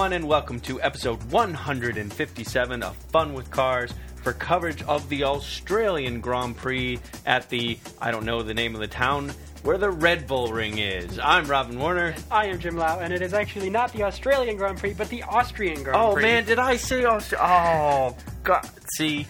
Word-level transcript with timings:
everyone, 0.00 0.16
and 0.16 0.26
welcome 0.26 0.58
to 0.58 0.80
episode 0.80 1.22
157 1.24 2.82
of 2.82 2.96
Fun 3.12 3.34
with 3.34 3.50
Cars 3.50 3.92
for 4.22 4.32
coverage 4.32 4.80
of 4.84 5.06
the 5.10 5.24
Australian 5.24 6.22
Grand 6.22 6.56
Prix 6.56 6.98
at 7.26 7.50
the, 7.50 7.78
I 8.00 8.10
don't 8.10 8.24
know 8.24 8.42
the 8.42 8.54
name 8.54 8.74
of 8.74 8.80
the 8.80 8.88
town, 8.88 9.30
where 9.62 9.76
the 9.76 9.90
Red 9.90 10.26
Bull 10.26 10.50
Ring 10.54 10.78
is. 10.78 11.18
I'm 11.18 11.44
Robin 11.44 11.78
Warner. 11.78 12.14
I 12.30 12.46
am 12.46 12.58
Jim 12.58 12.78
Lau, 12.78 13.00
and 13.00 13.12
it 13.12 13.20
is 13.20 13.34
actually 13.34 13.68
not 13.68 13.92
the 13.92 14.04
Australian 14.04 14.56
Grand 14.56 14.78
Prix, 14.78 14.94
but 14.94 15.10
the 15.10 15.22
Austrian 15.24 15.82
Grand 15.82 15.98
Oh 16.02 16.14
Prix. 16.14 16.22
Oh 16.22 16.26
man, 16.28 16.44
did 16.46 16.58
I 16.58 16.76
say 16.76 17.04
Australia? 17.04 17.46
Oh, 17.46 18.16
God. 18.42 18.66
See, 18.96 19.26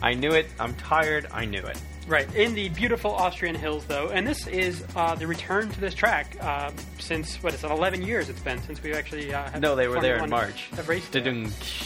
I 0.00 0.14
knew 0.14 0.30
it. 0.30 0.46
I'm 0.58 0.72
tired. 0.76 1.26
I 1.32 1.44
knew 1.44 1.60
it. 1.60 1.78
Right, 2.06 2.32
in 2.34 2.54
the 2.54 2.68
beautiful 2.70 3.12
Austrian 3.12 3.54
hills, 3.54 3.84
though. 3.86 4.08
And 4.08 4.26
this 4.26 4.46
is 4.46 4.84
uh, 4.94 5.14
the 5.14 5.26
return 5.26 5.70
to 5.70 5.80
this 5.80 5.94
track 5.94 6.36
uh, 6.40 6.70
since, 6.98 7.42
what 7.42 7.54
is 7.54 7.64
it, 7.64 7.70
11 7.70 8.02
years 8.02 8.28
it's 8.28 8.40
been 8.40 8.60
since 8.62 8.82
we've 8.82 8.94
actually. 8.94 9.32
Uh, 9.32 9.58
No, 9.58 9.74
they 9.74 9.88
were 9.88 10.00
there 10.00 10.22
in 10.22 10.28
March. 10.30 10.68
There. 11.12 11.32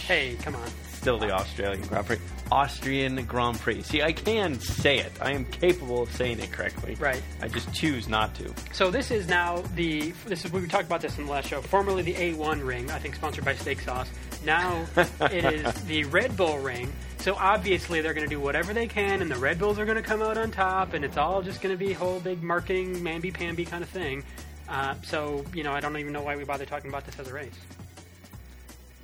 Hey, 0.06 0.36
come 0.42 0.56
on. 0.56 0.68
Still 0.92 1.18
the 1.18 1.30
Australian 1.30 1.86
Grand 1.86 2.06
Prix. 2.06 2.18
Austrian 2.50 3.24
Grand 3.24 3.60
Prix. 3.60 3.82
See, 3.82 4.02
I 4.02 4.10
can 4.12 4.58
say 4.58 4.98
it. 4.98 5.12
I 5.20 5.30
am 5.32 5.44
capable 5.44 6.02
of 6.02 6.12
saying 6.12 6.40
it 6.40 6.50
correctly. 6.50 6.96
Right. 6.96 7.22
I 7.40 7.46
just 7.46 7.72
choose 7.72 8.08
not 8.08 8.34
to. 8.34 8.52
So 8.72 8.90
this 8.90 9.12
is 9.12 9.28
now 9.28 9.62
the. 9.76 10.12
This 10.26 10.44
is 10.44 10.52
we 10.52 10.66
talked 10.66 10.86
about 10.86 11.00
this 11.00 11.16
in 11.16 11.26
the 11.26 11.30
last 11.30 11.48
show. 11.48 11.62
Formerly 11.62 12.02
the 12.02 12.14
A1 12.14 12.66
ring, 12.66 12.90
I 12.90 12.98
think 12.98 13.14
sponsored 13.14 13.44
by 13.44 13.54
Steak 13.54 13.80
Sauce. 13.80 14.08
Now 14.44 14.86
it 15.20 15.44
is 15.44 15.72
the 15.84 16.04
Red 16.04 16.36
Bull 16.36 16.58
ring. 16.58 16.92
So 17.18 17.34
obviously 17.34 18.00
they're 18.00 18.14
going 18.14 18.28
to 18.28 18.34
do 18.34 18.40
whatever 18.40 18.72
they 18.72 18.86
can, 18.86 19.22
and 19.22 19.30
the 19.30 19.36
Red 19.36 19.58
Bulls 19.58 19.78
are 19.78 19.84
going 19.84 19.96
to 19.96 20.02
come 20.02 20.22
out 20.22 20.38
on 20.38 20.50
top, 20.50 20.94
and 20.94 21.04
it's 21.04 21.16
all 21.16 21.42
just 21.42 21.60
going 21.60 21.76
to 21.76 21.78
be 21.78 21.92
whole 21.92 22.20
big 22.20 22.42
marketing 22.42 22.96
mamby 22.96 23.34
pamby 23.34 23.64
kind 23.64 23.82
of 23.82 23.90
thing. 23.90 24.22
Uh, 24.68 24.94
so 25.02 25.44
you 25.52 25.62
know, 25.64 25.72
I 25.72 25.80
don't 25.80 25.96
even 25.96 26.12
know 26.12 26.22
why 26.22 26.36
we 26.36 26.44
bother 26.44 26.64
talking 26.64 26.88
about 26.90 27.04
this 27.04 27.18
as 27.18 27.28
a 27.28 27.34
race. 27.34 27.58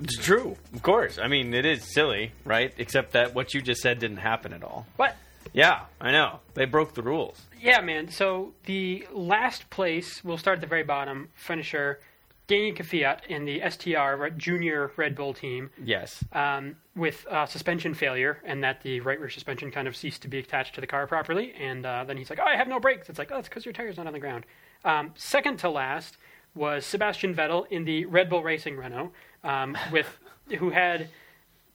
It's 0.01 0.17
true. 0.17 0.55
Of 0.73 0.81
course. 0.83 1.17
I 1.17 1.27
mean, 1.27 1.53
it 1.53 1.65
is 1.65 1.93
silly, 1.93 2.31
right? 2.43 2.73
Except 2.77 3.13
that 3.13 3.33
what 3.33 3.53
you 3.53 3.61
just 3.61 3.81
said 3.81 3.99
didn't 3.99 4.17
happen 4.17 4.53
at 4.53 4.63
all. 4.63 4.85
What? 4.97 5.15
Yeah, 5.53 5.81
I 6.01 6.11
know. 6.11 6.39
They 6.53 6.65
broke 6.65 6.95
the 6.95 7.01
rules. 7.01 7.39
yeah, 7.61 7.79
man. 7.79 8.09
So 8.09 8.53
the 8.65 9.07
last 9.13 9.69
place, 9.69 10.21
we'll 10.23 10.37
start 10.37 10.57
at 10.57 10.61
the 10.61 10.67
very 10.67 10.83
bottom. 10.83 11.29
Finisher, 11.33 11.99
Danny 12.47 12.71
Kvyat 12.73 13.25
in 13.27 13.45
the 13.45 13.61
STR 13.67 14.27
Junior 14.37 14.91
Red 14.97 15.15
Bull 15.15 15.33
team. 15.33 15.71
Yes. 15.83 16.23
um, 16.33 16.75
with 16.95 17.25
uh, 17.29 17.45
suspension 17.45 17.93
failure, 17.93 18.39
and 18.45 18.63
that 18.63 18.81
the 18.81 19.01
right 19.01 19.19
rear 19.19 19.29
suspension 19.29 19.69
kind 19.71 19.87
of 19.87 19.95
ceased 19.95 20.21
to 20.21 20.27
be 20.27 20.39
attached 20.39 20.75
to 20.75 20.81
the 20.81 20.87
car 20.87 21.07
properly. 21.07 21.53
And 21.59 21.85
uh, 21.85 22.03
then 22.05 22.17
he's 22.17 22.29
like, 22.29 22.39
"Oh, 22.39 22.45
I 22.45 22.55
have 22.55 22.67
no 22.67 22.79
brakes." 22.79 23.09
It's 23.09 23.19
like, 23.19 23.31
"Oh, 23.31 23.37
it's 23.39 23.49
because 23.49 23.65
your 23.65 23.73
tire's 23.73 23.97
not 23.97 24.07
on 24.07 24.13
the 24.13 24.19
ground." 24.19 24.45
Um, 24.85 25.11
second 25.15 25.57
to 25.59 25.69
last 25.69 26.17
was 26.53 26.85
Sebastian 26.85 27.35
Vettel 27.35 27.65
in 27.69 27.83
the 27.83 28.05
Red 28.05 28.29
Bull 28.29 28.43
Racing 28.43 28.77
Renault, 28.77 29.11
um, 29.43 29.77
with 29.91 30.07
who 30.59 30.69
had 30.69 31.09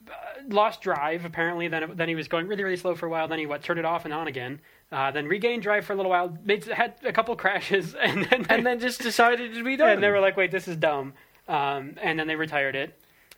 uh, 0.07 0.11
lost 0.47 0.81
drive 0.81 1.23
apparently. 1.25 1.67
Then 1.67 1.91
then 1.95 2.07
he 2.07 2.15
was 2.15 2.27
going 2.27 2.47
really 2.47 2.63
really 2.63 2.77
slow 2.77 2.95
for 2.95 3.05
a 3.05 3.09
while. 3.09 3.27
Then 3.27 3.39
he 3.39 3.45
what 3.45 3.61
turned 3.61 3.79
it 3.79 3.85
off 3.85 4.05
and 4.05 4.13
on 4.13 4.27
again. 4.27 4.59
Uh, 4.91 5.09
then 5.11 5.25
regained 5.27 5.63
drive 5.63 5.85
for 5.85 5.93
a 5.93 5.95
little 5.95 6.09
while. 6.11 6.37
Made, 6.43 6.65
had 6.65 6.95
a 7.03 7.13
couple 7.13 7.35
crashes, 7.35 7.95
and 8.01 8.25
then 8.25 8.45
And 8.49 8.65
then 8.65 8.79
just 8.79 9.01
decided 9.01 9.53
to 9.53 9.63
be 9.63 9.77
done. 9.77 9.89
and 9.91 10.03
they 10.03 10.09
were 10.09 10.19
like, 10.19 10.35
"Wait, 10.35 10.51
this 10.51 10.67
is 10.67 10.75
dumb." 10.75 11.13
Um, 11.47 11.95
and 12.01 12.19
then 12.19 12.27
they 12.27 12.35
retired 12.35 12.75
it. 12.75 12.97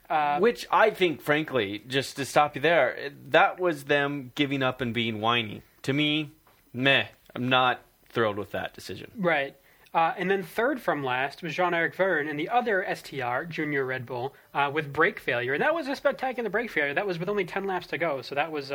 Uh, 0.10 0.40
Which 0.40 0.68
I 0.72 0.90
think, 0.90 1.22
frankly, 1.22 1.82
just 1.88 2.18
to 2.18 2.26
stop 2.26 2.56
you 2.56 2.62
there, 2.62 3.12
that 3.30 3.60
was 3.60 3.86
them 3.86 4.32
giving 4.36 4.62
up 4.62 4.82
and 4.82 4.94
being 4.94 5.22
whiny. 5.22 5.62
To 5.84 5.94
me, 5.94 6.32
meh. 6.74 7.06
I'm 7.36 7.50
not 7.50 7.82
thrilled 8.10 8.38
with 8.38 8.52
that 8.52 8.74
decision. 8.74 9.12
Right. 9.18 9.56
Uh, 9.94 10.14
and 10.18 10.30
then 10.30 10.44
third 10.44 10.82
from 10.82 11.04
last 11.04 11.42
was 11.44 11.54
Jean 11.56 11.74
Eric 11.74 11.96
Vergne 11.96 12.28
and 12.28 12.38
the 12.40 12.50
other 12.50 12.84
STR, 12.96 13.44
Junior 13.48 13.86
Red 13.86 14.06
Bull, 14.06 14.36
uh, 14.54 14.70
with 14.74 14.92
brake 14.92 15.20
failure. 15.20 15.54
And 15.54 15.62
that 15.62 15.74
was 15.74 15.88
a 15.88 15.96
spectacular 15.96 16.50
brake 16.50 16.72
failure. 16.72 16.94
That 16.96 17.08
was 17.08 17.18
with 17.20 17.30
only 17.30 17.46
10 17.46 17.66
laps 17.66 17.88
to 17.88 17.98
go. 17.98 18.22
So 18.22 18.36
that 18.36 18.52
was 18.52 18.72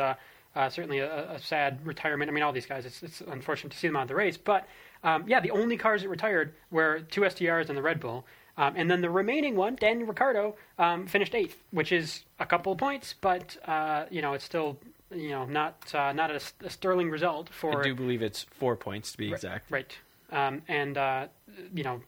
uh, 0.55 0.69
certainly 0.69 0.99
a, 0.99 1.31
a 1.33 1.39
sad 1.39 1.85
retirement. 1.85 2.29
I 2.29 2.33
mean, 2.33 2.43
all 2.43 2.51
these 2.53 2.65
guys, 2.65 2.85
it's, 2.85 3.01
it's 3.03 3.21
unfortunate 3.21 3.71
to 3.71 3.77
see 3.77 3.87
them 3.87 3.95
out 3.95 4.03
of 4.03 4.07
the 4.09 4.15
race. 4.15 4.37
But 4.37 4.67
um, 5.03 5.23
yeah, 5.27 5.39
the 5.39 5.51
only 5.51 5.77
cars 5.77 6.01
that 6.01 6.09
retired 6.09 6.53
were 6.71 7.01
two 7.09 7.21
STRs 7.21 7.69
and 7.69 7.77
the 7.77 7.81
Red 7.81 7.99
Bull. 7.99 8.25
Um, 8.57 8.73
and 8.75 8.91
then 8.91 8.99
the 9.01 9.09
remaining 9.09 9.55
one, 9.55 9.75
Daniel 9.75 10.07
Ricciardo, 10.07 10.55
um, 10.77 11.07
finished 11.07 11.33
eighth, 11.33 11.57
which 11.71 11.91
is 11.93 12.23
a 12.39 12.45
couple 12.45 12.73
of 12.73 12.77
points, 12.77 13.15
but 13.21 13.55
uh, 13.65 14.05
you 14.11 14.21
know 14.21 14.33
it's 14.33 14.43
still 14.43 14.77
you 15.15 15.29
know 15.29 15.45
not 15.45 15.93
uh, 15.95 16.11
not 16.11 16.29
a, 16.29 16.41
a 16.65 16.69
sterling 16.69 17.09
result 17.09 17.47
for 17.49 17.79
I 17.79 17.83
do 17.83 17.95
believe 17.95 18.21
it's 18.21 18.43
four 18.43 18.75
points 18.75 19.13
to 19.13 19.17
be 19.17 19.31
exact. 19.31 19.71
Right. 19.71 19.97
Um, 20.31 20.61
and, 20.67 20.95
uh, 20.95 21.27
you 21.73 21.83
know, 21.83 22.01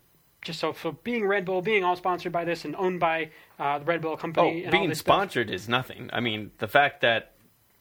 just 0.43 0.59
so, 0.59 0.73
so 0.73 0.91
being 1.03 1.25
Red 1.25 1.43
Bull, 1.43 1.61
being 1.63 1.83
all 1.83 1.95
sponsored 1.95 2.31
by 2.31 2.45
this 2.45 2.65
and 2.65 2.75
owned 2.75 2.99
by 2.99 3.31
uh, 3.57 3.79
the 3.79 3.85
Red 3.85 4.01
Bull 4.01 4.11
Oh, 4.11 4.17
company. 4.17 4.57
and 4.59 4.65
all 4.67 4.71
being 4.79 4.89
this 4.89 4.99
stuff- 4.99 5.15
sponsored 5.15 5.49
is 5.49 5.67
nothing. 5.67 6.09
I 6.13 6.19
mean, 6.19 6.51
the 6.59 6.67
fact 6.67 7.01
that 7.01 7.30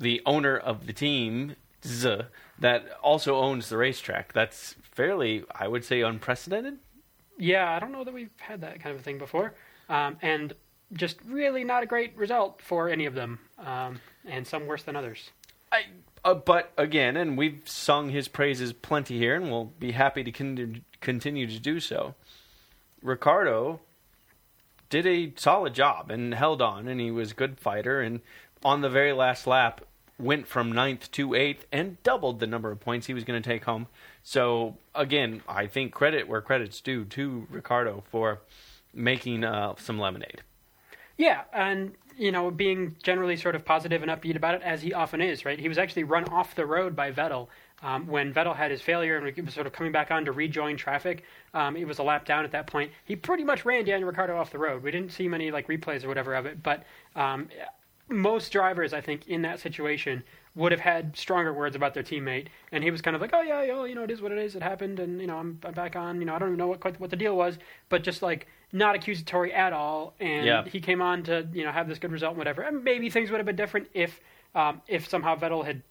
the 0.00 0.20
owner 0.26 0.56
of 0.56 0.86
the 0.86 0.92
team 0.92 1.54
Z, 1.84 2.22
that 2.58 2.90
also 3.02 3.36
owns 3.36 3.68
the 3.68 3.76
racetrack, 3.76 4.32
that's 4.32 4.74
fairly, 4.82 5.44
I 5.54 5.68
would 5.68 5.84
say, 5.84 6.00
unprecedented. 6.02 6.78
Yeah, 7.38 7.70
I 7.70 7.78
don't 7.78 7.92
know 7.92 8.04
that 8.04 8.12
we've 8.12 8.30
had 8.38 8.62
that 8.62 8.82
kind 8.82 8.94
of 8.94 9.00
a 9.00 9.04
thing 9.04 9.18
before. 9.18 9.54
Um, 9.88 10.16
and 10.20 10.54
just 10.92 11.18
really 11.26 11.64
not 11.64 11.82
a 11.82 11.86
great 11.86 12.16
result 12.16 12.60
for 12.60 12.88
any 12.88 13.06
of 13.06 13.14
them, 13.14 13.38
um, 13.58 14.00
and 14.24 14.46
some 14.46 14.66
worse 14.66 14.82
than 14.82 14.96
others. 14.96 15.30
I, 15.72 15.82
uh, 16.24 16.34
but 16.34 16.72
again, 16.76 17.16
and 17.16 17.38
we've 17.38 17.62
sung 17.64 18.08
his 18.10 18.28
praises 18.28 18.72
plenty 18.72 19.18
here, 19.18 19.36
and 19.36 19.50
we'll 19.50 19.72
be 19.78 19.92
happy 19.92 20.24
to 20.24 20.32
con- 20.32 20.84
continue 21.00 21.46
to 21.46 21.60
do 21.60 21.80
so. 21.80 22.14
Ricciardo 23.02 23.80
did 24.90 25.06
a 25.06 25.32
solid 25.36 25.74
job 25.74 26.10
and 26.10 26.34
held 26.34 26.60
on, 26.60 26.88
and 26.88 27.00
he 27.00 27.10
was 27.10 27.30
a 27.30 27.34
good 27.34 27.58
fighter. 27.58 28.00
And 28.00 28.20
on 28.64 28.80
the 28.80 28.90
very 28.90 29.12
last 29.12 29.46
lap, 29.46 29.80
went 30.20 30.46
from 30.46 30.72
ninth 30.72 31.10
to 31.12 31.34
eighth 31.34 31.66
and 31.72 32.02
doubled 32.02 32.40
the 32.40 32.46
number 32.46 32.70
of 32.70 32.80
points 32.80 33.06
he 33.06 33.14
was 33.14 33.24
going 33.24 33.40
to 33.40 33.48
take 33.48 33.64
home. 33.64 33.86
So 34.22 34.76
again, 34.94 35.42
I 35.48 35.66
think 35.66 35.92
credit 35.92 36.28
where 36.28 36.40
credit's 36.40 36.80
due 36.80 37.04
to 37.06 37.46
Ricciardo 37.50 38.04
for 38.10 38.40
making 38.92 39.44
uh, 39.44 39.74
some 39.78 39.98
lemonade. 39.98 40.42
Yeah, 41.16 41.42
and 41.52 41.92
you 42.16 42.32
know, 42.32 42.50
being 42.50 42.96
generally 43.02 43.36
sort 43.36 43.54
of 43.54 43.64
positive 43.64 44.02
and 44.02 44.10
upbeat 44.10 44.36
about 44.36 44.54
it, 44.54 44.62
as 44.62 44.82
he 44.82 44.92
often 44.92 45.22
is, 45.22 45.46
right? 45.46 45.58
He 45.58 45.68
was 45.68 45.78
actually 45.78 46.04
run 46.04 46.24
off 46.24 46.54
the 46.54 46.66
road 46.66 46.94
by 46.94 47.12
Vettel 47.12 47.48
um, 47.82 48.06
when 48.06 48.34
Vettel 48.34 48.54
had 48.54 48.70
his 48.70 48.82
failure 48.82 49.16
and 49.16 49.44
was 49.44 49.54
sort 49.54 49.66
of 49.66 49.72
coming 49.72 49.90
back 49.90 50.10
on 50.10 50.26
to 50.26 50.32
rejoin 50.32 50.76
traffic. 50.76 51.24
Um, 51.54 51.76
it 51.76 51.86
was 51.86 51.98
a 51.98 52.02
lap 52.02 52.26
down 52.26 52.44
at 52.44 52.52
that 52.52 52.66
point. 52.66 52.92
He 53.06 53.16
pretty 53.16 53.44
much 53.44 53.64
ran 53.64 53.84
Daniel 53.84 54.08
Ricciardo 54.08 54.36
off 54.36 54.50
the 54.50 54.58
road. 54.58 54.82
We 54.82 54.90
didn't 54.90 55.12
see 55.12 55.28
many 55.28 55.50
like 55.50 55.66
replays 55.68 56.04
or 56.04 56.08
whatever 56.08 56.34
of 56.34 56.44
it, 56.44 56.62
but 56.62 56.84
um, 57.16 57.48
most 58.10 58.50
drivers, 58.50 58.92
I 58.92 59.00
think, 59.00 59.28
in 59.28 59.42
that 59.42 59.60
situation 59.60 60.22
would 60.56 60.72
have 60.72 60.80
had 60.80 61.16
stronger 61.16 61.52
words 61.52 61.76
about 61.76 61.94
their 61.94 62.02
teammate, 62.02 62.48
and 62.72 62.82
he 62.82 62.90
was 62.90 63.00
kind 63.00 63.14
of 63.14 63.22
like, 63.22 63.30
"Oh 63.32 63.40
yeah, 63.40 63.62
yo, 63.62 63.84
you 63.84 63.94
know, 63.94 64.02
it 64.02 64.10
is 64.10 64.20
what 64.20 64.32
it 64.32 64.38
is. 64.38 64.56
It 64.56 64.62
happened, 64.62 64.98
and 64.98 65.20
you 65.20 65.26
know, 65.26 65.36
I'm, 65.38 65.60
I'm 65.64 65.72
back 65.72 65.94
on. 65.96 66.18
You 66.20 66.26
know, 66.26 66.34
I 66.34 66.38
don't 66.38 66.48
even 66.48 66.58
know 66.58 66.66
what 66.66 66.80
quite 66.80 66.98
what 67.00 67.10
the 67.10 67.16
deal 67.16 67.36
was, 67.36 67.58
but 67.88 68.02
just 68.02 68.20
like 68.22 68.46
not 68.72 68.94
accusatory 68.96 69.52
at 69.52 69.72
all. 69.72 70.14
And 70.20 70.46
Yeah. 70.46 70.64
he 70.64 70.80
came 70.80 71.00
on 71.00 71.22
to 71.24 71.48
you 71.52 71.64
know 71.64 71.70
have 71.72 71.88
this 71.88 71.98
good 71.98 72.12
result, 72.12 72.32
and 72.32 72.38
whatever. 72.38 72.62
And 72.62 72.82
maybe 72.82 73.10
things 73.10 73.30
would 73.30 73.38
have 73.38 73.46
been 73.46 73.56
different 73.56 73.88
if 73.94 74.20
um, 74.54 74.82
if 74.88 75.08
somehow 75.08 75.36
Vettel 75.36 75.64
had. 75.64 75.82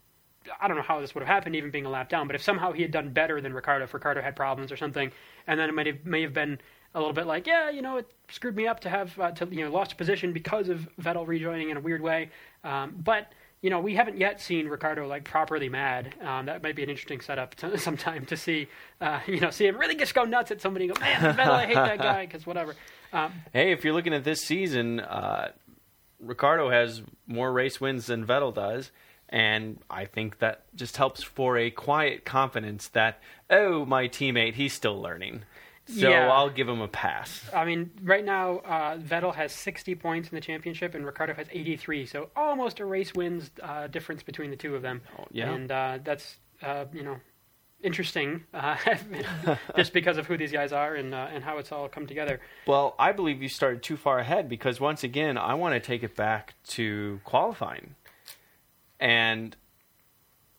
I 0.59 0.68
don't 0.68 0.78
know 0.78 0.84
how 0.84 1.00
this 1.01 1.13
would 1.13 1.22
have 1.22 1.28
happened, 1.28 1.56
even 1.56 1.69
being 1.69 1.86
a 1.86 1.90
lap 1.90 2.09
down. 2.09 2.25
But 2.25 2.36
if 2.36 2.41
somehow 2.41 2.72
he 2.72 2.81
had 2.81 2.91
done 2.91 3.09
better 3.12 3.40
than 3.41 3.53
Ricciardo, 3.53 3.84
if 3.84 3.94
Ricciardo 3.94 4.22
had 4.22 4.36
problems 4.38 4.72
or 4.72 4.78
something, 4.78 5.12
and 5.47 5.59
then 5.59 5.69
it 5.69 5.74
might 5.75 5.86
have 5.86 6.06
may 6.06 6.22
have 6.22 6.34
been 6.34 6.59
a 6.96 7.00
little 7.00 7.14
bit 7.14 7.28
like, 7.28 7.48
yeah, 7.48 7.70
you 7.70 7.82
know, 7.82 7.98
it 7.98 8.08
screwed 8.32 8.56
me 8.56 8.68
up 8.68 8.80
to 8.82 8.90
have 8.90 9.18
uh, 9.20 9.32
to 9.32 9.48
you 9.48 9.64
know 9.64 9.72
lost 9.72 9.98
position 9.98 10.34
because 10.34 10.70
of 10.70 10.88
Vettel 11.02 11.28
rejoining 11.28 11.70
in 11.70 11.78
a 11.78 11.82
weird 11.82 12.02
way. 12.02 12.30
Um, 12.64 12.96
but 13.04 13.32
you 13.62 13.70
know, 13.70 13.80
we 13.82 13.96
haven't 13.96 14.18
yet 14.18 14.40
seen 14.40 14.68
Ricciardo 14.68 15.06
like 15.08 15.26
properly 15.26 15.68
mad. 15.68 16.16
Um, 16.22 16.46
that 16.46 16.64
might 16.64 16.76
be 16.76 16.84
an 16.84 16.90
interesting 16.90 17.20
setup 17.20 17.56
to, 17.56 17.78
sometime 17.78 18.25
to 18.28 18.38
see, 18.38 18.68
uh, 19.02 19.19
you 19.28 19.40
know, 19.40 19.50
see 19.50 19.68
him 19.68 19.78
really 19.78 19.96
just 19.96 20.13
go 20.16 20.24
nuts 20.24 20.52
at 20.52 20.62
somebody. 20.62 20.86
And 20.88 20.96
go, 20.96 21.02
man, 21.02 21.36
Vettel, 21.36 21.50
I 21.50 21.66
hate 21.66 21.75
that 21.75 22.00
guy 22.00 22.25
because 22.25 22.46
whatever. 22.46 22.75
Um, 23.12 23.34
Hey, 23.52 23.72
if 23.72 23.84
you're 23.84 23.94
looking 23.94 24.13
at 24.13 24.24
this 24.24 24.42
season, 24.42 25.02
uh, 25.02 25.52
Ricciardo 26.22 26.69
has 26.69 27.02
more 27.28 27.52
race 27.52 27.81
wins 27.81 28.08
than 28.08 28.25
Vettel 28.25 28.54
does, 28.54 28.92
and 29.28 29.80
I 29.90 30.06
think 30.06 30.40
that 30.40 30.63
just 30.75 30.98
helps 30.98 31.22
for 31.22 31.58
a 31.58 31.69
quiet 31.69 32.25
confidence 32.25 32.88
that 32.90 33.19
oh, 33.50 33.86
my 33.86 34.08
teammate, 34.08 34.54
he's 34.54 34.74
still 34.74 35.02
learning, 35.02 35.44
so 35.89 36.09
Yeah. 36.09 36.31
I'll 36.31 36.50
give 36.50 36.69
him 36.69 36.81
a 36.81 36.88
pass. 36.88 37.50
I 37.53 37.65
mean, 37.65 37.91
right 38.03 38.24
now 38.24 38.59
uh, 38.59 38.97
Vettel 38.97 39.33
has 39.36 39.51
60 39.51 39.95
points 39.95 40.30
in 40.30 40.36
the 40.36 40.41
championship, 40.41 40.94
and 40.95 41.06
Ricciardo 41.06 41.33
has 41.33 41.47
83. 41.51 42.06
So 42.06 42.30
almost 42.36 42.80
a 42.80 42.86
race 42.86 43.13
wins 43.13 43.51
uh, 43.62 43.88
difference 43.88 44.24
between 44.24 44.51
the 44.51 44.56
two 44.57 44.75
of 44.75 44.81
them. 44.81 45.01
Oh, 45.18 45.25
yeah. 45.31 45.51
and 45.51 45.71
uh, 45.71 46.00
that's 46.03 46.38
uh, 46.62 46.86
you 46.94 47.03
know 47.03 47.18
interesting, 47.81 48.44
uh, 48.53 48.75
just 49.75 49.94
because 49.94 50.18
of 50.18 50.27
who 50.27 50.38
these 50.38 50.51
guys 50.51 50.71
are 50.74 50.95
and 50.95 51.13
uh, 51.13 51.27
and 51.31 51.44
how 51.44 51.57
it's 51.57 51.71
all 51.71 51.88
come 51.88 52.06
together. 52.07 52.39
Well, 52.68 52.95
I 53.00 53.12
believe 53.12 53.41
you 53.41 53.50
started 53.50 53.81
too 53.81 53.97
far 53.97 54.19
ahead 54.19 54.50
because 54.50 54.80
once 54.80 55.03
again, 55.03 55.38
I 55.38 55.53
want 55.56 55.74
to 55.75 55.80
take 55.80 56.03
it 56.03 56.15
back 56.15 56.56
to 56.69 57.19
qualifying. 57.24 57.95
And 59.00 59.56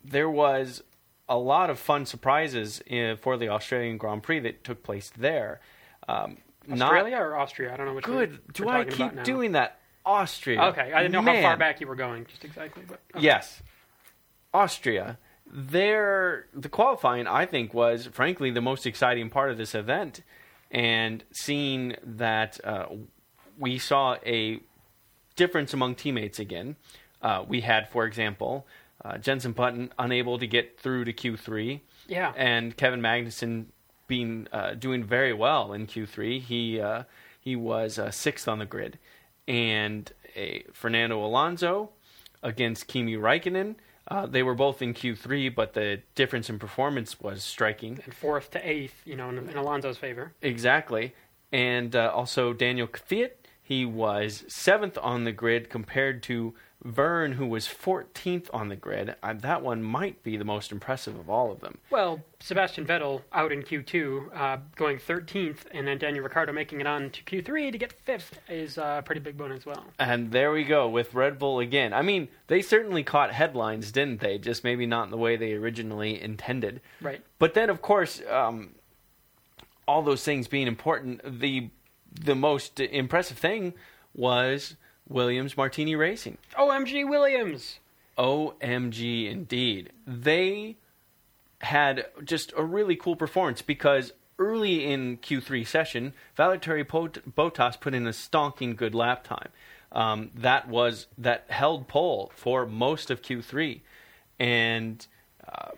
there 0.02 0.30
was 0.30 0.82
a 1.30 1.38
lot 1.38 1.70
of 1.70 1.78
fun 1.78 2.04
surprises 2.04 2.82
in, 2.86 3.16
for 3.16 3.38
the 3.38 3.48
Australian 3.48 3.96
Grand 3.96 4.22
Prix 4.22 4.40
that 4.40 4.64
took 4.64 4.82
place 4.82 5.10
there. 5.16 5.60
Um, 6.08 6.38
not 6.66 6.92
Australia 6.92 7.16
or 7.16 7.36
Austria? 7.36 7.72
I 7.72 7.76
don't 7.76 7.86
know 7.86 7.94
which. 7.94 8.04
good. 8.04 8.40
Do 8.52 8.68
I 8.68 8.84
keep 8.84 9.22
doing 9.22 9.52
that? 9.52 9.78
Austria. 10.04 10.62
Okay, 10.64 10.92
I 10.92 11.02
didn't 11.02 11.12
know 11.12 11.22
how 11.22 11.40
far 11.40 11.56
back 11.56 11.80
you 11.80 11.86
were 11.86 11.94
going, 11.94 12.26
just 12.26 12.44
exactly. 12.44 12.82
But 12.86 13.00
okay. 13.14 13.24
Yes. 13.24 13.62
Austria. 14.52 15.18
Their 15.46 16.46
the 16.52 16.68
qualifying 16.68 17.26
I 17.26 17.46
think 17.46 17.74
was 17.74 18.06
frankly 18.06 18.50
the 18.50 18.60
most 18.60 18.86
exciting 18.86 19.30
part 19.30 19.50
of 19.50 19.58
this 19.58 19.74
event, 19.74 20.22
and 20.70 21.22
seeing 21.32 21.96
that 22.04 22.60
uh, 22.64 22.86
we 23.58 23.78
saw 23.78 24.16
a 24.24 24.60
difference 25.36 25.72
among 25.74 25.96
teammates 25.96 26.38
again. 26.38 26.76
Uh, 27.22 27.44
we 27.46 27.60
had, 27.60 27.88
for 27.90 28.06
example, 28.06 28.66
uh, 29.04 29.18
Jenson 29.18 29.52
Button 29.52 29.92
unable 29.98 30.38
to 30.38 30.46
get 30.46 30.78
through 30.78 31.04
to 31.04 31.12
Q3, 31.12 31.80
yeah, 32.08 32.32
and 32.36 32.76
Kevin 32.76 33.00
Magnussen 33.00 33.66
being 34.06 34.48
uh, 34.52 34.74
doing 34.74 35.04
very 35.04 35.32
well 35.32 35.72
in 35.72 35.86
Q3. 35.86 36.40
He 36.40 36.80
uh, 36.80 37.04
he 37.40 37.56
was 37.56 37.98
uh, 37.98 38.10
sixth 38.10 38.48
on 38.48 38.58
the 38.58 38.66
grid, 38.66 38.98
and 39.48 40.12
a 40.36 40.64
Fernando 40.72 41.24
Alonso 41.24 41.90
against 42.42 42.86
Kimi 42.86 43.14
Räikkönen. 43.14 43.76
Uh, 44.08 44.26
they 44.26 44.42
were 44.42 44.54
both 44.54 44.82
in 44.82 44.92
Q3, 44.92 45.54
but 45.54 45.74
the 45.74 46.00
difference 46.14 46.50
in 46.50 46.58
performance 46.58 47.20
was 47.20 47.44
striking. 47.44 48.00
and 48.04 48.12
fourth 48.12 48.50
to 48.50 48.68
eighth, 48.68 49.02
you 49.04 49.14
know, 49.14 49.28
in, 49.28 49.38
in 49.38 49.56
Alonso's 49.56 49.98
favor. 49.98 50.32
Exactly, 50.42 51.14
and 51.52 51.94
uh, 51.94 52.10
also 52.14 52.52
Daniel 52.52 52.86
Kvyat. 52.86 53.30
He 53.62 53.84
was 53.84 54.44
seventh 54.48 54.98
on 55.00 55.22
the 55.22 55.30
grid 55.30 55.70
compared 55.70 56.24
to 56.24 56.54
Vergne, 56.84 57.32
who 57.32 57.46
was 57.46 57.66
14th 57.66 58.48
on 58.52 58.68
the 58.68 58.76
grid. 58.76 59.14
Uh, 59.22 59.34
that 59.34 59.62
one 59.62 59.82
might 59.82 60.22
be 60.22 60.36
the 60.36 60.44
most 60.44 60.72
impressive 60.72 61.18
of 61.18 61.28
all 61.28 61.52
of 61.52 61.60
them. 61.60 61.78
Well, 61.90 62.20
Sebastian 62.40 62.86
Vettel 62.86 63.22
out 63.32 63.52
in 63.52 63.62
Q2, 63.62 64.34
uh, 64.34 64.56
going 64.76 64.98
13th, 64.98 65.58
and 65.72 65.86
then 65.86 65.98
Daniel 65.98 66.24
Ricciardo 66.24 66.52
making 66.52 66.80
it 66.80 66.86
on 66.86 67.10
to 67.10 67.22
Q3 67.22 67.72
to 67.72 67.78
get 67.78 67.92
fifth 67.92 68.40
is 68.48 68.78
uh, 68.78 68.96
a 69.00 69.02
pretty 69.02 69.20
big 69.20 69.38
win 69.38 69.52
as 69.52 69.66
well. 69.66 69.84
And 69.98 70.32
there 70.32 70.52
we 70.52 70.64
go 70.64 70.88
with 70.88 71.12
Red 71.12 71.38
Bull 71.38 71.60
again. 71.60 71.92
I 71.92 72.02
mean, 72.02 72.28
they 72.46 72.62
certainly 72.62 73.02
caught 73.02 73.32
headlines, 73.32 73.92
didn't 73.92 74.20
they? 74.20 74.38
Just 74.38 74.64
maybe 74.64 74.86
not 74.86 75.04
in 75.04 75.10
the 75.10 75.18
way 75.18 75.36
they 75.36 75.52
originally 75.52 76.20
intended. 76.20 76.80
Right. 77.02 77.20
But 77.38 77.52
then, 77.52 77.68
of 77.68 77.82
course, 77.82 78.22
um, 78.30 78.70
all 79.86 80.02
those 80.02 80.24
things 80.24 80.48
being 80.48 80.66
important, 80.66 81.40
the 81.40 81.68
the 82.12 82.34
most 82.34 82.80
impressive 82.80 83.38
thing 83.38 83.72
was 84.14 84.74
Williams 85.10 85.56
Martini 85.56 85.94
Racing. 85.94 86.38
OMG 86.56 87.06
Williams! 87.06 87.80
OMG, 88.16 89.30
indeed. 89.30 89.92
They 90.06 90.76
had 91.60 92.06
just 92.24 92.52
a 92.56 92.64
really 92.64 92.96
cool 92.96 93.16
performance 93.16 93.60
because 93.60 94.12
early 94.38 94.84
in 94.90 95.18
Q3 95.18 95.66
session, 95.66 96.14
Valtteri 96.36 96.84
Bottas 96.84 97.78
put 97.78 97.94
in 97.94 98.06
a 98.06 98.10
stonking 98.10 98.74
good 98.74 98.94
lap 98.94 99.24
time. 99.24 99.50
Um, 99.92 100.30
that 100.34 100.68
was 100.68 101.06
that 101.18 101.46
held 101.48 101.88
pole 101.88 102.32
for 102.34 102.64
most 102.64 103.10
of 103.10 103.22
Q3, 103.22 103.80
and 104.38 105.04
uh, 105.46 105.72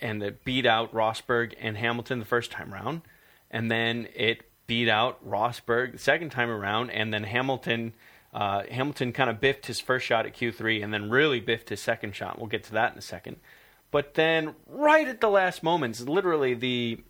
and 0.00 0.22
it 0.22 0.44
beat 0.44 0.66
out 0.66 0.94
Rosberg 0.94 1.54
and 1.60 1.76
Hamilton 1.76 2.20
the 2.20 2.24
first 2.24 2.52
time 2.52 2.72
around, 2.72 3.02
and 3.50 3.70
then 3.70 4.06
it 4.14 4.42
beat 4.68 4.88
out 4.88 5.18
Rosberg 5.28 5.92
the 5.92 5.98
second 5.98 6.30
time 6.30 6.50
around, 6.50 6.90
and 6.90 7.12
then 7.12 7.24
Hamilton. 7.24 7.92
Uh, 8.32 8.62
Hamilton 8.70 9.12
kind 9.12 9.30
of 9.30 9.40
biffed 9.40 9.66
his 9.66 9.80
first 9.80 10.06
shot 10.06 10.26
at 10.26 10.34
Q3 10.34 10.84
and 10.84 10.92
then 10.92 11.10
really 11.10 11.40
biffed 11.40 11.70
his 11.70 11.80
second 11.80 12.14
shot. 12.14 12.38
We'll 12.38 12.48
get 12.48 12.64
to 12.64 12.72
that 12.72 12.92
in 12.92 12.98
a 12.98 13.02
second. 13.02 13.36
But 13.90 14.14
then, 14.14 14.54
right 14.66 15.08
at 15.08 15.20
the 15.20 15.30
last 15.30 15.62
moments, 15.62 16.00
literally 16.00 16.54
the 16.54 17.00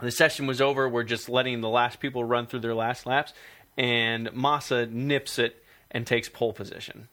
the 0.00 0.10
session 0.10 0.46
was 0.46 0.60
over. 0.60 0.88
We're 0.88 1.02
just 1.02 1.28
letting 1.28 1.60
the 1.60 1.68
last 1.68 2.00
people 2.00 2.24
run 2.24 2.46
through 2.46 2.60
their 2.60 2.74
last 2.74 3.06
laps, 3.06 3.32
and 3.76 4.32
Massa 4.32 4.86
nips 4.86 5.38
it 5.38 5.62
and 5.90 6.06
takes 6.06 6.28
pole 6.28 6.52
position. 6.52 7.08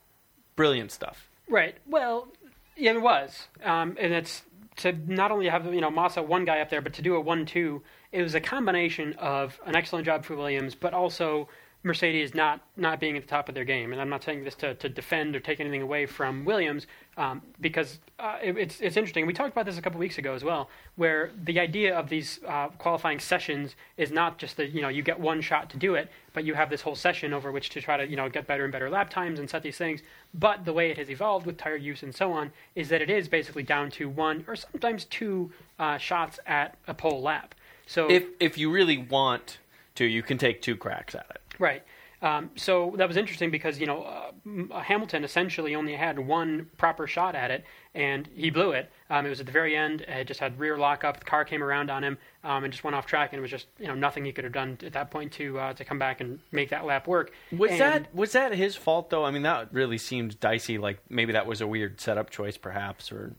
Brilliant 0.55 0.91
stuff. 0.91 1.27
Right. 1.49 1.75
Well, 1.87 2.27
yeah, 2.75 2.91
it 2.91 3.01
was, 3.01 3.47
um, 3.63 3.97
and 3.99 4.13
it's 4.13 4.43
to 4.77 4.93
not 5.07 5.31
only 5.31 5.47
have 5.47 5.65
you 5.73 5.81
know 5.81 5.89
Massa 5.89 6.21
one 6.21 6.45
guy 6.45 6.59
up 6.59 6.69
there, 6.69 6.81
but 6.81 6.93
to 6.93 7.01
do 7.01 7.15
a 7.15 7.21
one-two. 7.21 7.81
It 8.11 8.21
was 8.21 8.35
a 8.35 8.41
combination 8.41 9.13
of 9.13 9.59
an 9.65 9.75
excellent 9.75 10.05
job 10.05 10.23
for 10.23 10.35
Williams, 10.35 10.75
but 10.75 10.93
also 10.93 11.49
Mercedes 11.87 12.35
not 12.35 12.61
not 12.75 12.99
being 12.99 13.17
at 13.17 13.23
the 13.23 13.27
top 13.27 13.49
of 13.49 13.55
their 13.55 13.63
game. 13.63 13.93
And 13.93 14.01
I'm 14.01 14.09
not 14.09 14.23
saying 14.23 14.43
this 14.43 14.55
to, 14.55 14.75
to 14.75 14.89
defend 14.89 15.35
or 15.35 15.39
take 15.39 15.59
anything 15.59 15.81
away 15.81 16.05
from 16.05 16.45
Williams, 16.45 16.85
um, 17.17 17.41
because 17.59 17.99
uh, 18.19 18.37
it, 18.43 18.57
it's 18.57 18.79
it's 18.81 18.97
interesting. 18.97 19.25
We 19.25 19.33
talked 19.33 19.51
about 19.51 19.65
this 19.65 19.77
a 19.77 19.81
couple 19.81 19.99
weeks 19.99 20.17
ago 20.17 20.33
as 20.33 20.43
well, 20.43 20.69
where 20.95 21.31
the 21.43 21.59
idea 21.59 21.97
of 21.97 22.09
these 22.09 22.39
uh, 22.47 22.67
qualifying 22.77 23.19
sessions 23.19 23.75
is 23.97 24.11
not 24.11 24.37
just 24.37 24.57
that 24.57 24.71
you 24.71 24.81
know 24.81 24.89
you 24.89 25.01
get 25.01 25.19
one 25.19 25.41
shot 25.41 25.69
to 25.71 25.77
do 25.77 25.95
it, 25.95 26.09
but 26.33 26.43
you 26.43 26.53
have 26.53 26.69
this 26.69 26.81
whole 26.81 26.95
session 26.95 27.33
over 27.33 27.51
which 27.51 27.69
to 27.71 27.81
try 27.81 27.97
to 27.97 28.07
you 28.07 28.15
know 28.15 28.29
get 28.29 28.45
better 28.45 28.63
and 28.63 28.71
better 28.71 28.89
lap 28.89 29.09
times 29.09 29.39
and 29.39 29.49
set 29.49 29.63
these 29.63 29.77
things. 29.77 30.01
But 30.33 30.65
the 30.65 30.73
way 30.73 30.91
it 30.91 30.97
has 30.97 31.09
evolved 31.09 31.45
with 31.45 31.57
tire 31.57 31.77
use 31.77 32.03
and 32.03 32.13
so 32.13 32.31
on 32.31 32.51
is 32.75 32.89
that 32.89 33.01
it 33.01 33.09
is 33.09 33.27
basically 33.27 33.63
down 33.63 33.89
to 33.91 34.09
one 34.09 34.45
or 34.47 34.55
sometimes 34.55 35.05
two 35.05 35.51
uh, 35.79 35.97
shots 35.97 36.39
at 36.45 36.77
a 36.87 36.93
pole 36.93 37.21
lap. 37.21 37.55
So 37.87 38.09
If 38.11 38.25
if 38.39 38.57
you 38.57 38.69
really 38.69 38.97
want 38.97 39.59
to, 39.95 40.05
you 40.05 40.21
can 40.21 40.37
take 40.37 40.61
two 40.61 40.75
cracks 40.75 41.15
at 41.15 41.25
it. 41.29 41.41
Right. 41.59 41.83
Um, 42.19 42.49
so 42.55 42.95
that 42.97 43.07
was 43.07 43.15
interesting 43.15 43.51
because 43.51 43.79
you 43.79 43.85
know 43.85 44.01
uh, 44.01 44.79
Hamilton 44.81 45.23
essentially 45.23 45.75
only 45.75 45.93
had 45.95 46.17
one 46.17 46.67
proper 46.77 47.05
shot 47.05 47.35
at 47.35 47.51
it, 47.51 47.63
and 47.93 48.27
he 48.33 48.49
blew 48.49 48.71
it. 48.71 48.89
Um, 49.11 49.27
it 49.27 49.29
was 49.29 49.39
at 49.39 49.45
the 49.45 49.51
very 49.51 49.75
end. 49.77 50.01
It 50.01 50.25
just 50.25 50.39
had 50.39 50.57
rear 50.59 50.77
lockup. 50.79 51.19
The 51.19 51.25
car 51.25 51.45
came 51.45 51.61
around 51.63 51.91
on 51.91 52.03
him 52.03 52.17
um, 52.43 52.63
and 52.63 52.73
just 52.73 52.83
went 52.83 52.95
off 52.95 53.05
track, 53.05 53.33
and 53.33 53.37
it 53.37 53.41
was 53.41 53.51
just 53.51 53.67
you 53.77 53.85
know 53.85 53.93
nothing 53.93 54.25
he 54.25 54.31
could 54.31 54.45
have 54.45 54.53
done 54.53 54.79
at 54.83 54.93
that 54.93 55.11
point 55.11 55.31
to 55.33 55.59
uh, 55.59 55.73
to 55.73 55.85
come 55.85 55.99
back 55.99 56.19
and 56.19 56.39
make 56.51 56.69
that 56.71 56.85
lap 56.85 57.07
work. 57.07 57.33
Was 57.51 57.69
And- 57.69 57.79
that 57.79 58.15
was 58.15 58.31
that 58.31 58.51
his 58.51 58.75
fault 58.75 59.11
though? 59.11 59.23
I 59.23 59.29
mean, 59.29 59.43
that 59.43 59.71
really 59.71 59.99
seemed 59.99 60.39
dicey. 60.39 60.79
Like 60.79 60.97
maybe 61.09 61.33
that 61.33 61.45
was 61.45 61.61
a 61.61 61.67
weird 61.67 62.01
setup 62.01 62.31
choice, 62.31 62.57
perhaps, 62.57 63.11
or 63.11 63.35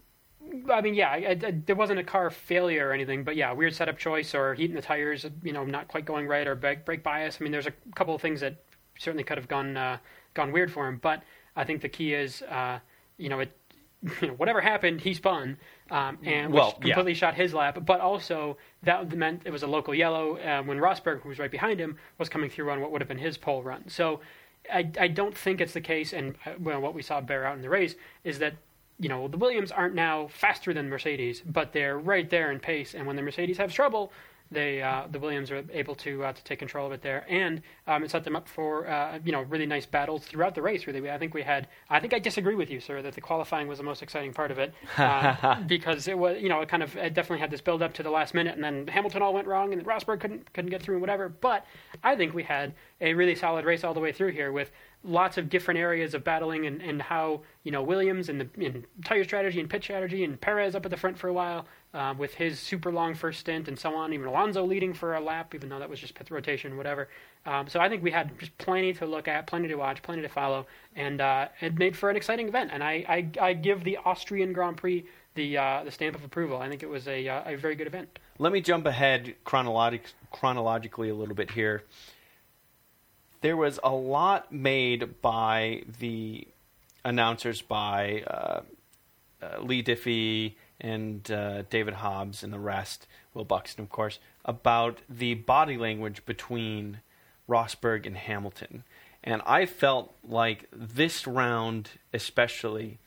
I 0.71 0.81
mean, 0.81 0.95
yeah, 0.95 1.11
I, 1.11 1.39
I, 1.45 1.55
there 1.67 1.77
wasn't 1.77 1.99
a 1.99 2.05
car 2.05 2.31
failure 2.31 2.89
or 2.89 2.93
anything, 2.93 3.25
but 3.25 3.37
yeah, 3.37 3.53
weird 3.53 3.75
setup 3.75 3.99
choice 3.99 4.35
or 4.35 4.55
heat 4.55 4.71
in 4.71 4.77
the 4.77 4.83
tires, 4.83 5.27
you 5.43 5.53
know, 5.53 5.65
not 5.65 5.89
quite 5.89 6.05
going 6.05 6.27
right 6.27 6.47
or 6.47 6.55
brake, 6.55 6.85
brake 6.85 7.03
bias. 7.03 7.39
I 7.41 7.45
mean, 7.45 7.53
there's 7.53 7.67
a 7.67 7.73
couple 7.95 8.15
of 8.15 8.21
things 8.23 8.41
that 8.41 8.57
certainly 8.99 9.25
could 9.25 9.39
have 9.39 9.49
gone 9.49 9.77
uh, 9.77 9.99
gone 10.35 10.53
weird 10.53 10.73
for 10.73 10.87
him. 10.87 10.99
But 11.03 11.23
I 11.57 11.65
think 11.65 11.83
the 11.83 11.89
key 11.89 12.15
is, 12.15 12.43
uh, 12.43 12.79
you 13.17 13.29
know, 13.29 13.41
it, 13.41 13.57
you 14.23 14.29
know, 14.29 14.35
whatever 14.35 14.61
happened, 14.61 15.01
he 15.01 15.15
spun 15.15 15.57
um, 15.91 16.19
and 16.25 16.53
which 16.53 16.61
Well, 16.61 16.79
yeah. 16.83 16.95
completely 16.95 17.15
shot 17.15 17.35
his 17.35 17.53
lap. 17.53 17.79
But 17.85 18.01
also 18.01 18.57
that 18.83 19.13
meant 19.17 19.43
it 19.45 19.51
was 19.51 19.63
a 19.63 19.67
local 19.67 19.95
yellow 19.95 20.37
uh, 20.39 20.63
when 20.63 20.79
Rosberg, 20.79 21.23
who 21.23 21.29
was 21.29 21.39
right 21.39 21.51
behind 21.51 21.81
him, 21.81 21.97
was 22.19 22.29
coming 22.29 22.51
through 22.51 22.71
on 22.71 22.81
what 22.81 22.93
would 22.93 23.01
have 23.01 23.09
been 23.09 23.19
his 23.19 23.37
pole 23.37 23.63
run. 23.63 23.89
So 23.89 24.21
I, 24.73 24.91
I 25.01 25.09
don't 25.09 25.37
think 25.37 25.61
it's 25.61 25.73
the 25.73 25.81
case, 25.81 26.13
and 26.13 26.37
uh, 26.47 26.53
well, 26.59 26.81
what 26.81 26.95
we 26.95 27.03
saw 27.03 27.21
bear 27.21 27.47
out 27.47 27.57
in 27.57 27.63
the 27.63 27.71
race 27.71 27.95
is 28.25 28.39
that 28.39 28.55
you 28.99 29.09
know 29.09 29.29
the 29.29 29.37
Williams 29.37 29.71
aren't 29.71 29.95
now 29.95 30.29
faster 30.29 30.75
than 30.75 30.89
Mercedes, 30.89 31.43
but 31.47 31.73
they're 31.73 31.99
right 31.99 32.29
there 32.29 32.51
in 32.51 32.61
pace. 32.61 32.95
And 32.95 33.07
when 33.07 33.17
the 33.17 33.23
Mercedes 33.23 33.59
has 33.59 33.73
trouble, 33.73 34.13
they 34.51 34.83
uh, 34.83 35.05
the 35.11 35.19
Williams 35.19 35.51
are 35.51 35.63
able 35.73 35.95
to 35.97 36.25
uh, 36.25 36.33
to 36.33 36.45
take 36.45 36.59
control 36.59 36.87
of 36.87 36.93
it 36.93 37.03
there, 37.03 37.27
and 37.29 37.61
um, 37.87 38.03
it 38.03 38.11
set 38.11 38.25
them 38.25 38.35
up 38.35 38.49
for 38.49 38.89
uh, 38.89 39.19
you 39.25 39.33
know 39.33 39.43
really 39.43 39.67
nice 39.67 39.85
battles 39.85 40.25
throughout 40.25 40.55
the 40.55 40.63
race. 40.63 40.87
Really, 40.87 41.11
I 41.11 41.19
think 41.19 41.35
we 41.35 41.43
had. 41.43 41.69
I 41.91 42.01
think 42.01 42.15
I 42.15 42.19
disagree 42.19 42.55
with 42.55 42.71
you, 42.71 42.81
sir, 42.81 43.03
that 43.03 43.15
the 43.15 43.21
qualifying 43.21 43.69
was 43.69 43.79
the 43.79 43.85
most 43.85 44.03
exciting 44.03 44.33
part 44.33 44.51
of 44.51 44.59
it 44.59 44.73
uh, 44.97 45.61
because 45.67 46.09
it 46.09 46.19
was 46.19 46.41
you 46.41 46.49
know 46.49 46.61
it 46.61 46.69
kind 46.69 46.83
of 46.83 46.97
it 46.97 47.15
definitely 47.15 47.41
had 47.41 47.51
this 47.51 47.61
build 47.61 47.83
up 47.83 47.93
to 47.95 48.03
the 48.03 48.11
last 48.11 48.33
minute, 48.33 48.55
and 48.55 48.65
then 48.65 48.87
Hamilton 48.87 49.21
all 49.21 49.35
went 49.35 49.47
wrong, 49.47 49.73
and 49.73 49.85
Rosberg 49.85 50.21
couldn't 50.21 50.53
couldn't 50.55 50.71
get 50.71 50.83
through 50.83 50.95
and 50.95 51.03
whatever. 51.03 51.29
But 51.29 51.67
I 52.03 52.17
think 52.17 52.33
we 52.33 52.43
had 52.43 52.75
a 53.01 53.13
really 53.15 53.35
solid 53.35 53.65
race 53.65 53.85
all 53.85 53.95
the 53.95 54.01
way 54.01 54.13
through 54.13 54.33
here 54.33 54.51
with 54.51 54.71
lots 55.05 55.39
of 55.39 55.49
different 55.49 55.79
areas 55.79 56.15
of 56.15 56.25
battling 56.25 56.67
and, 56.67 56.83
and 56.83 57.01
how 57.01 57.41
you 57.63 57.71
know 57.71 57.83
Williams 57.83 58.29
and 58.29 58.41
the 58.41 58.49
in 58.59 58.85
tire 59.05 59.25
strategy 59.25 59.61
and 59.61 59.71
pit 59.71 59.83
strategy 59.83 60.25
and 60.25 60.41
Perez 60.41 60.75
up 60.75 60.85
at 60.85 60.91
the 60.91 60.97
front 60.97 61.19
for 61.19 61.29
a 61.29 61.33
while 61.33 61.67
uh, 61.95 62.15
with 62.17 62.35
his 62.35 62.59
super 62.59 62.93
long 62.93 63.15
first 63.15 63.41
stint 63.41 63.69
and 63.69 63.79
so 63.79 63.95
on. 63.95 64.13
Even 64.13 64.27
Alonso 64.27 64.65
leading 64.65 64.93
for 64.93 65.15
a 65.15 65.21
lap, 65.21 65.55
even 65.55 65.69
though 65.69 65.79
that 65.79 65.89
was 65.89 66.01
just 66.01 66.15
pit 66.15 66.31
rotation, 66.31 66.77
whatever. 66.77 67.09
Um, 67.47 67.69
so 67.69 67.81
I 67.81 67.89
think 67.89 68.03
we 68.03 68.11
had 68.11 68.39
just 68.39 68.57
plenty 68.59 68.93
to 68.95 69.07
look 69.07 69.29
at, 69.29 69.47
plenty 69.47 69.69
to 69.69 69.77
watch, 69.77 70.03
plenty 70.03 70.23
to 70.23 70.29
follow, 70.29 70.67
and 70.97 71.21
uh, 71.21 71.49
it 71.61 71.79
made 71.79 71.97
for 71.97 72.11
an 72.11 72.17
exciting 72.17 72.49
event. 72.49 72.71
And 72.73 72.83
I, 72.83 73.05
I, 73.41 73.49
I 73.49 73.53
give 73.55 73.85
the 73.85 73.99
Austrian 74.05 74.53
Grand 74.53 74.77
Prix 74.77 75.07
the 75.35 75.57
uh, 75.57 75.85
the 75.85 75.91
stamp 75.91 76.17
of 76.17 76.25
approval. 76.25 76.59
I 76.59 76.69
think 76.69 76.83
it 76.83 76.89
was 76.89 77.07
a 77.07 77.29
uh, 77.29 77.53
a 77.53 77.57
very 77.57 77.77
good 77.77 77.87
event. 77.87 78.19
Let 78.39 78.53
me 78.53 78.61
jump 78.61 78.87
ahead 78.87 79.37
chronologic- 79.47 80.13
chronologically 80.33 81.09
a 81.09 81.15
little 81.15 81.35
bit 81.35 81.51
here. 81.53 81.85
There 83.41 83.57
was 83.57 83.79
a 83.85 83.93
lot 83.93 84.53
made 84.53 85.21
by 85.23 85.83
the 86.01 86.49
announcers 87.05 87.63
by 87.63 88.23
uh, 88.27 88.61
uh, 89.41 89.61
Leigh 89.63 89.83
Diffey 89.83 90.55
and 90.81 91.29
uh, 91.31 91.63
David 91.63 91.95
Hobbs 91.95 92.43
and 92.43 92.53
the 92.53 92.59
rest, 92.59 93.07
Will 93.35 93.45
Buxton, 93.45 93.85
of 93.85 93.91
course, 93.91 94.19
about 94.45 95.01
the 95.09 95.35
body 95.35 95.77
language 95.77 96.25
between 96.27 97.01
Rosberg 97.49 98.07
and 98.07 98.17
Hamilton. 98.17 98.85
And 99.25 99.43
I 99.47 99.67
felt 99.67 100.15
like 100.27 100.67
this 100.73 101.27
round, 101.27 101.91
especially, 102.13 102.99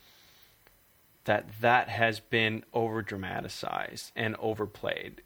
that 1.25 1.47
that 1.61 1.89
has 1.89 2.19
been 2.19 2.63
over 2.73 3.01
dramatized 3.01 4.11
and 4.15 4.35
overplayed. 4.39 5.21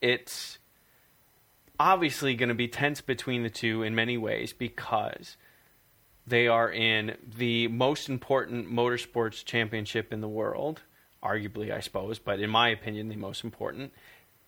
It's 0.00 0.58
obviously 1.78 2.34
going 2.34 2.48
to 2.48 2.54
be 2.54 2.68
tense 2.68 3.00
between 3.00 3.42
the 3.42 3.50
two 3.50 3.82
in 3.82 3.94
many 3.94 4.16
ways 4.16 4.52
because 4.52 5.36
they 6.26 6.48
are 6.48 6.70
in 6.70 7.16
the 7.36 7.68
most 7.68 8.08
important 8.08 8.70
motorsports 8.72 9.44
championship 9.44 10.12
in 10.12 10.20
the 10.20 10.28
world, 10.28 10.82
arguably, 11.22 11.72
I 11.72 11.80
suppose, 11.80 12.18
but 12.18 12.40
in 12.40 12.50
my 12.50 12.68
opinion, 12.68 13.08
the 13.08 13.16
most 13.16 13.44
important. 13.44 13.92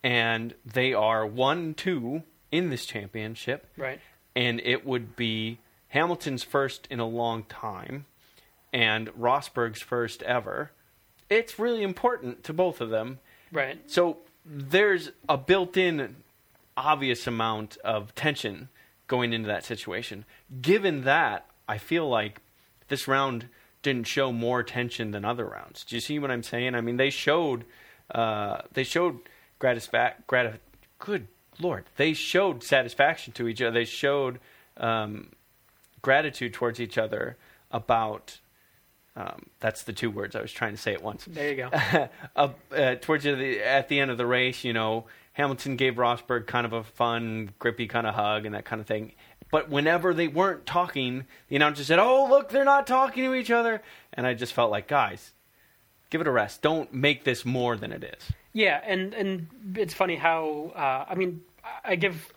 And 0.02 0.54
they 0.64 0.94
are 0.94 1.26
1 1.26 1.74
2 1.74 2.22
in 2.52 2.70
this 2.70 2.86
championship. 2.86 3.66
Right. 3.76 4.00
And 4.34 4.60
it 4.60 4.86
would 4.86 5.16
be 5.16 5.58
Hamilton's 5.88 6.42
first 6.42 6.86
in 6.90 7.00
a 7.00 7.06
long 7.06 7.44
time 7.44 8.06
and 8.72 9.08
Rosberg's 9.18 9.80
first 9.80 10.22
ever. 10.22 10.70
It's 11.28 11.58
really 11.58 11.82
important 11.82 12.44
to 12.44 12.52
both 12.52 12.80
of 12.80 12.90
them. 12.90 13.18
Right. 13.50 13.78
So 13.90 14.18
there's 14.44 15.10
a 15.28 15.36
built 15.36 15.76
in 15.76 16.16
obvious 16.76 17.26
amount 17.26 17.76
of 17.78 18.14
tension 18.14 18.68
going 19.06 19.32
into 19.32 19.48
that 19.48 19.64
situation. 19.64 20.24
Given 20.60 21.04
that, 21.04 21.46
I 21.68 21.78
feel 21.78 22.08
like 22.08 22.40
this 22.88 23.08
round 23.08 23.48
didn't 23.82 24.06
show 24.06 24.32
more 24.32 24.62
tension 24.62 25.12
than 25.12 25.24
other 25.24 25.46
rounds. 25.46 25.84
Do 25.84 25.94
you 25.94 26.00
see 26.00 26.18
what 26.18 26.30
I'm 26.30 26.42
saying? 26.42 26.74
I 26.74 26.80
mean, 26.80 26.96
they 26.96 27.10
showed 27.10 27.64
uh, 28.10 28.62
they 28.72 28.84
showed 28.84 29.18
gratisfa- 29.60 30.14
gratif- 30.28 30.58
good 30.98 31.28
lord, 31.58 31.84
they 31.96 32.12
showed 32.12 32.62
satisfaction 32.62 33.32
to 33.34 33.48
each 33.48 33.62
other. 33.62 33.72
They 33.72 33.84
showed 33.84 34.38
um, 34.76 35.30
gratitude 36.02 36.54
towards 36.54 36.80
each 36.80 36.98
other 36.98 37.36
about. 37.70 38.38
Um, 39.18 39.46
that's 39.60 39.84
the 39.84 39.94
two 39.94 40.10
words 40.10 40.36
I 40.36 40.42
was 40.42 40.52
trying 40.52 40.72
to 40.72 40.76
say 40.76 40.92
at 40.92 41.02
once. 41.02 41.24
There 41.24 41.50
you 41.50 41.56
go. 41.56 41.70
uh, 42.36 42.48
uh, 42.70 42.96
towards 42.96 43.24
the, 43.24 43.60
at 43.66 43.88
the 43.88 43.98
end 43.98 44.10
of 44.10 44.18
the 44.18 44.26
race, 44.26 44.62
you 44.62 44.74
know, 44.74 45.06
Hamilton 45.36 45.76
gave 45.76 45.96
Rosberg 45.96 46.46
kind 46.46 46.64
of 46.64 46.72
a 46.72 46.82
fun, 46.82 47.50
grippy 47.58 47.86
kind 47.86 48.06
of 48.06 48.14
hug 48.14 48.46
and 48.46 48.54
that 48.54 48.64
kind 48.64 48.80
of 48.80 48.86
thing. 48.86 49.12
But 49.50 49.68
whenever 49.68 50.14
they 50.14 50.28
weren't 50.28 50.64
talking, 50.64 51.26
the 51.48 51.56
announcer 51.56 51.84
said, 51.84 51.98
"Oh, 51.98 52.26
look, 52.30 52.48
they're 52.48 52.64
not 52.64 52.86
talking 52.86 53.22
to 53.24 53.34
each 53.34 53.50
other," 53.50 53.82
and 54.14 54.26
I 54.26 54.32
just 54.32 54.54
felt 54.54 54.70
like, 54.70 54.88
guys, 54.88 55.34
give 56.08 56.22
it 56.22 56.26
a 56.26 56.30
rest. 56.30 56.62
Don't 56.62 56.90
make 56.94 57.24
this 57.24 57.44
more 57.44 57.76
than 57.76 57.92
it 57.92 58.02
is. 58.02 58.32
Yeah, 58.54 58.80
and 58.82 59.12
and 59.12 59.48
it's 59.74 59.92
funny 59.92 60.16
how 60.16 60.72
uh, 60.74 61.04
I 61.06 61.14
mean 61.14 61.42
I 61.84 61.96
give 61.96 62.32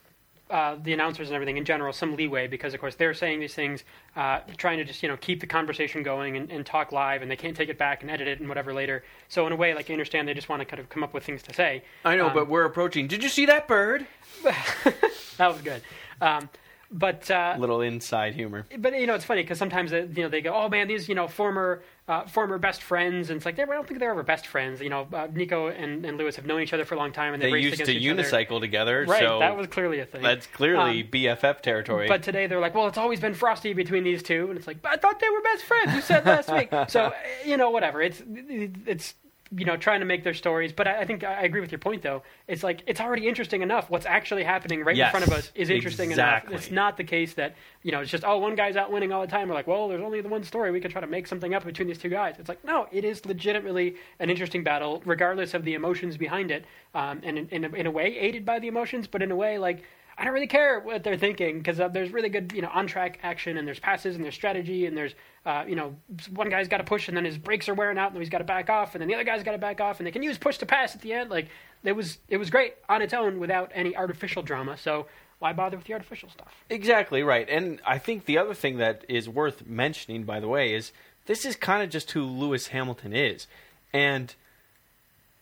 uh, 0.50 0.76
the 0.82 0.94
announcers 0.94 1.28
and 1.28 1.36
everything 1.36 1.58
in 1.58 1.66
general 1.66 1.94
some 1.94 2.16
leeway 2.16 2.48
because 2.48 2.74
of 2.74 2.80
course 2.80 2.96
they're 2.96 3.14
saying 3.14 3.40
these 3.40 3.54
things, 3.54 3.84
uh, 4.16 4.40
trying 4.58 4.78
to 4.78 4.84
just 4.84 5.04
you 5.04 5.10
know 5.10 5.18
keep 5.18 5.40
the 5.40 5.48
conversation 5.48 6.02
going 6.04 6.38
and, 6.38 6.52
and, 6.52 6.66
talk 6.66 6.92
live, 6.92 7.22
and 7.22 7.30
they 7.30 7.36
can't 7.36 7.56
take 7.56 7.70
it 7.70 7.78
back 7.78 8.02
and 8.02 8.10
edit 8.12 8.28
it 8.28 8.40
and 8.40 8.50
whatever 8.50 8.74
later. 8.74 9.04
So 9.28 9.46
in 9.46 9.54
a 9.54 9.56
way, 9.56 9.74
like 9.74 9.90
you 9.90 9.94
understand, 9.94 10.28
they 10.28 10.34
just 10.34 10.50
want 10.50 10.62
to 10.62 10.66
kind 10.66 10.80
of 10.80 10.90
come 10.90 11.04
up 11.04 11.14
with 11.14 11.24
things 11.24 11.44
to 11.44 11.54
say. 11.54 11.84
I 12.04 12.16
know, 12.16 12.28
um, 12.28 12.34
but 12.34 12.48
we're 12.48 12.66
approaching. 12.66 13.08
Did 13.08 13.24
you 13.24 13.30
see 13.30 13.46
that 13.46 13.68
bird? 13.68 14.08
that 14.44 15.48
was 15.48 15.62
good. 15.62 15.82
Um, 16.22 16.50
but 16.92 17.30
uh, 17.30 17.56
little 17.60 17.82
inside 17.82 18.34
humor. 18.34 18.66
But 18.78 19.00
you 19.00 19.06
know, 19.06 19.14
it's 19.14 19.26
funny 19.26 19.44
because 19.44 19.60
sometimes 19.60 19.92
they, 19.92 20.02
you 20.02 20.24
know 20.24 20.30
they 20.30 20.42
go, 20.42 20.54
"Oh 20.54 20.70
man, 20.70 20.88
these 20.88 21.08
you 21.08 21.16
know 21.16 21.28
former 21.28 21.84
uh, 22.10 22.26
former 22.26 22.58
best 22.58 22.82
friends," 22.82 23.30
and 23.30 23.38
it's 23.38 23.46
like 23.46 23.58
I 23.60 23.66
don't 23.66 23.88
think 23.88 24.00
they're 24.00 24.12
ever 24.12 24.24
best 24.24 24.48
friends. 24.48 24.82
You 24.82 24.90
know, 24.90 25.08
uh, 25.14 25.28
Nico 25.32 25.68
and, 25.68 26.06
and 26.06 26.18
Lewis 26.18 26.36
have 26.36 26.46
known 26.46 26.62
each 26.62 26.74
other 26.74 26.84
for 26.84 26.96
a 26.96 26.98
long 26.98 27.12
time, 27.14 27.34
and 27.34 27.42
they 27.42 27.52
raced 27.52 27.80
used 27.80 27.86
to 27.86 27.96
unicycle 27.96 28.58
other. 28.58 28.60
together. 28.62 29.06
Right, 29.08 29.22
so 29.22 29.40
that 29.40 29.56
was 29.56 29.68
clearly 29.68 30.00
a 30.00 30.06
thing. 30.06 30.22
That's 30.24 30.48
clearly 30.48 31.02
Um, 31.04 31.08
BFF 31.10 31.62
territory. 31.62 32.08
But 32.08 32.24
today 32.24 32.48
they're 32.48 32.60
like, 32.60 32.76
well, 32.76 32.88
it's 32.88 32.98
always 32.98 33.20
been 33.20 33.36
frosty 33.36 33.74
between 33.74 34.04
these 34.04 34.24
two, 34.24 34.48
and 34.50 34.58
it's 34.58 34.68
like, 34.68 34.82
but 34.82 34.92
I 34.92 34.96
thought 34.98 35.20
they 35.20 35.30
were 35.30 35.42
best 35.42 35.64
friends. 35.64 35.94
You 35.94 36.02
said 36.02 36.26
last 36.26 36.52
week. 36.52 36.70
So 36.90 37.14
you 37.46 37.56
know, 37.58 37.70
whatever. 37.70 38.02
It's 38.02 38.22
it's 38.28 39.14
you 39.56 39.66
know 39.66 39.78
trying 39.78 40.00
to 40.00 40.06
make 40.06 40.24
their 40.24 40.34
stories. 40.34 40.72
But 40.72 40.88
I, 40.88 41.02
I 41.02 41.06
think 41.06 41.24
I 41.24 41.44
agree 41.44 41.62
with 41.62 41.72
your 41.72 41.80
point, 41.80 42.02
though. 42.02 42.24
It's 42.48 42.64
like 42.64 42.84
it's 42.88 43.00
already 43.00 43.28
interesting 43.28 43.62
enough. 43.62 43.90
What's 43.90 44.06
actually 44.06 44.44
happening 44.44 44.84
right 44.84 44.96
Yes, 44.96 45.08
in 45.08 45.12
front 45.12 45.28
of 45.28 45.34
us 45.38 45.52
is 45.56 45.70
interesting 45.70 46.10
exactly. 46.12 46.54
enough. 46.54 46.64
It's 46.64 46.72
not 46.72 46.98
the 46.98 47.04
case 47.04 47.34
that 47.36 47.56
you 47.84 47.92
know 47.92 48.02
it's 48.02 48.12
just 48.12 48.24
oh 48.24 48.38
one 48.38 48.56
guy's 48.56 48.76
out 48.76 48.92
winning 48.92 49.12
all 49.12 49.22
the 49.22 49.28
time. 49.28 49.48
We're 49.50 49.56
like, 49.56 49.68
well, 49.68 49.88
there's 49.88 50.02
only 50.02 50.22
the 50.22 50.30
one 50.30 50.44
story. 50.44 50.72
We 50.72 50.80
could 50.80 50.92
try 50.92 51.02
to 51.02 51.08
make 51.08 51.28
something 51.28 51.54
up 51.54 51.66
between 51.66 51.88
these 51.88 51.98
two 52.00 52.10
guys. 52.10 52.36
It's 52.40 52.50
like 52.50 52.64
no, 52.64 52.88
it 52.92 53.04
is 53.04 53.26
legitimately 53.26 53.96
an 54.20 54.30
interesting 54.30 54.64
battle, 54.64 55.02
regardless 55.06 55.54
of 55.54 55.64
the 55.64 55.74
emotions 55.74 56.18
behind 56.18 56.52
it, 56.52 56.66
um, 56.94 57.22
and 57.24 57.38
in, 57.38 57.48
in 57.50 57.66
a, 57.66 57.70
in 57.70 57.86
a 57.88 57.92
way 57.92 58.18
aided 58.18 58.46
by 58.46 58.60
the 58.60 58.68
emotions, 58.68 59.08
but 59.08 59.22
in 59.22 59.32
a 59.32 59.36
way 59.36 59.58
like 59.58 59.84
I 60.20 60.26
don't 60.26 60.34
really 60.34 60.48
care 60.48 60.82
what 60.82 61.04
they're 61.04 61.18
thinking 61.18 61.60
because 61.60 61.80
uh, 61.80 61.88
there's 61.88 62.12
really 62.12 62.28
good, 62.28 62.52
you 62.54 62.62
know, 62.62 62.70
on 62.74 62.88
track 62.88 63.20
action 63.24 63.58
and 63.58 63.66
there's 63.66 63.80
passes 63.80 64.16
and 64.16 64.24
there's 64.24 64.36
strategy 64.36 64.86
and 64.86 64.96
there's, 64.96 65.16
uh, 65.46 65.64
you 65.66 65.78
know, 65.78 65.96
one 66.32 66.50
guy's 66.50 66.68
got 66.68 66.80
to 66.80 66.84
push 66.84 67.08
and 67.08 67.16
then 67.16 67.24
his 67.24 67.38
brakes 67.38 67.70
are 67.70 67.74
wearing 67.74 67.98
out 67.98 68.08
and 68.08 68.16
then 68.16 68.22
he's 68.22 68.30
got 68.30 68.40
to 68.40 68.44
back 68.44 68.70
off 68.70 68.96
and 68.96 69.02
then 69.02 69.08
the 69.08 69.16
other 69.16 69.24
guy's 69.24 69.44
got 69.44 69.54
to 69.54 69.58
back 69.58 69.80
off 69.80 70.00
and 70.00 70.08
they 70.08 70.12
can 70.12 70.22
use 70.22 70.38
push 70.38 70.58
to 70.58 70.66
pass 70.66 70.94
at 70.94 71.02
the 71.02 71.14
end. 71.14 71.30
Like 71.30 71.48
it 71.86 71.94
was, 71.94 72.18
it 72.28 72.36
was 72.36 72.50
great 72.50 72.76
on 72.90 73.02
its 73.02 73.14
own 73.14 73.40
without 73.40 73.72
any 73.74 73.96
artificial 73.96 74.44
drama. 74.44 74.78
So 74.78 75.08
why 75.40 75.54
bother 75.54 75.78
with 75.78 75.86
the 75.86 75.94
artificial 75.94 76.30
stuff? 76.30 76.54
Exactly 76.70 77.24
right. 77.24 77.48
And 77.50 77.80
I 77.88 77.98
think 77.98 78.26
the 78.26 78.38
other 78.38 78.54
thing 78.54 78.78
that 78.78 79.06
is 79.08 79.30
worth 79.30 79.66
mentioning, 79.66 80.24
by 80.24 80.42
the 80.42 80.50
way, 80.50 80.74
is 80.74 80.92
this 81.28 81.46
is 81.46 81.56
kind 81.56 81.82
of 81.82 81.90
just 81.90 82.12
who 82.12 82.24
Lewis 82.24 82.68
Hamilton 82.68 83.14
is, 83.14 83.48
and 83.94 84.36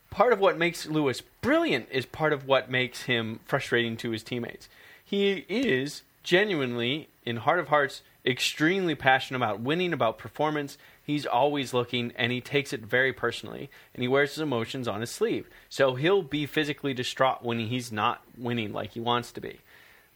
part 0.10 0.34
of 0.34 0.40
what 0.40 0.58
makes 0.58 0.86
Lewis 0.86 1.22
brilliant 1.42 1.88
is 1.92 2.06
part 2.06 2.34
of 2.34 2.46
what 2.46 2.70
makes 2.70 3.04
him 3.04 3.40
frustrating 3.46 3.98
to 3.98 4.12
his 4.12 4.24
teammates. 4.24 4.70
He 5.04 5.46
is 5.48 6.04
genuinely, 6.24 7.08
in 7.26 7.38
heart 7.38 7.60
of 7.60 7.70
hearts, 7.70 8.02
extremely 8.26 8.96
passionate 8.96 9.38
about 9.38 9.62
winning, 9.62 9.94
about 9.94 10.18
performance. 10.18 10.78
He's 11.02 11.26
always 11.26 11.74
looking 11.74 12.12
and 12.18 12.32
he 12.32 12.42
takes 12.42 12.74
it 12.74 12.82
very 12.82 13.14
personally 13.14 13.70
and 13.94 14.02
he 14.02 14.10
wears 14.10 14.32
his 14.32 14.42
emotions 14.42 14.88
on 14.88 15.00
his 15.00 15.10
sleeve. 15.10 15.48
So 15.70 15.96
he'll 15.96 16.24
be 16.24 16.46
physically 16.46 16.94
distraught 16.94 17.44
when 17.44 17.60
he's 17.60 17.92
not 17.92 18.22
winning 18.38 18.74
like 18.74 18.92
he 18.92 19.00
wants 19.00 19.32
to 19.32 19.42
be. 19.42 19.60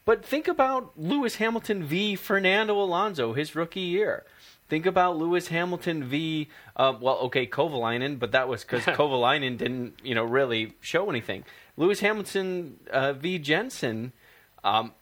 But 0.04 0.26
think 0.26 0.48
about 0.48 0.92
Lewis 0.98 1.36
Hamilton 1.36 1.84
v. 1.84 2.16
Fernando 2.16 2.78
Alonso, 2.82 3.34
his 3.34 3.56
rookie 3.56 3.80
year. 3.80 4.26
Think 4.72 4.86
about 4.86 5.18
Lewis 5.18 5.50
Hamilton 5.50 6.06
v. 6.06 6.48
Uh, 6.78 6.94
well, 6.98 7.18
okay, 7.24 7.46
Kovalainen, 7.46 8.18
but 8.18 8.32
that 8.32 8.48
was 8.48 8.64
because 8.64 8.86
Kovalainen 8.98 9.58
didn't, 9.58 9.96
you 10.02 10.16
know, 10.16 10.24
really 10.24 10.76
show 10.80 11.10
anything. 11.10 11.44
Lewis 11.76 12.00
Hamilton 12.00 12.80
uh, 12.90 13.12
v. 13.12 13.38
Jenson. 13.38 14.14
Um, 14.64 14.94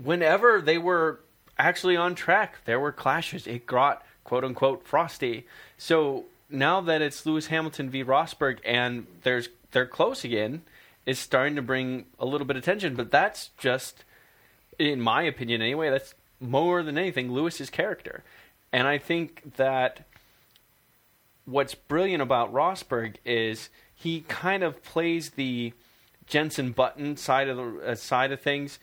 whenever 0.00 0.60
they 0.60 0.78
were 0.78 1.18
actually 1.58 1.96
on 1.96 2.14
track, 2.14 2.58
there 2.64 2.78
were 2.78 2.92
clashes. 2.92 3.48
It 3.48 3.66
got 3.66 4.04
quote 4.22 4.44
unquote 4.44 4.86
frosty. 4.86 5.48
So 5.76 6.26
now 6.48 6.80
that 6.82 7.02
it's 7.02 7.26
Lewis 7.26 7.48
Hamilton 7.48 7.90
v. 7.90 8.04
Rosberg 8.04 8.58
and 8.64 9.08
there's 9.24 9.48
they're 9.72 9.86
close 9.86 10.22
again, 10.22 10.62
it's 11.06 11.18
starting 11.18 11.56
to 11.56 11.62
bring 11.62 12.04
a 12.20 12.24
little 12.24 12.46
bit 12.46 12.56
of 12.56 12.62
tension. 12.62 12.94
But 12.94 13.10
that's 13.10 13.50
just, 13.58 14.04
in 14.78 15.00
my 15.00 15.22
opinion 15.22 15.60
anyway, 15.60 15.90
that's 15.90 16.14
more 16.38 16.84
than 16.84 16.96
anything 16.96 17.32
Lewis's 17.32 17.68
character. 17.68 18.22
And 18.76 18.86
I 18.86 18.98
think 18.98 19.54
that 19.56 20.06
what's 21.46 21.74
brilliant 21.74 22.20
about 22.20 22.52
Rosberg 22.52 23.14
is 23.24 23.70
he 23.94 24.20
kind 24.28 24.62
of 24.62 24.82
plays 24.84 25.30
the 25.30 25.72
Jenson 26.26 26.72
Button 26.72 27.16
side 27.16 27.48
of 27.48 27.56
the 27.56 27.92
uh, 27.92 27.94
side 27.94 28.32
of 28.32 28.40
things 28.42 28.78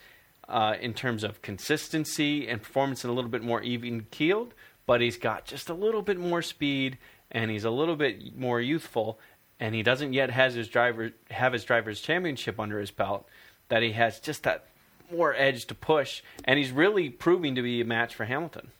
uh, 0.48 0.74
in 0.80 0.94
terms 0.94 1.22
of 1.22 1.42
consistency 1.42 2.48
and 2.48 2.60
performance, 2.60 3.04
and 3.04 3.12
a 3.12 3.14
little 3.14 3.30
bit 3.30 3.44
more 3.44 3.62
even 3.62 4.08
keeled. 4.10 4.52
But 4.84 5.00
he's 5.00 5.16
got 5.16 5.44
just 5.44 5.70
a 5.70 5.74
little 5.74 6.02
bit 6.02 6.18
more 6.18 6.42
speed, 6.42 6.98
and 7.30 7.52
he's 7.52 7.64
a 7.64 7.70
little 7.70 7.94
bit 7.94 8.36
more 8.36 8.60
youthful, 8.60 9.20
and 9.60 9.76
he 9.76 9.84
doesn't 9.84 10.12
yet 10.12 10.28
has 10.30 10.54
his 10.54 10.66
driver 10.66 11.12
have 11.30 11.52
his 11.52 11.62
driver's 11.62 12.00
championship 12.00 12.58
under 12.58 12.80
his 12.80 12.90
belt. 12.90 13.28
That 13.68 13.84
he 13.84 13.92
has 13.92 14.18
just 14.18 14.42
that 14.42 14.66
more 15.08 15.36
edge 15.36 15.66
to 15.66 15.74
push, 15.76 16.20
and 16.42 16.58
he's 16.58 16.72
really 16.72 17.10
proving 17.10 17.54
to 17.54 17.62
be 17.62 17.80
a 17.80 17.84
match 17.84 18.16
for 18.16 18.24
Hamilton. 18.24 18.72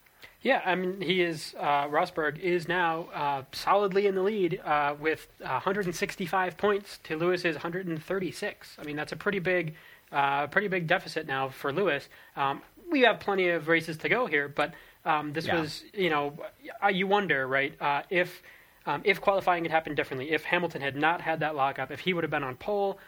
Yeah, 0.45 0.61
I 0.65 0.75
mean, 0.75 1.01
he 1.01 1.23
is, 1.23 1.55
uh, 1.59 1.89
Rosberg 1.89 2.39
is 2.39 2.69
now 2.69 3.09
uh, 3.15 3.43
solidly 3.53 4.07
in 4.07 4.15
the 4.15 4.23
lead 4.23 4.61
uh, 4.63 4.95
with 5.01 5.27
165 5.41 6.59
points 6.59 6.99
to 7.05 7.17
Lewis's 7.17 7.55
136. 7.55 8.77
I 8.79 8.85
mean, 8.85 8.95
that's 8.95 9.13
a 9.13 9.17
pretty 9.17 9.39
big, 9.39 9.75
uh, 10.13 10.47
pretty 10.49 10.69
big 10.69 10.87
deficit 10.87 11.27
now 11.27 11.49
for 11.49 11.73
Lewis. 11.73 12.11
Um, 12.37 12.61
we 12.93 13.01
have 13.01 13.21
plenty 13.21 13.49
of 13.49 13.69
races 13.69 13.97
to 13.99 14.11
go 14.11 14.27
here, 14.27 14.47
but 14.49 14.75
um, 15.07 15.33
this 15.33 15.47
Yeah. 15.47 15.61
was, 15.61 15.83
you 15.95 16.11
know, 16.11 16.37
uh, 16.83 16.89
you 16.89 17.07
wonder, 17.07 17.47
right, 17.49 17.73
uh, 17.81 18.03
if 18.11 18.43
um, 18.87 19.01
if 19.05 19.19
qualifying 19.19 19.65
had 19.65 19.71
happened 19.71 19.97
differently, 19.97 20.33
if 20.33 20.45
Hamilton 20.45 20.83
had 20.83 20.95
not 20.95 21.23
had 21.23 21.41
that 21.41 21.57
lockup, 21.57 21.91
if 21.91 22.01
he 22.01 22.13
would 22.13 22.23
have 22.23 22.31
been 22.31 22.45
on 22.45 22.55
pole, 22.57 22.99
uh, 22.99 23.03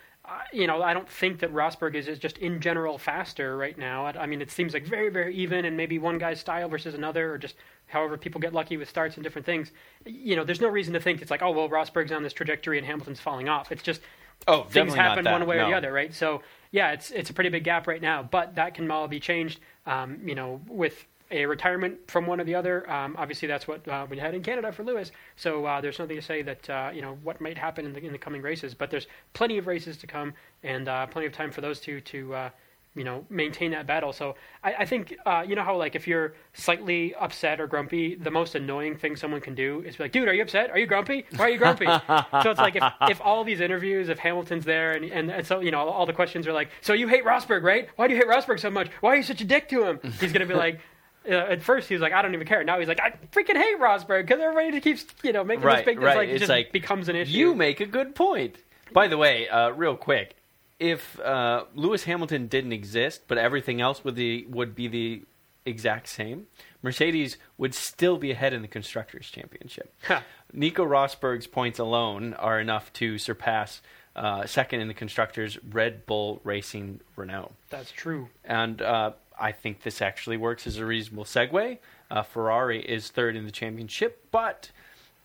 you 0.53 0.67
know, 0.67 0.83
I 0.83 0.93
don't 0.95 1.09
think 1.09 1.41
that 1.41 1.53
Rosberg 1.53 1.95
is, 1.95 2.09
is 2.09 2.19
just 2.19 2.39
in 2.39 2.61
general 2.61 2.99
faster 2.99 3.57
right 3.57 3.77
now. 3.77 4.07
I, 4.07 4.23
I 4.23 4.27
mean, 4.27 4.41
it 4.41 4.51
seems 4.51 4.75
like 4.75 4.87
very, 4.87 5.09
very 5.09 5.35
even, 5.35 5.65
and 5.65 5.77
maybe 5.77 5.99
one 5.99 6.19
guy's 6.19 6.41
style 6.41 6.69
versus 6.69 6.95
another, 6.95 7.33
or 7.33 7.39
just 7.39 7.55
however 7.87 8.17
people 8.17 8.41
get 8.41 8.53
lucky 8.53 8.77
with 8.77 8.89
starts 8.89 9.17
and 9.17 9.25
different 9.25 9.47
things. 9.47 9.73
You 10.05 10.37
know, 10.37 10.45
there's 10.45 10.61
no 10.61 10.69
reason 10.69 10.95
to 10.95 11.01
think 11.01 11.23
it's 11.23 11.31
like, 11.31 11.43
oh, 11.43 11.51
well, 11.51 11.69
Rosberg's 11.69 12.13
on 12.13 12.23
this 12.23 12.33
trajectory 12.33 12.79
and 12.79 12.87
Hamilton's 12.87 13.21
falling 13.21 13.49
off. 13.49 13.71
It's 13.71 13.83
just 13.83 14.01
Oh, 14.49 14.65
things 14.65 14.95
happen 14.95 15.25
one 15.25 15.47
way 15.47 15.59
or 15.59 15.67
the 15.67 15.75
other, 15.77 15.93
right? 15.93 16.15
So 16.15 16.43
yeah, 16.71 16.93
it's 16.93 17.11
it's 17.11 17.31
a 17.31 17.33
pretty 17.33 17.51
big 17.51 17.65
gap 17.65 17.87
right 17.87 18.01
now, 18.01 18.23
but 18.23 18.55
that 18.57 18.75
can 18.75 18.91
all 18.91 19.09
be 19.09 19.19
changed. 19.19 19.61
Um, 19.87 20.21
you 20.25 20.35
know, 20.35 20.61
with 20.69 21.05
a 21.31 21.47
retirement 21.47 22.11
from 22.11 22.27
one 22.27 22.41
or 22.41 22.45
the 22.45 22.55
other. 22.55 22.89
Um, 22.91 23.17
obviously, 23.19 23.49
that's 23.49 23.67
what 23.67 23.87
uh, 23.89 24.07
we 24.09 24.19
had 24.19 24.35
in 24.35 24.43
Canada 24.43 24.73
for 24.73 24.85
Lewis. 24.85 25.13
So 25.37 25.65
uh, 25.65 25.81
there's 25.81 25.99
nothing 25.99 26.17
to 26.17 26.23
say 26.23 26.43
that 26.43 26.71
uh, 26.71 26.91
you 26.95 27.03
know 27.03 27.19
what 27.23 27.41
might 27.41 27.59
happen 27.59 27.85
in 27.85 27.93
the 27.93 28.05
in 28.05 28.13
the 28.13 28.19
coming 28.19 28.43
races, 28.43 28.75
but 28.75 28.91
there's 28.91 29.07
plenty 29.33 29.59
of 29.59 29.67
races 29.67 29.97
to 29.99 30.07
come 30.07 30.35
and 30.63 30.89
uh, 30.89 31.07
plenty 31.07 31.27
of 31.27 31.33
time 31.33 31.51
for 31.51 31.61
those 31.61 31.81
two 31.81 32.01
to 32.03 32.35
uh, 32.35 32.51
you 32.97 33.05
know 33.05 33.25
maintain 33.29 33.71
that 33.73 33.87
battle. 33.87 34.13
So 34.13 34.35
I, 34.65 34.75
I 34.81 34.85
think 34.87 35.15
uh, 35.25 35.45
you 35.47 35.55
know 35.55 35.63
how 35.63 35.77
like 35.77 35.95
if 35.95 36.09
you're 36.09 36.35
slightly 36.55 37.15
upset 37.15 37.61
or 37.61 37.67
grumpy, 37.67 38.15
the 38.17 38.31
most 38.31 38.55
annoying 38.55 38.97
thing 38.97 39.15
someone 39.15 39.41
can 39.41 39.55
do 39.55 39.83
is 39.87 39.97
be 39.97 40.05
like, 40.05 40.13
"Dude, 40.13 40.27
are 40.27 40.35
you 40.35 40.43
upset? 40.43 40.71
Are 40.71 40.79
you 40.79 40.87
grumpy? 40.87 41.27
Why 41.37 41.45
are 41.47 41.51
you 41.51 41.59
grumpy?" 41.59 41.85
so 42.43 42.51
it's 42.51 42.59
like 42.59 42.75
if, 42.75 42.83
if 43.11 43.21
all 43.21 43.45
these 43.45 43.61
interviews, 43.61 44.09
if 44.09 44.19
Hamilton's 44.19 44.65
there, 44.65 44.93
and, 44.93 45.05
and 45.05 45.31
and 45.31 45.47
so 45.47 45.61
you 45.61 45.71
know 45.71 45.89
all 45.89 46.07
the 46.07 46.15
questions 46.15 46.47
are 46.47 46.53
like, 46.53 46.71
"So 46.81 46.95
you 46.95 47.07
hate 47.07 47.25
Rosberg, 47.25 47.63
right? 47.63 47.89
Why 47.97 48.09
do 48.09 48.15
you 48.15 48.21
hate 48.21 48.29
Rosberg 48.29 48.59
so 48.59 48.71
much? 48.71 48.89
Why 49.01 49.13
are 49.13 49.17
you 49.17 49.23
such 49.23 49.43
a 49.43 49.45
dick 49.45 49.69
to 49.69 49.85
him?" 49.85 50.01
He's 50.19 50.33
gonna 50.33 50.47
be 50.47 50.55
like. 50.55 50.81
Uh, 51.29 51.35
at 51.35 51.63
first, 51.63 51.89
he 51.89 51.95
was 51.95 52.01
like, 52.03 52.13
"I 52.13 52.23
don't 52.23 52.35
even 52.35 52.47
care." 52.47 52.63
Now 52.65 52.79
he's 52.79 52.89
like, 52.89 53.01
"I 53.01 53.11
freaking 53.33 53.57
hate 53.57 53.79
Rosberg 53.81 54.23
because 54.27 54.41
everybody 54.41 54.71
just 54.73 54.85
keeps, 54.85 55.07
you 55.25 55.33
know, 55.33 55.45
making 55.45 55.65
Right, 55.65 55.79
this 55.85 55.85
big. 55.87 56.01
right. 56.01 56.11
It's 56.11 56.17
like, 56.17 56.29
it 56.29 56.33
It's 56.33 56.41
just 56.41 56.51
like, 56.51 56.73
becomes 56.73 57.09
an 57.09 57.17
issue. 57.17 57.33
You 57.33 57.55
make 57.55 57.81
a 57.81 57.87
good 57.87 58.15
point. 58.15 58.57
By 58.93 59.09
the 59.09 59.17
way, 59.19 59.49
uh, 59.49 59.71
real 59.71 59.97
quick, 59.97 60.37
if 60.79 61.19
uh, 61.21 61.65
Lewis 61.75 62.05
Hamilton 62.05 62.47
didn't 62.47 62.73
exist, 62.73 63.23
but 63.29 63.39
everything 63.39 63.81
else 63.81 64.05
would 64.05 64.15
the 64.15 64.47
would 64.49 64.75
be 64.75 64.89
the 64.89 65.23
exact 65.65 66.09
same, 66.09 66.47
Mercedes 66.83 67.39
would 67.59 67.75
still 67.75 68.17
be 68.19 68.31
ahead 68.31 68.53
in 68.53 68.63
the 68.63 68.69
constructors' 68.69 69.29
championship. 69.29 69.93
Huh. 70.07 70.21
Nico 70.53 70.85
Rosberg's 70.87 71.49
points 71.49 71.81
alone 71.81 72.35
are 72.35 72.61
enough 72.61 72.93
to 72.95 73.19
surpass 73.19 73.83
uh, 74.17 74.47
second 74.47 74.81
in 74.81 74.89
the 74.89 74.95
constructors' 74.95 75.59
Red 75.71 76.07
Bull 76.07 76.41
Racing 76.43 77.01
Renault. 77.15 77.53
That's 77.69 77.93
true. 77.93 78.29
And 78.45 78.81
uh, 78.81 79.13
I 79.39 79.53
think 79.53 79.83
this 79.83 80.01
actually 80.01 80.39
works 80.39 80.67
as 80.67 80.79
a 80.79 80.87
reasonable 80.87 81.25
segue. 81.25 81.79
Uh, 82.11 82.23
Ferrari 82.23 82.81
is 82.81 83.11
third 83.11 83.37
in 83.37 83.45
the 83.45 83.51
championship, 83.51 84.27
but 84.31 84.71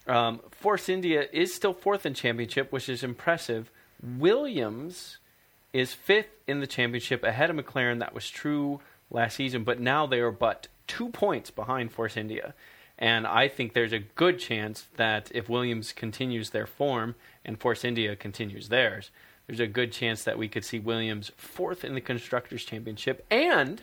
um, 0.07 0.41
Force 0.51 0.89
India 0.89 1.27
is 1.31 1.53
still 1.53 1.73
fourth 1.73 2.05
in 2.05 2.13
championship, 2.13 2.71
which 2.71 2.89
is 2.89 3.01
impressive. 3.01 3.71
Williams 4.03 5.17
is 5.73 5.93
fifth 5.93 6.35
in 6.47 6.59
the 6.59 6.67
championship, 6.67 7.23
ahead 7.23 7.49
of 7.49 7.55
McLaren. 7.55 7.99
That 7.99 8.13
was 8.13 8.29
true 8.29 8.81
last 9.09 9.35
season, 9.35 9.63
but 9.63 9.79
now 9.79 10.05
they 10.05 10.19
are 10.19 10.31
but 10.31 10.67
two 10.87 11.09
points 11.09 11.49
behind 11.49 11.93
Force 11.93 12.17
India. 12.17 12.53
And 13.01 13.25
I 13.25 13.47
think 13.47 13.73
there's 13.73 13.93
a 13.93 13.99
good 13.99 14.37
chance 14.37 14.85
that 14.95 15.31
if 15.33 15.49
Williams 15.49 15.91
continues 15.91 16.51
their 16.51 16.67
form 16.67 17.15
and 17.43 17.59
Force 17.59 17.83
India 17.83 18.15
continues 18.15 18.69
theirs, 18.69 19.09
there's 19.47 19.59
a 19.59 19.65
good 19.65 19.91
chance 19.91 20.23
that 20.23 20.37
we 20.37 20.47
could 20.47 20.63
see 20.63 20.77
Williams 20.77 21.31
fourth 21.35 21.83
in 21.83 21.95
the 21.95 21.99
Constructors' 21.99 22.63
Championship 22.63 23.25
and 23.31 23.81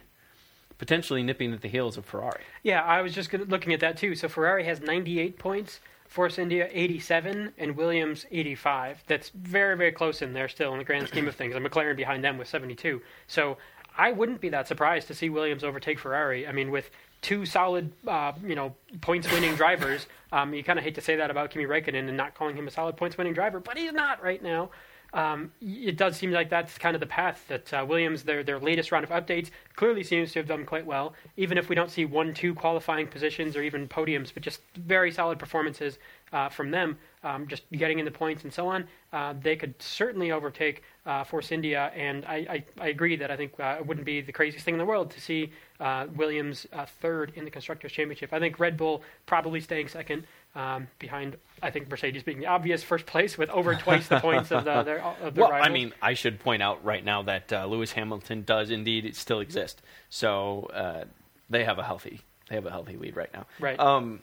potentially 0.78 1.25
nipping 1.25 1.52
at 1.52 1.62
the 1.62 1.68
heels 1.68 1.96
of 1.96 2.04
Ferrari. 2.04 2.42
Yeah, 2.62 2.84
I 2.84 3.02
was 3.02 3.12
just 3.12 3.32
looking 3.32 3.72
at 3.72 3.80
that 3.80 3.96
too. 3.96 4.14
So 4.14 4.28
Ferrari 4.28 4.64
has 4.66 4.80
98 4.80 5.37
points, 5.37 5.80
Force 6.06 6.38
India 6.38 6.68
87, 6.70 7.54
and 7.58 7.76
Williams 7.76 8.25
85. 8.30 9.02
That's 9.08 9.30
very, 9.30 9.76
very 9.76 9.90
close 9.90 10.22
in 10.22 10.32
there 10.32 10.48
still 10.48 10.72
in 10.72 10.78
the 10.78 10.84
grand 10.84 11.08
scheme 11.08 11.26
of 11.26 11.34
things. 11.34 11.56
And 11.56 11.66
McLaren 11.66 11.96
behind 11.96 12.22
them 12.22 12.38
with 12.38 12.46
72. 12.46 13.02
So 13.26 13.58
I 13.96 14.12
wouldn't 14.12 14.40
be 14.40 14.48
that 14.50 14.68
surprised 14.68 15.08
to 15.08 15.14
see 15.14 15.28
Williams 15.28 15.64
overtake 15.64 15.98
Ferrari. 15.98 16.46
I 16.46 16.52
mean, 16.52 16.70
with 16.70 16.88
two 17.22 17.44
solid, 17.46 17.92
uh, 18.06 18.32
you 18.44 18.54
know, 18.54 18.75
points-winning 19.00 19.54
drivers, 19.54 20.06
um, 20.32 20.54
you 20.54 20.62
kind 20.62 20.78
of 20.78 20.84
hate 20.84 20.94
to 20.94 21.00
say 21.00 21.16
that 21.16 21.30
about 21.30 21.50
Kimi 21.50 21.64
Räikkönen 21.64 22.08
and 22.08 22.16
not 22.16 22.34
calling 22.34 22.56
him 22.56 22.68
a 22.68 22.70
solid 22.70 22.96
points-winning 22.96 23.32
driver, 23.32 23.60
but 23.60 23.76
he's 23.76 23.92
not 23.92 24.22
right 24.22 24.42
now. 24.42 24.70
Um, 25.14 25.52
it 25.62 25.96
does 25.96 26.16
seem 26.16 26.32
like 26.32 26.50
that's 26.50 26.76
kind 26.76 26.94
of 26.94 27.00
the 27.00 27.06
path 27.06 27.44
that 27.48 27.72
uh, 27.72 27.84
Williams, 27.88 28.25
their 28.25 28.42
their 28.42 28.58
latest 28.58 28.92
round 28.92 29.04
of 29.04 29.10
updates, 29.10 29.50
clearly 29.75 30.02
seems 30.02 30.32
to 30.32 30.38
have 30.38 30.46
done 30.46 30.66
quite 30.66 30.84
well. 30.84 31.14
Even 31.38 31.56
if 31.56 31.70
we 31.70 31.75
don't 31.75 31.90
see 31.90 32.04
one, 32.04 32.34
two 32.34 32.54
qualifying 32.54 33.06
positions 33.06 33.56
or 33.56 33.62
even 33.62 33.88
podiums, 33.88 34.34
but 34.34 34.42
just 34.42 34.60
very 34.76 35.10
solid 35.10 35.38
performances 35.38 35.98
uh, 36.32 36.50
from 36.50 36.70
them, 36.70 36.98
um, 37.25 37.48
just 37.48 37.62
getting 37.72 37.98
in 37.98 38.04
the 38.04 38.10
points 38.10 38.44
and 38.44 38.52
so 38.52 38.68
on, 38.68 38.87
uh, 39.14 39.32
they 39.40 39.56
could 39.56 39.75
certainly 39.80 40.30
overtake 40.30 40.82
uh, 41.08 41.24
Force 41.24 41.50
India. 41.50 41.90
And 41.96 42.24
I, 42.24 42.36
I, 42.36 42.64
I 42.80 42.88
agree 42.88 43.16
that 43.16 43.30
I 43.30 43.37
think 43.37 43.59
uh, 43.59 43.78
it 43.80 43.87
wouldn't 43.87 44.06
be 44.06 44.20
the 44.20 44.33
craziest 44.33 44.64
thing 44.64 44.74
in 44.74 44.78
the 44.78 44.85
world 44.85 45.11
to 45.12 45.20
see 45.20 45.52
uh, 45.80 46.06
Williams 46.14 46.66
uh, 46.72 46.87
third 47.00 47.33
in 47.35 47.44
the 47.44 47.50
Constructors' 47.50 47.92
Championship. 47.92 48.33
I 48.33 48.38
think 48.38 48.61
Red 48.61 48.76
Bull 48.76 49.02
probably 49.26 49.61
staying 49.61 49.88
second. 49.88 50.26
Um, 50.54 50.88
behind, 50.98 51.37
I 51.62 51.70
think 51.70 51.90
Mercedes 51.90 52.22
being 52.22 52.40
the 52.40 52.46
obvious 52.46 52.83
first 52.83 53.06
place 53.06 53.37
with 53.38 53.50
over 53.50 53.74
twice 53.74 54.09
the 54.09 54.18
points 54.18 54.50
of 54.50 54.64
the, 54.64 54.83
their, 54.85 55.02
of 55.02 55.35
their 55.35 55.44
Well, 55.44 55.52
I 55.52 55.68
mean, 55.68 55.92
I 56.00 56.14
should 56.14 56.40
point 56.40 56.62
out 56.62 56.85
right 56.85 57.04
now 57.04 57.22
that 57.22 57.52
uh, 57.52 57.66
Lewis 57.66 57.92
Hamilton 57.92 58.42
does 58.44 58.70
indeed 58.70 59.14
still 59.14 59.40
exist. 59.40 59.83
So 60.09 60.70
uh, 60.72 61.04
they 61.48 61.64
have 61.64 61.78
a 61.78 61.85
healthy 61.85 62.22
they 62.48 62.54
have 62.54 62.66
a 62.66 62.70
healthy 62.70 62.96
lead 62.96 63.16
right 63.16 63.33
now. 63.33 63.46
Right. 63.61 63.78
Um, 63.78 64.20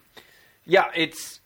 yeah, 0.65 0.89
it's 0.95 1.39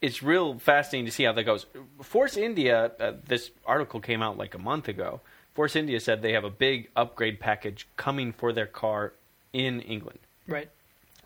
it's 0.00 0.22
real 0.22 0.58
fascinating 0.58 1.06
to 1.06 1.12
see 1.12 1.24
how 1.24 1.32
that 1.32 1.44
goes. 1.44 1.66
Force 2.02 2.36
India, 2.36 2.92
uh, 3.00 3.12
this 3.26 3.50
article 3.64 4.00
came 4.00 4.22
out 4.22 4.36
like 4.36 4.54
a 4.54 4.58
month 4.58 4.88
ago. 4.88 5.20
Force 5.54 5.74
India 5.74 5.98
said 6.00 6.20
they 6.20 6.32
have 6.32 6.44
a 6.44 6.50
big 6.50 6.90
upgrade 6.94 7.40
package 7.40 7.88
coming 7.96 8.32
for 8.32 8.52
their 8.52 8.66
car 8.66 9.14
in 9.52 9.80
England. 9.80 10.18
right. 10.46 10.68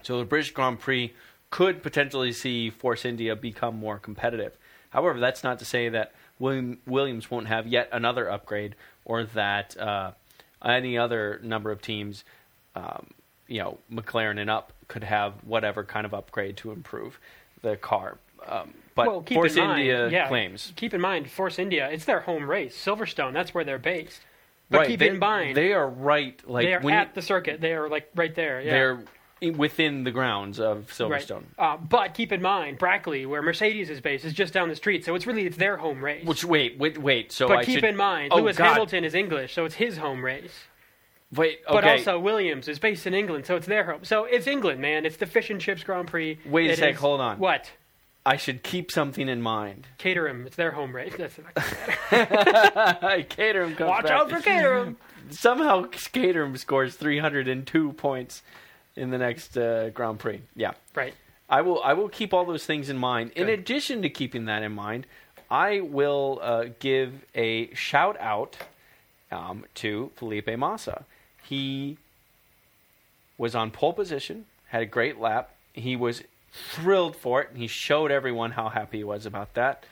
So 0.02 0.18
the 0.18 0.24
British 0.24 0.52
Grand 0.52 0.78
Prix 0.78 1.12
could 1.50 1.82
potentially 1.82 2.32
see 2.32 2.70
Force 2.70 3.04
India 3.04 3.36
become 3.36 3.76
more 3.76 3.98
competitive. 3.98 4.56
However, 4.90 5.20
that's 5.20 5.44
not 5.44 5.58
to 5.58 5.64
say 5.64 5.88
that 5.90 6.12
William, 6.38 6.78
Williams 6.86 7.30
won't 7.30 7.48
have 7.48 7.66
yet 7.66 7.88
another 7.92 8.30
upgrade, 8.30 8.76
or 9.04 9.24
that 9.24 9.76
uh, 9.76 10.12
any 10.64 10.96
other 10.96 11.40
number 11.42 11.70
of 11.70 11.82
teams, 11.82 12.24
um, 12.74 13.08
you 13.46 13.58
know, 13.58 13.78
McLaren 13.92 14.40
and 14.40 14.48
up, 14.48 14.72
could 14.88 15.04
have 15.04 15.34
whatever 15.44 15.84
kind 15.84 16.06
of 16.06 16.14
upgrade 16.14 16.56
to 16.58 16.72
improve 16.72 17.18
the 17.62 17.76
car. 17.76 18.16
Um, 18.50 18.74
but 18.94 19.06
well, 19.06 19.22
keep 19.22 19.36
Force 19.36 19.56
in 19.56 19.64
mind, 19.64 19.80
India 19.80 20.08
yeah, 20.08 20.28
claims 20.28 20.72
Keep 20.76 20.94
in 20.94 21.00
mind, 21.00 21.30
Force 21.30 21.58
India, 21.58 21.88
it's 21.90 22.04
their 22.04 22.20
home 22.20 22.50
race. 22.50 22.76
Silverstone, 22.76 23.32
that's 23.32 23.54
where 23.54 23.64
they're 23.64 23.78
based. 23.78 24.20
But 24.68 24.78
right. 24.78 24.88
keep 24.88 25.00
they, 25.00 25.08
in 25.08 25.18
mind, 25.18 25.56
they 25.56 25.72
are 25.72 25.88
right. 25.88 26.40
Like 26.48 26.64
they 26.66 26.74
are 26.74 26.80
when 26.80 26.94
at 26.94 27.08
you- 27.08 27.12
the 27.14 27.22
circuit. 27.22 27.60
They 27.60 27.72
are 27.72 27.88
like 27.88 28.08
right 28.14 28.34
there. 28.34 28.60
Yeah. 28.60 28.70
they're 28.72 29.04
within 29.56 30.04
the 30.04 30.10
grounds 30.10 30.60
of 30.60 30.76
Right. 31.00 31.10
Silverstone. 31.22 31.44
Uh, 31.58 31.76
but 31.78 32.12
keep 32.14 32.30
in 32.30 32.42
mind, 32.42 32.78
Brackley, 32.78 33.24
where 33.24 33.40
Mercedes 33.42 33.88
is 33.88 34.00
based, 34.00 34.24
is 34.26 34.34
just 34.34 34.52
down 34.52 34.68
the 34.68 34.76
street. 34.76 35.02
So 35.04 35.14
it's 35.14 35.26
really 35.26 35.46
it's 35.46 35.56
their 35.56 35.76
home 35.78 36.04
race. 36.04 36.26
Which 36.26 36.44
wait, 36.44 36.78
wait, 36.78 36.98
wait. 36.98 37.32
So 37.32 37.48
but 37.48 37.58
I 37.58 37.64
keep 37.64 37.76
should, 37.76 37.84
in 37.84 37.96
mind, 37.96 38.32
Oh, 38.32 38.36
Lewis 38.36 38.56
God. 38.58 38.72
Hamilton 38.72 39.04
is 39.04 39.14
English, 39.14 39.54
so 39.54 39.64
it's 39.64 39.76
his 39.76 39.96
home 39.96 40.22
race. 40.24 40.64
Wait, 41.34 41.60
okay. 41.66 41.72
But 41.74 41.84
also 41.84 42.18
Williams 42.18 42.66
is 42.68 42.78
based 42.78 43.06
in 43.06 43.14
England, 43.14 43.46
so 43.46 43.56
it's 43.56 43.66
their 43.66 43.84
home. 43.84 44.00
So 44.04 44.24
it's 44.24 44.46
England, 44.46 44.80
man. 44.80 45.06
It's 45.06 45.16
the 45.16 45.26
Fish 45.26 45.48
and 45.48 45.60
Chips 45.60 45.84
Grand 45.84 46.08
Prix. 46.08 46.38
Wait 46.44 46.68
a 46.70 46.72
It 46.74 46.78
sec, 46.78 46.94
is- 46.94 47.00
hold 47.00 47.20
on. 47.20 47.38
What? 47.38 47.70
I 48.30 48.36
should 48.36 48.62
keep 48.62 48.92
something 48.92 49.28
in 49.28 49.42
mind. 49.42 49.88
Caterham. 49.98 50.46
It's 50.46 50.54
their 50.54 50.70
home 50.70 50.94
race. 50.94 51.12
That's 51.18 51.34
Caterham 53.28 53.74
comes 53.74 53.88
Watch 53.88 54.04
back. 54.04 54.12
out 54.12 54.30
for 54.30 54.40
Caterham. 54.40 54.98
Somehow 55.30 55.86
Caterham 55.86 56.56
scores 56.56 56.94
302 56.94 57.92
points 57.94 58.42
in 58.94 59.10
the 59.10 59.18
next 59.18 59.58
uh, 59.58 59.90
Grand 59.90 60.20
Prix. 60.20 60.42
Yeah, 60.54 60.74
right. 60.94 61.12
I 61.48 61.62
will. 61.62 61.82
I 61.82 61.94
will 61.94 62.08
keep 62.08 62.32
all 62.32 62.44
those 62.44 62.64
things 62.64 62.88
in 62.88 62.98
mind. 62.98 63.32
In 63.34 63.48
addition 63.48 64.00
to 64.02 64.08
keeping 64.08 64.44
that 64.44 64.62
in 64.62 64.70
mind, 64.70 65.08
I 65.50 65.80
will 65.80 66.38
uh, 66.40 66.66
give 66.78 67.24
a 67.34 67.74
shout 67.74 68.16
out 68.20 68.56
um, 69.32 69.64
to 69.74 70.12
Felipe 70.14 70.56
Massa. 70.56 71.04
He 71.42 71.98
was 73.36 73.56
on 73.56 73.72
pole 73.72 73.92
position, 73.92 74.46
had 74.68 74.82
a 74.82 74.86
great 74.86 75.18
lap. 75.18 75.50
He 75.72 75.96
was 75.96 76.22
thrilled 76.52 77.16
for 77.16 77.42
it, 77.42 77.50
and 77.50 77.58
he 77.58 77.66
showed 77.66 78.10
everyone 78.10 78.52
how 78.52 78.68
happy 78.68 78.98
he 78.98 79.04
was 79.04 79.26
about 79.26 79.54
that. 79.54 79.84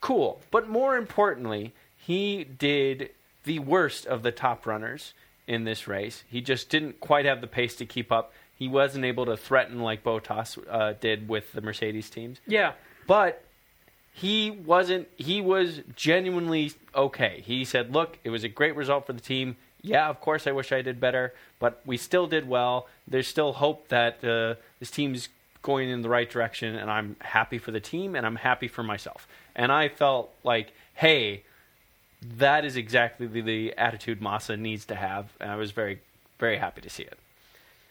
Cool. 0.00 0.40
But 0.50 0.68
more 0.68 0.96
importantly, 0.96 1.74
he 1.96 2.44
did 2.44 3.10
the 3.44 3.58
worst 3.58 4.06
of 4.06 4.22
the 4.22 4.32
top 4.32 4.66
runners 4.66 5.14
in 5.46 5.64
this 5.64 5.88
race. 5.88 6.24
He 6.28 6.40
just 6.40 6.68
didn't 6.68 7.00
quite 7.00 7.24
have 7.24 7.40
the 7.40 7.46
pace 7.46 7.74
to 7.76 7.86
keep 7.86 8.12
up. 8.12 8.32
He 8.56 8.68
wasn't 8.68 9.04
able 9.04 9.26
to 9.26 9.36
threaten 9.36 9.80
like 9.80 10.04
Bottas 10.04 10.58
uh, 10.68 10.94
did 11.00 11.28
with 11.28 11.52
the 11.52 11.60
Mercedes 11.60 12.10
teams. 12.10 12.40
Yeah. 12.46 12.72
But 13.06 13.42
he 14.12 14.50
wasn't. 14.50 15.08
He 15.16 15.40
was 15.40 15.80
genuinely 15.96 16.72
okay. 16.94 17.42
He 17.44 17.64
said, 17.64 17.92
"Look, 17.92 18.18
it 18.22 18.30
was 18.30 18.44
a 18.44 18.48
great 18.48 18.76
result 18.76 19.06
for 19.06 19.12
the 19.12 19.20
team. 19.20 19.56
Yeah, 19.82 20.08
of 20.08 20.20
course, 20.20 20.46
I 20.46 20.52
wish 20.52 20.72
I 20.72 20.82
did 20.82 21.00
better, 21.00 21.32
but 21.58 21.80
we 21.86 21.96
still 21.96 22.26
did 22.26 22.46
well. 22.46 22.86
There's 23.08 23.26
still 23.26 23.54
hope 23.54 23.88
that 23.88 24.22
uh, 24.22 24.60
this 24.78 24.90
team's 24.90 25.28
going 25.62 25.88
in 25.90 26.02
the 26.02 26.08
right 26.08 26.28
direction, 26.30 26.74
and 26.76 26.90
I'm 26.90 27.16
happy 27.20 27.58
for 27.58 27.70
the 27.70 27.80
team, 27.80 28.14
and 28.16 28.24
I'm 28.26 28.36
happy 28.36 28.68
for 28.68 28.82
myself." 28.82 29.26
And 29.54 29.70
I 29.72 29.88
felt 29.88 30.30
like, 30.44 30.72
"Hey, 30.94 31.42
that 32.36 32.64
is 32.64 32.76
exactly 32.76 33.26
the, 33.26 33.40
the 33.40 33.74
attitude 33.76 34.20
Massa 34.20 34.56
needs 34.56 34.84
to 34.86 34.94
have," 34.94 35.26
and 35.40 35.50
I 35.50 35.56
was 35.56 35.70
very, 35.72 36.00
very 36.38 36.58
happy 36.58 36.80
to 36.82 36.90
see 36.90 37.02
it. 37.02 37.18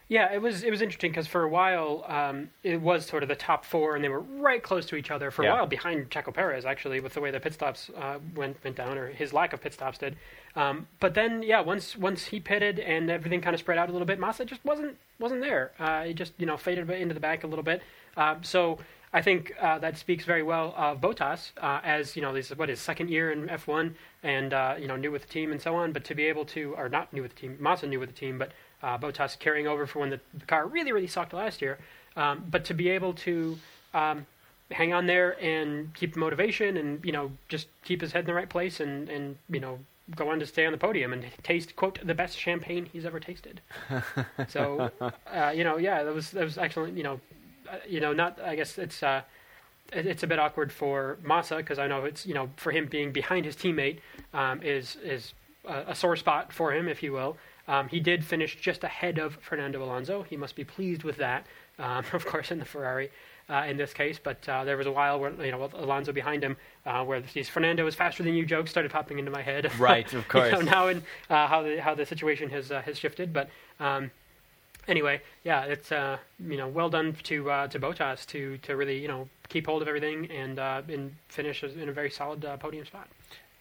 Yeah, 0.08 0.34
it 0.34 0.42
was 0.42 0.64
it 0.64 0.72
was 0.72 0.82
interesting 0.82 1.12
because 1.12 1.28
for 1.28 1.44
a 1.44 1.48
while 1.48 2.04
um, 2.08 2.50
it 2.64 2.82
was 2.82 3.06
sort 3.06 3.22
of 3.22 3.30
the 3.30 3.36
top 3.36 3.64
four, 3.64 3.94
and 3.96 4.04
they 4.04 4.10
were 4.10 4.22
right 4.22 4.62
close 4.64 4.88
to 4.88 4.96
each 4.96 5.12
other 5.12 5.30
for 5.30 5.44
Yeah. 5.44 5.52
a 5.52 5.56
while 5.58 5.68
behind 5.68 6.10
Checo 6.10 6.34
Perez, 6.34 6.66
actually, 6.66 7.00
with 7.00 7.14
the 7.14 7.22
way 7.22 7.30
the 7.30 7.40
pit 7.40 7.54
stops 7.54 7.92
uh, 7.96 8.18
went 8.36 8.58
went 8.64 8.76
down, 8.76 8.98
or 8.98 9.10
his 9.10 9.34
lack 9.34 9.54
of 9.54 9.62
pit 9.62 9.74
stops 9.74 10.00
did. 10.00 10.16
Um, 10.56 10.88
but 11.00 11.14
then, 11.14 11.44
yeah, 11.44 11.62
once 11.62 11.96
once 11.96 12.26
he 12.26 12.40
pitted 12.40 12.80
and 12.80 13.12
everything 13.12 13.40
kind 13.40 13.54
of 13.54 13.60
spread 13.60 13.78
out 13.78 13.88
a 13.88 13.92
little 13.92 14.08
bit, 14.08 14.18
Massa 14.18 14.46
just 14.46 14.66
wasn't 14.66 14.98
wasn't 15.20 15.42
there. 15.42 15.72
Uh, 15.80 16.04
he 16.04 16.14
just 16.14 16.34
you 16.38 16.46
know 16.46 16.58
faded 16.58 16.90
into 16.90 17.14
the 17.14 17.20
back 17.20 17.44
a 17.44 17.48
little 17.48 17.64
bit. 17.64 17.82
Uh, 18.18 18.36
so 18.42 18.80
I 19.12 19.22
think 19.22 19.54
uh, 19.60 19.80
that 19.80 19.98
speaks 19.98 20.24
very 20.24 20.44
well 20.44 20.74
of 20.78 21.02
Bottas, 21.02 21.52
uh, 21.62 21.80
as 21.84 22.16
you 22.16 22.22
know, 22.22 22.32
this 22.32 22.52
is 22.52 22.58
what 22.58 22.70
his 22.70 22.80
second 22.80 23.10
year 23.10 23.32
in 23.32 23.48
F1, 23.48 23.94
and 24.22 24.54
uh, 24.54 24.76
you 24.80 24.88
know, 24.88 24.96
new 24.96 25.12
with 25.12 25.24
the 25.24 25.28
team 25.28 25.52
and 25.52 25.60
so 25.60 25.76
on. 25.76 25.92
But 25.94 26.04
to 26.06 26.16
be 26.16 26.26
able 26.26 26.46
to, 26.46 26.76
or 26.78 26.90
not 26.90 27.12
new 27.12 27.24
with 27.24 27.34
the 27.34 27.42
team, 27.42 27.58
Massa 27.60 27.88
new 27.88 28.00
with 28.00 28.10
the 28.10 28.16
team, 28.16 28.38
but 28.38 28.52
uh, 28.84 28.98
Bottas 29.00 29.38
carrying 29.40 29.68
over 29.68 29.88
for 29.88 30.00
when 30.00 30.12
the, 30.12 30.20
the 30.36 30.46
car 30.46 30.68
really, 30.68 30.92
really 30.92 31.08
sucked 31.08 31.34
last 31.34 31.62
year. 31.62 31.80
Um, 32.16 32.46
but 32.50 32.66
to 32.66 32.74
be 32.76 32.90
able 32.90 33.14
to 33.14 33.58
um, 33.96 34.28
hang 34.70 34.94
on 34.94 35.08
there 35.08 35.42
and 35.44 35.92
keep 35.96 36.16
motivation, 36.16 36.78
and 36.78 37.04
you 37.04 37.12
know, 37.12 37.32
just 37.48 37.68
keep 37.84 38.02
his 38.02 38.12
head 38.12 38.22
in 38.22 38.28
the 38.28 38.34
right 38.36 38.50
place, 38.50 38.80
and 38.80 39.10
and 39.10 39.38
you 39.50 39.60
know, 39.60 39.80
go 40.16 40.30
on 40.30 40.40
to 40.40 40.46
stay 40.46 40.66
on 40.66 40.72
the 40.72 40.78
podium 40.78 41.14
and 41.14 41.26
taste 41.44 41.76
quote 41.76 42.00
the 42.04 42.16
best 42.16 42.38
champagne 42.38 42.86
he's 42.86 43.06
ever 43.06 43.20
tasted. 43.20 43.62
so, 44.48 44.92
uh, 45.02 45.54
you 45.56 45.64
know, 45.64 45.78
yeah, 45.78 46.04
that 46.04 46.14
was 46.14 46.32
that 46.32 46.44
was 46.44 46.58
excellent. 46.58 46.98
You 46.98 47.04
know, 47.04 47.20
uh, 47.70 47.78
you 47.88 48.00
know, 48.00 48.14
not 48.14 48.40
I 48.42 48.56
guess 48.56 48.78
it's 48.78 49.04
uh, 49.04 49.22
it, 49.94 50.06
it's 50.06 50.24
a 50.24 50.28
bit 50.28 50.40
awkward 50.40 50.72
for 50.72 51.18
Massa 51.24 51.58
because 51.58 51.80
I 51.80 51.88
know 51.88 52.06
it's 52.06 52.26
you 52.26 52.34
know 52.34 52.50
for 52.56 52.72
him 52.72 52.88
being 52.88 53.12
behind 53.12 53.46
his 53.46 53.56
teammate 53.56 54.00
um, 54.34 54.62
is 54.62 54.98
is 55.04 55.34
a, 55.66 55.86
a, 55.90 55.96
sore 55.96 56.16
spot 56.16 56.54
for 56.54 56.74
him, 56.74 56.88
if 56.88 57.04
you 57.04 57.14
will. 57.14 57.38
Um, 57.68 57.88
he 57.88 58.00
did 58.00 58.26
finish 58.26 58.60
just 58.60 58.84
ahead 58.84 59.20
of 59.20 59.38
Fernando 59.42 59.84
Alonso. 59.84 60.24
He 60.24 60.38
must 60.38 60.56
be 60.56 60.64
pleased 60.64 61.04
with 61.04 61.18
that, 61.18 61.46
um, 61.78 62.04
of 62.14 62.26
course, 62.26 62.52
in 62.52 62.60
the 62.60 62.66
Ferrari. 62.66 63.12
Uh, 63.50 63.66
in 63.68 63.78
this 63.78 63.94
case, 63.94 64.20
but 64.22 64.48
uh, 64.48 64.64
there 64.64 64.78
was 64.78 64.86
a 64.86 64.92
while 64.92 65.20
where 65.20 65.32
you 65.44 65.52
know 65.52 65.68
Alonso 65.74 66.12
behind 66.12 66.44
him, 66.44 66.56
uh, 66.86 67.04
where 67.04 67.20
these 67.20 67.50
Fernando 67.50 67.88
is 67.88 67.96
faster 67.96 68.22
than 68.22 68.36
you 68.36 68.46
jokes 68.46 68.70
started 68.70 68.92
popping 68.92 69.18
into 69.18 69.32
my 69.32 69.42
head. 69.42 69.72
Right, 69.80 70.14
of 70.14 70.28
course. 70.28 70.52
you 70.52 70.64
know, 70.64 70.72
now 70.72 70.88
in 70.88 70.98
uh, 71.32 71.48
how 71.48 71.64
the 71.64 71.82
how 71.82 71.96
the 71.96 72.06
situation 72.06 72.52
has 72.52 72.72
uh, 72.72 72.84
has 72.84 73.00
shifted, 73.00 73.34
but 73.34 73.50
um, 73.80 74.12
anyway, 74.90 75.22
yeah, 75.44 75.64
it's 75.64 75.92
uh, 75.92 76.18
you 76.40 76.58
know 76.58 76.68
well 76.68 76.90
done 76.90 77.16
to 77.24 77.50
uh, 77.50 77.68
to 77.68 77.80
Bottas 77.80 78.26
to 78.28 78.58
to 78.60 78.76
really 78.76 79.00
you 79.00 79.08
know 79.08 79.30
keep 79.48 79.66
hold 79.68 79.82
of 79.82 79.88
everything 79.88 80.30
and 80.32 80.60
uh, 80.60 80.82
and 80.88 81.16
finish 81.30 81.64
in 81.64 81.88
a 81.88 81.94
very 81.94 82.10
solid 82.10 82.44
uh, 82.44 82.58
podium 82.58 82.86
spot. 82.86 83.08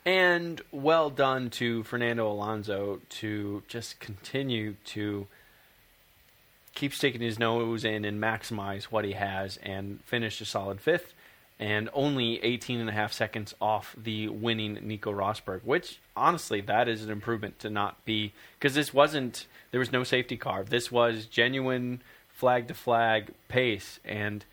And 0.05 0.61
well 0.72 1.11
done 1.11 1.51
to 1.51 1.83
Fernando 1.83 2.31
Alonso 2.31 3.01
to 3.09 3.62
just 3.68 4.01
continue 4.01 4.77
to 4.87 5.27
keep 6.78 6.94
sticking 6.94 7.20
his 7.20 7.40
nose 7.40 7.84
in 7.84 8.04
and 8.04 8.22
maximize 8.22 8.84
what 8.84 9.04
he 9.04 9.12
has 9.12 9.56
and 9.64 9.98
finish 10.04 10.40
a 10.40 10.44
solid 10.44 10.80
fifth 10.80 11.12
and 11.58 11.88
only 11.92 12.42
18 12.44 12.78
and 12.78 12.88
a 12.88 12.92
half 12.92 13.12
seconds 13.12 13.52
off 13.60 13.96
the 14.00 14.28
winning 14.28 14.74
Nico 14.82 15.12
Rosberg, 15.12 15.64
which 15.64 15.98
honestly, 16.16 16.60
that 16.60 16.88
is 16.88 17.02
an 17.02 17.10
improvement 17.10 17.58
to 17.58 17.70
not 17.70 18.04
be 18.04 18.32
because 18.58 18.74
this 18.74 18.94
wasn't 18.94 19.46
there 19.72 19.80
was 19.80 19.90
no 19.90 20.04
safety 20.04 20.36
car. 20.36 20.62
This 20.62 20.92
was 20.92 21.26
genuine 21.26 22.00
flag 22.28 22.68
to 22.68 22.74
flag 22.74 23.32
pace, 23.48 23.98
and 24.04 24.44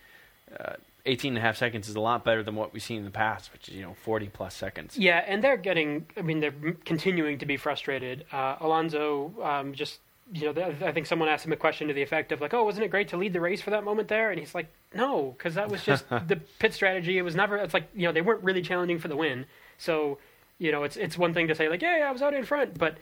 uh, 0.60 0.74
18 1.06 1.34
and 1.34 1.38
a 1.38 1.42
half 1.42 1.58
seconds 1.58 1.88
is 1.88 1.96
a 1.96 2.00
lot 2.00 2.26
better 2.26 2.42
than 2.42 2.56
what 2.56 2.74
we've 2.74 2.82
seen 2.82 2.98
in 2.98 3.06
the 3.06 3.12
past, 3.12 3.54
which 3.54 3.70
is 3.70 3.76
you 3.76 3.84
know 3.84 3.94
40 4.04 4.30
plus 4.30 4.56
seconds. 4.56 4.98
Yeah, 4.98 5.24
and 5.28 5.44
they're 5.44 5.58
getting. 5.58 6.08
I 6.18 6.24
mean, 6.24 6.40
they're 6.40 6.74
continuing 6.86 7.38
to 7.38 7.46
be 7.46 7.58
frustrated. 7.58 8.26
Uh, 8.32 8.56
Alonso 8.60 9.32
um, 9.44 9.76
just 9.76 10.00
you 10.34 10.52
know, 10.52 10.76
I 10.84 10.92
think 10.92 11.06
someone 11.06 11.30
asked 11.30 11.46
him 11.46 11.54
a 11.54 11.58
question 11.58 11.88
to 11.88 11.94
the 11.94 12.02
effect 12.02 12.32
of 12.32 12.42
like, 12.42 12.54
"Oh, 12.54 12.64
wasn't 12.64 12.86
it 12.86 12.90
great 12.90 13.10
to 13.10 13.18
lead 13.18 13.34
the 13.34 13.40
race 13.40 13.62
for 13.62 13.70
that 13.70 13.84
moment 13.84 14.08
there?" 14.08 14.32
And 14.32 14.40
he's 14.40 14.56
like, 14.56 14.68
"No, 14.94 15.36
because 15.38 15.54
that 15.56 15.70
was 15.70 15.84
just 15.84 16.08
the 16.28 16.40
pit 16.60 16.74
strategy. 16.74 17.18
It 17.18 17.22
was 17.22 17.36
never. 17.36 17.58
It's 17.58 17.74
like 17.74 17.90
you 17.94 18.08
know, 18.08 18.12
they 18.12 18.22
weren't 18.22 18.44
really 18.44 18.62
challenging 18.62 18.98
for 19.00 19.08
the 19.08 19.16
win. 19.16 19.46
So, 19.78 20.18
you 20.58 20.72
know, 20.72 20.84
it's 20.84 20.98
it's 20.98 21.18
one 21.18 21.34
thing 21.34 21.48
to 21.48 21.56
say 21.56 21.70
like, 21.70 21.82
"Yeah, 21.82 22.06
I 22.08 22.12
was 22.12 22.22
out 22.22 22.34
in 22.34 22.44
front," 22.44 22.78
but 22.78 22.98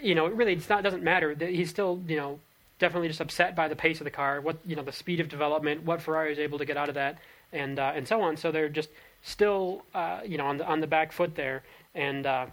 you 0.00 0.14
know, 0.14 0.26
it 0.26 0.34
really 0.34 0.52
it's 0.52 0.68
not 0.68 0.84
doesn't 0.84 1.02
matter. 1.02 1.34
He's 1.34 1.70
still 1.70 2.00
you 2.06 2.16
know 2.16 2.38
definitely 2.78 3.08
just 3.08 3.20
upset 3.20 3.54
by 3.56 3.68
the 3.68 3.76
pace 3.76 4.00
of 4.00 4.04
the 4.04 4.10
car, 4.10 4.40
what 4.40 4.58
you 4.64 4.76
know, 4.76 4.82
the 4.82 4.92
speed 4.92 5.20
of 5.20 5.28
development, 5.28 5.82
what 5.84 6.02
Ferrari 6.02 6.32
is 6.32 6.38
able 6.38 6.58
to 6.58 6.64
get 6.64 6.76
out 6.76 6.88
of 6.88 6.94
that, 6.94 7.18
and 7.52 7.78
uh, 7.78 7.92
and 7.94 8.06
so 8.06 8.20
on. 8.20 8.36
So 8.36 8.52
they're 8.52 8.68
just 8.68 8.90
still 9.22 9.84
uh, 9.94 10.20
you 10.24 10.38
know 10.38 10.46
on 10.46 10.58
the 10.58 10.66
on 10.66 10.80
the 10.80 10.86
back 10.86 11.12
foot 11.12 11.34
there, 11.34 11.62
and 11.94 12.26
uh, 12.26 12.46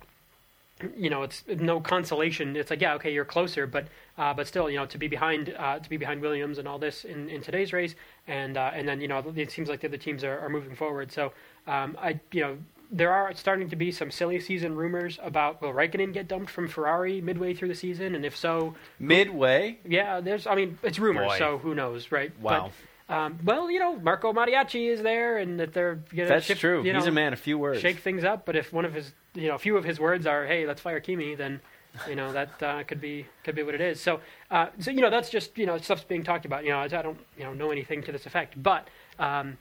you 0.96 1.10
know, 1.10 1.24
it's 1.24 1.44
no 1.48 1.80
consolation. 1.80 2.56
It's 2.56 2.70
like, 2.70 2.82
yeah, 2.82 2.96
okay, 2.96 3.14
you're 3.14 3.26
closer, 3.26 3.68
but 3.68 3.88
uh, 4.18 4.34
but 4.34 4.48
still, 4.48 4.70
you 4.70 4.78
know, 4.78 4.86
to 4.86 4.98
be 4.98 5.08
behind 5.08 5.54
uh, 5.58 5.80
to 5.80 5.90
be 5.90 5.98
behind 5.98 6.22
Williams 6.22 6.58
and 6.58 6.68
all 6.68 6.80
this 6.80 7.06
in, 7.06 7.30
in 7.30 7.42
today's 7.42 7.74
race, 7.74 7.96
and 8.28 8.58
uh, 8.58 8.72
and 8.74 8.88
then 8.88 9.02
you 9.02 9.08
know, 9.08 9.24
it 9.36 9.52
seems 9.52 9.70
like 9.70 9.82
the 9.82 9.88
other 9.88 9.98
teams 9.98 10.24
are, 10.24 10.40
are 10.40 10.50
moving 10.50 10.76
forward. 10.76 11.12
So 11.12 11.34
um, 11.68 11.98
I, 12.02 12.20
you 12.32 12.42
know, 12.42 12.58
there 12.92 13.12
are 13.12 13.34
starting 13.36 13.70
to 13.70 13.76
be 13.76 13.92
some 13.92 14.12
silly 14.12 14.40
season 14.40 14.76
rumors 14.76 15.18
about 15.22 15.62
will 15.62 15.74
Raikkonen 15.74 16.14
get 16.14 16.28
dumped 16.28 16.50
from 16.50 16.68
Ferrari 16.68 17.22
midway 17.22 17.54
through 17.54 17.70
the 17.70 17.76
season, 17.76 18.16
and 18.16 18.26
if 18.26 18.36
so, 18.36 18.76
midway? 19.00 19.80
Who, 19.84 19.90
yeah, 19.90 20.20
there's. 20.20 20.46
I 20.46 20.56
mean, 20.56 20.78
it's 20.84 21.00
rumors, 21.00 21.30
Boy. 21.30 21.38
so 21.38 21.58
who 21.58 21.74
knows, 21.74 22.12
right? 22.12 22.38
Wow. 22.40 22.72
Um, 23.12 23.40
well, 23.44 23.70
you 23.70 23.80
know, 23.80 24.00
Marco 24.00 24.32
Mattiacci 24.32 24.90
is 24.90 25.02
there, 25.02 25.38
and 25.38 25.60
that 25.60 25.74
they're 25.74 25.96
going 25.96 26.28
to. 26.28 26.34
That's 26.34 26.46
shift, 26.46 26.62
true. 26.62 26.82
You 26.84 26.94
know, 26.94 27.00
He's 27.00 27.08
a 27.08 27.12
man 27.12 27.34
of 27.34 27.40
few 27.40 27.58
words. 27.58 27.82
Shake 27.82 28.00
things 28.00 28.24
up, 28.24 28.46
but 28.46 28.56
if 28.56 28.72
one 28.72 28.86
of 28.86 28.94
his, 28.94 29.12
you 29.34 29.50
know, 29.50 29.56
a 29.56 29.60
few 29.60 29.76
of 29.76 29.84
his 29.84 30.00
words 30.00 30.26
are, 30.26 30.46
"Hey, 30.46 30.66
let's 30.66 30.80
fire 30.80 31.02
Kimi," 31.02 31.36
then, 31.36 31.60
you 32.08 32.16
know, 32.16 32.32
that 32.32 32.64
uh, 32.64 32.84
could 32.84 33.02
be 33.02 33.26
could 33.44 33.54
be 33.54 33.64
what 33.64 33.76
it 33.76 33.82
is. 33.82 34.00
So, 34.00 34.22
uh, 34.50 34.68
so 34.80 34.92
you 34.92 35.02
know, 35.02 35.10
that's 35.10 35.30
just 35.30 35.58
you 35.58 35.66
know 35.66 35.78
stuff's 35.78 36.06
being 36.06 36.24
talked 36.24 36.46
about. 36.46 36.64
You 36.64 36.72
know, 36.72 36.80
I 36.80 36.88
don't 36.88 37.20
you 37.38 37.44
know 37.44 37.54
know 37.54 37.70
anything 37.70 38.02
to 38.04 38.14
this 38.14 38.26
effect, 38.26 38.62
but 38.64 38.88
um, 39.20 39.58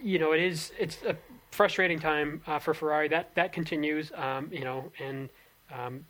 you 0.00 0.20
know, 0.20 0.30
it 0.32 0.40
is 0.40 0.70
it's 0.78 1.02
a 1.02 1.16
frustrating 1.50 1.98
time 1.98 2.42
uh, 2.46 2.60
for 2.60 2.74
Ferrari. 2.74 3.08
That 3.08 3.34
that 3.34 3.52
continues. 3.52 4.12
Um, 4.14 4.50
you 4.52 4.64
know, 4.64 4.92
and 5.00 5.30
um, 5.76 6.06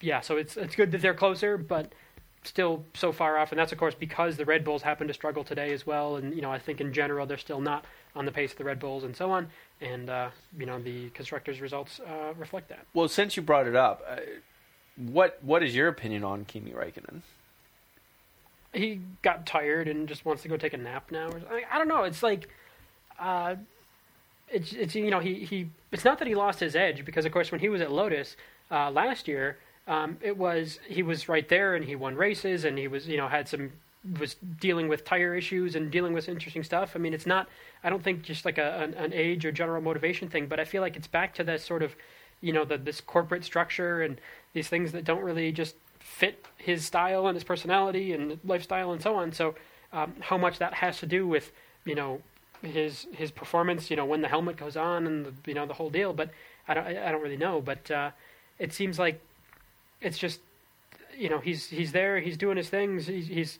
yeah, 0.00 0.20
so 0.20 0.36
it's 0.36 0.56
it's 0.56 0.74
good 0.74 0.90
that 0.90 1.00
they're 1.00 1.14
closer, 1.14 1.56
but 1.56 1.92
still 2.44 2.84
so 2.94 3.12
far 3.12 3.38
off, 3.38 3.52
and 3.52 3.58
that's 3.58 3.72
of 3.72 3.78
course 3.78 3.94
because 3.94 4.36
the 4.36 4.44
Red 4.44 4.64
Bulls 4.64 4.82
happen 4.82 5.08
to 5.08 5.14
struggle 5.14 5.44
today 5.44 5.72
as 5.72 5.86
well. 5.86 6.16
And 6.16 6.34
you 6.34 6.42
know, 6.42 6.50
I 6.50 6.58
think 6.58 6.80
in 6.80 6.92
general 6.92 7.26
they're 7.26 7.38
still 7.38 7.60
not 7.60 7.84
on 8.14 8.24
the 8.24 8.32
pace 8.32 8.52
of 8.52 8.58
the 8.58 8.64
Red 8.64 8.78
Bulls 8.78 9.04
and 9.04 9.16
so 9.16 9.30
on. 9.30 9.48
And 9.80 10.08
uh, 10.10 10.30
you 10.58 10.66
know, 10.66 10.78
the 10.78 11.10
constructors' 11.10 11.60
results 11.60 12.00
uh, 12.00 12.34
reflect 12.36 12.68
that. 12.68 12.86
Well, 12.94 13.08
since 13.08 13.36
you 13.36 13.42
brought 13.42 13.66
it 13.66 13.76
up, 13.76 14.02
uh, 14.08 14.16
what 14.96 15.38
what 15.42 15.62
is 15.62 15.74
your 15.74 15.88
opinion 15.88 16.24
on 16.24 16.44
Kimi 16.44 16.72
Räikkönen? 16.72 17.22
He 18.72 19.00
got 19.22 19.46
tired 19.46 19.86
and 19.86 20.08
just 20.08 20.24
wants 20.24 20.42
to 20.42 20.48
go 20.48 20.56
take 20.56 20.72
a 20.72 20.78
nap 20.78 21.10
now. 21.10 21.30
I, 21.50 21.62
I 21.70 21.78
don't 21.78 21.88
know. 21.88 22.04
It's 22.04 22.22
like. 22.22 22.48
Uh, 23.18 23.56
it's, 24.48 24.72
it's 24.72 24.94
you 24.94 25.10
know 25.10 25.20
he, 25.20 25.44
he 25.44 25.70
it's 25.90 26.04
not 26.04 26.18
that 26.18 26.28
he 26.28 26.34
lost 26.34 26.60
his 26.60 26.76
edge 26.76 27.04
because 27.04 27.24
of 27.24 27.32
course 27.32 27.50
when 27.50 27.60
he 27.60 27.68
was 27.68 27.80
at 27.80 27.90
Lotus 27.90 28.36
uh, 28.70 28.90
last 28.90 29.26
year 29.26 29.58
um, 29.86 30.18
it 30.22 30.36
was 30.36 30.78
he 30.88 31.02
was 31.02 31.28
right 31.28 31.48
there 31.48 31.74
and 31.74 31.84
he 31.84 31.96
won 31.96 32.16
races 32.16 32.64
and 32.64 32.78
he 32.78 32.88
was 32.88 33.06
you 33.06 33.16
know 33.16 33.28
had 33.28 33.48
some 33.48 33.72
was 34.18 34.36
dealing 34.60 34.88
with 34.88 35.04
tire 35.04 35.34
issues 35.34 35.74
and 35.74 35.90
dealing 35.90 36.12
with 36.12 36.28
interesting 36.28 36.62
stuff. 36.62 36.92
I 36.94 36.98
mean, 36.98 37.14
it's 37.14 37.26
not 37.26 37.48
I 37.82 37.90
don't 37.90 38.02
think 38.02 38.22
just 38.22 38.44
like 38.44 38.58
a, 38.58 38.82
an, 38.82 38.94
an 38.94 39.12
age 39.12 39.44
or 39.44 39.52
general 39.52 39.80
motivation 39.80 40.28
thing, 40.28 40.46
but 40.46 40.60
I 40.60 40.64
feel 40.64 40.82
like 40.82 40.96
it's 40.96 41.06
back 41.06 41.34
to 41.34 41.44
this 41.44 41.64
sort 41.64 41.82
of 41.82 41.94
you 42.40 42.52
know 42.52 42.64
the, 42.64 42.78
this 42.78 43.00
corporate 43.00 43.44
structure 43.44 44.02
and 44.02 44.20
these 44.52 44.68
things 44.68 44.92
that 44.92 45.04
don't 45.04 45.22
really 45.22 45.52
just 45.52 45.76
fit 45.98 46.44
his 46.58 46.84
style 46.84 47.26
and 47.26 47.34
his 47.34 47.44
personality 47.44 48.12
and 48.12 48.38
lifestyle 48.44 48.92
and 48.92 49.02
so 49.02 49.16
on. 49.16 49.32
So 49.32 49.54
um, 49.92 50.14
how 50.20 50.36
much 50.36 50.58
that 50.58 50.74
has 50.74 50.98
to 50.98 51.06
do 51.06 51.26
with 51.26 51.52
you 51.84 51.94
know 51.94 52.20
his 52.62 53.06
his 53.12 53.30
performance, 53.30 53.90
you 53.90 53.96
know, 53.96 54.04
when 54.04 54.22
the 54.22 54.28
helmet 54.28 54.56
goes 54.56 54.76
on 54.76 55.06
and 55.06 55.26
the, 55.26 55.32
you 55.46 55.54
know 55.54 55.66
the 55.66 55.74
whole 55.74 55.90
deal. 55.90 56.12
But 56.12 56.30
I 56.68 56.74
don't 56.74 56.86
I 56.86 57.12
don't 57.12 57.22
really 57.22 57.36
know. 57.36 57.60
But 57.60 57.90
uh, 57.90 58.10
it 58.58 58.72
seems 58.72 58.98
like 58.98 59.20
it's 60.04 60.18
just 60.18 60.40
you 61.16 61.28
know 61.28 61.38
he's 61.38 61.66
he's 61.66 61.92
there, 61.92 62.20
he's 62.20 62.36
doing 62.36 62.56
his 62.56 62.68
things, 62.68 63.06
he's, 63.06 63.26
he's 63.26 63.58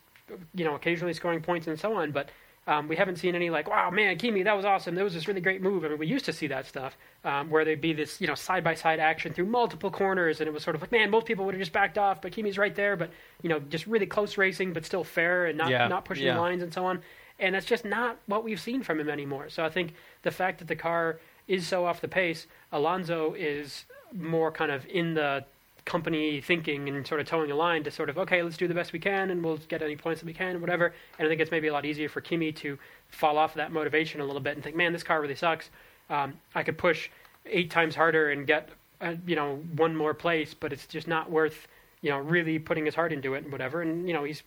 you 0.53 0.65
know 0.65 0.75
occasionally 0.75 1.13
scoring 1.13 1.41
points 1.41 1.67
and 1.67 1.79
so 1.79 1.93
on, 1.93 2.11
but. 2.11 2.29
Um, 2.67 2.87
we 2.87 2.95
haven't 2.95 3.17
seen 3.17 3.35
any 3.35 3.51
like, 3.51 3.69
wow, 3.69 3.91
man, 3.91 4.17
Kimi, 4.17 4.41
that 4.41 4.57
was 4.57 4.65
awesome. 4.65 4.95
That 4.95 5.03
was 5.03 5.13
this 5.13 5.27
really 5.27 5.39
great 5.39 5.61
move. 5.61 5.85
I 5.85 5.89
mean, 5.89 5.99
we 5.99 6.07
used 6.07 6.25
to 6.25 6.33
see 6.33 6.47
that 6.47 6.65
stuff 6.65 6.97
um, 7.23 7.51
where 7.51 7.63
there'd 7.63 7.79
be 7.79 7.93
this, 7.93 8.19
you 8.19 8.25
know, 8.25 8.33
side 8.33 8.63
by 8.63 8.73
side 8.73 8.99
action 8.99 9.33
through 9.33 9.45
multiple 9.45 9.91
corners, 9.91 10.39
and 10.39 10.47
it 10.47 10.51
was 10.51 10.63
sort 10.63 10.75
of 10.75 10.81
like, 10.81 10.91
man, 10.91 11.11
most 11.11 11.27
people 11.27 11.45
would 11.45 11.53
have 11.53 11.61
just 11.61 11.71
backed 11.71 11.99
off, 11.99 12.23
but 12.23 12.31
Kimi's 12.31 12.57
right 12.57 12.73
there. 12.73 12.95
But 12.95 13.11
you 13.43 13.49
know, 13.49 13.59
just 13.59 13.85
really 13.85 14.07
close 14.07 14.35
racing, 14.35 14.73
but 14.73 14.83
still 14.83 15.03
fair 15.03 15.45
and 15.45 15.59
not 15.59 15.69
yeah, 15.69 15.87
not 15.87 16.05
pushing 16.05 16.25
yeah. 16.25 16.39
lines 16.39 16.63
and 16.63 16.73
so 16.73 16.85
on. 16.85 17.03
And 17.37 17.53
that's 17.53 17.67
just 17.67 17.85
not 17.85 18.17
what 18.25 18.43
we've 18.43 18.59
seen 18.59 18.81
from 18.81 18.99
him 18.99 19.11
anymore. 19.11 19.49
So 19.49 19.63
I 19.63 19.69
think 19.69 19.93
the 20.23 20.31
fact 20.31 20.57
that 20.57 20.67
the 20.67 20.75
car 20.75 21.19
is 21.47 21.67
so 21.67 21.85
off 21.85 22.01
the 22.01 22.07
pace, 22.07 22.47
Alonso 22.71 23.35
is 23.35 23.85
more 24.11 24.51
kind 24.51 24.71
of 24.71 24.87
in 24.87 25.13
the 25.13 25.45
company 25.85 26.41
thinking 26.41 26.89
and 26.89 27.05
sort 27.05 27.21
of 27.21 27.27
toeing 27.27 27.51
a 27.51 27.55
line 27.55 27.83
to 27.83 27.91
sort 27.91 28.09
of 28.09 28.17
okay, 28.17 28.41
let's 28.41 28.57
do 28.57 28.67
the 28.67 28.73
best 28.73 28.91
we 28.91 28.99
can 28.99 29.29
and 29.29 29.43
we'll 29.43 29.57
get 29.57 29.81
any 29.81 29.95
points 29.95 30.21
that 30.21 30.25
we 30.25 30.33
can, 30.33 30.49
and 30.49 30.61
whatever. 30.61 30.93
And 31.17 31.25
I 31.25 31.29
think 31.29 31.41
it's 31.41 31.51
maybe 31.51 31.67
a 31.67 31.73
lot 31.73 31.85
easier 31.85 32.09
for 32.09 32.21
Kimi 32.21 32.51
to 32.53 32.77
fall 33.09 33.37
off 33.37 33.53
that 33.53 33.71
motivation 33.71 34.19
a 34.19 34.25
little 34.25 34.41
bit 34.41 34.55
and 34.55 34.63
think, 34.63 34.75
man, 34.75 34.93
this 34.93 35.03
car 35.03 35.21
really 35.21 35.35
sucks. 35.35 35.69
Um, 36.09 36.33
I 36.53 36.63
could 36.63 36.77
push 36.77 37.09
eight 37.45 37.69
times 37.69 37.95
harder 37.95 38.31
and 38.31 38.47
get 38.47 38.69
uh, 39.01 39.15
you 39.25 39.35
know 39.35 39.57
one 39.75 39.95
more 39.95 40.13
place, 40.13 40.53
but 40.53 40.73
it's 40.73 40.87
just 40.87 41.07
not 41.07 41.29
worth 41.29 41.67
you 42.01 42.09
know 42.09 42.17
really 42.17 42.59
putting 42.59 42.85
his 42.85 42.95
heart 42.95 43.13
into 43.13 43.33
it 43.35 43.43
and 43.43 43.51
whatever. 43.51 43.81
And 43.81 44.07
you 44.07 44.13
know 44.13 44.23
he's 44.23 44.43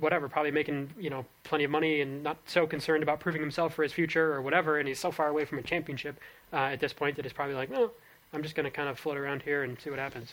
whatever 0.00 0.28
probably 0.28 0.50
making 0.50 0.90
you 0.98 1.10
know 1.10 1.24
plenty 1.44 1.64
of 1.64 1.70
money 1.70 2.00
and 2.00 2.22
not 2.22 2.36
so 2.46 2.66
concerned 2.66 3.02
about 3.02 3.20
proving 3.20 3.40
himself 3.40 3.74
for 3.74 3.82
his 3.82 3.92
future 3.92 4.34
or 4.34 4.42
whatever. 4.42 4.78
And 4.78 4.88
he's 4.88 4.98
so 4.98 5.10
far 5.10 5.28
away 5.28 5.44
from 5.44 5.58
a 5.58 5.62
championship 5.62 6.18
uh, 6.52 6.56
at 6.56 6.80
this 6.80 6.92
point 6.92 7.16
that 7.16 7.24
he's 7.24 7.32
probably 7.32 7.54
like, 7.54 7.70
well, 7.70 7.92
I'm 8.32 8.42
just 8.42 8.54
going 8.54 8.64
to 8.64 8.70
kind 8.70 8.88
of 8.88 8.98
float 8.98 9.16
around 9.16 9.42
here 9.42 9.62
and 9.62 9.78
see 9.80 9.90
what 9.90 9.98
happens. 9.98 10.32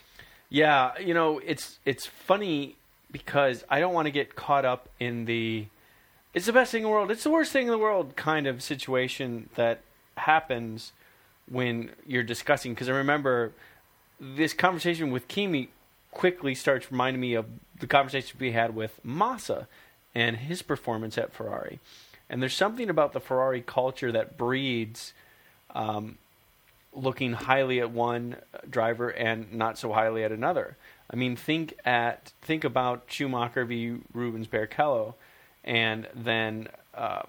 Yeah, 0.53 0.91
you 0.99 1.15
know, 1.15 1.39
it's 1.39 1.79
it's 1.83 2.05
funny 2.05 2.75
because 3.11 3.63
I 3.71 3.79
don't 3.79 3.91
want 3.91 4.05
to 4.05 4.11
get 4.11 4.35
caught 4.35 4.65
up 4.65 4.87
in 4.99 5.25
the 5.25 5.65
it's 6.31 6.45
the 6.45 6.53
best 6.53 6.71
thing 6.71 6.83
in 6.83 6.83
the 6.83 6.89
world. 6.91 7.09
It's 7.09 7.23
the 7.23 7.31
worst 7.31 7.51
thing 7.51 7.63
in 7.65 7.71
the 7.71 7.77
world 7.79 8.15
kind 8.15 8.45
of 8.45 8.61
situation 8.61 9.49
that 9.55 9.81
happens 10.15 10.91
when 11.49 11.89
you're 12.05 12.21
discussing. 12.21 12.75
Because 12.75 12.87
I 12.87 12.91
remember 12.91 13.51
this 14.19 14.53
conversation 14.53 15.09
with 15.09 15.27
Kimi 15.27 15.69
quickly 16.11 16.53
starts 16.53 16.91
reminding 16.91 17.19
me 17.19 17.33
of 17.33 17.47
the 17.79 17.87
conversation 17.87 18.37
we 18.39 18.51
had 18.51 18.75
with 18.75 19.03
Massa 19.03 19.67
and 20.13 20.37
his 20.37 20.61
performance 20.61 21.17
at 21.17 21.33
Ferrari. 21.33 21.79
And 22.29 22.43
there's 22.43 22.55
something 22.55 22.91
about 22.91 23.13
the 23.13 23.19
Ferrari 23.19 23.61
culture 23.61 24.11
that 24.11 24.37
breeds 24.37 25.13
um, 25.73 26.19
looking 26.95 27.33
highly 27.33 27.79
at 27.79 27.91
one 27.91 28.37
driver 28.69 29.09
and 29.09 29.53
not 29.53 29.77
so 29.77 29.93
highly 29.93 30.23
at 30.23 30.31
another. 30.31 30.77
I 31.11 31.15
mean, 31.15 31.35
think 31.35 31.75
at 31.85 32.31
think 32.41 32.63
about 32.63 33.03
Schumacher 33.07 33.65
v. 33.65 33.97
Rubens 34.13 34.47
Barrichello, 34.47 35.15
and 35.63 36.07
then 36.15 36.67
uh, 36.95 37.23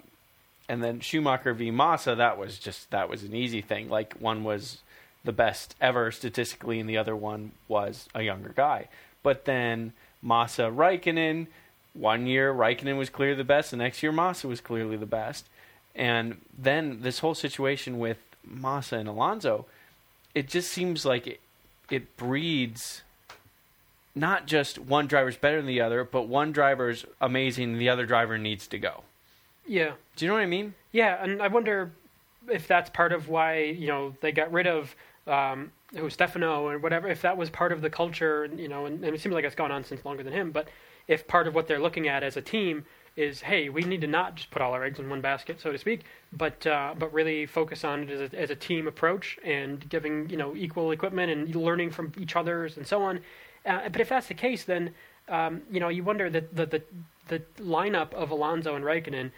and 0.68 0.82
then 0.82 1.00
Schumacher 1.00 1.52
v. 1.52 1.70
Massa. 1.70 2.14
That 2.14 2.38
was 2.38 2.58
just 2.58 2.90
that 2.90 3.08
was 3.08 3.22
an 3.24 3.34
easy 3.34 3.60
thing. 3.60 3.88
Like 3.88 4.14
one 4.14 4.44
was 4.44 4.78
the 5.24 5.32
best 5.32 5.74
ever 5.80 6.10
statistically, 6.10 6.80
and 6.80 6.88
the 6.88 6.98
other 6.98 7.16
one 7.16 7.52
was 7.68 8.08
a 8.14 8.22
younger 8.22 8.52
guy. 8.54 8.88
But 9.22 9.44
then 9.44 9.92
Massa 10.22 10.64
Raikkonen, 10.64 11.46
one 11.94 12.26
year 12.26 12.52
Raikkonen 12.52 12.98
was 12.98 13.10
clearly 13.10 13.36
the 13.36 13.44
best, 13.44 13.70
the 13.70 13.76
next 13.76 14.02
year 14.02 14.12
Massa 14.12 14.48
was 14.48 14.60
clearly 14.60 14.96
the 14.96 15.06
best. 15.06 15.46
And 15.94 16.40
then 16.56 17.02
this 17.02 17.20
whole 17.20 17.34
situation 17.34 17.98
with 17.98 18.18
Massa 18.46 18.96
and 18.96 19.08
Alonso, 19.08 19.66
it 20.34 20.48
just 20.48 20.70
seems 20.70 21.04
like 21.04 21.26
it, 21.26 21.40
it 21.90 22.16
breeds 22.16 23.02
not 24.14 24.46
just 24.46 24.78
one 24.78 25.06
driver's 25.06 25.36
better 25.36 25.56
than 25.56 25.66
the 25.66 25.80
other, 25.80 26.04
but 26.04 26.22
one 26.22 26.52
driver's 26.52 27.04
amazing 27.20 27.72
and 27.72 27.80
the 27.80 27.88
other 27.88 28.06
driver 28.06 28.38
needs 28.38 28.66
to 28.68 28.78
go. 28.78 29.02
Yeah. 29.66 29.92
Do 30.16 30.24
you 30.24 30.28
know 30.28 30.34
what 30.34 30.42
I 30.42 30.46
mean? 30.46 30.74
Yeah, 30.92 31.22
and 31.22 31.42
I 31.42 31.48
wonder 31.48 31.90
if 32.48 32.68
that's 32.68 32.90
part 32.90 33.12
of 33.12 33.28
why 33.28 33.60
you 33.64 33.86
know 33.86 34.14
they 34.20 34.30
got 34.30 34.52
rid 34.52 34.66
of 34.66 34.94
um, 35.26 35.72
who 35.96 36.10
Stefano 36.10 36.68
or 36.68 36.78
whatever. 36.78 37.08
If 37.08 37.22
that 37.22 37.36
was 37.36 37.50
part 37.50 37.72
of 37.72 37.80
the 37.80 37.90
culture, 37.90 38.48
you 38.56 38.68
know, 38.68 38.86
and, 38.86 39.04
and 39.04 39.14
it 39.14 39.20
seems 39.20 39.34
like 39.34 39.44
it's 39.44 39.54
gone 39.54 39.72
on 39.72 39.84
since 39.84 40.04
longer 40.04 40.22
than 40.22 40.32
him. 40.32 40.50
But 40.50 40.68
if 41.08 41.26
part 41.26 41.46
of 41.46 41.54
what 41.54 41.66
they're 41.66 41.80
looking 41.80 42.08
at 42.08 42.22
as 42.22 42.36
a 42.36 42.42
team 42.42 42.84
is, 43.16 43.40
hey, 43.42 43.68
we 43.68 43.82
need 43.82 44.00
to 44.00 44.06
not 44.06 44.34
just 44.34 44.50
put 44.50 44.60
all 44.60 44.72
our 44.72 44.84
eggs 44.84 44.98
in 44.98 45.08
one 45.08 45.20
basket, 45.20 45.60
so 45.60 45.70
to 45.70 45.78
speak, 45.78 46.02
but 46.32 46.66
uh, 46.66 46.94
but 46.98 47.12
really 47.12 47.46
focus 47.46 47.84
on 47.84 48.02
it 48.04 48.10
as 48.10 48.32
a, 48.32 48.38
as 48.38 48.50
a 48.50 48.56
team 48.56 48.88
approach 48.88 49.38
and 49.44 49.88
giving 49.88 50.28
you 50.28 50.36
know 50.36 50.54
equal 50.56 50.90
equipment 50.90 51.30
and 51.30 51.54
learning 51.54 51.90
from 51.90 52.12
each 52.18 52.36
other's 52.36 52.76
and 52.76 52.86
so 52.86 53.02
on. 53.02 53.20
Uh, 53.64 53.88
but 53.88 54.00
if 54.00 54.08
that's 54.08 54.26
the 54.26 54.34
case, 54.34 54.64
then 54.64 54.94
um, 55.28 55.62
you 55.70 55.80
know 55.80 55.88
you 55.88 56.02
wonder 56.02 56.28
that 56.28 56.54
the, 56.54 56.66
the 56.66 56.82
the 57.28 57.42
lineup 57.60 58.12
of 58.12 58.30
Alonso 58.30 58.74
and 58.74 58.84
Raikkonen 58.84 59.30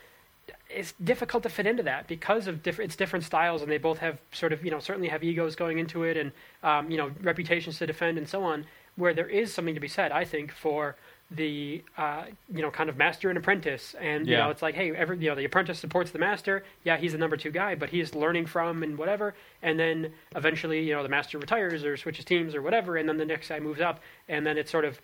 it's 0.69 0.93
difficult 1.03 1.43
to 1.43 1.49
fit 1.49 1.67
into 1.67 1.83
that 1.83 2.07
because 2.07 2.47
of 2.47 2.63
different 2.63 2.89
it's 2.89 2.97
different 2.97 3.25
styles 3.25 3.63
and 3.63 3.71
they 3.71 3.79
both 3.79 3.99
have 3.99 4.19
sort 4.33 4.53
of 4.53 4.65
you 4.65 4.71
know 4.71 4.79
certainly 4.79 5.09
have 5.09 5.23
egos 5.23 5.57
going 5.57 5.79
into 5.79 6.03
it 6.03 6.17
and 6.17 6.33
um, 6.63 6.91
you 6.91 6.97
know 6.97 7.11
reputations 7.23 7.79
to 7.79 7.87
defend 7.87 8.19
and 8.19 8.29
so 8.29 8.43
on 8.43 8.65
where 8.97 9.15
there 9.15 9.29
is 9.29 9.53
something 9.53 9.75
to 9.75 9.81
be 9.81 9.89
said 9.89 10.13
I 10.13 10.25
think 10.25 10.53
for 10.53 10.97
the 11.31 11.83
uh, 11.99 12.25
you 12.53 12.63
know 12.63 12.71
kind 12.71 12.89
of 12.89 12.97
master 12.97 13.29
and 13.29 13.39
apprentice. 13.39 13.95
And 14.01 14.27
you 14.27 14.37
know 14.45 14.51
it's 14.51 14.63
like 14.63 14.75
hey 14.75 14.93
every 14.93 15.19
you 15.19 15.29
know 15.29 15.35
the 15.35 15.45
apprentice 15.45 15.79
supports 15.79 16.11
the 16.11 16.19
master. 16.19 16.65
Yeah 16.85 16.97
he's 16.97 17.13
the 17.13 17.19
number 17.19 17.37
two 17.37 17.51
guy 17.51 17.75
but 17.75 17.91
he's 17.91 18.15
learning 18.15 18.47
from 18.47 18.83
and 18.83 18.97
whatever. 18.97 19.35
And 19.63 19.79
then 19.79 20.13
eventually 20.35 20.83
you 20.85 20.95
know 20.95 21.03
the 21.03 21.09
master 21.09 21.39
retires 21.39 21.85
or 21.85 21.97
switches 21.97 22.25
teams 22.25 22.55
or 22.55 22.63
whatever 22.63 22.97
and 22.97 23.09
then 23.09 23.17
the 23.17 23.25
next 23.25 23.49
guy 23.49 23.59
moves 23.59 23.81
up. 23.81 24.01
And 24.29 24.47
then 24.47 24.57
it's 24.57 24.71
sort 24.71 24.85
of 24.85 25.01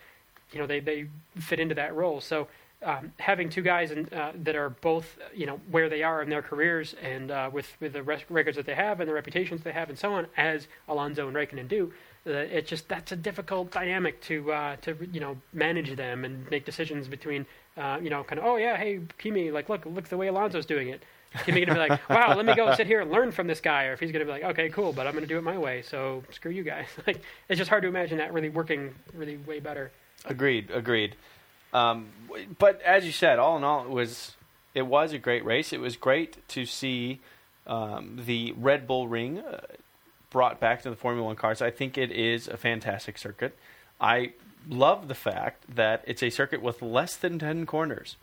you 0.53 0.61
know 0.61 0.67
they 0.67 0.81
they 0.81 1.07
fit 1.41 1.59
into 1.59 1.75
that 1.75 1.95
role. 1.95 2.21
So 2.21 2.47
um, 2.85 3.13
having 3.19 3.49
two 3.49 3.63
guys 3.63 3.93
in, 3.93 4.09
uh, 4.13 4.33
that 4.43 4.57
are 4.57 4.71
both 4.71 5.19
you 5.35 5.47
know 5.47 5.61
where 5.71 5.89
they 5.89 6.03
are 6.03 6.23
in 6.23 6.29
their 6.29 6.43
careers 6.43 6.95
and 7.03 7.31
uh, 7.31 7.51
with 7.53 7.69
with 7.81 7.93
the 7.93 8.03
res- 8.03 8.29
records 8.29 8.57
that 8.57 8.67
they 8.67 8.75
have 8.75 9.01
and 9.01 9.09
the 9.09 9.15
reputations 9.15 9.63
they 9.63 9.73
have 9.73 9.89
and 9.89 9.99
so 9.99 10.13
on 10.13 10.27
as 10.37 10.69
Alonso 10.89 11.27
and 11.27 11.37
Raikkonen 11.37 11.69
do 11.69 11.93
it's 12.25 12.69
just 12.69 12.89
that's 12.89 13.13
a 13.13 13.17
difficult 13.17 13.71
dynamic 13.71 14.21
to 14.23 14.53
uh, 14.53 14.77
to 14.83 14.97
you 15.13 15.21
know 15.21 15.37
manage 15.53 15.95
them 15.97 16.25
and 16.25 16.51
make 16.51 16.65
decisions 16.65 17.09
between 17.09 17.47
uh, 17.77 17.99
you 18.03 18.11
know 18.11 18.23
kind 18.25 18.39
of 18.39 18.45
oh 18.45 18.57
yeah 18.57 18.77
hey 18.77 19.01
Kimi 19.19 19.51
like 19.51 19.69
look 19.69 19.85
look 19.87 20.09
the 20.09 20.17
way 20.17 20.29
Alonso's 20.29 20.67
doing 20.67 20.89
it 20.89 21.03
Kimi 21.45 21.65
gonna 21.65 21.75
be 21.75 21.89
like 21.89 22.09
wow 22.11 22.37
let 22.37 22.47
me 22.47 22.55
go 22.55 22.75
sit 22.75 22.87
here 22.87 23.01
and 23.01 23.11
learn 23.11 23.33
from 23.33 23.47
this 23.47 23.61
guy 23.61 23.87
or 23.87 23.95
if 23.95 24.01
he's 24.01 24.13
gonna 24.13 24.25
be 24.25 24.31
like 24.31 24.45
okay 24.45 24.69
cool 24.69 24.93
but 24.93 25.07
I'm 25.07 25.15
gonna 25.15 25.27
do 25.27 25.39
it 25.39 25.43
my 25.43 25.59
way 25.59 25.83
so 25.83 26.23
screw 26.31 26.51
you 26.51 26.63
guys 26.63 26.87
like 27.07 27.21
it's 27.49 27.59
just 27.59 27.71
hard 27.71 27.83
to 27.83 27.89
imagine 27.89 28.19
that 28.19 28.33
really 28.33 28.51
working 28.51 28.95
really 29.15 29.37
way 29.39 29.59
better 29.61 29.91
Agreed, 30.25 30.71
agreed. 30.71 31.17
Um, 31.73 32.09
but 32.59 32.81
as 32.83 33.05
you 33.05 33.13
said, 33.13 33.39
all 33.39 33.57
in 33.57 33.65
all, 33.65 33.85
it 33.85 33.91
was 33.91 34.37
it 34.75 34.83
was 34.83 35.13
a 35.13 35.19
great 35.19 35.45
race. 35.45 35.73
It 35.73 35.81
was 35.81 35.97
great 35.97 36.47
to 36.49 36.65
see 36.65 37.21
um, 37.67 38.21
the 38.25 38.53
Red 38.57 38.87
Bull 38.87 39.09
Ring 39.09 39.41
uh, 39.41 39.61
brought 40.33 40.59
back 40.59 40.83
to 40.83 40.91
the 40.91 40.97
Formula 40.97 41.25
One 41.27 41.37
cars. 41.37 41.63
I 41.63 41.71
think 41.71 41.97
it 41.97 42.11
is 42.11 42.49
a 42.49 42.57
fantastic 42.57 43.19
circuit. 43.19 43.57
I 44.01 44.33
love 44.69 45.09
the 45.09 45.15
fact 45.15 45.77
that 45.77 46.03
it's 46.07 46.23
a 46.23 46.31
circuit 46.31 46.63
with 46.63 46.83
less 46.83 47.15
than 47.17 47.39
ten 47.39 47.67
corners. 47.67 48.17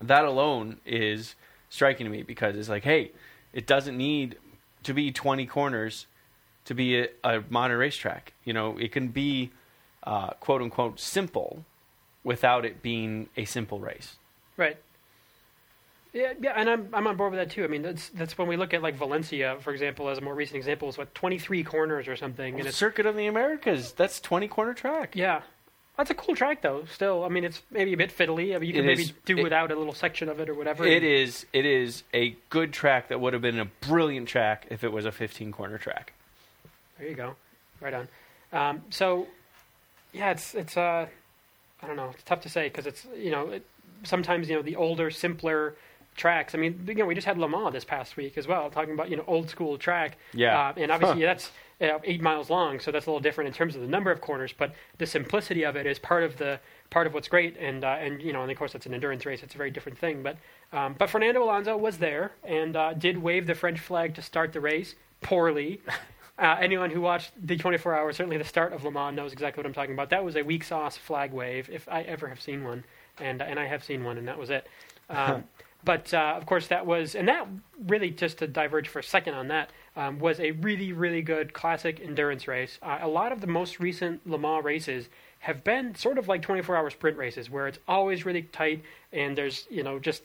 That 0.00 0.24
alone 0.24 0.78
is 0.86 1.34
striking 1.68 2.06
to 2.06 2.10
me 2.10 2.22
because 2.22 2.56
it's 2.56 2.68
like, 2.68 2.84
hey, 2.84 3.10
it 3.52 3.66
doesn't 3.66 3.96
need 3.96 4.36
to 4.84 4.94
be 4.94 5.10
twenty 5.12 5.44
corners 5.44 6.06
to 6.64 6.74
be 6.74 7.00
a, 7.00 7.08
a 7.24 7.42
modern 7.50 7.78
racetrack. 7.78 8.32
You 8.44 8.52
know, 8.52 8.78
it 8.78 8.92
can 8.92 9.08
be 9.08 9.50
uh, 10.04 10.30
quote 10.40 10.62
unquote 10.62 11.00
simple 11.00 11.64
without 12.22 12.64
it 12.64 12.82
being 12.82 13.28
a 13.36 13.44
simple 13.44 13.80
race. 13.80 14.16
Right. 14.56 14.76
Yeah, 16.12 16.32
yeah, 16.40 16.52
and 16.56 16.68
I'm 16.68 16.88
I'm 16.92 17.06
on 17.06 17.16
board 17.16 17.32
with 17.32 17.40
that 17.40 17.50
too. 17.54 17.62
I 17.64 17.68
mean, 17.68 17.82
that's 17.82 18.08
that's 18.10 18.36
when 18.36 18.48
we 18.48 18.56
look 18.56 18.74
at 18.74 18.82
like 18.82 18.96
Valencia, 18.96 19.58
for 19.60 19.72
example, 19.72 20.08
as 20.08 20.18
a 20.18 20.20
more 20.20 20.34
recent 20.34 20.56
example, 20.56 20.88
is 20.88 20.98
what 20.98 21.14
23 21.14 21.62
corners 21.64 22.08
or 22.08 22.16
something, 22.16 22.54
and 22.54 22.64
The 22.64 22.68
it's 22.68 22.76
Circuit 22.76 23.06
of 23.06 23.14
the 23.16 23.26
Americas, 23.26 23.92
that's 23.92 24.20
20 24.20 24.48
corner 24.48 24.74
track. 24.74 25.14
yeah, 25.14 25.42
that's 25.96 26.10
a 26.10 26.14
cool 26.14 26.34
track 26.34 26.62
though. 26.62 26.84
Still, 26.92 27.22
I 27.24 27.28
mean, 27.28 27.44
it's 27.44 27.62
maybe 27.70 27.92
a 27.92 27.96
bit 27.96 28.10
fiddly. 28.10 28.56
I 28.56 28.58
mean, 28.58 28.66
you 28.68 28.72
can 28.74 28.84
It 28.84 28.86
maybe 28.88 29.02
is- 29.02 29.12
do 29.24 29.38
it- 29.38 29.42
without 29.44 29.70
a 29.70 29.76
little 29.76 29.92
section 29.94 30.28
of 30.28 30.40
it 30.40 30.48
or 30.48 30.54
whatever. 30.54 30.84
It 30.84 31.04
is 31.04 31.46
it 31.52 31.64
is 31.64 32.02
a 32.12 32.36
good 32.48 32.72
track 32.72 33.06
that 33.08 33.20
would 33.20 33.32
have 33.32 33.42
been 33.42 33.60
a 33.60 33.66
brilliant 33.66 34.26
track 34.28 34.66
if 34.70 34.82
it 34.82 34.90
was 34.90 35.04
a 35.06 35.12
15 35.12 35.52
corner 35.52 35.78
track. 35.78 36.12
There 36.98 37.08
you 37.08 37.14
go, 37.14 37.36
right 37.80 37.94
on. 37.94 38.08
Um, 38.52 38.82
so, 38.90 39.28
yeah, 40.12 40.32
it's 40.32 40.56
it's 40.56 40.76
uh, 40.76 41.06
I 41.82 41.86
don't 41.86 41.94
know, 41.96 42.10
it's 42.12 42.24
tough 42.24 42.40
to 42.40 42.48
say 42.48 42.64
because 42.64 42.86
it's 42.88 43.06
you 43.16 43.30
know 43.30 43.50
it, 43.50 43.64
sometimes 44.02 44.48
you 44.50 44.56
know 44.56 44.62
the 44.62 44.74
older, 44.74 45.10
simpler 45.12 45.76
tracks. 46.20 46.54
I 46.54 46.58
mean, 46.58 46.84
you 46.86 46.94
know, 46.94 47.06
we 47.06 47.14
just 47.14 47.26
had 47.26 47.38
Le 47.38 47.48
Mans 47.48 47.72
this 47.72 47.84
past 47.84 48.16
week 48.16 48.38
as 48.38 48.46
well, 48.46 48.70
talking 48.70 48.94
about 48.94 49.10
you 49.10 49.16
know 49.16 49.24
old 49.26 49.50
school 49.50 49.76
track. 49.78 50.18
Yeah. 50.32 50.68
uh, 50.68 50.72
and 50.76 50.92
obviously 50.92 51.22
that's 51.22 51.50
you 51.80 51.88
know, 51.88 52.00
eight 52.04 52.20
miles 52.20 52.50
long, 52.50 52.78
so 52.78 52.92
that's 52.92 53.06
a 53.06 53.10
little 53.10 53.20
different 53.20 53.48
in 53.48 53.54
terms 53.54 53.74
of 53.74 53.80
the 53.80 53.88
number 53.88 54.10
of 54.10 54.20
corners, 54.20 54.54
but 54.56 54.74
the 54.98 55.06
simplicity 55.06 55.64
of 55.64 55.76
it 55.76 55.86
is 55.86 55.98
part 55.98 56.22
of 56.22 56.36
the 56.36 56.60
part 56.90 57.06
of 57.06 57.14
what's 57.14 57.26
great. 57.26 57.56
And 57.58 57.84
uh, 57.84 57.96
and 57.98 58.22
you 58.22 58.32
know, 58.32 58.42
and 58.42 58.50
of 58.52 58.58
course, 58.58 58.74
it's 58.74 58.86
an 58.86 58.92
endurance 58.92 59.24
race; 59.24 59.42
it's 59.42 59.54
a 59.54 59.58
very 59.58 59.70
different 59.70 59.98
thing. 59.98 60.22
But 60.22 60.36
um, 60.72 60.94
but 60.98 61.08
Fernando 61.08 61.42
Alonso 61.42 61.76
was 61.76 61.96
there 61.98 62.32
and 62.44 62.76
uh, 62.76 62.92
did 62.92 63.16
wave 63.18 63.46
the 63.46 63.54
French 63.54 63.80
flag 63.80 64.14
to 64.16 64.22
start 64.22 64.52
the 64.52 64.60
race 64.60 64.94
poorly. 65.22 65.80
Uh, 66.38 66.56
anyone 66.58 66.88
who 66.88 67.02
watched 67.02 67.32
the 67.46 67.54
24 67.54 67.94
hours, 67.94 68.16
certainly 68.16 68.38
the 68.38 68.44
start 68.44 68.72
of 68.72 68.82
Le 68.82 68.90
Mans, 68.90 69.14
knows 69.14 69.30
exactly 69.30 69.60
what 69.60 69.66
I'm 69.66 69.74
talking 69.74 69.92
about. 69.92 70.08
That 70.08 70.24
was 70.24 70.36
a 70.36 70.42
weak 70.42 70.64
sauce 70.64 70.96
flag 70.96 71.34
wave, 71.34 71.68
if 71.70 71.86
I 71.86 72.00
ever 72.04 72.28
have 72.28 72.40
seen 72.40 72.64
one, 72.64 72.82
and 73.18 73.42
and 73.42 73.60
I 73.60 73.66
have 73.66 73.84
seen 73.84 74.04
one, 74.04 74.16
and 74.16 74.26
that 74.26 74.38
was 74.38 74.48
it. 74.48 74.66
Um, 75.10 75.42
but 75.84 76.12
uh, 76.12 76.34
of 76.36 76.46
course, 76.46 76.66
that 76.68 76.86
was, 76.86 77.14
and 77.14 77.28
that 77.28 77.46
really 77.86 78.10
just 78.10 78.38
to 78.38 78.46
diverge 78.46 78.88
for 78.88 78.98
a 78.98 79.04
second 79.04 79.34
on 79.34 79.48
that 79.48 79.70
um, 79.96 80.18
was 80.18 80.38
a 80.40 80.52
really 80.52 80.92
really 80.92 81.22
good 81.22 81.52
classic 81.52 82.00
endurance 82.00 82.46
race. 82.46 82.78
Uh, 82.82 82.98
a 83.00 83.08
lot 83.08 83.32
of 83.32 83.40
the 83.40 83.46
most 83.46 83.80
recent 83.80 84.26
Le 84.28 84.38
Mans 84.38 84.64
races 84.64 85.08
have 85.40 85.64
been 85.64 85.94
sort 85.94 86.18
of 86.18 86.28
like 86.28 86.42
24 86.42 86.76
hour 86.76 86.90
sprint 86.90 87.16
races, 87.16 87.48
where 87.48 87.66
it's 87.66 87.78
always 87.88 88.26
really 88.26 88.42
tight, 88.42 88.82
and 89.12 89.36
there's 89.36 89.66
you 89.70 89.82
know 89.82 89.98
just 89.98 90.22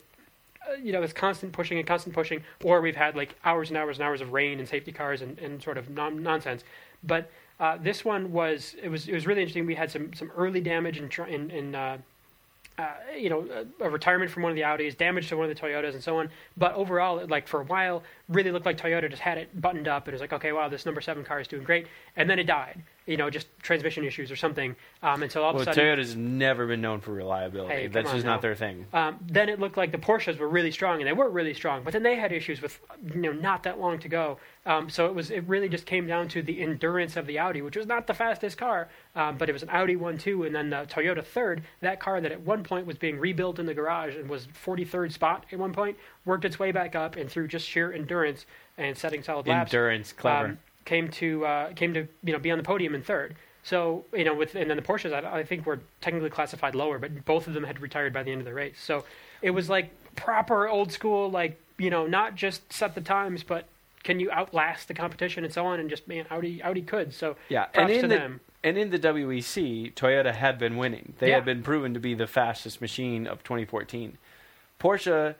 uh, 0.68 0.74
you 0.74 0.92
know, 0.92 1.00
this 1.00 1.12
constant 1.12 1.52
pushing 1.52 1.78
and 1.78 1.86
constant 1.86 2.14
pushing, 2.14 2.42
or 2.64 2.80
we've 2.80 2.96
had 2.96 3.16
like 3.16 3.34
hours 3.44 3.68
and 3.68 3.78
hours 3.78 3.98
and 3.98 4.06
hours 4.06 4.20
of 4.20 4.32
rain 4.32 4.58
and 4.58 4.68
safety 4.68 4.92
cars 4.92 5.22
and, 5.22 5.38
and 5.38 5.62
sort 5.62 5.78
of 5.78 5.90
non- 5.90 6.22
nonsense. 6.22 6.64
But 7.04 7.30
uh, 7.60 7.78
this 7.78 8.04
one 8.04 8.32
was 8.32 8.74
it 8.82 8.88
was 8.88 9.08
it 9.08 9.14
was 9.14 9.26
really 9.26 9.42
interesting. 9.42 9.66
We 9.66 9.74
had 9.74 9.90
some 9.90 10.12
some 10.12 10.30
early 10.36 10.60
damage 10.60 10.98
and 10.98 11.52
in 11.52 11.74
uh, 12.78 12.94
you 13.16 13.30
know 13.30 13.66
a, 13.80 13.84
a 13.84 13.90
retirement 13.90 14.30
from 14.30 14.42
one 14.42 14.50
of 14.50 14.56
the 14.56 14.62
Audis, 14.62 14.96
damage 14.96 15.28
to 15.28 15.36
one 15.36 15.48
of 15.48 15.54
the 15.54 15.60
Toyotas, 15.60 15.94
and 15.94 16.02
so 16.02 16.18
on. 16.18 16.30
But 16.56 16.74
overall, 16.74 17.26
like 17.26 17.48
for 17.48 17.60
a 17.60 17.64
while, 17.64 18.02
really 18.28 18.50
looked 18.50 18.66
like 18.66 18.76
Toyota 18.78 19.08
just 19.08 19.22
had 19.22 19.38
it 19.38 19.60
buttoned 19.60 19.86
up 19.88 20.04
and 20.06 20.12
it 20.12 20.16
was 20.16 20.20
like, 20.20 20.32
okay, 20.32 20.52
wow, 20.52 20.68
this 20.68 20.84
number 20.84 21.00
seven 21.00 21.24
car 21.24 21.40
is 21.40 21.46
doing 21.48 21.62
great, 21.62 21.86
and 22.16 22.28
then 22.28 22.38
it 22.38 22.44
died. 22.44 22.82
You 23.06 23.16
know, 23.16 23.30
just 23.30 23.46
transmission 23.62 24.04
issues 24.04 24.32
or 24.32 24.36
something. 24.36 24.74
Um, 25.00 25.22
and 25.22 25.30
so 25.30 25.44
all 25.44 25.52
Well, 25.52 25.62
of 25.62 25.68
a 25.68 25.74
sudden, 25.74 25.96
Toyota's 25.96 26.16
never 26.16 26.66
been 26.66 26.80
known 26.80 27.00
for 27.00 27.12
reliability. 27.12 27.72
Hey, 27.72 27.86
That's 27.86 28.10
just 28.10 28.24
now. 28.24 28.32
not 28.32 28.42
their 28.42 28.56
thing. 28.56 28.86
um, 28.92 29.18
then 29.24 29.48
it 29.48 29.60
looked 29.60 29.76
like 29.76 29.92
the 29.92 29.98
Porsches 29.98 30.38
were 30.38 30.48
really 30.48 30.72
strong, 30.72 30.98
and 31.00 31.06
they 31.06 31.12
were 31.12 31.30
really 31.30 31.54
strong. 31.54 31.84
But 31.84 31.92
then 31.92 32.02
they 32.02 32.16
had 32.16 32.32
issues 32.32 32.60
with, 32.60 32.80
you 33.14 33.20
know, 33.20 33.30
not 33.32 33.62
that 33.62 33.78
long 33.78 34.00
to 34.00 34.08
go. 34.08 34.38
Um, 34.64 34.90
so 34.90 35.06
it 35.06 35.14
was, 35.14 35.30
it 35.30 35.44
really 35.46 35.68
just 35.68 35.86
came 35.86 36.08
down 36.08 36.26
to 36.30 36.42
the 36.42 36.60
endurance 36.60 37.14
of 37.16 37.28
the 37.28 37.38
Audi, 37.38 37.62
which 37.62 37.76
was 37.76 37.86
not 37.86 38.08
the 38.08 38.14
fastest 38.14 38.58
car, 38.58 38.88
um, 39.14 39.36
but 39.38 39.48
it 39.48 39.52
was 39.52 39.62
an 39.62 39.70
Audi 39.70 39.94
one 39.94 40.18
two, 40.18 40.42
and 40.42 40.52
then 40.52 40.70
the 40.70 40.84
Toyota 40.90 41.24
third. 41.24 41.62
That 41.82 42.00
car 42.00 42.20
that 42.20 42.32
at 42.32 42.40
one 42.40 42.64
point 42.64 42.86
was 42.86 42.98
being 42.98 43.20
rebuilt 43.20 43.60
in 43.60 43.66
the 43.66 43.74
garage 43.74 44.16
and 44.16 44.28
was 44.28 44.48
43rd 44.48 45.12
spot 45.12 45.46
at 45.52 45.58
one 45.60 45.72
point, 45.72 45.96
worked 46.26 46.44
its 46.44 46.58
way 46.58 46.72
back 46.72 46.94
up, 46.94 47.16
and 47.16 47.30
through 47.30 47.48
just 47.48 47.66
sheer 47.66 47.90
endurance 47.92 48.44
and 48.76 48.96
setting 48.98 49.22
solid 49.22 49.46
laps, 49.46 49.72
Endurance, 49.72 50.12
clever. 50.12 50.46
um, 50.48 50.58
came 50.84 51.08
to 51.08 51.46
uh, 51.46 51.72
came 51.72 51.94
to 51.94 52.06
you 52.22 52.32
know 52.34 52.38
be 52.38 52.50
on 52.50 52.58
the 52.58 52.64
podium 52.64 52.94
in 52.94 53.02
third. 53.02 53.34
So 53.62 54.04
you 54.12 54.24
know, 54.24 54.34
with 54.34 54.54
and 54.54 54.68
then 54.68 54.76
the 54.76 54.82
Porsches, 54.82 55.12
I, 55.14 55.38
I 55.38 55.44
think 55.44 55.64
were 55.64 55.80
technically 56.00 56.30
classified 56.30 56.74
lower, 56.74 56.98
but 56.98 57.24
both 57.24 57.46
of 57.48 57.54
them 57.54 57.64
had 57.64 57.80
retired 57.80 58.12
by 58.12 58.22
the 58.22 58.30
end 58.32 58.40
of 58.40 58.44
the 58.44 58.52
race. 58.54 58.78
So 58.80 59.04
it 59.40 59.50
was 59.50 59.70
like 59.70 59.90
proper 60.16 60.68
old 60.68 60.92
school, 60.92 61.30
like 61.30 61.60
you 61.78 61.90
know, 61.90 62.06
not 62.06 62.34
just 62.34 62.72
set 62.72 62.94
the 62.94 63.00
times, 63.00 63.42
but 63.42 63.66
can 64.04 64.20
you 64.20 64.30
outlast 64.30 64.86
the 64.88 64.94
competition 64.94 65.44
and 65.44 65.52
so 65.52 65.66
on, 65.66 65.80
and 65.80 65.88
just 65.90 66.06
man, 66.06 66.26
Audi 66.30 66.62
Audi 66.62 66.82
could. 66.82 67.12
So 67.14 67.36
yeah, 67.48 67.66
and 67.74 67.88
to 67.88 67.94
in 67.98 68.08
the 68.08 68.16
them. 68.16 68.40
and 68.62 68.78
in 68.78 68.90
the 68.90 68.98
WEC, 69.00 69.94
Toyota 69.94 70.32
had 70.34 70.58
been 70.58 70.76
winning. 70.76 71.14
They 71.18 71.28
Yeah. 71.30 71.34
had 71.36 71.44
been 71.44 71.62
proven 71.64 71.92
to 71.94 72.00
be 72.00 72.14
the 72.14 72.26
fastest 72.28 72.80
machine 72.80 73.26
of 73.26 73.42
2014. 73.42 74.16
Porsche, 74.78 75.34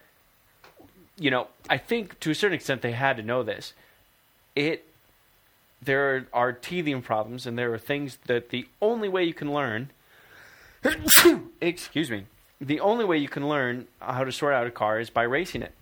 you 1.18 1.31
know, 1.31 1.48
I 1.68 1.79
think 1.79 2.20
to 2.20 2.31
a 2.31 2.35
certain 2.35 2.57
extent 2.57 2.83
they 2.83 2.92
had 2.92 3.16
to 3.16 3.22
know 3.22 3.42
this. 3.42 3.72
It 4.55 4.87
there 5.83 6.26
are 6.33 6.52
teething 6.52 7.02
problems, 7.02 7.46
and 7.46 7.59
there 7.59 7.72
are 7.72 7.79
things 7.79 8.18
that 8.26 8.50
the 8.50 8.66
only 8.81 9.09
way 9.09 9.24
you 9.24 9.35
can 9.35 9.52
learn. 9.52 9.90
excuse 11.61 12.11
me. 12.11 12.24
The 12.61 12.81
only 12.81 13.05
way 13.05 13.18
you 13.18 13.29
can 13.29 13.48
learn 13.48 13.87
how 14.00 14.24
to 14.24 14.33
sort 14.33 14.55
out 14.55 14.66
a 14.66 14.70
car 14.70 14.98
is 14.98 15.11
by 15.11 15.24
racing 15.24 15.62
it, 15.62 15.72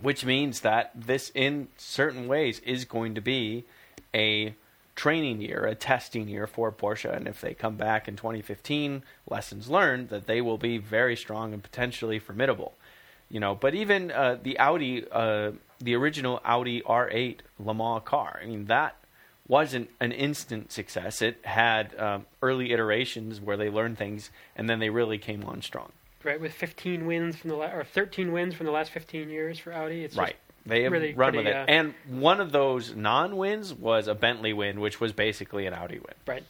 which 0.00 0.24
means 0.24 0.60
that 0.60 0.90
this, 0.94 1.30
in 1.34 1.68
certain 1.76 2.26
ways, 2.26 2.60
is 2.60 2.86
going 2.86 3.14
to 3.14 3.20
be 3.20 3.64
a 4.14 4.54
training 4.96 5.42
year, 5.42 5.66
a 5.66 5.74
testing 5.74 6.28
year 6.28 6.46
for 6.46 6.72
Porsche. 6.72 7.14
And 7.14 7.28
if 7.28 7.40
they 7.40 7.52
come 7.52 7.76
back 7.76 8.08
in 8.08 8.16
2015, 8.16 9.02
lessons 9.28 9.68
learned 9.68 10.08
that 10.08 10.26
they 10.26 10.40
will 10.40 10.58
be 10.58 10.78
very 10.78 11.16
strong 11.16 11.52
and 11.52 11.62
potentially 11.62 12.18
formidable. 12.18 12.74
You 13.34 13.40
know, 13.40 13.56
but 13.56 13.74
even 13.74 14.12
uh, 14.12 14.38
the 14.40 14.60
Audi, 14.60 15.04
uh, 15.10 15.50
the 15.80 15.96
original 15.96 16.40
Audi 16.44 16.82
R8 16.82 17.38
Le 17.58 17.74
Mans 17.74 18.02
car, 18.04 18.38
I 18.40 18.46
mean 18.46 18.66
that 18.66 18.94
wasn't 19.48 19.90
an 20.00 20.12
instant 20.12 20.70
success. 20.70 21.20
It 21.20 21.38
had 21.44 21.98
um, 21.98 22.26
early 22.42 22.70
iterations 22.72 23.40
where 23.40 23.56
they 23.56 23.68
learned 23.70 23.98
things, 23.98 24.30
and 24.54 24.70
then 24.70 24.78
they 24.78 24.88
really 24.88 25.18
came 25.18 25.42
on 25.44 25.62
strong. 25.62 25.90
right 26.22 26.40
with 26.40 26.52
15 26.52 27.06
wins 27.06 27.34
from 27.36 27.50
the 27.50 27.56
la- 27.56 27.72
or 27.74 27.82
13 27.82 28.30
wins 28.30 28.54
from 28.54 28.66
the 28.66 28.72
last 28.72 28.92
15 28.92 29.28
years 29.28 29.58
for 29.58 29.72
Audi. 29.72 30.04
It's 30.04 30.14
just- 30.14 30.22
Right. 30.26 30.36
They 30.64 30.84
have 30.84 30.92
really 30.92 31.12
run 31.12 31.32
pretty, 31.32 31.44
with 31.48 31.54
it. 31.56 31.56
uh, 31.56 31.64
and 31.66 31.92
one 32.08 32.40
of 32.40 32.52
those 32.52 32.94
non 32.94 33.36
wins 33.36 33.74
was 33.74 34.06
a 34.06 34.14
Bentley 34.14 34.52
win, 34.52 34.80
which 34.80 35.00
was 35.00 35.12
basically 35.12 35.66
an 35.66 35.74
Audi 35.74 35.98
win. 35.98 36.14
Right. 36.24 36.44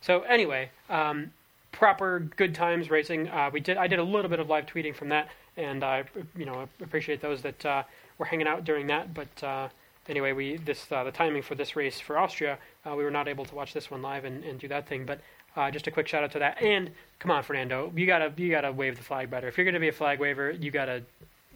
So 0.00 0.20
anyway, 0.22 0.70
um, 0.88 1.32
proper 1.72 2.20
good 2.20 2.54
times 2.54 2.88
racing. 2.90 3.28
Uh, 3.28 3.50
we 3.52 3.60
did. 3.60 3.76
I 3.76 3.88
did 3.88 3.98
a 3.98 4.04
little 4.04 4.30
bit 4.30 4.38
of 4.40 4.48
live 4.48 4.64
tweeting 4.66 4.94
from 4.94 5.10
that, 5.10 5.28
and 5.58 5.84
I, 5.84 6.04
you 6.36 6.46
know, 6.46 6.68
appreciate 6.82 7.20
those 7.20 7.42
that 7.42 7.66
uh, 7.66 7.82
were 8.16 8.24
hanging 8.24 8.46
out 8.46 8.64
during 8.64 8.86
that. 8.86 9.12
But 9.12 9.42
uh, 9.42 9.68
anyway, 10.08 10.32
we 10.32 10.56
this 10.56 10.90
uh, 10.90 11.04
the 11.04 11.12
timing 11.12 11.42
for 11.42 11.54
this 11.54 11.76
race 11.76 12.00
for 12.00 12.16
Austria, 12.16 12.58
uh, 12.86 12.94
we 12.94 13.04
were 13.04 13.10
not 13.10 13.28
able 13.28 13.44
to 13.44 13.54
watch 13.54 13.74
this 13.74 13.90
one 13.90 14.00
live 14.00 14.24
and, 14.24 14.44
and 14.44 14.58
do 14.58 14.68
that 14.68 14.88
thing. 14.88 15.04
But 15.04 15.20
uh, 15.56 15.70
just 15.70 15.86
a 15.86 15.90
quick 15.90 16.06
shout 16.06 16.22
out 16.22 16.32
to 16.32 16.38
that. 16.38 16.62
And 16.62 16.90
come 17.18 17.30
on, 17.30 17.42
Fernando, 17.42 17.92
you 17.94 18.06
gotta 18.06 18.32
you 18.36 18.50
gotta 18.50 18.72
wave 18.72 18.96
the 18.96 19.02
flag 19.02 19.30
better. 19.30 19.48
If 19.48 19.58
you're 19.58 19.66
gonna 19.66 19.80
be 19.80 19.88
a 19.88 19.92
flag 19.92 20.20
waver, 20.20 20.50
you 20.50 20.70
gotta 20.70 21.02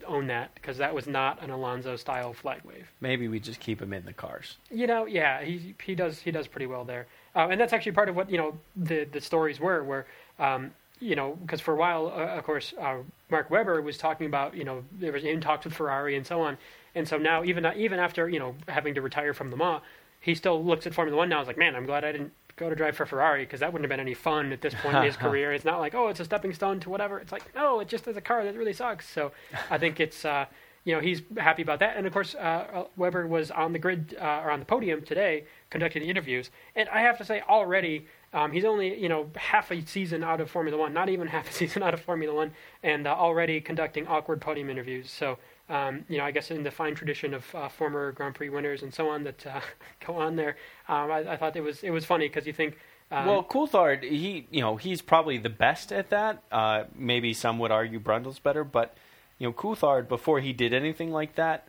own 0.05 0.27
that 0.27 0.53
because 0.55 0.77
that 0.77 0.93
was 0.93 1.07
not 1.07 1.41
an 1.41 1.49
Alonso 1.49 1.95
style 1.95 2.33
flag 2.33 2.61
wave. 2.65 2.91
Maybe 2.99 3.29
we 3.29 3.39
just 3.39 3.61
keep 3.61 3.81
him 3.81 3.93
in 3.93 4.03
the 4.03 4.13
cars. 4.13 4.57
You 4.69 4.87
know, 4.87 5.05
yeah, 5.05 5.41
he 5.43 5.75
he 5.81 5.95
does 5.95 6.19
he 6.19 6.31
does 6.31 6.47
pretty 6.47 6.67
well 6.67 6.83
there, 6.83 7.07
uh, 7.35 7.47
and 7.49 7.59
that's 7.59 7.71
actually 7.73 7.93
part 7.93 8.09
of 8.09 8.15
what 8.15 8.29
you 8.29 8.37
know 8.37 8.57
the 8.75 9.05
the 9.05 9.21
stories 9.21 9.59
were 9.59 9.83
where 9.83 10.05
um, 10.39 10.71
you 10.99 11.15
know 11.15 11.37
because 11.41 11.61
for 11.61 11.73
a 11.73 11.77
while, 11.77 12.07
uh, 12.07 12.37
of 12.37 12.43
course, 12.43 12.73
uh, 12.79 12.97
Mark 13.29 13.49
Webber 13.49 13.81
was 13.81 13.97
talking 13.97 14.27
about 14.27 14.55
you 14.55 14.63
know 14.63 14.83
there 14.91 15.11
was 15.11 15.23
in 15.23 15.41
talks 15.41 15.65
with 15.65 15.73
Ferrari 15.73 16.15
and 16.15 16.25
so 16.25 16.41
on, 16.41 16.57
and 16.95 17.07
so 17.07 17.17
now 17.17 17.43
even 17.43 17.65
even 17.75 17.99
after 17.99 18.29
you 18.29 18.39
know 18.39 18.55
having 18.67 18.93
to 18.95 19.01
retire 19.01 19.33
from 19.33 19.51
Le 19.51 19.57
Mans, 19.57 19.81
he 20.19 20.35
still 20.35 20.63
looks 20.63 20.87
at 20.87 20.93
Formula 20.93 21.17
One 21.17 21.29
now. 21.29 21.41
Is 21.41 21.47
like, 21.47 21.57
man, 21.57 21.75
I'm 21.75 21.85
glad 21.85 22.03
I 22.03 22.11
didn't 22.11 22.33
go 22.55 22.69
to 22.69 22.75
drive 22.75 22.95
for 22.95 23.05
Ferrari 23.05 23.45
because 23.45 23.61
that 23.61 23.73
wouldn't 23.73 23.89
have 23.89 23.95
been 23.95 24.05
any 24.05 24.13
fun 24.13 24.51
at 24.53 24.61
this 24.61 24.73
point 24.75 24.95
in 24.95 25.03
his 25.03 25.17
career. 25.25 25.53
It's 25.53 25.65
not 25.65 25.79
like 25.79 25.95
oh, 25.95 26.07
it's 26.07 26.19
a 26.19 26.25
stepping 26.25 26.53
stone 26.53 26.79
to 26.81 26.89
whatever. 26.89 27.19
It's 27.19 27.31
like 27.31 27.53
no, 27.55 27.79
it 27.79 27.87
just 27.87 28.07
is 28.07 28.17
a 28.17 28.21
car 28.21 28.43
that 28.43 28.55
really 28.55 28.73
sucks. 28.73 29.07
So 29.07 29.31
I 29.69 29.77
think 29.77 29.99
it's. 29.99 30.25
Uh, 30.25 30.45
you 30.85 30.93
know 30.93 30.99
he's 30.99 31.21
happy 31.37 31.61
about 31.61 31.79
that, 31.79 31.95
and 31.95 32.05
of 32.05 32.11
course 32.11 32.35
uh, 32.35 32.83
Webber 32.97 33.25
was 33.25 33.51
on 33.51 33.71
the 33.71 33.79
grid 33.79 34.17
uh, 34.19 34.41
or 34.43 34.51
on 34.51 34.59
the 34.59 34.65
podium 34.65 35.01
today 35.01 35.45
conducting 35.69 36.01
the 36.01 36.09
interviews, 36.09 36.49
and 36.75 36.89
I 36.89 37.01
have 37.01 37.17
to 37.19 37.25
say 37.25 37.41
already 37.47 38.05
um, 38.33 38.51
he's 38.51 38.65
only 38.65 38.99
you 38.99 39.09
know 39.09 39.29
half 39.35 39.71
a 39.71 39.81
season 39.85 40.23
out 40.23 40.41
of 40.41 40.49
Formula 40.49 40.77
One, 40.77 40.93
not 40.93 41.09
even 41.09 41.27
half 41.27 41.49
a 41.49 41.53
season 41.61 41.83
out 41.83 41.93
of 41.93 42.01
Formula 42.01 42.33
One, 42.33 42.51
and 42.81 43.07
uh, 43.07 43.11
already 43.11 43.61
conducting 43.61 44.07
awkward 44.07 44.41
podium 44.41 44.69
interviews. 44.69 45.11
So 45.11 45.37
um, 45.69 46.03
you 46.09 46.17
know 46.17 46.25
I 46.25 46.31
guess 46.31 46.51
in 46.51 46.63
the 46.63 46.71
fine 46.71 46.95
tradition 46.95 47.33
of 47.33 47.55
uh, 47.55 47.69
former 47.69 48.11
Grand 48.11 48.35
Prix 48.35 48.49
winners 48.49 48.81
and 48.83 48.93
so 48.93 49.09
on 49.09 49.23
that 49.23 49.45
uh, 49.45 49.61
go 50.05 50.15
on 50.15 50.35
there, 50.35 50.57
um, 50.87 51.11
I, 51.11 51.33
I 51.33 51.37
thought 51.37 51.55
it 51.55 51.61
was 51.61 51.83
it 51.83 51.91
was 51.91 52.05
funny 52.05 52.27
because 52.27 52.47
you 52.47 52.53
think. 52.53 52.77
Um, 53.11 53.27
well, 53.27 53.43
Coulthard, 53.43 54.01
he 54.03 54.47
you 54.49 54.61
know 54.61 54.75
he's 54.77 55.01
probably 55.01 55.37
the 55.37 55.49
best 55.49 55.91
at 55.91 56.09
that. 56.09 56.41
Uh, 56.51 56.85
maybe 56.95 57.33
some 57.33 57.59
would 57.59 57.71
argue 57.71 57.99
Brundle's 57.99 58.39
better, 58.39 58.63
but 58.63 58.95
you 59.37 59.47
know 59.47 59.53
Coulthard 59.53 60.07
before 60.07 60.39
he 60.39 60.51
did 60.53 60.73
anything 60.73 61.11
like 61.11 61.35
that 61.35 61.67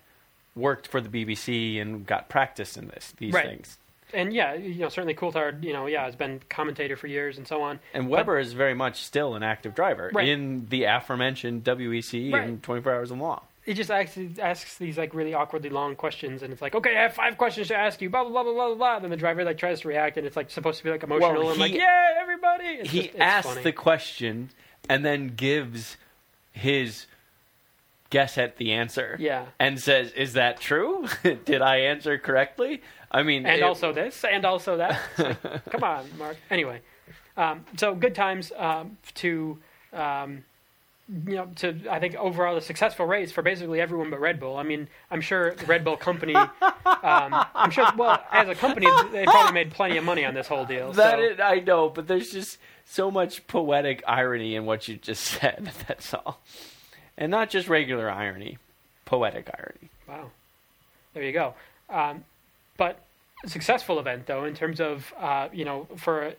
worked 0.57 0.87
for 0.87 1.01
the 1.01 1.09
BBC 1.09 1.81
and 1.81 2.07
got 2.07 2.29
practice 2.29 2.77
in 2.77 2.89
this 2.89 3.13
these 3.19 3.35
Right. 3.35 3.47
things. 3.47 3.77
And 4.15 4.33
yeah, 4.33 4.55
you 4.55 4.81
know 4.81 4.89
certainly 4.89 5.15
Coulthard, 5.15 5.63
you 5.65 5.73
know 5.73 5.87
yeah 5.87 6.05
has 6.05 6.17
been 6.17 6.41
commentator 6.49 6.97
for 6.97 7.07
years 7.07 7.37
and 7.39 7.47
so 7.47 7.63
on. 7.63 7.81
And 7.93 8.05
But- 8.05 8.11
Webber 8.19 8.39
is 8.39 8.53
very 8.53 8.75
much 8.75 9.03
still 9.03 9.35
an 9.35 9.43
active 9.43 9.75
driver 9.75 10.11
Right. 10.15 10.29
in 10.29 10.67
the 10.69 10.85
aforementioned 10.85 11.65
WEC 11.65 12.33
Right. 12.33 12.45
and 12.49 12.63
24 12.63 12.95
Hours 12.95 13.11
of 13.11 13.19
Law. 13.19 13.43
he 13.67 13.73
just 13.73 13.91
asks, 13.91 14.19
asks 14.39 14.77
these 14.77 14.99
like 14.99 15.15
really 15.15 15.33
awkwardly 15.33 15.71
long 15.71 15.97
questions, 15.97 16.43
and 16.43 16.53
it's 16.53 16.61
like, 16.61 16.75
okay, 16.75 16.97
I 16.97 17.03
have 17.03 17.15
five 17.15 17.39
questions 17.39 17.69
to 17.69 17.77
ask 17.77 18.01
you, 18.03 18.11
blah 18.11 18.23
blah 18.25 18.43
blah 18.43 18.53
blah 18.53 18.67
blah 18.69 18.75
blah. 18.77 18.99
Then 19.01 19.11
the 19.11 19.17
driver 19.17 19.43
like 19.45 19.57
tries 19.59 19.81
to 19.81 19.89
react, 19.89 20.17
and 20.19 20.27
it's 20.27 20.37
like 20.37 20.51
supposed 20.51 20.79
to 20.79 20.85
be 20.85 20.91
like 20.91 21.03
emotional, 21.03 21.41
Well, 21.43 21.51
and 21.53 21.61
like, 21.61 21.73
he- 21.73 21.79
yeah, 21.79 22.15
everybody. 22.21 22.65
It's 22.65 22.91
he 22.91 23.03
just, 23.09 23.19
asks 23.19 23.49
funny. 23.51 23.63
the 23.63 23.73
question 23.73 24.51
and 24.89 25.03
then 25.05 25.29
gives 25.35 25.97
his 26.53 27.07
guess 28.15 28.39
at 28.39 28.57
the 28.59 28.73
answer. 28.73 29.17
Yeah. 29.19 29.47
And 29.59 29.81
says, 29.81 30.13
"Is 30.13 30.35
that 30.35 30.61
true? 30.61 31.07
Did 31.45 31.61
I 31.63 31.77
answer 31.93 32.17
correctly?" 32.19 32.81
I 33.11 33.23
mean, 33.25 33.45
and 33.47 33.57
it- 33.59 33.63
also 33.63 33.93
this, 33.93 34.25
and 34.25 34.45
also 34.45 34.77
that. 34.79 35.01
Like, 35.19 35.71
come 35.71 35.83
on, 35.85 36.05
Mark. 36.19 36.37
Anyway, 36.51 36.81
um, 37.37 37.65
so 37.77 37.95
good 37.95 38.15
times 38.15 38.53
um, 38.57 38.97
to. 39.17 39.59
Um, 39.93 40.45
you 41.27 41.35
know, 41.37 41.47
to 41.57 41.69
I 41.91 41.99
think 42.01 42.15
overall 42.15 42.57
a 42.57 42.63
successful 42.63 43.05
race 43.05 43.31
for 43.31 43.43
basically 43.43 43.79
everyone 43.79 44.09
but 44.11 44.21
Red 44.21 44.41
Bull. 44.41 44.57
I 44.57 44.63
mean, 44.63 44.89
I'm 45.11 45.21
sure 45.21 45.55
the 45.55 45.67
Red 45.67 45.85
Bull 45.85 45.99
company, 45.99 46.35
um, 46.35 46.51
I'm 47.55 47.71
sure, 47.71 47.87
well, 47.99 48.25
as 48.33 48.49
a 48.49 48.55
company, 48.55 48.87
they 49.13 49.25
probably 49.27 49.53
made 49.53 49.71
plenty 49.71 49.99
of 49.99 50.05
money 50.05 50.25
on 50.25 50.33
this 50.33 50.49
whole 50.49 50.65
deal. 50.65 50.93
that 50.95 51.19
so. 51.19 51.23
is- 51.23 51.41
I 51.41 51.61
know, 51.61 51.91
but 51.91 52.07
there's 52.09 52.33
just 52.33 52.57
so 52.87 53.11
much 53.11 53.47
poetic 53.49 54.03
irony 54.09 54.57
in 54.57 54.65
what 54.65 54.89
you 54.89 54.97
just 54.97 55.25
said. 55.37 55.71
That's 55.87 56.15
all, 56.15 56.41
and 57.17 57.31
not 57.31 57.51
just 57.51 57.69
regular 57.69 58.11
irony, 58.11 58.59
poetic 59.05 59.49
irony. 59.59 59.91
Wow. 60.09 60.31
There 61.13 61.23
you 61.23 61.33
go. 61.33 61.55
Um, 61.89 62.25
but 62.77 62.99
successful 63.47 63.99
event, 63.99 64.27
though, 64.27 64.45
in 64.45 64.55
terms 64.55 64.81
of, 64.81 65.13
uh, 65.19 65.49
you 65.53 65.65
know, 65.65 65.87
for, 65.97 66.35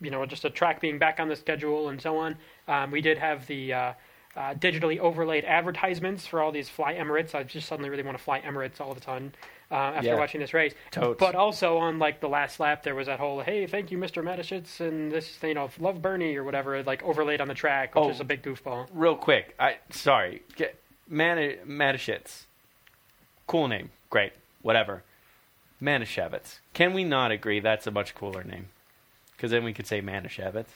you 0.00 0.10
know, 0.10 0.24
just 0.26 0.44
a 0.44 0.50
track 0.50 0.80
being 0.80 0.98
back 0.98 1.20
on 1.20 1.28
the 1.28 1.36
schedule 1.36 1.90
and 1.90 2.00
so 2.00 2.16
on. 2.16 2.36
Um, 2.66 2.90
we 2.90 3.00
did 3.00 3.18
have 3.18 3.46
the 3.46 3.72
uh, 3.72 3.92
uh, 4.36 4.54
digitally 4.54 4.98
overlaid 4.98 5.44
advertisements 5.44 6.26
for 6.26 6.40
all 6.40 6.52
these 6.52 6.68
Fly 6.68 6.94
Emirates. 6.94 7.34
I 7.34 7.42
just 7.42 7.66
suddenly 7.68 7.90
really 7.90 8.02
want 8.04 8.16
to 8.16 8.22
fly 8.22 8.40
Emirates 8.40 8.80
all 8.80 8.94
the 8.94 9.00
time 9.00 9.32
uh, 9.70 9.74
after 9.74 10.08
Yeah. 10.10 10.14
watching 10.18 10.40
this 10.40 10.54
race. 10.54 10.72
Totes. 10.92 11.18
But 11.18 11.34
also 11.34 11.78
on, 11.78 11.98
like, 11.98 12.20
the 12.20 12.28
last 12.28 12.60
lap, 12.60 12.82
there 12.84 12.94
was 12.94 13.06
that 13.08 13.18
whole, 13.18 13.40
hey, 13.40 13.66
thank 13.66 13.90
you, 13.90 13.98
Mr. 13.98 14.22
Mateschitz, 14.22 14.80
and 14.80 15.10
this, 15.10 15.38
you 15.42 15.54
know, 15.54 15.68
love 15.78 16.00
Bernie 16.00 16.36
or 16.36 16.44
whatever, 16.44 16.82
like, 16.84 17.02
overlaid 17.02 17.40
on 17.40 17.48
the 17.48 17.54
track, 17.54 17.94
which 17.94 18.04
Oh. 18.04 18.10
is 18.10 18.20
a 18.20 18.24
big 18.24 18.42
goofball. 18.42 18.88
Real 18.92 19.16
quick, 19.16 19.54
I 19.58 19.78
sorry, 19.90 20.42
get 20.56 20.76
Man. 21.08 21.56
Cool 23.48 23.66
name, 23.68 23.90
great, 24.10 24.32
whatever. 24.62 25.02
Manischewitz. 25.82 26.58
Can 26.72 26.92
we 26.92 27.02
not 27.04 27.30
agree 27.32 27.58
that's 27.58 27.86
a 27.86 27.90
much 27.90 28.14
cooler 28.14 28.44
name? 28.44 28.68
Because 29.36 29.50
then 29.50 29.64
we 29.64 29.72
could 29.72 29.86
say 29.88 30.00
Manischewitz. 30.00 30.66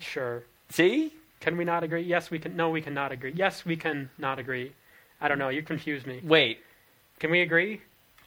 Sure. 0.00 0.42
See? 0.70 1.12
Can 1.40 1.56
we 1.56 1.64
not 1.64 1.82
agree? 1.82 2.02
Yes, 2.02 2.30
we 2.30 2.38
can. 2.38 2.56
No, 2.56 2.70
we 2.70 2.80
cannot 2.80 3.12
agree. 3.12 3.32
Yes, 3.34 3.64
we 3.64 3.76
can 3.76 4.10
not 4.18 4.38
agree. 4.38 4.72
I 5.20 5.28
don't 5.28 5.38
know. 5.38 5.48
You 5.48 5.62
confuse 5.62 6.06
me. 6.06 6.20
Wait, 6.22 6.60
Can 7.18 7.30
we 7.30 7.40
agree? 7.40 7.80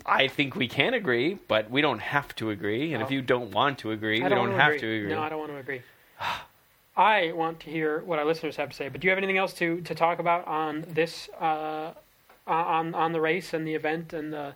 I 0.05 0.27
think 0.27 0.55
we 0.55 0.67
can 0.67 0.93
agree, 0.95 1.37
but 1.47 1.69
we 1.69 1.81
don't 1.81 1.99
have 1.99 2.35
to 2.37 2.49
agree. 2.49 2.93
And 2.93 3.03
if 3.03 3.11
you 3.11 3.21
don't 3.21 3.51
want 3.51 3.77
to 3.79 3.91
agree, 3.91 4.21
I 4.21 4.23
we 4.23 4.29
don't 4.29 4.51
have 4.51 4.77
to 4.79 4.91
agree. 4.97 5.13
No, 5.13 5.21
I 5.21 5.29
don't 5.29 5.39
want 5.39 5.51
to 5.51 5.57
agree. 5.57 5.81
I 6.97 7.31
want 7.31 7.59
to 7.61 7.69
hear 7.69 8.01
what 8.01 8.19
our 8.19 8.25
listeners 8.25 8.55
have 8.57 8.69
to 8.69 8.75
say. 8.75 8.89
But 8.89 8.99
do 8.99 9.05
you 9.05 9.11
have 9.11 9.17
anything 9.17 9.37
else 9.37 9.53
to, 9.53 9.79
to 9.81 9.95
talk 9.95 10.19
about 10.19 10.45
on 10.47 10.85
this 10.89 11.29
uh, 11.39 11.93
on 12.47 12.93
on 12.95 13.11
the 13.13 13.21
race 13.21 13.53
and 13.53 13.65
the 13.65 13.75
event 13.75 14.11
and 14.11 14.33
the 14.33 14.55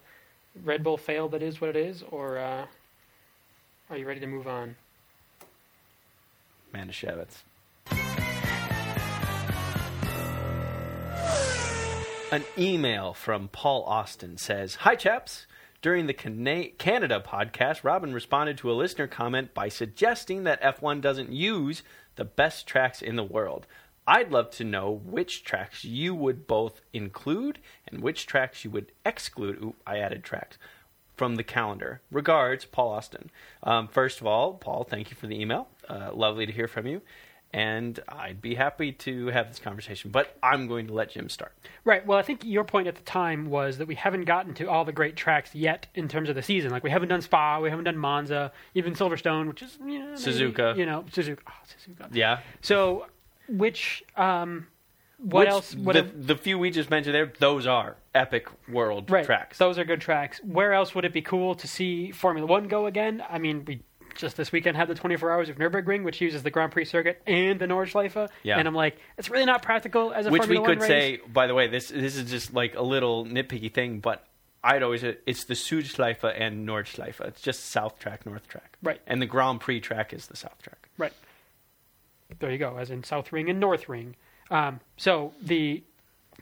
Red 0.63 0.83
Bull 0.83 0.97
fail 0.97 1.29
that 1.29 1.41
is 1.41 1.61
what 1.61 1.69
it 1.69 1.75
is, 1.75 2.03
or 2.09 2.37
uh, 2.37 2.65
are 3.89 3.97
you 3.97 4.05
ready 4.05 4.19
to 4.19 4.27
move 4.27 4.47
on? 4.47 4.75
Manischewitz. 6.73 7.43
An 12.35 12.43
email 12.57 13.13
from 13.13 13.47
Paul 13.47 13.83
Austin 13.83 14.35
says 14.35 14.75
Hi, 14.81 14.97
chaps. 14.97 15.47
During 15.81 16.07
the 16.07 16.13
Canada 16.13 17.23
podcast, 17.25 17.85
Robin 17.85 18.13
responded 18.13 18.57
to 18.57 18.69
a 18.69 18.75
listener 18.75 19.07
comment 19.07 19.53
by 19.53 19.69
suggesting 19.69 20.43
that 20.43 20.61
F1 20.61 20.99
doesn't 20.99 21.31
use 21.31 21.81
the 22.17 22.25
best 22.25 22.67
tracks 22.67 23.01
in 23.01 23.15
the 23.15 23.23
world. 23.23 23.67
I'd 24.05 24.33
love 24.33 24.51
to 24.51 24.65
know 24.65 24.91
which 25.05 25.45
tracks 25.45 25.85
you 25.85 26.13
would 26.13 26.45
both 26.45 26.81
include 26.91 27.59
and 27.87 28.01
which 28.01 28.27
tracks 28.27 28.65
you 28.65 28.71
would 28.71 28.91
exclude. 29.05 29.55
Ooh, 29.63 29.75
I 29.87 29.99
added 29.99 30.25
tracks 30.25 30.57
from 31.15 31.37
the 31.37 31.43
calendar. 31.43 32.01
Regards, 32.11 32.65
Paul 32.65 32.89
Austin. 32.89 33.29
Um, 33.63 33.87
first 33.87 34.19
of 34.19 34.27
all, 34.27 34.55
Paul, 34.55 34.83
thank 34.83 35.09
you 35.09 35.15
for 35.15 35.27
the 35.27 35.39
email. 35.39 35.69
Uh, 35.87 36.09
lovely 36.13 36.45
to 36.45 36.51
hear 36.51 36.67
from 36.67 36.85
you. 36.85 37.01
And 37.53 37.97
I'd 38.09 38.41
be 38.41 38.55
happy 38.55 38.91
to 38.91 39.27
have 39.27 39.47
this 39.47 39.59
conversation, 39.59 40.11
but 40.11 40.37
I'm 40.43 40.67
going 40.67 40.87
to 40.87 40.93
let 40.93 41.11
Jim 41.11 41.29
start. 41.29 41.53
Right. 41.85 42.05
Well, 42.05 42.17
I 42.17 42.21
think 42.21 42.43
your 42.43 42.65
point 42.65 42.87
at 42.87 42.95
the 42.95 43.01
time 43.03 43.49
was 43.49 43.77
that 43.77 43.87
we 43.87 43.95
haven't 43.95 44.25
gotten 44.25 44.53
to 44.55 44.65
all 44.69 44.83
the 44.83 44.91
great 44.91 45.15
tracks 45.15 45.55
yet 45.55 45.87
in 45.95 46.09
terms 46.09 46.27
of 46.27 46.35
the 46.35 46.41
season. 46.41 46.71
Like 46.71 46.83
we 46.83 46.89
haven't 46.89 47.07
done 47.07 47.21
Spa, 47.21 47.61
we 47.61 47.69
haven't 47.69 47.85
done 47.85 47.97
Monza, 47.97 48.51
even 48.73 48.93
Silverstone, 48.93 49.47
which 49.47 49.61
is 49.61 49.77
you 49.85 49.99
know, 49.99 50.05
maybe, 50.07 50.17
Suzuka. 50.17 50.75
You 50.77 50.85
know, 50.85 51.05
Suzuka. 51.09 51.37
Oh, 51.47 51.51
Suzuka. 51.65 52.09
Yeah. 52.11 52.39
So, 52.61 53.05
which 53.47 54.03
um, 54.17 54.67
what 55.17 55.41
Which- 55.41 55.49
else? 55.49 55.75
What 55.75 55.93
the, 55.93 56.01
have- 56.03 56.27
the 56.27 56.35
few 56.35 56.59
we 56.59 56.71
just 56.71 56.89
mentioned 56.89 57.15
there, 57.15 57.31
those 57.39 57.65
are 57.65 57.95
epic 58.13 58.47
world 58.67 59.09
right. 59.09 59.25
tracks. 59.25 59.57
Those 59.57 59.79
are 59.79 59.85
good 59.85 60.01
tracks. 60.01 60.41
Where 60.43 60.73
else 60.73 60.93
would 60.93 61.05
it 61.05 61.13
be 61.13 61.21
cool 61.21 61.55
to 61.55 61.67
see 61.67 62.11
Formula 62.11 62.45
One 62.45 62.67
go 62.67 62.85
again? 62.85 63.23
I 63.29 63.37
mean, 63.39 63.63
we 63.65 63.81
just 64.15 64.37
this 64.37 64.51
weekend 64.51 64.75
had 64.77 64.87
the 64.87 64.95
24 64.95 65.31
Hours 65.31 65.49
of 65.49 65.57
Nürburgring, 65.57 66.03
which 66.03 66.19
uses 66.21 66.43
the 66.43 66.49
Grand 66.51 66.71
Prix 66.71 66.85
circuit 66.85 67.21
and 67.27 67.59
the 67.59 67.65
Nordschleife. 67.67 68.29
Yeah. 68.43 68.57
And 68.57 68.67
I'm 68.67 68.75
like, 68.75 68.97
it's 69.17 69.29
really 69.29 69.45
not 69.45 69.61
practical 69.61 70.11
as 70.13 70.25
a 70.25 70.29
Which 70.31 70.41
we 70.43 70.55
Formula 70.55 70.67
could 70.67 70.79
One 70.79 70.89
race. 70.89 71.19
say, 71.19 71.21
by 71.31 71.47
the 71.47 71.53
way, 71.53 71.67
this 71.67 71.89
this 71.89 72.15
is 72.15 72.29
just 72.29 72.53
like 72.53 72.75
a 72.75 72.81
little 72.81 73.25
nitpicky 73.25 73.71
thing, 73.73 73.99
but 73.99 74.25
I'd 74.63 74.81
always 74.83 75.03
it's 75.03 75.43
the 75.43 75.53
Südschleife 75.53 76.23
and 76.39 76.67
Nordschleife. 76.67 77.21
It's 77.21 77.41
just 77.41 77.65
South 77.67 77.99
track, 77.99 78.25
North 78.25 78.47
track, 78.47 78.77
Right. 78.81 78.99
And 79.05 79.21
the 79.21 79.25
Grand 79.27 79.61
Prix 79.61 79.79
track 79.81 80.11
is 80.13 80.27
the 80.27 80.35
South 80.35 80.59
track. 80.61 80.89
Right. 80.97 81.13
There 82.39 82.51
you 82.51 82.57
go, 82.57 82.77
as 82.77 82.89
in 82.89 83.03
South 83.03 83.31
Ring 83.31 83.49
and 83.49 83.59
North 83.59 83.87
Ring. 83.87 84.15
Um, 84.49 84.79
so 84.97 85.33
the 85.41 85.83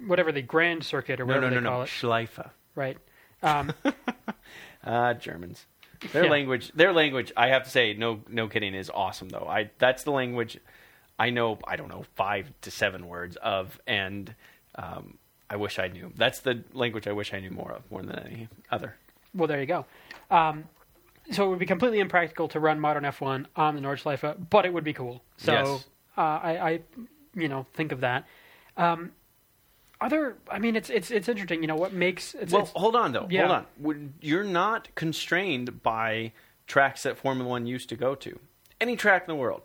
whatever 0.08 0.32
the 0.32 0.42
Grand 0.42 0.84
Circuit 0.84 1.20
or 1.20 1.26
whatever 1.26 1.50
no, 1.50 1.56
no, 1.56 1.62
they 1.62 1.68
call 1.68 1.78
no, 1.80 1.84
it, 1.84 1.90
Schleife. 1.90 2.50
right? 2.76 2.98
Um, 3.42 3.74
Ah, 4.86 5.14
Germans. 5.14 5.66
Their 6.12 6.26
Yeah. 6.26 6.30
language, 6.32 6.72
their 6.74 6.92
language. 6.94 7.32
I 7.38 7.48
have 7.48 7.64
to 7.64 7.70
say, 7.70 7.94
no, 7.94 8.22
no 8.30 8.48
kidding, 8.48 8.74
is 8.74 8.90
awesome 8.94 9.30
though. 9.30 9.48
I 9.50 9.70
that's 9.78 10.04
the 10.04 10.12
language 10.12 10.60
I 11.20 11.30
know. 11.30 11.60
I 11.68 11.76
don't 11.76 11.90
know 11.90 12.04
five 12.16 12.52
to 12.62 12.72
seven 12.72 13.08
words 13.08 13.36
of, 13.38 13.80
and 13.88 14.34
um, 14.76 15.18
I 15.50 15.56
wish 15.56 15.78
I 15.80 15.88
knew. 15.88 16.12
That's 16.16 16.40
the 16.40 16.64
language 16.74 17.08
I 17.08 17.12
wish 17.12 17.34
I 17.34 17.40
knew 17.40 17.52
more 17.52 17.72
of, 17.72 17.90
more 17.92 18.02
than 18.02 18.18
any 18.20 18.48
other. 18.72 18.96
well, 19.36 19.48
there 19.48 19.60
you 19.60 19.68
go. 19.68 19.86
Um, 20.32 20.66
so 21.32 21.46
it 21.46 21.50
would 21.50 21.60
be 21.60 21.66
completely 21.66 22.00
impractical 22.00 22.48
to 22.50 22.60
run 22.60 22.80
modern 22.80 23.04
F1 23.04 23.46
on 23.56 23.76
the 23.76 23.82
Nordschleife, 23.82 24.50
but 24.50 24.66
it 24.66 24.74
would 24.74 24.84
be 24.84 24.94
cool. 24.94 25.24
So 25.38 25.52
Yes. 25.54 25.88
uh, 26.18 26.22
I, 26.22 26.58
I, 26.72 26.80
you 27.36 27.48
know, 27.48 27.66
think 27.74 27.92
of 27.94 28.02
that. 28.02 28.26
Um, 28.76 29.12
other, 30.04 30.38
I 30.50 30.60
mean, 30.60 30.76
it's 30.76 30.90
it's 30.90 31.10
it's 31.12 31.28
interesting. 31.28 31.62
You 31.62 31.68
know, 31.68 31.76
what 31.76 31.94
makes 31.94 32.36
it's, 32.36 32.52
well, 32.52 32.64
it's 32.64 32.72
hold 32.72 32.96
on 32.96 33.12
though. 33.12 33.28
yeah. 33.30 33.48
Hold 33.48 33.66
on. 33.86 34.14
You're 34.22 34.44
not 34.44 34.94
constrained 34.96 35.82
by 35.82 36.34
tracks 36.68 37.04
that 37.04 37.18
Formula 37.18 37.50
One 37.50 37.66
used 37.66 37.90
to 37.90 37.96
go 37.96 38.16
to. 38.16 38.40
Any 38.80 38.96
track 38.96 39.24
in 39.24 39.28
the 39.28 39.40
world. 39.40 39.62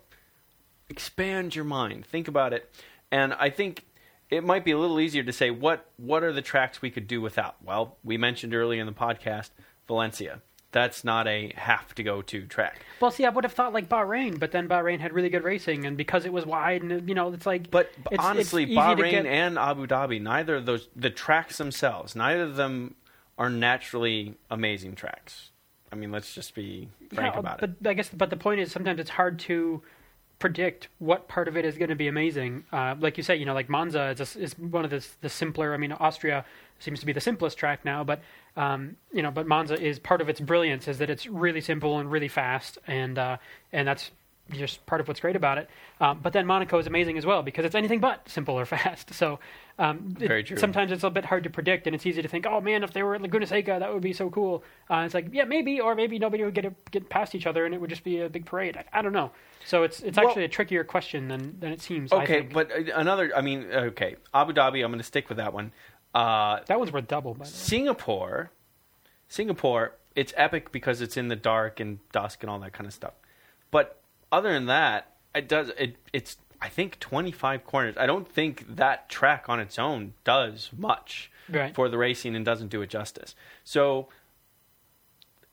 Expand 0.89 1.55
your 1.55 1.65
mind. 1.65 2.05
Think 2.05 2.27
about 2.27 2.53
it. 2.53 2.73
And 3.11 3.33
I 3.33 3.49
think 3.49 3.85
it 4.29 4.43
might 4.43 4.63
be 4.63 4.71
a 4.71 4.77
little 4.77 4.99
easier 4.99 5.23
to 5.23 5.33
say 5.33 5.51
what 5.51 5.85
what 5.97 6.23
are 6.23 6.33
the 6.33 6.41
tracks 6.41 6.81
we 6.81 6.89
could 6.89 7.07
do 7.07 7.21
without. 7.21 7.55
Well, 7.63 7.97
we 8.03 8.17
mentioned 8.17 8.53
earlier 8.53 8.79
in 8.79 8.87
the 8.87 8.93
podcast 8.93 9.49
Valencia. 9.87 10.41
That's 10.71 11.03
not 11.03 11.27
a 11.27 11.51
have 11.55 11.95
to 11.95 12.03
go 12.03 12.21
to 12.21 12.45
track. 12.45 12.85
well. 13.01 13.09
See, 13.09 13.25
I 13.25 13.29
would 13.29 13.43
have 13.43 13.53
thought 13.53 13.73
like 13.73 13.89
Bahrain, 13.89 14.39
but 14.39 14.51
then 14.51 14.67
Bahrain 14.69 14.99
had 14.99 15.13
really 15.13 15.29
good 15.29 15.43
racing, 15.43 15.85
and 15.85 15.97
because 15.97 16.25
it 16.25 16.33
was 16.33 16.45
wide, 16.45 16.83
and 16.83 17.09
you 17.09 17.15
know, 17.15 17.33
it's 17.33 17.45
like 17.47 17.71
But 17.71 17.87
It's- 17.87 18.07
it's 18.11 18.23
honestly, 18.23 18.65
to 18.67 18.71
Bahrain 18.73 19.11
get- 19.11 19.25
and 19.25 19.57
Abu 19.57 19.87
Dhabi, 19.87 20.21
neither 20.21 20.57
of 20.57 20.65
those 20.67 20.89
the 20.95 21.09
tracks 21.09 21.57
themselves, 21.57 22.15
neither 22.15 22.43
of 22.43 22.55
them 22.55 22.95
are 23.37 23.49
naturally 23.49 24.35
amazing 24.51 24.95
tracks. 24.95 25.49
I 25.91 25.95
mean, 25.95 26.11
let's 26.11 26.35
just 26.35 26.53
be 26.53 26.89
frank 27.11 27.33
Yeah, 27.33 27.39
about 27.39 27.59
but 27.61 27.69
it. 27.71 27.75
But 27.83 27.89
I 27.89 27.93
guess, 27.95 28.09
but 28.09 28.29
the 28.29 28.37
point 28.37 28.59
is, 28.59 28.71
sometimes 28.71 28.99
it's 28.99 29.09
hard 29.09 29.39
to 29.39 29.81
predict 30.37 30.87
what 30.99 31.27
part 31.27 31.47
of 31.47 31.57
it 31.57 31.65
is 31.65 31.77
going 31.77 31.89
to 31.89 31.95
be 31.95 32.07
amazing. 32.07 32.63
Uh, 32.71 32.95
like 32.99 33.17
you 33.17 33.23
say, 33.23 33.35
you 33.35 33.43
know, 33.45 33.53
like 33.53 33.67
Monza 33.69 34.09
is, 34.09 34.35
a, 34.35 34.39
is 34.39 34.57
one 34.57 34.85
of 34.85 34.91
the 34.91 35.05
the 35.21 35.29
simpler. 35.29 35.73
I 35.73 35.77
mean, 35.77 35.91
Austria 35.93 36.45
seems 36.77 36.99
to 36.99 37.05
be 37.05 37.11
the 37.11 37.19
simplest 37.19 37.57
track 37.57 37.83
now, 37.83 38.03
but 38.03 38.21
um, 38.57 38.95
you 39.13 39.21
know, 39.21 39.31
but 39.31 39.47
Monza 39.47 39.79
is 39.79 39.99
part 39.99 40.21
of 40.21 40.29
its 40.29 40.39
brilliance 40.39 40.87
is 40.87 40.97
that 40.99 41.09
it's 41.09 41.25
really 41.27 41.61
simple 41.61 41.99
and 41.99 42.11
really 42.11 42.27
fast, 42.27 42.77
and 42.87 43.17
uh, 43.17 43.37
and 43.71 43.87
that's 43.87 44.11
just 44.51 44.83
part 44.87 44.99
of 44.99 45.07
what's 45.07 45.19
great 45.19 45.35
about 45.35 45.59
it. 45.59 45.69
Um, 46.01 46.21
but 46.23 46.33
then 46.33 46.47
Monaco 46.47 46.79
is 46.79 46.87
amazing 46.87 47.19
as 47.19 47.25
well 47.25 47.43
because 47.43 47.65
it's 47.65 47.75
anything 47.75 47.99
but 47.99 48.27
simple 48.27 48.57
or 48.59 48.65
fast. 48.75 49.13
So 49.13 49.37
um, 49.77 50.15
it- 50.19 50.27
Very 50.27 50.43
true. 50.43 50.57
sometimes 50.57 50.91
it's 50.91 51.03
a 51.03 51.09
bit 51.11 51.23
hard 51.23 51.43
to 51.43 51.51
predict, 51.51 51.85
and 51.85 51.95
it's 51.95 52.03
easy 52.05 52.23
to 52.23 52.27
think, 52.27 52.47
oh 52.47 52.59
man, 52.59 52.83
if 52.83 52.91
they 52.91 53.03
were 53.03 53.13
at 53.13 53.21
Laguna 53.21 53.45
Seca, 53.45 53.77
that 53.79 53.93
would 53.93 54.01
be 54.01 54.11
so 54.11 54.31
cool. 54.31 54.63
Uh, 54.89 55.03
it's 55.05 55.13
like, 55.13 55.27
yeah, 55.31 55.43
maybe, 55.43 55.79
or 55.79 55.93
maybe 55.93 56.17
nobody 56.17 56.43
would 56.43 56.55
get 56.55 56.65
a, 56.65 56.73
get 56.89 57.09
past 57.09 57.35
each 57.35 57.45
other, 57.45 57.63
and 57.65 57.75
it 57.75 57.79
would 57.79 57.91
just 57.91 58.03
be 58.03 58.21
a 58.21 58.29
big 58.29 58.45
parade. 58.47 58.75
I, 58.75 58.99
I 58.99 59.01
don't 59.03 59.13
know. 59.13 59.29
So 59.65 59.83
it's 59.83 60.01
it's 60.01 60.17
Well- 60.17 60.27
actually 60.27 60.45
a 60.45 60.49
trickier 60.49 60.83
question 60.83 61.27
than 61.27 61.59
than 61.59 61.71
it 61.71 61.79
seems. 61.81 62.11
I 62.11 62.23
Okay, 62.23 62.41
but 62.41 62.71
uh, 62.71 62.75
another. 62.95 63.31
I 63.35 63.41
mean, 63.41 63.65
okay, 63.71 64.15
Abu 64.33 64.53
Dhabi. 64.53 64.83
I'm 64.83 64.89
going 64.89 64.97
to 64.97 65.03
stick 65.03 65.29
with 65.29 65.37
that 65.37 65.53
one. 65.53 65.71
Uh, 66.13 66.59
that 66.67 66.79
one's 66.79 66.91
worth 66.91 67.07
double. 67.07 67.33
By 67.33 67.45
the 67.45 67.49
way. 67.49 67.53
Singapore, 67.55 68.51
Singapore. 69.27 69.93
It's 70.15 70.33
epic 70.35 70.71
because 70.71 71.01
it's 71.01 71.15
in 71.17 71.27
the 71.27 71.35
dark 71.35 71.79
and 71.79 71.99
dusk 72.11 72.43
and 72.43 72.49
all 72.49 72.59
that 72.59 72.73
kind 72.73 72.87
of 72.87 72.93
stuff. 72.93 73.13
But 73.71 74.01
other 74.31 74.51
than 74.51 74.65
that, 74.65 75.13
it 75.35 75.47
does. 75.47 75.69
It 75.77 75.95
it's 76.11 76.37
I 76.61 76.67
think 76.69 76.99
25 76.99 77.63
corners. 77.63 77.95
I 77.97 78.05
don't 78.05 78.27
think 78.27 78.75
that 78.75 79.07
track 79.07 79.45
on 79.47 79.59
its 79.59 79.77
own 79.79 80.13
does 80.23 80.71
much 80.77 81.31
Right. 81.47 81.73
for 81.73 81.87
the 81.89 81.97
racing 81.97 82.35
and 82.35 82.43
doesn't 82.43 82.69
do 82.69 82.81
it 82.81 82.89
justice. 82.89 83.35
So. 83.63 84.07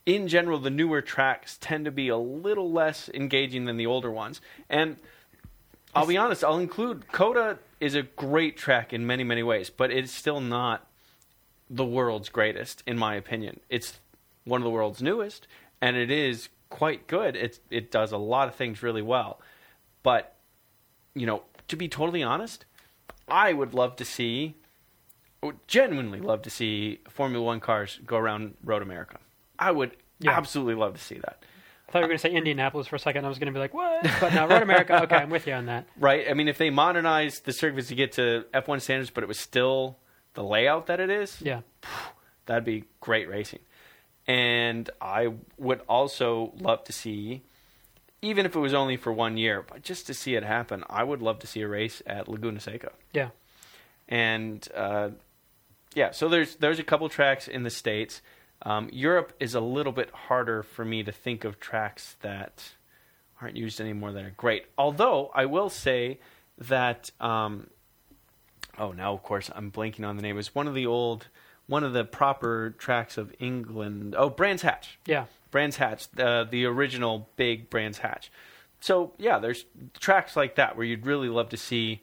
In 0.05 0.29
general, 0.29 0.61
the 0.61 0.71
newer 0.71 1.03
tracks 1.03 1.59
tend 1.61 1.85
to 1.85 1.91
be 1.91 2.07
a 2.09 2.17
little 2.17 2.71
less 2.71 3.11
engaging 3.13 3.65
than 3.65 3.77
the 3.77 3.87
older 3.87 4.09
ones. 4.09 4.41
And 4.71 4.99
I'll 5.97 6.07
be 6.07 6.17
honest, 6.17 6.45
I'll 6.45 6.59
include 6.59 7.09
COTA 7.11 7.59
is 7.81 7.95
a 7.95 8.03
great 8.03 8.57
track 8.57 8.93
in 8.93 9.07
many, 9.07 9.24
many 9.24 9.43
ways, 9.43 9.70
but 9.70 9.91
it's 9.91 10.12
still 10.12 10.41
not 10.41 10.87
the 11.68 11.85
world's 11.85 12.29
greatest, 12.29 12.83
in 12.87 12.97
my 12.97 13.14
opinion. 13.14 13.61
It's 13.68 13.99
one 14.45 14.61
of 14.61 14.64
the 14.64 14.70
world's 14.70 15.03
newest, 15.03 15.47
and 15.81 15.97
it 15.97 16.11
is 16.11 16.49
quite 16.70 17.07
good. 17.07 17.37
It 17.37 17.61
it 17.70 17.91
does 17.91 18.12
a 18.12 18.16
lot 18.18 18.49
of 18.49 18.55
things 18.55 18.83
really 18.83 19.03
well. 19.03 19.41
But, 20.03 20.37
you 21.14 21.27
know, 21.27 21.43
to 21.68 21.77
be 21.77 21.89
totally 21.89 22.22
honest, 22.22 22.64
I 23.29 23.53
would 23.53 23.74
love 23.74 23.97
to 23.97 24.05
see 24.05 24.55
would 25.43 25.66
genuinely 25.68 26.20
love 26.20 26.43
to 26.43 26.51
see 26.51 27.01
Formula 27.09 27.45
One 27.45 27.61
cars 27.61 28.01
go 28.07 28.16
around 28.16 28.55
Road 28.64 28.83
America. 28.83 29.18
I 29.59 29.70
would 29.70 29.97
Yeah. 30.18 30.31
absolutely 30.33 30.74
love 30.74 30.95
to 30.95 31.01
see 31.01 31.18
that. 31.18 31.43
I 31.89 31.93
thought 31.93 31.99
you 32.01 32.03
were 32.05 32.09
going 32.09 32.18
to 32.18 32.22
say 32.22 32.32
Indianapolis 32.32 32.89
for 32.89 32.97
a 32.97 32.99
second. 32.99 33.24
I 33.24 33.28
was 33.28 33.39
going 33.39 33.47
to 33.47 33.53
be 33.53 33.61
like, 33.61 33.72
what? 33.72 34.03
But 34.20 34.34
no, 34.34 34.49
Road 34.49 34.62
America. 34.62 35.01
Okay, 35.05 35.16
I'm 35.16 35.30
with 35.30 35.47
you 35.47 35.53
on 35.53 35.66
that. 35.66 35.87
Right? 35.99 36.26
I 36.28 36.34
mean, 36.34 36.49
if 36.49 36.59
they 36.59 36.70
modernized 36.70 37.45
the 37.45 37.53
circuits 37.53 37.89
to 37.89 37.95
get 37.95 38.12
to 38.12 38.45
F1 38.53 38.80
standards, 38.82 39.11
but 39.11 39.22
it 39.22 39.28
was 39.28 39.39
still 39.39 39.97
the 40.34 40.43
layout 40.43 40.87
that 40.87 40.99
it 41.01 41.11
is, 41.11 41.41
Yeah. 41.41 41.61
that'd 42.47 42.64
be 42.64 42.84
great 43.01 43.28
racing. 43.28 43.61
And 44.26 44.91
I 45.01 45.34
would 45.59 45.80
also 45.89 46.53
love 46.59 46.82
to 46.84 46.93
see, 46.93 47.43
even 48.20 48.45
if 48.47 48.57
it 48.57 48.59
was 48.59 48.74
only 48.74 48.97
for 48.97 49.12
one 49.12 49.37
year, 49.37 49.62
but 49.66 49.82
just 49.82 50.09
to 50.09 50.14
see 50.14 50.34
it 50.34 50.43
happen, 50.43 50.82
I 50.91 51.05
would 51.05 51.22
love 51.22 51.39
to 51.41 51.47
see 51.47 51.61
a 51.62 51.68
race 51.68 52.03
at 52.07 52.26
Laguna 52.26 52.59
Seca. 52.59 52.91
Yeah. 53.12 53.28
And 54.09 54.66
uh, 54.74 55.11
yeah, 55.95 56.11
so 56.11 56.28
there's 56.28 56.57
there's 56.57 56.78
a 56.80 56.84
couple 56.84 57.09
tracks 57.09 57.47
in 57.49 57.62
the 57.62 57.70
states. 57.70 58.20
Um, 58.63 58.89
Europe 58.93 59.33
is 59.39 59.55
a 59.55 59.61
little 59.61 59.93
bit 59.93 60.11
harder 60.11 60.63
for 60.63 60.85
me 60.85 61.03
to 61.03 61.13
think 61.13 61.45
of 61.45 61.61
tracks 61.61 62.17
that 62.23 62.73
aren't 63.41 63.57
used 63.57 63.81
anymore 63.81 64.13
that 64.13 64.25
are 64.25 64.35
great. 64.37 64.67
Although 64.79 65.31
I 65.35 65.47
will 65.47 65.69
say 65.69 66.19
that 66.59 67.11
um, 67.21 67.69
oh, 68.79 68.93
now 68.93 69.13
of 69.13 69.23
course 69.23 69.51
I'm 69.55 69.71
blanking 69.71 70.07
on 70.07 70.17
the 70.17 70.23
name. 70.23 70.39
It's 70.39 70.55
one 70.55 70.67
of 70.67 70.75
the 70.75 70.87
old, 70.87 71.29
one 71.67 71.85
of 71.85 71.93
the 71.93 72.05
proper 72.05 72.75
tracks 72.79 73.19
of 73.19 73.35
England. 73.39 74.15
Oh, 74.17 74.31
Brands 74.31 74.63
Hatch. 74.63 74.99
Yeah. 75.07 75.27
Brands 75.51 75.77
Hatch, 75.77 76.09
uh, 76.19 76.45
the 76.45 76.65
original 76.65 77.29
big 77.37 77.71
Brands 77.71 77.99
Hatch. 77.99 78.31
So 78.81 79.13
yeah, 79.19 79.39
there's 79.39 79.65
tracks 79.99 80.37
like 80.37 80.57
that 80.57 80.77
where 80.77 80.87
you'd 80.87 81.07
really 81.07 81.29
love 81.29 81.49
to 81.51 81.57
see 81.57 82.03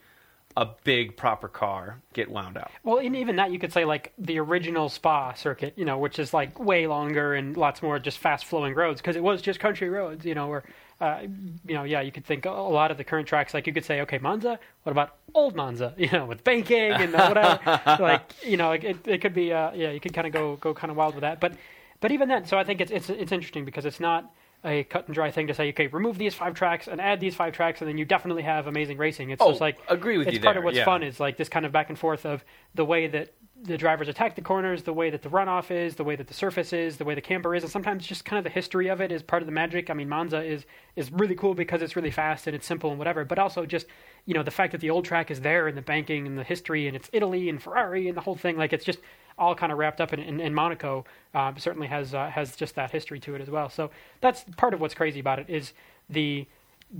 a 0.55 0.67
big 0.83 1.17
proper 1.17 1.47
car 1.47 1.99
get 2.13 2.29
wound 2.29 2.57
out. 2.57 2.71
Well, 2.83 2.99
and 2.99 3.15
even 3.15 3.37
that 3.37 3.51
you 3.51 3.59
could 3.59 3.73
say 3.73 3.85
like 3.85 4.13
the 4.17 4.39
original 4.39 4.89
Spa 4.89 5.33
circuit, 5.33 5.73
you 5.75 5.85
know, 5.85 5.97
which 5.97 6.19
is 6.19 6.33
like 6.33 6.59
way 6.59 6.87
longer 6.87 7.33
and 7.33 7.57
lots 7.57 7.81
more 7.81 7.97
just 7.99 8.19
fast 8.19 8.45
flowing 8.45 8.75
roads 8.75 9.01
because 9.01 9.15
it 9.15 9.23
was 9.23 9.41
just 9.41 9.59
country 9.59 9.89
roads, 9.89 10.25
you 10.25 10.35
know, 10.35 10.49
or 10.49 10.63
uh, 11.01 11.21
you 11.67 11.73
know, 11.73 11.83
yeah, 11.83 12.01
you 12.01 12.11
could 12.11 12.25
think 12.25 12.45
a 12.45 12.51
lot 12.51 12.91
of 12.91 12.97
the 12.97 13.03
current 13.03 13.27
tracks, 13.27 13.53
like 13.53 13.67
you 13.67 13.73
could 13.73 13.83
say, 13.83 14.01
okay, 14.01 14.19
Monza, 14.19 14.59
what 14.83 14.91
about 14.91 15.17
old 15.33 15.55
Monza, 15.55 15.93
you 15.97 16.09
know, 16.09 16.25
with 16.25 16.43
banking 16.43 16.93
and 16.93 17.13
whatever, 17.13 17.59
like, 18.01 18.21
you 18.43 18.57
know, 18.57 18.71
it, 18.71 19.05
it 19.05 19.21
could 19.21 19.33
be, 19.33 19.51
uh, 19.51 19.71
yeah, 19.73 19.91
you 19.91 19.99
could 19.99 20.13
kind 20.13 20.27
of 20.27 20.33
go, 20.33 20.55
go 20.57 20.73
kind 20.73 20.91
of 20.91 20.97
wild 20.97 21.15
with 21.15 21.23
that. 21.23 21.39
But, 21.39 21.53
but 21.99 22.11
even 22.11 22.29
then, 22.29 22.45
so 22.45 22.57
I 22.57 22.63
think 22.63 22.79
it's, 22.79 22.91
it's, 22.91 23.09
it's 23.09 23.31
interesting 23.31 23.65
because 23.65 23.85
it's 23.85 23.99
not, 23.99 24.31
a 24.65 24.83
cut 24.85 25.07
and 25.07 25.15
dry 25.15 25.29
thing 25.31 25.47
to 25.47 25.53
say, 25.53 25.69
okay, 25.69 25.87
remove 25.87 26.17
these 26.17 26.33
five 26.33 26.53
tracks 26.53 26.87
and 26.87 27.01
add 27.01 27.19
these 27.19 27.35
five 27.35 27.53
tracks, 27.53 27.81
and 27.81 27.89
then 27.89 27.97
you 27.97 28.05
definitely 28.05 28.43
have 28.43 28.67
amazing 28.67 28.97
racing. 28.97 29.29
It's 29.29 29.41
oh, 29.41 29.49
just 29.49 29.61
like 29.61 29.77
agree 29.89 30.17
with 30.17 30.27
it's 30.27 30.35
you. 30.35 30.41
part 30.41 30.55
there, 30.55 30.59
of 30.59 30.65
what's 30.65 30.77
yeah. 30.77 30.85
fun 30.85 31.03
is 31.03 31.19
like 31.19 31.37
this 31.37 31.49
kind 31.49 31.65
of 31.65 31.71
back 31.71 31.89
and 31.89 31.99
forth 31.99 32.25
of 32.25 32.43
the 32.73 32.85
way 32.85 33.07
that 33.07 33.33
the 33.63 33.77
drivers 33.77 34.09
attack 34.09 34.35
the 34.35 34.41
corners, 34.41 34.83
the 34.83 34.93
way 34.93 35.09
that 35.09 35.21
the 35.21 35.29
runoff 35.29 35.71
is, 35.71 35.95
the 35.95 36.03
way 36.03 36.15
that 36.15 36.27
the 36.27 36.33
surface 36.33 36.73
is, 36.73 36.97
the 36.97 37.05
way 37.05 37.15
the 37.15 37.21
camber 37.21 37.55
is, 37.55 37.63
and 37.63 37.71
sometimes 37.71 38.05
just 38.05 38.25
kind 38.25 38.37
of 38.37 38.43
the 38.43 38.49
history 38.49 38.89
of 38.89 38.99
it 38.99 39.11
is 39.11 39.23
part 39.23 39.41
of 39.41 39.45
the 39.45 39.53
magic. 39.53 39.89
I 39.89 39.93
mean, 39.93 40.09
Monza 40.09 40.43
is 40.43 40.65
is 40.95 41.11
really 41.11 41.35
cool 41.35 41.53
because 41.53 41.81
it's 41.81 41.95
really 41.95 42.11
fast 42.11 42.47
and 42.47 42.55
it's 42.55 42.65
simple 42.65 42.89
and 42.89 42.99
whatever, 42.99 43.23
but 43.25 43.39
also 43.39 43.65
just 43.65 43.87
you 44.25 44.33
know 44.33 44.43
the 44.43 44.51
fact 44.51 44.71
that 44.71 44.81
the 44.81 44.89
old 44.89 45.05
track 45.05 45.31
is 45.31 45.41
there 45.41 45.67
and 45.67 45.77
the 45.77 45.81
banking 45.81 46.27
and 46.27 46.37
the 46.37 46.43
history 46.43 46.87
and 46.87 46.95
it's 46.95 47.09
Italy 47.13 47.49
and 47.49 47.61
Ferrari 47.61 48.07
and 48.07 48.17
the 48.17 48.21
whole 48.21 48.35
thing. 48.35 48.57
Like 48.57 48.73
it's 48.73 48.85
just 48.85 48.99
all 49.37 49.55
kind 49.55 49.71
of 49.71 49.77
wrapped 49.77 50.01
up 50.01 50.13
in, 50.13 50.19
in, 50.19 50.39
in 50.39 50.53
Monaco. 50.53 51.05
Uh, 51.33 51.53
certainly 51.57 51.87
has 51.87 52.13
uh, 52.13 52.29
has 52.29 52.55
just 52.55 52.75
that 52.75 52.91
history 52.91 53.19
to 53.21 53.35
it 53.35 53.41
as 53.41 53.49
well. 53.49 53.69
So 53.69 53.89
that's 54.21 54.45
part 54.57 54.73
of 54.73 54.81
what's 54.81 54.93
crazy 54.93 55.19
about 55.19 55.39
it 55.39 55.49
is 55.49 55.73
the 56.09 56.45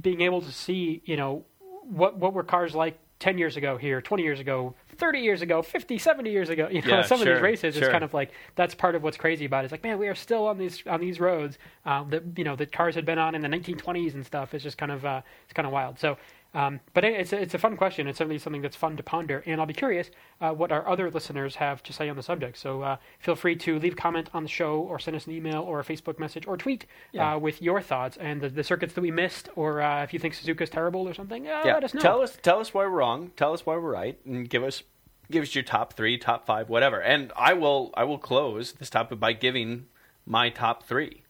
being 0.01 0.21
able 0.21 0.41
to 0.41 0.51
see 0.51 1.01
you 1.05 1.15
know 1.17 1.45
what 1.83 2.17
what 2.17 2.33
were 2.33 2.43
cars 2.43 2.73
like 2.73 2.97
10 3.19 3.37
years 3.37 3.55
ago 3.57 3.77
here 3.77 4.01
20 4.01 4.23
years 4.23 4.39
ago 4.39 4.73
30 4.97 5.19
years 5.19 5.41
ago 5.41 5.61
50 5.61 5.97
70 5.97 6.29
years 6.31 6.49
ago 6.49 6.67
you 6.69 6.81
know 6.81 6.97
Yeah, 6.97 7.01
some 7.03 7.21
of 7.21 7.25
these 7.27 7.41
races 7.41 7.75
sure. 7.75 7.83
it's 7.83 7.91
kind 7.91 8.03
of 8.03 8.13
like 8.13 8.31
that's 8.55 8.73
part 8.75 8.95
of 8.95 9.03
what's 9.03 9.17
crazy 9.17 9.45
about 9.45 9.63
it 9.63 9.65
it's 9.65 9.71
like 9.71 9.83
man 9.83 9.97
we 9.99 10.07
are 10.07 10.15
still 10.15 10.47
on 10.47 10.57
these 10.57 10.81
on 10.87 10.99
these 10.99 11.19
roads 11.19 11.57
um, 11.85 12.09
that 12.09 12.23
you 12.37 12.43
know 12.43 12.55
that 12.55 12.71
cars 12.71 12.95
had 12.95 13.05
been 13.05 13.19
on 13.19 13.35
in 13.35 13.41
the 13.41 13.47
1920s 13.47 14.13
and 14.15 14.25
stuff 14.25 14.53
it's 14.53 14.63
just 14.63 14.77
kind 14.77 14.91
of 14.91 15.05
uh, 15.05 15.21
it's 15.43 15.53
kind 15.53 15.65
of 15.67 15.71
wild 15.71 15.99
so 15.99 16.17
um, 16.53 16.79
but 16.93 17.03
it- 17.03 17.19
it's 17.19 17.33
a, 17.33 17.41
it's 17.41 17.53
a 17.53 17.57
fun 17.57 17.75
question. 17.77 18.07
It's 18.07 18.17
certainly 18.17 18.37
something 18.39 18.61
that's 18.61 18.75
fun 18.75 18.95
to 18.97 19.03
ponder, 19.03 19.43
and 19.45 19.59
I'll 19.59 19.65
be 19.67 19.73
curious 19.73 20.11
uh, 20.41 20.51
what 20.51 20.71
our 20.71 20.87
other 20.87 21.09
listeners 21.09 21.55
have 21.55 21.81
to 21.83 21.93
say 21.93 22.09
on 22.09 22.15
the 22.15 22.23
subject. 22.23 22.57
So 22.57 22.81
uh, 22.81 22.97
feel 23.19 23.35
free 23.35 23.55
to 23.57 23.79
leave 23.79 23.93
a 23.93 23.95
comment 23.95 24.29
on 24.33 24.43
the 24.43 24.49
show, 24.49 24.75
or 24.79 24.99
send 24.99 25.15
us 25.17 25.25
an 25.27 25.33
email, 25.33 25.61
or 25.61 25.79
a 25.79 25.83
Facebook 25.83 26.19
message, 26.19 26.45
or 26.47 26.55
tweet 26.57 26.85
Yeah. 27.11 27.35
uh, 27.35 27.39
with 27.39 27.61
your 27.61 27.81
thoughts 27.81 28.17
and 28.17 28.41
the, 28.41 28.49
the 28.49 28.63
circuits 28.63 28.93
that 28.93 29.01
we 29.01 29.11
missed, 29.11 29.49
or 29.55 29.81
uh, 29.81 30.03
if 30.03 30.13
you 30.13 30.19
think 30.19 30.33
Suzuka's 30.35 30.69
terrible 30.69 31.07
or 31.07 31.13
something. 31.13 31.47
Uh, 31.47 31.61
yeah. 31.65 31.73
let 31.73 31.83
us 31.83 31.93
know. 31.93 32.01
Tell 32.01 32.21
us 32.21 32.37
tell 32.41 32.59
us 32.59 32.73
why 32.73 32.83
we're 32.85 32.89
wrong. 32.91 33.31
Tell 33.35 33.53
us 33.53 33.65
why 33.65 33.75
we're 33.75 33.91
right, 33.91 34.19
and 34.25 34.49
give 34.49 34.63
us 34.63 34.83
give 35.31 35.41
us 35.43 35.55
your 35.55 35.63
top 35.63 35.93
three, 35.93 36.17
top 36.17 36.45
five, 36.45 36.69
whatever. 36.69 37.01
And 37.01 37.31
I 37.35 37.53
will 37.53 37.91
I 37.95 38.03
will 38.03 38.19
close 38.19 38.73
this 38.73 38.89
topic 38.89 39.19
by 39.19 39.33
giving 39.33 39.87
my 40.25 40.49
top 40.49 40.83
three 40.83 41.23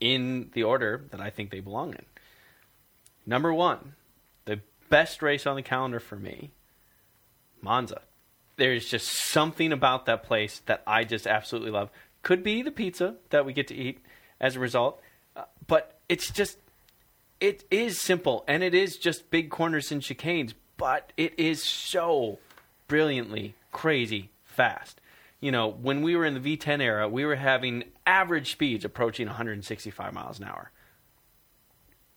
in 0.00 0.50
the 0.54 0.62
order 0.62 1.04
that 1.10 1.20
I 1.20 1.28
think 1.28 1.50
they 1.50 1.60
belong 1.60 1.90
in. 1.92 2.04
Number 3.26 3.52
one, 3.52 3.78
the 3.78 3.99
best 4.90 5.22
race 5.22 5.46
on 5.46 5.56
the 5.56 5.62
calendar 5.62 6.00
for 6.00 6.16
me, 6.16 6.50
Monza. 7.62 8.02
There's 8.56 8.86
just 8.86 9.08
something 9.08 9.72
about 9.72 10.04
that 10.06 10.22
place 10.22 10.60
that 10.66 10.82
I 10.86 11.04
just 11.04 11.26
absolutely 11.26 11.70
love. 11.70 11.88
Could 12.22 12.42
be 12.42 12.60
the 12.60 12.70
pizza 12.70 13.14
that 13.30 13.46
we 13.46 13.54
get 13.54 13.68
to 13.68 13.74
eat 13.74 14.04
as 14.38 14.56
a 14.56 14.60
result, 14.60 15.00
uh, 15.34 15.44
but 15.66 15.98
it's 16.08 16.30
just 16.30 16.58
it 17.40 17.64
is 17.70 17.98
simple 17.98 18.44
and 18.46 18.62
it 18.62 18.74
is 18.74 18.98
just 18.98 19.30
big 19.30 19.48
corners 19.48 19.90
and 19.90 20.02
chicanes, 20.02 20.52
but 20.76 21.12
it 21.16 21.38
is 21.38 21.62
so 21.62 22.38
brilliantly 22.86 23.54
crazy 23.72 24.30
fast. 24.44 25.00
You 25.40 25.50
know, 25.50 25.68
when 25.68 26.02
we 26.02 26.16
were 26.16 26.26
in 26.26 26.34
the 26.34 26.56
V10 26.56 26.82
era, 26.82 27.08
we 27.08 27.24
were 27.24 27.36
having 27.36 27.84
average 28.06 28.52
speeds 28.52 28.84
approaching 28.84 29.26
165 29.26 30.12
miles 30.12 30.38
an 30.38 30.44
hour. 30.44 30.70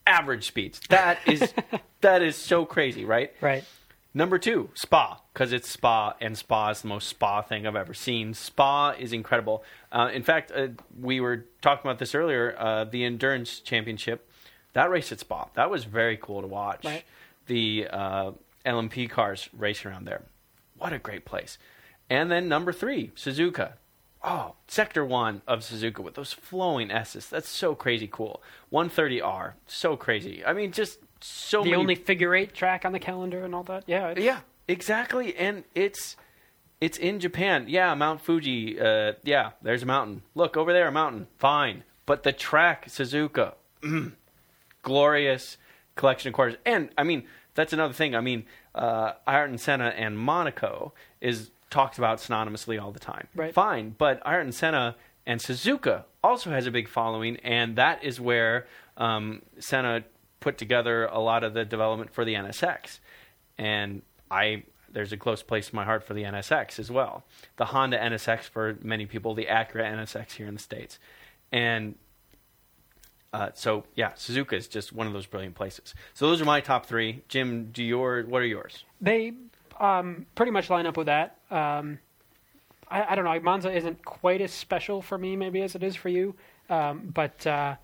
Average 0.06 0.46
speeds. 0.46 0.80
That 0.90 1.18
is 1.26 1.52
that 2.00 2.22
is 2.22 2.36
so 2.36 2.64
crazy, 2.64 3.04
right? 3.04 3.32
Right. 3.40 3.64
Number 4.16 4.38
two, 4.38 4.70
Spa, 4.74 5.20
because 5.32 5.52
it's 5.52 5.68
Spa, 5.68 6.14
and 6.20 6.38
Spa 6.38 6.70
is 6.70 6.82
the 6.82 6.88
most 6.88 7.08
Spa 7.08 7.42
thing 7.42 7.66
I've 7.66 7.74
ever 7.74 7.94
seen. 7.94 8.32
Spa 8.32 8.90
is 8.90 9.12
incredible. 9.12 9.64
Uh, 9.90 10.08
in 10.12 10.22
fact, 10.22 10.52
uh, 10.54 10.68
we 11.00 11.18
were 11.18 11.46
talking 11.60 11.90
about 11.90 11.98
this 11.98 12.14
earlier. 12.14 12.54
Uh, 12.56 12.84
the 12.84 13.04
Endurance 13.04 13.58
Championship, 13.58 14.30
that 14.72 14.88
race 14.88 15.10
at 15.10 15.18
Spa, 15.18 15.48
that 15.54 15.68
was 15.68 15.82
very 15.84 16.16
cool 16.16 16.42
to 16.42 16.46
watch. 16.46 16.84
Right. 16.84 17.02
The 17.46 17.88
uh, 17.90 18.32
LMP 18.64 19.10
cars 19.10 19.48
racing 19.52 19.90
around 19.90 20.04
there. 20.04 20.22
What 20.78 20.92
a 20.92 20.98
great 21.00 21.24
place. 21.24 21.58
And 22.08 22.30
then 22.30 22.48
number 22.48 22.72
three, 22.72 23.10
Suzuka. 23.16 23.72
Oh, 24.26 24.54
Sector 24.68 25.04
1 25.04 25.42
of 25.46 25.60
Suzuka 25.60 25.98
with 25.98 26.14
those 26.14 26.32
flowing 26.32 26.90
S's. 26.90 27.28
That's 27.28 27.48
so 27.48 27.74
crazy 27.74 28.08
cool. 28.10 28.42
130R, 28.72 29.52
so 29.66 29.96
crazy. 29.96 30.42
I 30.44 30.54
mean, 30.54 30.72
just 30.72 30.98
so 31.20 31.58
the 31.62 31.70
many 31.70 31.80
only 31.80 31.94
figure 31.94 32.34
eight 32.34 32.54
track 32.54 32.84
on 32.86 32.92
the 32.92 32.98
calendar 32.98 33.44
and 33.44 33.54
all 33.54 33.64
that. 33.64 33.84
Yeah. 33.86 34.10
it's- 34.12 34.24
yeah, 34.24 34.40
exactly. 34.66 35.36
And 35.36 35.64
it's 35.74 36.16
it's 36.80 36.96
in 36.98 37.20
Japan. 37.20 37.66
Yeah, 37.68 37.94
Mount 37.94 38.20
Fuji. 38.22 38.80
Uh, 38.80 39.12
yeah, 39.24 39.50
there's 39.62 39.82
a 39.82 39.86
mountain. 39.86 40.22
Look 40.34 40.56
over 40.56 40.72
there, 40.72 40.88
a 40.88 40.92
mountain. 40.92 41.26
Fine, 41.38 41.84
but 42.06 42.22
the 42.24 42.32
track 42.32 42.86
Suzuka, 42.88 43.54
mm, 43.82 44.12
glorious 44.82 45.56
collection 45.96 46.28
of 46.30 46.34
cars. 46.34 46.54
And 46.66 46.90
I 46.98 47.04
mean, 47.04 47.24
that's 47.54 47.72
another 47.72 47.94
thing. 47.94 48.14
I 48.14 48.20
mean, 48.20 48.44
uh, 48.74 49.12
Ayrton 49.26 49.58
Senna 49.58 49.88
and 49.96 50.18
Monaco 50.18 50.92
is 51.20 51.50
talked 51.74 51.98
about 51.98 52.18
synonymously 52.18 52.80
all 52.80 52.92
the 52.92 53.00
time. 53.00 53.26
Right. 53.34 53.52
Fine, 53.52 53.96
but 53.98 54.22
Ayrton 54.24 54.52
Senna 54.52 54.94
and 55.26 55.40
Suzuka 55.40 56.04
also 56.22 56.50
has 56.50 56.68
a 56.68 56.70
big 56.70 56.88
following, 56.88 57.36
and 57.38 57.74
that 57.76 58.04
is 58.04 58.20
where 58.20 58.66
um, 58.96 59.42
Senna 59.58 60.04
put 60.38 60.56
together 60.56 61.06
a 61.06 61.18
lot 61.18 61.42
of 61.42 61.52
the 61.52 61.64
development 61.64 62.14
for 62.14 62.24
the 62.24 62.34
NSX. 62.34 63.00
And 63.58 64.02
I 64.30 64.62
there's 64.92 65.12
a 65.12 65.16
close 65.16 65.42
place 65.42 65.70
in 65.70 65.76
my 65.76 65.84
heart 65.84 66.04
for 66.04 66.14
the 66.14 66.22
NSX 66.22 66.78
as 66.78 66.92
well. 66.92 67.24
The 67.56 67.64
Honda 67.64 67.98
NSX 67.98 68.44
for 68.44 68.78
many 68.80 69.06
people, 69.06 69.34
the 69.34 69.46
Acura 69.46 69.84
NSX 69.84 70.32
here 70.32 70.46
in 70.46 70.54
the 70.54 70.60
states, 70.60 71.00
and 71.50 71.96
uh, 73.32 73.50
so 73.54 73.82
yeah, 73.96 74.12
Suzuka 74.12 74.52
is 74.52 74.68
just 74.68 74.92
one 74.92 75.08
of 75.08 75.12
those 75.12 75.26
brilliant 75.26 75.56
places. 75.56 75.92
So 76.14 76.28
those 76.28 76.40
are 76.40 76.44
my 76.44 76.60
top 76.60 76.86
three. 76.86 77.24
Jim, 77.26 77.70
do 77.72 77.82
your 77.82 78.22
what 78.22 78.42
are 78.42 78.46
yours? 78.46 78.84
They 79.00 79.32
um, 79.80 80.26
pretty 80.34 80.52
much 80.52 80.70
line 80.70 80.86
up 80.86 80.96
with 80.96 81.06
that. 81.06 81.38
Um, 81.54 81.98
I, 82.90 83.12
I 83.12 83.14
don't 83.14 83.24
know. 83.24 83.40
Monza 83.40 83.72
isn't 83.72 84.04
quite 84.04 84.40
as 84.40 84.52
special 84.52 85.00
for 85.00 85.18
me, 85.18 85.36
maybe 85.36 85.62
as 85.62 85.74
it 85.74 85.82
is 85.82 85.96
for 85.96 86.08
you. 86.08 86.34
Um, 86.68 87.10
but 87.14 87.46
uh, 87.46 87.76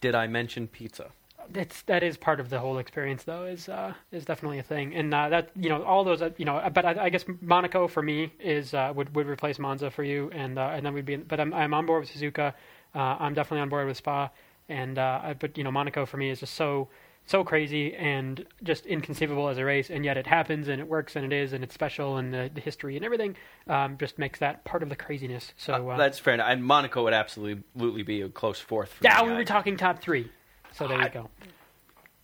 Did 0.00 0.14
I 0.14 0.26
mention 0.26 0.68
pizza? 0.68 1.10
that's 1.50 1.82
that 1.82 2.02
is 2.02 2.16
part 2.16 2.40
of 2.40 2.48
the 2.50 2.58
whole 2.58 2.78
experience, 2.78 3.24
though. 3.24 3.44
Is 3.44 3.68
uh, 3.68 3.92
is 4.12 4.24
definitely 4.24 4.58
a 4.58 4.62
thing, 4.62 4.94
and 4.94 5.12
uh, 5.12 5.28
that 5.28 5.50
you 5.54 5.68
know 5.68 5.82
all 5.82 6.04
those 6.04 6.22
uh, 6.22 6.30
you 6.36 6.44
know. 6.44 6.62
But 6.72 6.84
I, 6.84 7.04
I 7.04 7.08
guess 7.10 7.24
Monaco 7.40 7.88
for 7.88 8.02
me 8.02 8.32
is 8.40 8.74
uh, 8.74 8.92
would 8.94 9.14
would 9.14 9.26
replace 9.26 9.58
Monza 9.58 9.90
for 9.90 10.04
you, 10.04 10.30
and 10.32 10.58
uh, 10.58 10.72
and 10.74 10.84
then 10.84 10.94
we'd 10.94 11.04
be. 11.04 11.16
But 11.16 11.40
I'm 11.40 11.52
I'm 11.52 11.74
on 11.74 11.86
board 11.86 12.02
with 12.02 12.10
Suzuka. 12.10 12.54
Uh, 12.94 12.98
I'm 12.98 13.34
definitely 13.34 13.60
on 13.60 13.68
board 13.68 13.86
with 13.86 13.96
Spa, 13.96 14.30
and 14.68 14.98
uh, 14.98 15.20
I, 15.22 15.34
but 15.34 15.58
you 15.58 15.64
know 15.64 15.70
Monaco 15.70 16.06
for 16.06 16.16
me 16.16 16.30
is 16.30 16.40
just 16.40 16.54
so 16.54 16.88
so 17.26 17.42
crazy 17.44 17.94
and 17.94 18.44
just 18.62 18.84
inconceivable 18.86 19.48
as 19.48 19.56
a 19.58 19.64
race, 19.64 19.88
and 19.90 20.04
yet 20.04 20.16
it 20.16 20.26
happens 20.26 20.68
and 20.68 20.80
it 20.80 20.86
works 20.88 21.16
and 21.16 21.24
it 21.24 21.34
is 21.34 21.52
and 21.52 21.64
it's 21.64 21.72
special 21.74 22.16
and 22.18 22.34
the, 22.34 22.50
the 22.54 22.60
history 22.60 22.96
and 22.96 23.04
everything 23.04 23.34
um, 23.66 23.96
just 23.98 24.18
makes 24.18 24.38
that 24.40 24.64
part 24.64 24.82
of 24.82 24.88
the 24.90 24.96
craziness. 24.96 25.52
So 25.56 25.88
uh, 25.90 25.96
That's 25.96 26.18
fair. 26.18 26.34
enough. 26.34 26.48
And 26.50 26.62
Monaco 26.64 27.04
would 27.04 27.14
absolutely 27.14 28.02
be 28.02 28.20
a 28.20 28.28
close 28.28 28.60
fourth. 28.60 28.92
For 28.92 29.04
yeah, 29.04 29.22
we 29.22 29.32
were 29.32 29.44
talking 29.44 29.76
top 29.76 30.00
three. 30.00 30.30
So 30.72 30.86
there 30.86 30.98
I- 30.98 31.04
you 31.04 31.10
go. 31.10 31.30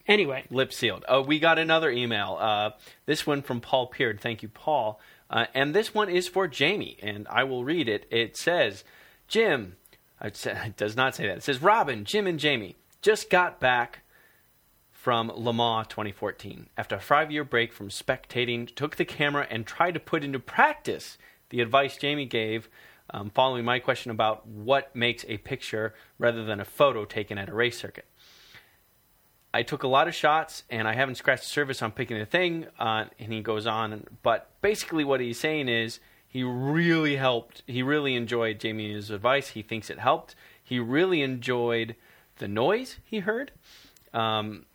Anyway, 0.07 0.45
lip 0.51 0.73
sealed. 0.73 1.05
Oh, 1.09 1.23
we 1.23 1.39
got 1.39 1.59
another 1.59 1.89
email. 1.91 2.37
Uh, 2.41 2.71
this 3.07 3.27
one 3.27 3.43
from 3.43 3.61
Paul 3.61 3.87
Peard. 3.87 4.21
Thank 4.21 4.43
you, 4.43 4.49
Paul. 4.49 4.99
Uh, 5.29 5.47
and 5.55 5.73
this 5.73 5.95
one 5.95 6.09
is 6.09 6.27
for 6.27 6.49
Jamie, 6.49 6.99
and 7.01 7.29
I 7.31 7.45
will 7.45 7.63
read 7.65 7.89
it. 7.89 8.07
It 8.11 8.37
says, 8.37 8.83
Jim, 9.29 9.77
it 10.21 10.45
does 10.77 10.97
not 10.97 11.15
say 11.15 11.29
that. 11.29 11.37
It 11.37 11.43
says, 11.45 11.63
Robin, 11.63 12.05
Jim, 12.05 12.27
and 12.27 12.41
Jamie 12.41 12.75
just 13.03 13.31
got 13.31 13.61
back 13.61 14.01
from 15.01 15.33
Le 15.35 15.53
Mans 15.53 15.87
2014. 15.89 16.69
After 16.77 16.97
a 16.97 17.01
five 17.01 17.31
year 17.31 17.43
break 17.43 17.73
from 17.73 17.89
spectating, 17.89 18.75
took 18.75 18.97
the 18.97 19.07
camera 19.07 19.47
and 19.49 19.67
tried 19.67 19.95
to 19.95 20.01
put 20.01 20.23
into 20.23 20.39
practice 20.39 21.17
the 21.49 21.63
advice 21.63 21.97
Jamie 21.97 22.27
gave 22.27 22.69
um, 23.09 23.31
following 23.31 23.65
my 23.65 23.79
question 23.79 24.11
about 24.11 24.47
what 24.47 24.95
makes 24.95 25.25
a 25.27 25.39
picture 25.39 25.95
rather 26.19 26.45
than 26.45 26.61
a 26.61 26.67
photo 26.67 27.07
taken 27.07 27.39
at 27.39 27.49
a 27.49 27.55
race 27.55 27.79
circuit. 27.79 28.05
I 29.55 29.63
took 29.63 29.83
a 29.83 29.89
lot 29.89 30.07
of 30.07 30.15
shots 30.15 30.65
and 30.69 30.87
I 30.87 30.93
haven't 30.93 31.15
scratched 31.15 31.45
the 31.45 31.49
surface 31.49 31.81
on 31.81 31.93
picking 31.93 32.19
the 32.19 32.27
thing. 32.27 32.67
Uh, 32.79 33.07
and 33.19 33.33
he 33.33 33.41
goes 33.41 33.67
on, 33.67 34.07
but 34.23 34.51
basically 34.61 35.03
what 35.03 35.21
he's 35.21 35.41
saying 35.41 35.69
is 35.69 35.99
he 36.29 36.45
really 36.45 37.17
helped. 37.17 37.63
He 37.67 37.83
really 37.83 38.15
enjoyed 38.17 38.61
Jamie's 38.61 39.11
advice. 39.11 39.49
He 39.49 39.63
thinks 39.63 39.89
it 39.89 39.99
helped. 39.99 40.35
He 40.63 40.79
really 40.79 41.23
enjoyed 41.23 41.97
the 42.37 42.49
noise 42.49 42.99
he 43.03 43.21
heard. 43.21 43.51
Um, 44.13 44.67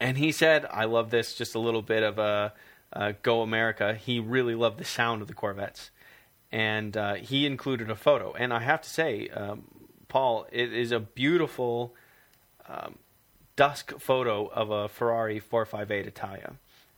and 0.00 0.18
he 0.18 0.32
said, 0.32 0.66
I 0.70 0.84
love 0.84 1.10
this, 1.10 1.34
just 1.34 1.54
a 1.54 1.58
little 1.58 1.82
bit 1.82 2.02
of 2.02 2.18
a, 2.18 2.52
a 2.92 3.14
Go 3.14 3.42
America. 3.42 3.94
He 3.94 4.20
really 4.20 4.54
loved 4.54 4.78
the 4.78 4.84
sound 4.84 5.22
of 5.22 5.28
the 5.28 5.34
Corvettes. 5.34 5.90
And 6.52 6.96
uh, 6.96 7.14
he 7.14 7.46
included 7.46 7.90
a 7.90 7.96
photo. 7.96 8.32
And 8.32 8.52
I 8.52 8.60
have 8.60 8.82
to 8.82 8.88
say, 8.88 9.28
um, 9.28 9.64
Paul, 10.08 10.46
it 10.52 10.72
is 10.72 10.92
a 10.92 11.00
beautiful 11.00 11.94
um, 12.68 12.98
dusk 13.56 13.98
photo 13.98 14.46
of 14.46 14.70
a 14.70 14.88
Ferrari 14.88 15.40
458 15.40 16.06
Italia. 16.06 16.52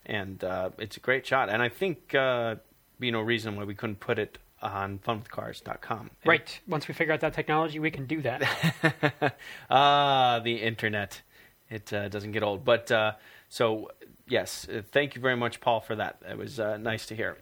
And 0.04 0.42
uh, 0.42 0.70
it's 0.78 0.96
a 0.96 1.00
great 1.00 1.26
shot. 1.26 1.48
And 1.48 1.62
I 1.62 1.68
think 1.68 2.14
uh, 2.14 2.56
be 2.98 3.10
no 3.10 3.20
reason 3.20 3.56
why 3.56 3.64
we 3.64 3.74
couldn't 3.74 4.00
put 4.00 4.18
it 4.18 4.38
on 4.60 4.98
funwithcars.com. 4.98 6.10
Right. 6.24 6.60
Once 6.66 6.88
we 6.88 6.94
figure 6.94 7.14
out 7.14 7.20
that 7.20 7.32
technology, 7.32 7.78
we 7.78 7.90
can 7.90 8.06
do 8.06 8.22
that. 8.22 9.36
ah, 9.70 10.40
the 10.42 10.56
internet. 10.56 11.22
It 11.70 11.92
uh, 11.92 12.08
doesn't 12.08 12.32
get 12.32 12.42
old. 12.42 12.64
But 12.64 12.90
uh, 12.90 13.12
so, 13.48 13.90
yes, 14.26 14.66
uh, 14.68 14.82
thank 14.92 15.14
you 15.14 15.20
very 15.20 15.36
much, 15.36 15.60
Paul, 15.60 15.80
for 15.80 15.96
that. 15.96 16.20
It 16.28 16.36
was 16.36 16.58
uh, 16.58 16.76
nice 16.76 17.06
to 17.06 17.16
hear. 17.16 17.36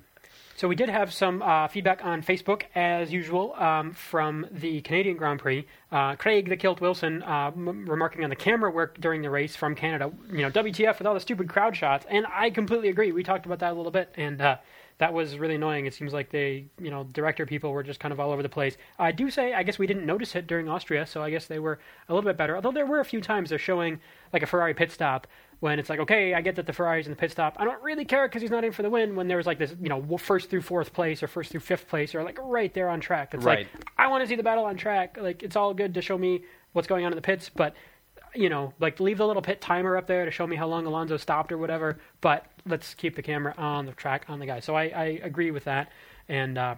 So 0.57 0.69
we 0.69 0.75
did 0.75 0.89
have 0.89 1.13
some 1.13 1.43
uh, 1.43 1.69
feedback 1.69 2.03
on 2.03 2.23
Facebook, 2.23 2.63
as 2.75 3.13
usual, 3.13 3.53
um, 3.57 3.93
from 3.93 4.47
the 4.51 4.81
Canadian 4.81 5.19
Grand 5.19 5.39
Prix. 5.39 5.67
Uh, 5.93 6.17
Craig 6.17 6.49
the 6.49 6.57
Kilt 6.57 6.81
Wilson 6.81 7.23
uh, 7.25 7.51
m- 7.55 7.85
remarking 7.87 8.25
on 8.25 8.31
the 8.31 8.37
camera 8.37 8.71
work 8.71 8.99
during 8.99 9.21
the 9.21 9.29
race 9.29 9.55
from 9.55 9.75
Canada. 9.75 10.11
You 10.31 10.43
know, 10.43 10.51
WTF 10.51 10.99
with 10.99 11.07
all 11.07 11.13
the 11.13 11.21
stupid 11.21 11.51
crowd 11.51 11.77
shots, 11.77 12.07
and 12.09 12.25
I 12.33 12.49
completely 12.49 12.89
agree. 12.89 13.13
We 13.13 13.23
talked 13.23 13.45
about 13.45 13.59
that 13.59 13.73
a 13.73 13.75
little 13.75 13.93
bit, 13.93 14.15
and 14.17 14.41
uh, 14.41 14.57
that 14.99 15.13
was 15.13 15.37
really 15.37 15.57
annoying. 15.57 15.85
It 15.87 15.93
seems 15.95 16.13
like 16.15 16.31
they, 16.31 16.65
you 16.81 16.91
know, 16.91 17.05
director 17.13 17.45
people 17.45 17.71
were 17.73 17.83
just 17.83 18.01
kind 18.01 18.13
of 18.13 18.21
all 18.21 18.31
over 18.33 18.43
the 18.43 18.49
place. 18.49 18.77
I 18.99 19.13
do 19.13 19.31
say, 19.31 19.53
I 19.53 19.63
guess 19.63 19.79
we 19.79 19.87
didn't 19.87 20.07
notice 20.07 20.35
it 20.35 20.47
during 20.47 20.69
Austria, 20.69 21.07
so 21.07 21.23
I 21.23 21.29
guess 21.31 21.47
they 21.47 21.59
were 21.59 21.79
a 22.09 22.15
little 22.15 22.27
bit 22.29 22.37
better. 22.39 22.57
Although 22.57 22.73
there 22.73 22.87
were 22.87 23.01
a 23.01 23.05
few 23.05 23.21
times 23.21 23.51
they're 23.51 23.59
showing 23.59 24.01
like 24.33 24.43
a 24.43 24.47
Ferrari 24.47 24.73
pit 24.73 24.91
stop 24.91 25.27
when 25.61 25.79
it's 25.79 25.91
like, 25.91 26.01
okay, 26.01 26.33
I 26.35 26.41
get 26.41 26.57
that 26.57 26.67
the 26.67 26.73
Ferrari's 26.73 27.07
in 27.07 27.13
the 27.13 27.17
pit 27.17 27.31
stop. 27.31 27.57
I 27.59 27.65
don't 27.65 27.83
really 27.83 28.05
care 28.07 28.27
because 28.27 28.41
he's 28.43 28.51
not 28.51 28.65
in 28.65 28.73
for 28.73 28.83
the 28.83 28.91
win. 28.91 29.17
When 29.17 29.29
there 29.29 29.37
was 29.37 29.47
like 29.47 29.59
this, 29.59 29.75
you 29.83 29.89
know, 29.91 30.17
first 30.17 30.49
through 30.49 30.63
fourth 30.63 30.93
place 30.95 31.23
or 31.23 31.29
first 31.29 31.51
through 31.51 31.61
fifth 31.61 31.89
place, 31.89 32.15
or 32.15 32.23
like 32.23 32.39
right 32.43 32.73
there 32.73 32.89
on 32.89 33.01
track. 33.01 33.35
It's 33.35 33.45
Right. 33.45 33.61
like 33.75 33.85
I 33.99 34.09
want 34.09 34.23
to 34.25 34.29
see 34.29 34.35
the 34.37 34.43
battle 34.43 34.65
on 34.65 34.77
track. 34.77 35.19
Like 35.21 35.43
it's 35.43 35.57
all 35.57 35.75
good 35.75 35.93
to 35.95 36.01
show 36.03 36.17
me 36.17 36.43
what's 36.73 36.89
going 36.89 37.05
on 37.05 37.13
in 37.13 37.17
the 37.17 37.23
pits, 37.23 37.51
but 37.55 37.75
you 38.37 38.49
know, 38.49 38.73
like 38.79 39.01
leave 39.01 39.19
the 39.19 39.27
little 39.27 39.43
pit 39.43 39.61
timer 39.61 39.97
up 39.97 40.07
there 40.07 40.25
to 40.25 40.31
show 40.31 40.47
me 40.47 40.57
how 40.57 40.67
long 40.67 40.87
Alonso 40.87 41.17
stopped 41.17 41.53
or 41.53 41.59
whatever. 41.59 41.99
But 42.21 42.47
let's 42.67 42.95
keep 42.95 43.17
the 43.17 43.23
camera 43.23 43.55
on 43.57 43.87
the 43.87 43.93
track 43.93 44.27
on 44.29 44.39
the 44.39 44.47
guy. 44.47 44.61
So 44.61 44.75
I, 44.75 44.85
I 44.85 45.05
agree 45.23 45.51
with 45.51 45.65
that, 45.65 45.91
and 46.29 46.59
uh, 46.59 46.77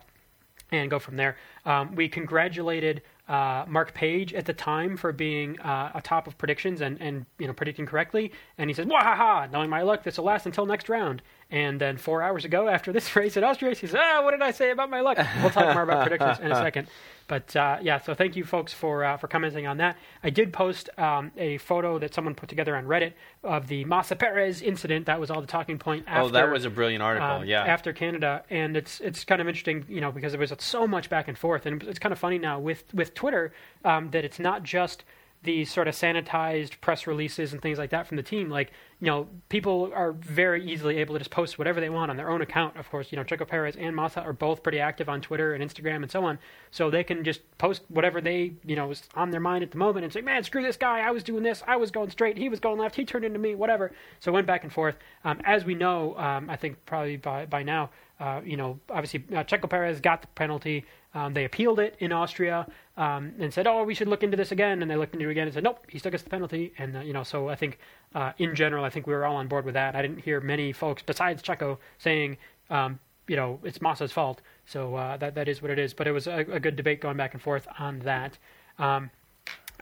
and 0.70 0.90
go 0.90 0.98
from 0.98 1.16
there. 1.16 1.36
Um, 1.64 1.94
we 1.94 2.08
congratulated 2.08 3.02
uh, 3.28 3.64
Mark 3.68 3.94
Page 3.94 4.32
at 4.32 4.46
the 4.46 4.52
time 4.52 4.96
for 4.96 5.12
being 5.12 5.60
uh, 5.60 5.92
atop 5.94 6.26
of 6.26 6.38
predictions 6.38 6.80
and, 6.80 7.00
and 7.00 7.26
you 7.38 7.46
know 7.46 7.52
predicting 7.52 7.86
correctly. 7.86 8.32
And 8.56 8.70
he 8.70 8.74
says, 8.74 8.86
"Wahaha! 8.86 9.50
Knowing 9.50 9.70
my 9.70 9.82
luck, 9.82 10.02
this 10.02 10.18
will 10.18 10.24
last 10.24 10.46
until 10.46 10.66
next 10.66 10.88
round." 10.88 11.22
And 11.50 11.80
then 11.80 11.96
four 11.96 12.22
hours 12.22 12.44
ago, 12.44 12.68
after 12.68 12.92
this 12.92 13.14
race 13.16 13.36
at 13.36 13.44
Austria, 13.44 13.70
he 13.70 13.86
says, 13.86 13.94
"Ah, 13.98 14.22
what 14.22 14.32
did 14.32 14.42
I 14.42 14.50
say 14.50 14.70
about 14.70 14.90
my 14.90 15.00
luck?" 15.00 15.16
We'll 15.40 15.50
talk 15.50 15.72
more 15.72 15.82
about 15.82 16.06
predictions 16.06 16.40
in 16.40 16.52
a 16.52 16.54
second. 16.62 16.88
But 17.26 17.54
uh, 17.56 17.78
yeah, 17.80 18.00
so 18.00 18.14
thank 18.14 18.36
you 18.36 18.44
folks 18.44 18.72
for 18.72 19.04
uh, 19.04 19.16
for 19.16 19.28
commenting 19.28 19.66
on 19.66 19.78
that. 19.78 19.96
I 20.22 20.30
did 20.30 20.52
post 20.52 20.90
um, 20.98 21.30
a 21.36 21.58
photo 21.58 21.98
that 21.98 22.12
someone 22.12 22.34
put 22.34 22.48
together 22.48 22.76
on 22.76 22.84
Reddit 22.84 23.12
of 23.44 23.66
the 23.68 23.84
Massa 23.84 24.16
Perez 24.16 24.60
incident. 24.60 25.06
That 25.06 25.20
was 25.20 25.30
all 25.30 25.40
the 25.40 25.46
talking 25.46 25.78
point. 25.78 26.04
After, 26.06 26.22
oh, 26.22 26.28
that 26.30 26.50
was 26.50 26.64
a 26.66 26.70
brilliant 26.70 27.02
article. 27.02 27.28
um, 27.28 27.44
yeah. 27.46 27.64
after 27.64 27.92
Canada, 27.92 28.44
and 28.50 28.76
it's 28.76 29.00
it's 29.00 29.24
kind 29.24 29.40
of 29.40 29.48
interesting, 29.48 29.86
you 29.88 30.00
know, 30.02 30.12
because 30.12 30.32
there 30.32 30.40
was 30.40 30.52
so 30.58 30.86
much 30.86 31.08
back 31.08 31.28
and 31.28 31.38
forth, 31.38 31.64
and 31.64 31.82
it's 31.82 31.98
kind 31.98 32.12
of 32.12 32.18
funny 32.18 32.38
now 32.38 32.58
with 32.58 32.84
with 32.92 33.14
Twitter 33.14 33.52
um, 33.84 34.10
that 34.10 34.24
it's 34.24 34.38
not 34.38 34.62
just 34.62 35.04
these 35.42 35.70
sort 35.72 35.86
of 35.86 35.94
sanitized 35.94 36.80
press 36.80 37.06
releases 37.06 37.52
and 37.52 37.62
things 37.62 37.78
like 37.78 37.90
that 37.90 38.06
from 38.06 38.16
the 38.16 38.22
team. 38.22 38.50
Like, 38.50 38.72
you 39.00 39.06
know, 39.06 39.28
people 39.48 39.92
are 39.94 40.12
very 40.12 40.68
easily 40.68 40.96
able 40.96 41.14
to 41.14 41.20
just 41.20 41.30
post 41.30 41.58
whatever 41.58 41.80
they 41.80 41.90
want 41.90 42.10
on 42.10 42.16
their 42.16 42.30
own 42.30 42.42
account. 42.42 42.76
Of 42.76 42.90
course, 42.90 43.12
you 43.12 43.16
know, 43.16 43.24
Checo 43.24 43.46
Perez 43.46 43.76
and 43.76 43.94
Massa 43.94 44.20
are 44.20 44.32
both 44.32 44.62
pretty 44.62 44.80
active 44.80 45.08
on 45.08 45.20
Twitter 45.20 45.54
and 45.54 45.62
Instagram 45.62 46.02
and 46.02 46.10
so 46.10 46.24
on, 46.24 46.38
so 46.72 46.90
they 46.90 47.04
can 47.04 47.22
just 47.22 47.40
post 47.58 47.82
whatever 47.88 48.20
they, 48.20 48.52
you 48.64 48.74
know, 48.74 48.90
is 48.90 49.02
on 49.14 49.30
their 49.30 49.40
mind 49.40 49.62
at 49.62 49.70
the 49.70 49.78
moment 49.78 50.04
and 50.04 50.12
say, 50.12 50.20
"Man, 50.20 50.42
screw 50.42 50.62
this 50.62 50.76
guy! 50.76 51.00
I 51.00 51.12
was 51.12 51.22
doing 51.22 51.44
this. 51.44 51.62
I 51.66 51.76
was 51.76 51.90
going 51.90 52.10
straight. 52.10 52.36
He 52.36 52.48
was 52.48 52.58
going 52.58 52.78
left. 52.78 52.96
He 52.96 53.04
turned 53.04 53.24
into 53.24 53.38
me. 53.38 53.54
Whatever." 53.54 53.92
So 54.18 54.32
it 54.32 54.34
went 54.34 54.46
back 54.46 54.64
and 54.64 54.72
forth. 54.72 54.96
Um, 55.24 55.40
as 55.44 55.64
we 55.64 55.74
know, 55.74 56.16
um, 56.18 56.50
I 56.50 56.56
think 56.56 56.84
probably 56.84 57.16
by 57.16 57.46
by 57.46 57.62
now, 57.62 57.90
uh, 58.18 58.40
you 58.44 58.56
know, 58.56 58.80
obviously 58.90 59.24
uh, 59.36 59.44
Checo 59.44 59.70
Perez 59.70 60.00
got 60.00 60.22
the 60.22 60.28
penalty. 60.28 60.84
Um, 61.14 61.34
they 61.34 61.44
appealed 61.44 61.80
it 61.80 61.96
in 62.00 62.12
Austria 62.12 62.66
um, 62.96 63.32
and 63.38 63.52
said, 63.52 63.66
"Oh, 63.66 63.82
we 63.82 63.94
should 63.94 64.08
look 64.08 64.22
into 64.22 64.36
this 64.36 64.52
again." 64.52 64.82
And 64.82 64.90
they 64.90 64.96
looked 64.96 65.14
into 65.14 65.28
it 65.28 65.30
again 65.30 65.46
and 65.46 65.54
said, 65.54 65.64
"Nope, 65.64 65.86
he 65.88 65.98
still 65.98 66.10
gets 66.10 66.22
the 66.22 66.30
penalty." 66.30 66.72
And 66.78 66.96
uh, 66.96 67.00
you 67.00 67.12
know, 67.12 67.22
so 67.22 67.48
I 67.48 67.56
think 67.56 67.78
uh, 68.14 68.32
in 68.38 68.54
general, 68.54 68.84
I 68.84 68.90
think 68.90 69.06
we 69.06 69.14
were 69.14 69.24
all 69.24 69.36
on 69.36 69.48
board 69.48 69.64
with 69.64 69.74
that. 69.74 69.96
I 69.96 70.02
didn't 70.02 70.18
hear 70.18 70.40
many 70.40 70.72
folks 70.72 71.02
besides 71.02 71.42
Checo 71.42 71.78
saying, 71.98 72.36
um, 72.70 72.98
you 73.26 73.36
know, 73.36 73.58
it's 73.64 73.80
Massa's 73.80 74.12
fault. 74.12 74.42
So 74.66 74.96
uh, 74.96 75.16
that 75.16 75.34
that 75.34 75.48
is 75.48 75.62
what 75.62 75.70
it 75.70 75.78
is. 75.78 75.94
But 75.94 76.06
it 76.06 76.12
was 76.12 76.26
a, 76.26 76.44
a 76.50 76.60
good 76.60 76.76
debate 76.76 77.00
going 77.00 77.16
back 77.16 77.32
and 77.32 77.42
forth 77.42 77.66
on 77.78 78.00
that. 78.00 78.36
Um, 78.78 79.10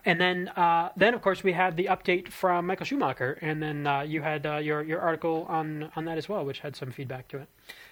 and 0.05 0.20
then, 0.20 0.49
uh, 0.49 0.90
then 0.97 1.14
of 1.14 1.22
course, 1.22 1.42
we 1.42 1.53
had 1.53 1.76
the 1.76 1.86
update 1.86 2.28
from 2.28 2.66
Michael 2.66 2.86
Schumacher, 2.86 3.38
and 3.40 3.62
then 3.62 3.86
uh, 3.86 4.03
you 4.03 4.22
had 4.22 4.47
uh, 4.47 4.57
your 4.57 4.82
your 4.82 5.01
article 5.01 5.47
on 5.49 5.90
on 5.97 6.05
that 6.05 6.18
as 6.18 6.28
well, 6.28 6.44
which 6.44 6.61
had 6.61 6.76
some 6.76 6.90
feedback 6.90 7.28
to 7.28 7.38
it. 7.38 7.49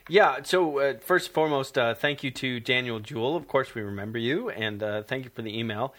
Yeah. 0.09 0.43
So 0.43 0.79
uh, 0.79 0.99
first 0.99 1.29
and 1.29 1.35
foremost, 1.35 1.79
uh, 1.79 1.95
thank 1.95 2.23
you 2.23 2.31
to 2.33 2.61
Daniel 2.61 3.01
Jewell. 3.01 3.37
Of 3.37 3.49
course, 3.49 3.75
we 3.75 3.83
remember 3.83 4.19
you, 4.19 4.51
and 4.51 4.83
uh, 4.83 5.03
thank 5.03 5.25
you 5.25 5.31
for 5.31 5.43
the 5.43 5.59
email. 5.59 5.95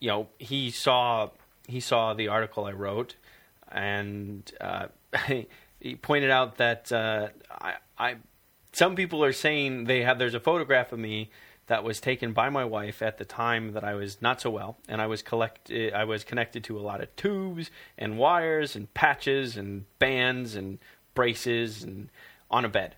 You 0.00 0.08
know, 0.08 0.28
he 0.38 0.70
saw 0.70 1.30
he 1.66 1.80
saw 1.80 2.14
the 2.14 2.28
article 2.28 2.64
I 2.64 2.72
wrote, 2.72 3.16
and 3.70 4.50
he 5.80 5.96
pointed 5.96 6.30
out 6.30 6.56
that 6.58 6.92
I, 6.92 7.74
I 7.98 8.16
some 8.72 8.94
people 8.94 9.24
are 9.24 9.32
saying 9.32 9.84
they 9.84 10.02
have 10.02 10.18
there's 10.18 10.34
a 10.34 10.40
photograph 10.40 10.92
of 10.92 10.98
me 10.98 11.30
that 11.68 11.84
was 11.84 12.00
taken 12.00 12.32
by 12.32 12.48
my 12.50 12.64
wife 12.64 13.00
at 13.02 13.18
the 13.18 13.24
time 13.24 13.72
that 13.72 13.84
I 13.84 13.94
was 13.94 14.20
not 14.20 14.40
so 14.40 14.50
well, 14.50 14.78
and 14.88 15.00
I 15.00 15.06
was 15.06 15.22
collect 15.22 15.70
I 15.70 16.04
was 16.04 16.24
connected 16.24 16.64
to 16.64 16.78
a 16.78 16.80
lot 16.80 17.00
of 17.00 17.14
tubes 17.16 17.70
and 17.96 18.18
wires 18.18 18.74
and 18.74 18.92
patches 18.92 19.56
and 19.56 19.84
bands 19.98 20.54
and 20.54 20.78
braces 21.14 21.82
and 21.82 22.08
on 22.50 22.64
a 22.64 22.68
bed. 22.68 22.94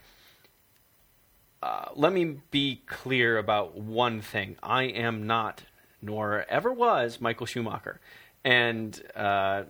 Uh, 1.62 1.86
let 1.94 2.12
me 2.12 2.36
be 2.50 2.82
clear 2.86 3.36
about 3.36 3.76
one 3.76 4.22
thing. 4.22 4.56
I 4.62 4.84
am 4.84 5.26
not, 5.26 5.62
nor 6.00 6.46
ever 6.48 6.72
was, 6.72 7.20
Michael 7.20 7.46
Schumacher. 7.46 8.00
And 8.44 8.98
uh, 9.14 9.64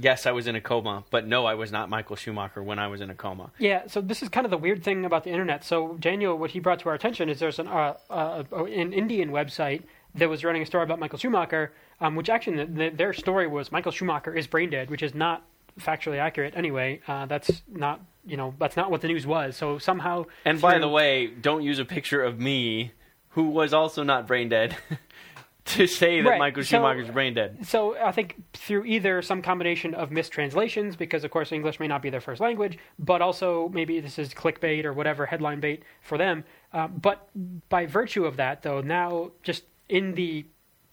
yes, 0.00 0.26
I 0.26 0.32
was 0.32 0.46
in 0.46 0.56
a 0.56 0.60
coma, 0.60 1.04
but 1.10 1.26
no, 1.26 1.46
I 1.46 1.54
was 1.54 1.72
not 1.72 1.88
Michael 1.88 2.16
Schumacher 2.16 2.62
when 2.62 2.78
I 2.78 2.88
was 2.88 3.00
in 3.00 3.10
a 3.10 3.14
coma. 3.14 3.50
Yeah, 3.58 3.86
so 3.86 4.00
this 4.00 4.22
is 4.22 4.28
kind 4.28 4.44
of 4.44 4.50
the 4.50 4.58
weird 4.58 4.82
thing 4.82 5.04
about 5.04 5.24
the 5.24 5.30
internet. 5.30 5.64
So 5.64 5.96
Daniel, 6.00 6.36
what 6.36 6.50
he 6.50 6.60
brought 6.60 6.80
to 6.80 6.88
our 6.88 6.94
attention 6.94 7.28
is 7.28 7.38
there's 7.38 7.58
an 7.58 7.68
uh, 7.68 7.94
uh, 8.10 8.44
an 8.52 8.92
Indian 8.92 9.30
website 9.30 9.82
that 10.14 10.28
was 10.28 10.44
running 10.44 10.62
a 10.62 10.66
story 10.66 10.84
about 10.84 10.98
Michael 10.98 11.18
Schumacher, 11.18 11.72
um, 12.00 12.16
which 12.16 12.28
actually 12.28 12.64
the, 12.64 12.66
the, 12.66 12.88
their 12.90 13.12
story 13.12 13.46
was 13.46 13.70
Michael 13.70 13.92
Schumacher 13.92 14.34
is 14.34 14.46
brain 14.46 14.70
dead, 14.70 14.90
which 14.90 15.02
is 15.02 15.14
not 15.14 15.44
factually 15.78 16.18
accurate 16.18 16.54
anyway. 16.56 17.00
Uh, 17.06 17.26
that's 17.26 17.62
not 17.68 18.00
you 18.24 18.36
know 18.36 18.54
that's 18.58 18.76
not 18.76 18.90
what 18.90 19.00
the 19.00 19.08
news 19.08 19.26
was. 19.26 19.56
So 19.56 19.78
somehow, 19.78 20.26
And 20.44 20.60
by 20.60 20.78
the 20.78 20.88
way, 20.88 21.26
don't 21.26 21.62
use 21.62 21.78
a 21.78 21.84
picture 21.84 22.22
of 22.22 22.38
me, 22.40 22.92
who 23.30 23.50
was 23.50 23.72
also 23.72 24.02
not 24.02 24.26
brain 24.26 24.48
dead, 24.48 24.76
to 25.74 25.86
say 25.86 26.22
that 26.22 26.28
Right, 26.28 26.38
Michael 26.38 26.62
so- 26.62 26.78
Schumacher's 26.78 27.10
brain 27.10 27.34
dead. 27.34 27.66
So 27.66 27.96
I 27.96 28.12
think 28.12 28.42
through 28.52 28.84
either 28.84 29.20
some 29.20 29.42
combination 29.42 29.94
of 29.94 30.10
mistranslations, 30.10 30.96
because 30.96 31.24
of 31.24 31.30
course 31.30 31.50
English 31.52 31.80
may 31.80 31.88
not 31.88 32.02
be 32.02 32.10
their 32.10 32.20
first 32.20 32.40
language, 32.40 32.78
but 32.98 33.20
also 33.20 33.68
maybe 33.72 34.00
this 34.00 34.18
is 34.18 34.32
clickbait 34.32 34.84
or 34.84 34.92
whatever 34.92 35.26
headline 35.26 35.60
bait 35.60 35.82
for 36.02 36.16
them. 36.18 36.44
Uh, 36.72 36.86
but 36.88 37.28
by 37.68 37.86
virtue 37.86 38.24
of 38.24 38.36
that, 38.36 38.62
though, 38.62 38.80
now 38.80 39.32
just 39.42 39.64
in 39.88 40.14
the 40.14 40.46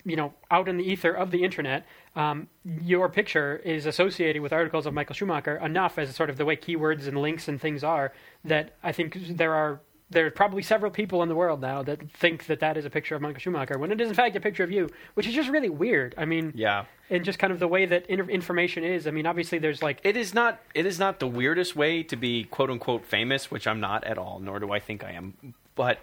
you 0.06 0.16
know 0.18 0.34
out 0.52 0.68
in 0.68 0.78
the 0.78 0.84
ether 0.84 1.12
of 1.12 1.32
the 1.32 1.44
internet, 1.44 1.86
um, 2.16 2.48
your 2.66 3.10
picture 3.10 3.58
is 3.58 3.86
associated 3.86 4.42
with 4.42 4.52
articles 4.52 4.86
of 4.86 4.94
Michael 4.94 5.16
Schumacher 5.16 5.58
enough 5.58 5.98
as 6.00 6.16
sort 6.16 6.30
of 6.30 6.38
the 6.38 6.46
way 6.46 6.56
keywords 6.56 7.08
and 7.08 7.18
links 7.22 7.48
and 7.48 7.62
things 7.62 7.84
are 7.84 8.12
that 8.44 8.76
I 8.84 8.92
think 8.92 9.18
there 9.38 9.54
are 9.54 9.82
there 10.10 10.26
are 10.28 10.32
probably 10.32 10.62
several 10.62 10.92
people 10.92 11.24
in 11.24 11.30
the 11.30 11.36
world 11.36 11.62
now 11.62 11.82
that 11.84 12.10
think 12.12 12.46
that 12.46 12.60
that 12.60 12.78
is 12.78 12.86
a 12.86 12.90
picture 12.90 13.16
of 13.16 13.22
Michael 13.22 13.40
Schumacher 13.40 13.78
when 13.80 13.92
it 13.92 14.00
is 14.00 14.10
in 14.10 14.14
fact 14.14 14.36
a 14.36 14.40
picture 14.40 14.64
of 14.64 14.72
you, 14.72 14.90
which 15.16 15.26
is 15.28 15.34
just 15.34 15.50
really 15.50 15.70
weird. 15.70 16.14
I 16.18 16.26
mean, 16.26 16.52
Yeah. 16.56 16.86
and 17.10 17.26
just 17.26 17.40
kind 17.40 17.52
of 17.52 17.60
the 17.60 17.68
way 17.68 17.86
that 17.86 18.06
inter- 18.08 18.30
information 18.30 18.84
is. 18.84 19.08
I 19.08 19.12
mean, 19.12 19.26
obviously 19.26 19.58
there's 19.60 19.82
like 19.82 20.00
It 20.04 20.16
is 20.16 20.34
not. 20.34 20.60
It 20.76 20.86
is 20.86 21.00
not 21.00 21.20
the 21.20 21.28
weirdest 21.28 21.76
way 21.76 22.04
to 22.04 22.16
be 22.16 22.44
quote 22.44 22.70
unquote 22.70 23.06
famous, 23.06 23.50
which 23.50 23.66
I'm 23.68 23.80
not 23.80 24.04
at 24.04 24.18
all, 24.18 24.40
nor 24.40 24.60
do 24.60 24.72
I 24.72 24.80
think 24.80 25.04
I 25.04 25.12
am. 25.12 25.54
But 25.76 26.00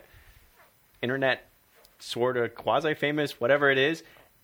internet, 1.03 1.47
sort 1.99 2.37
of 2.37 2.55
quasi 2.55 2.95
famous, 2.95 3.41
whatever 3.41 3.71
it 3.71 3.79
is, 3.79 4.03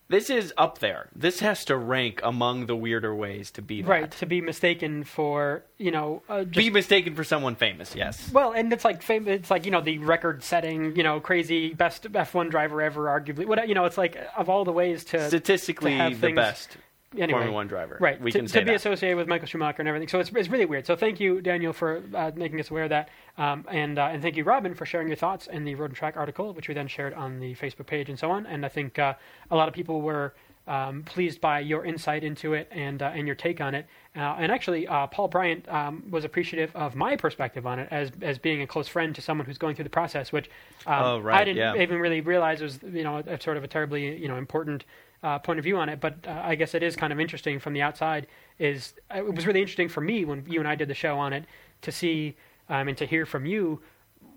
this 0.08 0.30
is 0.30 0.52
up 0.56 0.78
there. 0.78 1.08
This 1.14 1.40
has 1.40 1.64
to 1.66 1.76
rank 1.76 2.20
among 2.22 2.66
the 2.66 2.76
weirder 2.76 3.14
ways 3.14 3.50
to 3.52 3.62
be 3.62 3.82
that. 3.82 3.88
right 3.88 4.10
to 4.12 4.26
be 4.26 4.40
mistaken 4.40 5.04
for 5.04 5.64
you 5.78 5.90
know 5.90 6.22
uh, 6.28 6.44
just 6.44 6.56
Be 6.56 6.70
mistaken 6.70 7.14
for 7.14 7.24
someone 7.24 7.56
famous. 7.56 7.94
Yes. 7.94 8.30
Well, 8.32 8.52
and 8.52 8.72
it's 8.72 8.84
like 8.84 9.02
fam- 9.02 9.28
it's 9.28 9.50
like 9.50 9.64
you 9.64 9.70
know 9.70 9.80
the 9.80 9.98
record-setting, 9.98 10.96
you 10.96 11.02
know, 11.02 11.20
crazy 11.20 11.74
best 11.74 12.04
F1 12.04 12.50
driver 12.50 12.80
ever, 12.80 13.06
arguably. 13.06 13.46
What 13.46 13.68
you 13.68 13.74
know, 13.74 13.84
it's 13.84 13.98
like 13.98 14.16
of 14.36 14.48
all 14.48 14.64
the 14.64 14.72
ways 14.72 15.04
to 15.06 15.26
Statistically, 15.28 15.92
to 15.92 15.96
have 15.96 16.20
the 16.20 16.32
best 16.32 16.76
anyway, 17.18 17.38
Formula 17.38 17.52
One 17.52 17.66
driver. 17.66 17.96
right? 18.00 18.20
We 18.20 18.30
to, 18.32 18.38
can 18.38 18.46
to 18.48 18.60
be 18.60 18.64
that. 18.66 18.74
associated 18.76 19.16
with 19.16 19.28
Michael 19.28 19.46
Schumacher 19.46 19.80
and 19.80 19.88
everything. 19.88 20.08
So 20.08 20.18
it's 20.20 20.30
it's 20.34 20.48
really 20.48 20.66
weird. 20.66 20.86
So 20.86 20.96
thank 20.96 21.20
you, 21.20 21.40
Daniel, 21.40 21.72
for 21.72 22.02
uh, 22.14 22.30
making 22.34 22.60
us 22.60 22.70
aware 22.70 22.84
of 22.84 22.90
that, 22.90 23.08
um, 23.38 23.64
and 23.70 23.98
uh, 23.98 24.10
and 24.12 24.22
thank 24.22 24.36
you, 24.36 24.44
Robin, 24.44 24.74
for 24.74 24.86
sharing 24.86 25.08
your 25.08 25.16
thoughts 25.16 25.46
in 25.46 25.64
the 25.64 25.74
Road 25.74 25.86
and 25.90 25.96
Track 25.96 26.16
article, 26.16 26.52
which 26.54 26.68
we 26.68 26.74
then 26.74 26.88
shared 26.88 27.14
on 27.14 27.40
the 27.40 27.54
Facebook 27.54 27.86
page 27.86 28.08
and 28.08 28.18
so 28.18 28.30
on. 28.30 28.46
And 28.46 28.64
I 28.64 28.68
think 28.68 28.98
uh, 28.98 29.14
a 29.50 29.56
lot 29.56 29.68
of 29.68 29.74
people 29.74 30.00
were. 30.02 30.34
Um, 30.68 31.04
pleased 31.04 31.40
by 31.40 31.60
your 31.60 31.84
insight 31.84 32.24
into 32.24 32.54
it 32.54 32.66
and 32.72 33.00
uh, 33.00 33.12
and 33.14 33.24
your 33.28 33.36
take 33.36 33.60
on 33.60 33.72
it, 33.76 33.86
uh, 34.16 34.34
and 34.36 34.50
actually, 34.50 34.88
uh, 34.88 35.06
Paul 35.06 35.28
Bryant 35.28 35.68
um, 35.68 36.02
was 36.10 36.24
appreciative 36.24 36.74
of 36.74 36.96
my 36.96 37.14
perspective 37.14 37.68
on 37.68 37.78
it 37.78 37.86
as 37.92 38.10
as 38.20 38.36
being 38.36 38.62
a 38.62 38.66
close 38.66 38.88
friend 38.88 39.14
to 39.14 39.22
someone 39.22 39.46
who's 39.46 39.58
going 39.58 39.76
through 39.76 39.84
the 39.84 39.90
process, 39.90 40.32
which 40.32 40.50
um, 40.88 41.02
Oh, 41.04 41.18
right, 41.20 41.40
I 41.40 41.44
didn't 41.44 41.58
yeah. 41.58 41.80
even 41.80 42.00
really 42.00 42.20
realize 42.20 42.60
was 42.60 42.80
you 42.82 43.04
know 43.04 43.18
a, 43.18 43.40
sort 43.40 43.56
of 43.56 43.62
a 43.62 43.68
terribly 43.68 44.20
you 44.20 44.26
know 44.26 44.38
important 44.38 44.84
uh, 45.26 45.38
point 45.46 45.58
of 45.58 45.64
view 45.64 45.76
on 45.76 45.88
it. 45.88 45.98
But 46.00 46.14
uh, 46.26 46.40
I 46.52 46.54
guess 46.54 46.74
it 46.74 46.82
is 46.82 46.94
kind 46.96 47.12
of 47.12 47.18
interesting 47.20 47.58
from 47.58 47.72
the 47.72 47.82
outside. 47.82 48.26
Is 48.58 48.94
uh, 49.14 49.18
it 49.18 49.34
was 49.34 49.46
really 49.46 49.60
interesting 49.60 49.88
for 49.88 50.00
me 50.00 50.24
when 50.24 50.44
you 50.48 50.58
and 50.60 50.68
I 50.68 50.74
did 50.76 50.88
the 50.88 50.94
show 50.94 51.18
on 51.18 51.32
it 51.32 51.44
to 51.82 51.90
see 51.92 52.36
um, 52.68 52.88
and 52.88 52.96
to 52.98 53.06
hear 53.06 53.26
from 53.26 53.44
you 53.46 53.80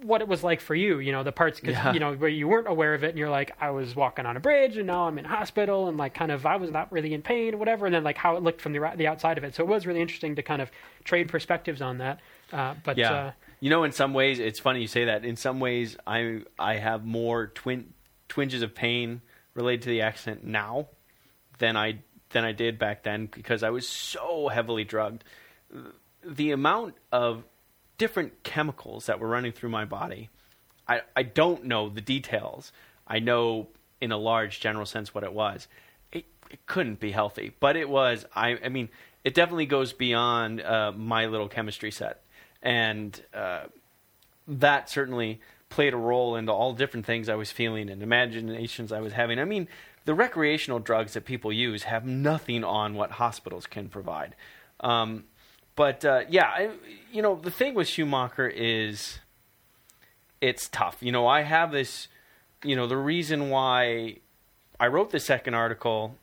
what 0.02 0.22
it 0.22 0.28
was 0.28 0.44
like 0.44 0.62
for 0.62 0.76
you. 0.76 1.00
You 1.00 1.12
know 1.12 1.24
the 1.24 1.32
parts 1.32 1.60
because 1.60 1.76
Yeah. 1.76 1.94
you 1.94 2.00
know 2.00 2.14
where 2.14 2.30
you 2.30 2.48
weren't 2.48 2.68
aware 2.68 2.94
of 2.94 3.04
it 3.04 3.10
and 3.10 3.18
you're 3.20 3.30
like 3.42 3.52
I 3.62 3.70
was 3.72 3.96
walking 3.96 4.26
on 4.26 4.36
a 4.38 4.40
bridge 4.40 4.78
and 4.78 4.88
now 4.88 5.08
I'm 5.08 5.18
in 5.20 5.26
hospital 5.26 5.88
and 5.90 5.98
like 5.98 6.14
kind 6.14 6.32
of 6.32 6.46
I 6.46 6.56
was 6.56 6.72
not 6.72 6.92
really 6.92 7.14
in 7.14 7.22
pain 7.22 7.54
or 7.54 7.58
whatever. 7.58 7.86
And 7.86 7.94
then 7.96 8.04
like 8.04 8.18
how 8.18 8.36
it 8.38 8.44
looked 8.44 8.62
from 8.62 8.72
the 8.74 8.80
the 8.96 9.08
outside 9.08 9.38
of 9.38 9.44
it. 9.44 9.56
So 9.56 9.64
it 9.64 9.68
was 9.68 9.86
really 9.86 10.02
interesting 10.02 10.36
to 10.36 10.44
kind 10.44 10.62
of 10.62 10.72
trade 11.04 11.28
perspectives 11.28 11.82
on 11.82 11.98
that. 12.00 12.20
Uh, 12.52 12.76
but 12.84 12.98
Yeah. 12.98 13.14
uh, 13.14 13.32
you 13.62 13.70
know, 13.70 13.84
in 13.84 13.92
some 13.92 14.14
ways, 14.14 14.40
it's 14.40 14.58
funny 14.60 14.80
you 14.82 14.88
say 14.88 15.04
that. 15.06 15.26
In 15.26 15.36
some 15.36 15.60
ways, 15.60 15.98
I 16.08 16.42
I 16.58 16.78
have 16.78 17.06
more 17.06 17.48
twin 17.48 17.94
twinges 18.30 18.62
of 18.62 18.74
pain 18.74 19.22
related 19.60 19.82
to 19.84 19.90
the 19.90 20.02
accident 20.02 20.46
now 20.46 20.88
than 21.58 21.76
I 21.76 22.00
than 22.30 22.46
I 22.46 22.54
did 22.54 22.80
back 22.80 23.04
then 23.04 23.26
because 23.26 23.62
I 23.62 23.70
was 23.72 23.88
so 23.88 24.48
heavily 24.48 24.86
drugged. 24.86 25.24
The 26.24 26.52
amount 26.52 26.96
of 27.12 27.44
different 27.98 28.44
chemicals 28.44 29.08
that 29.08 29.20
were 29.20 29.28
running 29.28 29.52
through 29.52 29.70
my 29.70 29.84
body, 29.84 30.30
I 30.88 31.02
I 31.16 31.24
don't 31.24 31.66
know 31.66 31.90
the 31.90 32.02
details. 32.02 32.72
I 33.06 33.20
know 33.20 33.68
in 34.00 34.12
a 34.12 34.18
large 34.18 34.62
general 34.62 34.86
sense 34.86 35.14
what 35.14 35.26
it 35.26 35.34
was. 35.34 35.68
It, 36.12 36.26
it 36.50 36.66
couldn't 36.66 37.02
be 37.02 37.12
healthy, 37.12 37.52
but 37.60 37.76
it 37.76 37.90
was. 37.90 38.26
I 38.34 38.58
I 38.64 38.70
mean, 38.70 38.88
it 39.26 39.34
definitely 39.34 39.66
goes 39.66 39.92
beyond 39.92 40.62
uh, 40.62 40.94
my 40.96 41.26
little 41.26 41.50
chemistry 41.50 41.92
set, 41.92 42.22
and 42.64 43.22
uh, 43.34 43.64
that 44.48 44.90
certainly 44.90 45.42
played 45.70 45.94
a 45.94 45.98
role 45.98 46.36
into 46.36 46.52
all 46.52 46.74
different 46.74 47.06
things 47.06 47.30
I 47.30 47.36
was 47.36 47.52
feeling 47.52 47.90
and 47.90 48.02
imaginations 48.02 48.92
I 48.92 49.00
was 49.00 49.14
having. 49.14 49.40
I 49.40 49.46
mean, 49.46 49.68
the 50.06 50.14
recreational 50.14 50.80
drugs 50.80 51.14
that 51.14 51.26
people 51.26 51.54
use 51.54 51.84
have 51.84 52.06
nothing 52.06 52.64
on 52.64 52.96
what 52.96 53.12
hospitals 53.12 53.68
can 53.68 53.90
provide. 53.90 54.36
Um, 54.80 55.26
but 55.76 56.04
uh, 56.04 56.22
yeah, 56.30 56.48
I, 56.48 56.72
you 57.12 57.22
know, 57.22 57.36
the 57.36 57.52
thing 57.52 57.76
with 57.76 57.88
Schumacher 57.88 58.48
is 58.48 59.20
it's 60.42 60.68
tough. 60.68 60.98
You 61.02 61.12
know, 61.12 61.28
I 61.28 61.44
have 61.44 61.72
this, 61.72 62.08
you 62.64 62.76
know, 62.76 62.88
the 62.88 62.98
reason 62.98 63.50
why 63.50 64.18
I 64.80 64.88
wrote 64.88 65.12
the 65.12 65.20
second 65.20 65.54
article, 65.54 66.16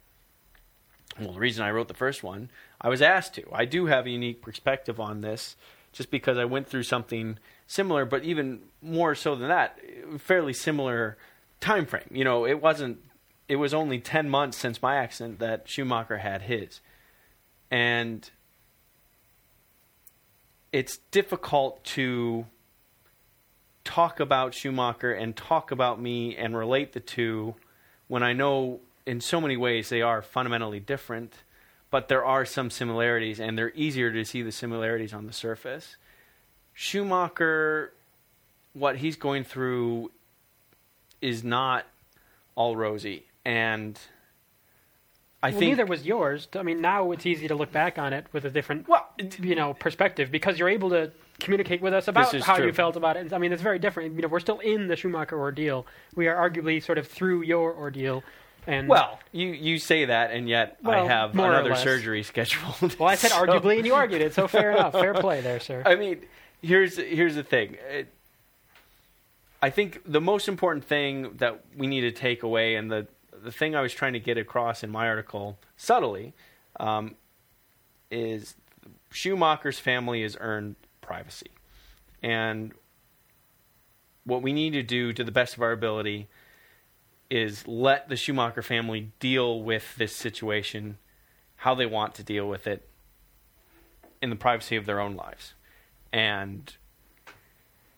well, 1.20 1.32
the 1.32 1.40
reason 1.40 1.64
I 1.64 1.70
wrote 1.70 1.88
the 1.88 1.94
first 1.94 2.22
one, 2.22 2.50
I 2.80 2.88
was 2.88 3.00
asked 3.00 3.34
to. 3.34 3.44
I 3.52 3.64
do 3.64 3.86
have 3.86 4.06
a 4.06 4.10
unique 4.10 4.42
perspective 4.42 4.98
on 4.98 5.20
this 5.20 5.56
just 5.92 6.10
because 6.10 6.36
I 6.36 6.44
went 6.44 6.66
through 6.66 6.82
something 6.82 7.38
similar, 7.66 8.04
but 8.04 8.24
even 8.24 8.60
more 8.80 9.14
so 9.14 9.34
than 9.34 9.48
that, 9.48 9.78
fairly 10.18 10.52
similar 10.52 11.16
time 11.60 11.86
frame. 11.86 12.08
You 12.10 12.24
know, 12.24 12.46
it 12.46 12.60
wasn't. 12.60 12.98
It 13.48 13.56
was 13.56 13.72
only 13.72 14.00
ten 14.00 14.28
months 14.28 14.56
since 14.56 14.82
my 14.82 14.96
accident 14.96 15.38
that 15.38 15.68
Schumacher 15.68 16.18
had 16.18 16.42
his, 16.42 16.80
and 17.70 18.28
it's 20.72 20.98
difficult 21.10 21.84
to 21.84 22.46
talk 23.84 24.18
about 24.18 24.52
Schumacher 24.52 25.12
and 25.12 25.36
talk 25.36 25.70
about 25.70 26.00
me 26.00 26.36
and 26.36 26.56
relate 26.56 26.92
the 26.92 27.00
two 27.00 27.54
when 28.08 28.22
I 28.22 28.32
know 28.32 28.80
in 29.06 29.20
so 29.20 29.40
many 29.40 29.56
ways 29.56 29.88
they 29.88 30.02
are 30.02 30.20
fundamentally 30.20 30.80
different, 30.80 31.32
but 31.90 32.08
there 32.08 32.24
are 32.24 32.44
some 32.44 32.68
similarities 32.68 33.38
and 33.38 33.56
they're 33.56 33.72
easier 33.74 34.12
to 34.12 34.24
see 34.24 34.42
the 34.42 34.50
similarities 34.52 35.14
on 35.14 35.26
the 35.26 35.32
surface. 35.32 35.96
Schumacher, 36.78 37.90
what 38.74 38.96
he's 38.98 39.16
going 39.16 39.44
through 39.44 40.10
is 41.22 41.42
not 41.42 41.86
all 42.54 42.76
rosy. 42.76 43.24
And 43.46 43.98
I 45.42 45.50
well, 45.50 45.58
think. 45.58 45.70
neither 45.70 45.86
was 45.86 46.04
yours. 46.04 46.48
I 46.54 46.62
mean, 46.62 46.82
now 46.82 47.12
it's 47.12 47.24
easy 47.24 47.48
to 47.48 47.54
look 47.54 47.72
back 47.72 47.98
on 47.98 48.12
it 48.12 48.26
with 48.34 48.44
a 48.44 48.50
different, 48.50 48.86
Well, 48.88 49.08
you 49.40 49.54
know, 49.54 49.72
perspective 49.72 50.30
because 50.30 50.58
you're 50.58 50.68
able 50.68 50.90
to 50.90 51.10
communicate 51.40 51.80
with 51.80 51.94
us 51.94 52.08
about 52.08 52.34
how 52.42 52.56
true. 52.56 52.66
you 52.66 52.72
felt 52.74 52.96
about 52.96 53.16
it. 53.16 53.32
I 53.32 53.38
mean, 53.38 53.52
it's 53.54 53.62
very 53.62 53.78
different. 53.78 54.14
You 54.14 54.20
know, 54.22 54.28
we're 54.28 54.40
still 54.40 54.58
in 54.58 54.86
the 54.88 54.96
Schumacher 54.96 55.38
ordeal. 55.38 55.86
We 56.14 56.28
are 56.28 56.50
arguably 56.50 56.82
sort 56.82 56.98
of 56.98 57.08
through 57.08 57.42
your 57.42 57.74
ordeal. 57.74 58.22
And 58.66 58.86
Well, 58.86 59.18
you, 59.32 59.48
you 59.48 59.78
say 59.78 60.04
that, 60.06 60.30
and 60.32 60.46
yet 60.46 60.76
Well, 60.82 61.04
I 61.04 61.08
have 61.08 61.32
another 61.32 61.74
surgery 61.76 62.22
scheduled. 62.24 62.98
well, 62.98 63.08
I 63.08 63.14
said 63.14 63.30
So- 63.30 63.46
arguably, 63.46 63.78
and 63.78 63.86
you 63.86 63.94
argued 63.94 64.20
it. 64.20 64.34
So 64.34 64.46
fair 64.46 64.72
enough. 64.72 64.92
Fair 64.92 65.14
play 65.14 65.40
there, 65.40 65.60
sir. 65.60 65.82
I 65.86 65.94
mean, 65.94 66.22
here's 66.62 66.96
here's 66.96 67.34
the 67.34 67.42
thing. 67.42 67.76
It, 67.88 68.12
I 69.62 69.70
think 69.70 70.02
the 70.06 70.20
most 70.20 70.48
important 70.48 70.84
thing 70.84 71.34
that 71.36 71.64
we 71.76 71.86
need 71.86 72.02
to 72.02 72.12
take 72.12 72.42
away, 72.42 72.74
and 72.74 72.90
the 72.90 73.06
the 73.32 73.52
thing 73.52 73.74
I 73.74 73.80
was 73.80 73.92
trying 73.92 74.12
to 74.14 74.20
get 74.20 74.38
across 74.38 74.82
in 74.82 74.90
my 74.90 75.08
article 75.08 75.58
subtly, 75.76 76.34
um, 76.78 77.14
is 78.10 78.54
Schumacher's 79.10 79.78
family 79.78 80.22
has 80.22 80.36
earned 80.40 80.76
privacy, 81.00 81.50
and 82.22 82.72
what 84.24 84.42
we 84.42 84.52
need 84.52 84.72
to 84.72 84.82
do 84.82 85.12
to 85.12 85.22
the 85.22 85.32
best 85.32 85.56
of 85.56 85.62
our 85.62 85.72
ability 85.72 86.28
is 87.30 87.66
let 87.66 88.08
the 88.08 88.16
Schumacher 88.16 88.62
family 88.62 89.12
deal 89.18 89.62
with 89.62 89.96
this 89.96 90.14
situation 90.14 90.98
how 91.56 91.74
they 91.74 91.86
want 91.86 92.14
to 92.14 92.22
deal 92.22 92.48
with 92.48 92.66
it 92.66 92.88
in 94.20 94.30
the 94.30 94.36
privacy 94.36 94.76
of 94.76 94.86
their 94.86 95.00
own 95.00 95.16
lives. 95.16 95.54
And 96.12 96.72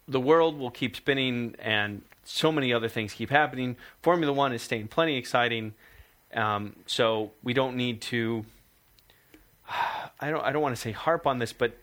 the 0.06 0.20
world 0.20 0.58
will 0.58 0.70
keep 0.70 0.96
spinning 0.96 1.54
and 1.58 2.02
so 2.24 2.52
many 2.52 2.72
other 2.72 2.88
things 2.88 3.12
keep 3.12 3.30
happening. 3.30 3.76
Formula 4.02 4.32
One 4.32 4.52
is 4.52 4.62
staying 4.62 4.88
plenty 4.88 5.16
exciting. 5.16 5.74
Um, 6.34 6.76
so 6.86 7.32
we 7.42 7.54
don't 7.54 7.76
need 7.76 8.02
to 8.02 8.44
I 10.20 10.30
don't 10.30 10.44
I 10.44 10.52
don't 10.52 10.62
want 10.62 10.74
to 10.74 10.80
say 10.80 10.92
harp 10.92 11.26
on 11.26 11.38
this, 11.38 11.52
but 11.52 11.76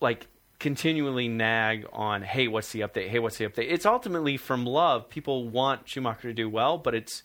like 0.00 0.26
continually 0.58 1.26
nag 1.26 1.86
on, 1.92 2.22
hey, 2.22 2.46
what's 2.46 2.70
the 2.72 2.80
update? 2.80 3.08
Hey, 3.08 3.18
what's 3.18 3.38
the 3.38 3.46
update? 3.46 3.66
It's 3.68 3.86
ultimately 3.86 4.36
from 4.36 4.66
love. 4.66 5.08
People 5.08 5.48
want 5.48 5.88
Schumacher 5.88 6.28
to 6.28 6.34
do 6.34 6.48
well, 6.48 6.78
but 6.78 6.94
it's 6.94 7.22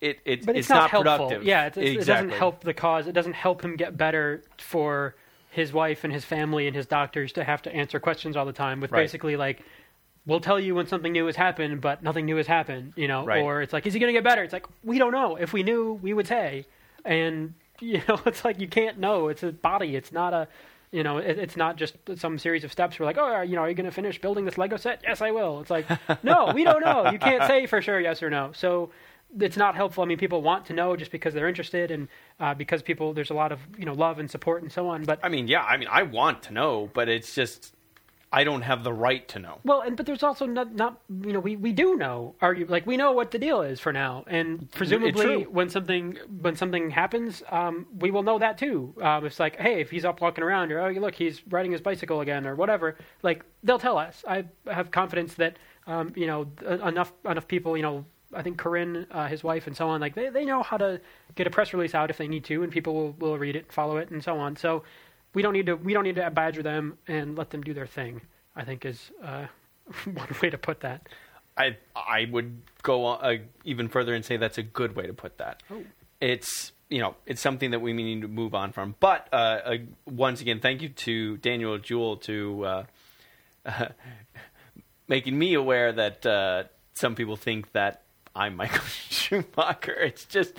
it, 0.00 0.18
it 0.24 0.44
but 0.44 0.54
it's, 0.54 0.68
not, 0.68 0.90
helpful. 0.90 1.14
productive. 1.14 1.44
Yeah, 1.44 1.66
it's, 1.66 1.78
it's, 1.78 2.02
it 2.02 2.06
doesn't 2.06 2.30
help 2.30 2.60
the 2.62 2.74
cause. 2.74 3.06
It 3.06 3.12
doesn't 3.12 3.32
help 3.32 3.64
him 3.64 3.76
get 3.76 3.96
better 3.96 4.42
for 4.58 5.16
his 5.54 5.72
wife 5.72 6.04
and 6.04 6.12
his 6.12 6.24
family 6.24 6.66
and 6.66 6.74
his 6.76 6.86
doctors 6.86 7.32
to 7.32 7.44
have 7.44 7.62
to 7.62 7.74
answer 7.74 8.00
questions 8.00 8.36
all 8.36 8.44
the 8.44 8.52
time 8.52 8.80
with 8.80 8.90
Right. 8.92 9.02
basically 9.02 9.36
like, 9.36 9.62
we'll 10.26 10.40
tell 10.40 10.58
you 10.58 10.74
when 10.74 10.86
something 10.86 11.12
new 11.12 11.26
has 11.26 11.36
happened, 11.36 11.80
but 11.80 12.02
nothing 12.02 12.26
new 12.26 12.36
has 12.36 12.46
happened. 12.46 12.92
You 12.96 13.08
know, 13.08 13.24
Right. 13.24 13.42
or 13.42 13.62
it's 13.62 13.72
like, 13.72 13.86
is 13.86 13.94
he 13.94 14.00
going 14.00 14.12
to 14.12 14.16
get 14.18 14.24
better? 14.24 14.42
It's 14.42 14.52
like 14.52 14.66
we 14.82 14.98
don't 14.98 15.12
know. 15.12 15.36
If 15.36 15.52
we 15.52 15.62
knew, 15.62 15.94
we 16.02 16.12
would 16.12 16.26
say. 16.26 16.66
And 17.04 17.54
you 17.80 18.00
know, 18.08 18.20
it's 18.26 18.44
like 18.44 18.60
you 18.60 18.68
can't 18.68 18.98
know. 18.98 19.28
It's 19.28 19.42
a 19.42 19.52
body. 19.52 19.96
It's 19.96 20.12
not 20.12 20.32
a. 20.34 20.48
You 20.92 21.02
know, 21.02 21.18
it, 21.18 21.38
it's 21.40 21.56
not 21.56 21.74
just 21.76 21.96
some 22.16 22.38
series 22.38 22.62
of 22.62 22.70
steps. 22.70 23.00
We're 23.00 23.06
like, 23.06 23.18
oh, 23.18 23.40
you 23.40 23.56
know, 23.56 23.62
are 23.62 23.68
you 23.68 23.74
going 23.74 23.84
to 23.86 23.90
finish 23.90 24.20
building 24.20 24.44
this 24.44 24.56
Lego 24.56 24.76
set? 24.76 25.00
Yes, 25.02 25.20
I 25.20 25.32
will. 25.32 25.60
It's 25.60 25.70
like, 25.70 25.86
no, 26.22 26.52
we 26.54 26.62
don't 26.62 26.84
know. 26.84 27.10
You 27.10 27.18
can't 27.18 27.42
say 27.48 27.66
for 27.66 27.82
sure 27.82 27.98
yes 28.00 28.22
or 28.22 28.30
no. 28.30 28.52
So 28.54 28.90
it's 29.40 29.56
not 29.56 29.74
helpful. 29.74 30.02
I 30.02 30.06
mean, 30.06 30.18
people 30.18 30.42
want 30.42 30.66
to 30.66 30.72
know 30.72 30.96
just 30.96 31.10
because 31.10 31.34
they're 31.34 31.48
interested 31.48 31.90
and 31.90 32.08
uh, 32.40 32.54
because 32.54 32.82
people 32.82 33.12
there's 33.12 33.30
a 33.30 33.34
lot 33.34 33.52
of 33.52 33.60
you 33.78 33.84
know 33.84 33.92
love 33.92 34.18
and 34.18 34.30
support 34.30 34.62
and 34.62 34.70
so 34.70 34.88
on. 34.88 35.04
But 35.04 35.20
I 35.22 35.28
mean, 35.28 35.48
yeah, 35.48 35.62
I 35.62 35.76
mean, 35.76 35.88
I 35.90 36.02
want 36.02 36.42
to 36.44 36.52
know, 36.52 36.90
but 36.92 37.08
it's 37.08 37.34
just 37.34 37.74
I 38.34 38.42
don't 38.42 38.62
have 38.62 38.82
the 38.82 38.92
right 38.92 39.26
to 39.28 39.38
know. 39.38 39.60
well, 39.62 39.80
and 39.80 39.96
but 39.96 40.06
there's 40.06 40.24
also 40.24 40.44
not 40.44 40.74
not 40.74 41.00
you 41.22 41.32
know 41.32 41.38
we, 41.38 41.54
we 41.54 41.70
do 41.72 41.96
know 41.96 42.34
argue 42.40 42.66
like 42.66 42.84
we 42.84 42.96
know 42.96 43.12
what 43.12 43.30
the 43.30 43.38
deal 43.38 43.62
is 43.62 43.78
for 43.78 43.92
now, 43.92 44.24
and 44.26 44.68
presumably 44.72 45.46
when 45.46 45.68
something 45.68 46.18
when 46.40 46.56
something 46.56 46.90
happens, 46.90 47.44
um, 47.50 47.86
we 48.00 48.10
will 48.10 48.24
know 48.24 48.40
that 48.40 48.58
too. 48.58 48.92
Um, 49.00 49.24
it's 49.24 49.38
like 49.38 49.56
hey, 49.56 49.80
if 49.80 49.90
he's 49.90 50.04
up 50.04 50.20
walking 50.20 50.42
around, 50.42 50.72
or 50.72 50.80
oh 50.80 50.90
look, 50.90 51.14
he's 51.14 51.46
riding 51.48 51.70
his 51.70 51.80
bicycle 51.80 52.22
again, 52.22 52.44
or 52.44 52.56
whatever. 52.56 52.96
Like 53.22 53.44
they'll 53.62 53.78
tell 53.78 53.98
us. 53.98 54.24
I 54.26 54.46
have 54.66 54.90
confidence 54.90 55.34
that 55.34 55.56
um, 55.86 56.12
you 56.16 56.26
know 56.26 56.50
enough 56.82 57.12
enough 57.24 57.46
people 57.46 57.76
you 57.76 57.84
know 57.84 58.04
I 58.34 58.42
think 58.42 58.58
Corinne, 58.58 59.06
uh, 59.10 59.28
his 59.28 59.42
wife, 59.44 59.66
and 59.66 59.76
so 59.76 59.88
on. 59.88 60.00
Like 60.00 60.14
they 60.14 60.28
they 60.28 60.44
know 60.44 60.62
how 60.62 60.76
to 60.76 61.00
get 61.34 61.46
a 61.46 61.50
press 61.50 61.72
release 61.72 61.94
out 61.94 62.10
if 62.10 62.18
they 62.18 62.28
need 62.28 62.44
to, 62.44 62.62
and 62.62 62.72
people 62.72 62.94
will, 62.94 63.12
will 63.12 63.38
read 63.38 63.56
it, 63.56 63.72
follow 63.72 63.96
it, 63.96 64.10
and 64.10 64.22
so 64.22 64.38
on. 64.38 64.56
So 64.56 64.82
we 65.34 65.42
don't 65.42 65.52
need 65.52 65.66
to 65.66 65.74
we 65.74 65.92
don't 65.92 66.04
need 66.04 66.16
to 66.16 66.30
badger 66.30 66.62
them 66.62 66.98
and 67.06 67.36
let 67.36 67.50
them 67.50 67.62
do 67.62 67.74
their 67.74 67.86
thing. 67.86 68.22
I 68.56 68.64
think 68.64 68.84
is 68.84 69.10
uh, 69.22 69.46
one 70.04 70.28
way 70.42 70.50
to 70.50 70.58
put 70.58 70.80
that. 70.80 71.08
I 71.56 71.76
I 71.94 72.26
would 72.30 72.62
go 72.82 73.04
on, 73.04 73.24
uh, 73.24 73.38
even 73.64 73.88
further 73.88 74.14
and 74.14 74.24
say 74.24 74.36
that's 74.36 74.58
a 74.58 74.62
good 74.62 74.96
way 74.96 75.06
to 75.06 75.14
put 75.14 75.38
that. 75.38 75.62
Oh. 75.70 75.82
It's 76.20 76.72
you 76.88 77.00
know 77.00 77.16
it's 77.26 77.40
something 77.40 77.70
that 77.72 77.80
we 77.80 77.92
need 77.92 78.22
to 78.22 78.28
move 78.28 78.54
on 78.54 78.72
from. 78.72 78.94
But 79.00 79.28
uh, 79.32 79.36
uh, 79.36 79.76
once 80.06 80.40
again, 80.40 80.60
thank 80.60 80.82
you 80.82 80.88
to 80.88 81.36
Daniel 81.38 81.78
Jewell 81.78 82.16
to 82.18 82.64
uh, 82.64 82.84
making 85.08 85.38
me 85.38 85.54
aware 85.54 85.92
that 85.92 86.24
uh, 86.24 86.64
some 86.94 87.14
people 87.14 87.36
think 87.36 87.72
that 87.72 88.03
I'm 88.34 88.56
Michael 88.56 88.80
Schumacher. 89.10 89.94
It's 89.94 90.24
just 90.24 90.54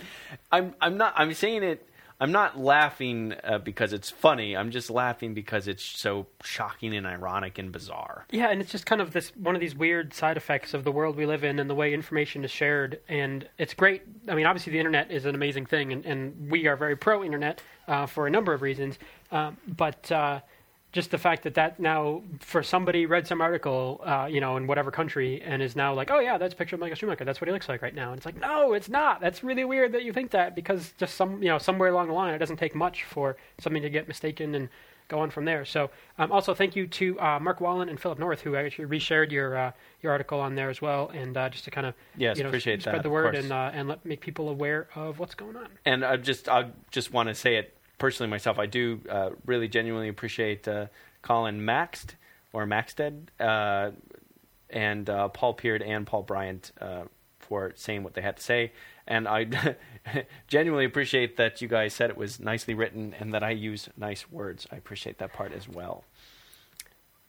I'm 0.50 0.74
I'm 0.80 0.96
not 0.96 1.14
I'm 1.16 1.34
saying 1.34 1.62
it. 1.62 1.86
I'm 2.18 2.32
not 2.32 2.58
laughing 2.58 3.34
uh, 3.44 3.58
because 3.58 3.92
it's 3.92 4.08
funny. 4.08 4.56
I'm 4.56 4.70
just 4.70 4.88
laughing 4.88 5.34
because 5.34 5.68
it's 5.68 5.84
so 5.84 6.26
shocking 6.42 6.96
and 6.96 7.06
ironic 7.06 7.58
and 7.58 7.70
bizarre. 7.70 8.24
Yeah, 8.30 8.48
and 8.48 8.62
it's 8.62 8.72
just 8.72 8.86
kind 8.86 9.02
of 9.02 9.12
this 9.12 9.36
one 9.36 9.54
of 9.54 9.60
these 9.60 9.74
weird 9.74 10.14
side 10.14 10.38
effects 10.38 10.72
of 10.72 10.84
the 10.84 10.90
world 10.90 11.16
we 11.16 11.26
live 11.26 11.44
in 11.44 11.58
and 11.58 11.68
the 11.68 11.74
way 11.74 11.92
information 11.92 12.42
is 12.42 12.50
shared. 12.50 13.00
And 13.08 13.46
it's 13.58 13.74
great. 13.74 14.02
I 14.28 14.34
mean, 14.34 14.46
obviously, 14.46 14.72
the 14.72 14.78
internet 14.78 15.10
is 15.10 15.26
an 15.26 15.34
amazing 15.34 15.66
thing, 15.66 15.92
and, 15.92 16.06
and 16.06 16.50
we 16.50 16.66
are 16.66 16.76
very 16.76 16.96
pro 16.96 17.22
internet 17.22 17.60
uh, 17.86 18.06
for 18.06 18.26
a 18.26 18.30
number 18.30 18.54
of 18.54 18.62
reasons. 18.62 18.98
Um, 19.30 19.58
but 19.68 20.10
uh, 20.10 20.40
just 20.96 21.10
the 21.10 21.18
fact 21.18 21.42
that 21.42 21.54
that 21.54 21.78
now 21.78 22.22
for 22.40 22.62
somebody 22.62 23.04
read 23.04 23.26
some 23.26 23.42
article, 23.42 24.00
uh, 24.04 24.26
you 24.28 24.40
know, 24.40 24.56
in 24.56 24.66
whatever 24.66 24.90
country, 24.90 25.42
and 25.42 25.62
is 25.62 25.76
now 25.76 25.92
like, 25.92 26.10
oh 26.10 26.18
yeah, 26.18 26.38
that's 26.38 26.54
a 26.54 26.56
picture 26.56 26.74
of 26.74 26.80
Michael 26.80 26.96
Schumacher. 26.96 27.24
That's 27.24 27.38
what 27.38 27.48
he 27.48 27.52
looks 27.52 27.68
like 27.68 27.82
right 27.82 27.94
now. 27.94 28.08
And 28.12 28.16
it's 28.16 28.24
like, 28.24 28.40
no, 28.40 28.72
it's 28.72 28.88
not. 28.88 29.20
That's 29.20 29.44
really 29.44 29.64
weird 29.64 29.92
that 29.92 30.02
you 30.04 30.12
think 30.14 30.30
that 30.30 30.56
because 30.56 30.94
just 30.96 31.14
some, 31.14 31.42
you 31.42 31.50
know, 31.50 31.58
somewhere 31.58 31.90
along 31.90 32.08
the 32.08 32.14
line, 32.14 32.32
it 32.34 32.38
doesn't 32.38 32.56
take 32.56 32.74
much 32.74 33.04
for 33.04 33.36
something 33.58 33.82
to 33.82 33.90
get 33.90 34.08
mistaken 34.08 34.54
and 34.54 34.70
go 35.08 35.20
on 35.20 35.30
from 35.30 35.44
there. 35.44 35.64
So, 35.64 35.90
um, 36.18 36.32
also 36.32 36.54
thank 36.54 36.74
you 36.74 36.86
to 36.86 37.20
uh, 37.20 37.38
Mark 37.38 37.60
Wallen 37.60 37.88
and 37.90 38.00
Philip 38.00 38.18
North 38.18 38.40
who 38.40 38.56
actually 38.56 38.86
reshared 38.86 39.30
your 39.30 39.54
uh, 39.56 39.72
your 40.02 40.12
article 40.12 40.40
on 40.40 40.54
there 40.54 40.70
as 40.70 40.80
well, 40.80 41.10
and 41.14 41.36
uh, 41.36 41.50
just 41.50 41.64
to 41.64 41.70
kind 41.70 41.86
of 41.86 41.94
Yes, 42.16 42.38
you 42.38 42.42
know, 42.42 42.48
appreciate 42.48 42.80
spread 42.80 42.96
that, 42.96 43.02
the 43.02 43.10
word 43.10 43.34
and 43.34 43.52
uh, 43.52 43.70
and 43.74 43.86
let 43.86 44.04
make 44.04 44.22
people 44.22 44.48
aware 44.48 44.88
of 44.94 45.18
what's 45.18 45.34
going 45.34 45.56
on. 45.56 45.68
and 45.84 46.04
I 46.04 46.16
just 46.16 46.48
I 46.48 46.70
just 46.90 47.12
want 47.12 47.28
to 47.28 47.34
say 47.34 47.56
it 47.56 47.75
personally 47.98 48.30
myself. 48.30 48.58
I 48.58 48.66
do 48.66 49.00
uh, 49.08 49.30
really 49.44 49.68
genuinely 49.68 50.08
appreciate 50.08 50.66
uh, 50.68 50.86
Colin 51.22 51.64
Maxt 51.64 52.16
or 52.52 52.66
Maxted 52.66 53.30
uh, 53.40 53.90
and 54.70 55.08
uh, 55.08 55.28
Paul 55.28 55.54
Peard 55.54 55.82
and 55.82 56.06
Paul 56.06 56.22
Bryant 56.22 56.72
uh, 56.80 57.04
for 57.38 57.72
saying 57.76 58.02
what 58.02 58.14
they 58.14 58.22
had 58.22 58.36
to 58.36 58.42
say. 58.42 58.72
And 59.06 59.28
I 59.28 59.46
genuinely 60.48 60.84
appreciate 60.84 61.36
that 61.36 61.62
you 61.62 61.68
guys 61.68 61.94
said 61.94 62.10
it 62.10 62.16
was 62.16 62.40
nicely 62.40 62.74
written 62.74 63.14
and 63.18 63.32
that 63.34 63.42
I 63.42 63.50
use 63.50 63.88
nice 63.96 64.30
words. 64.30 64.66
I 64.72 64.76
appreciate 64.76 65.18
that 65.18 65.32
part 65.32 65.52
as 65.52 65.68
well. 65.68 66.04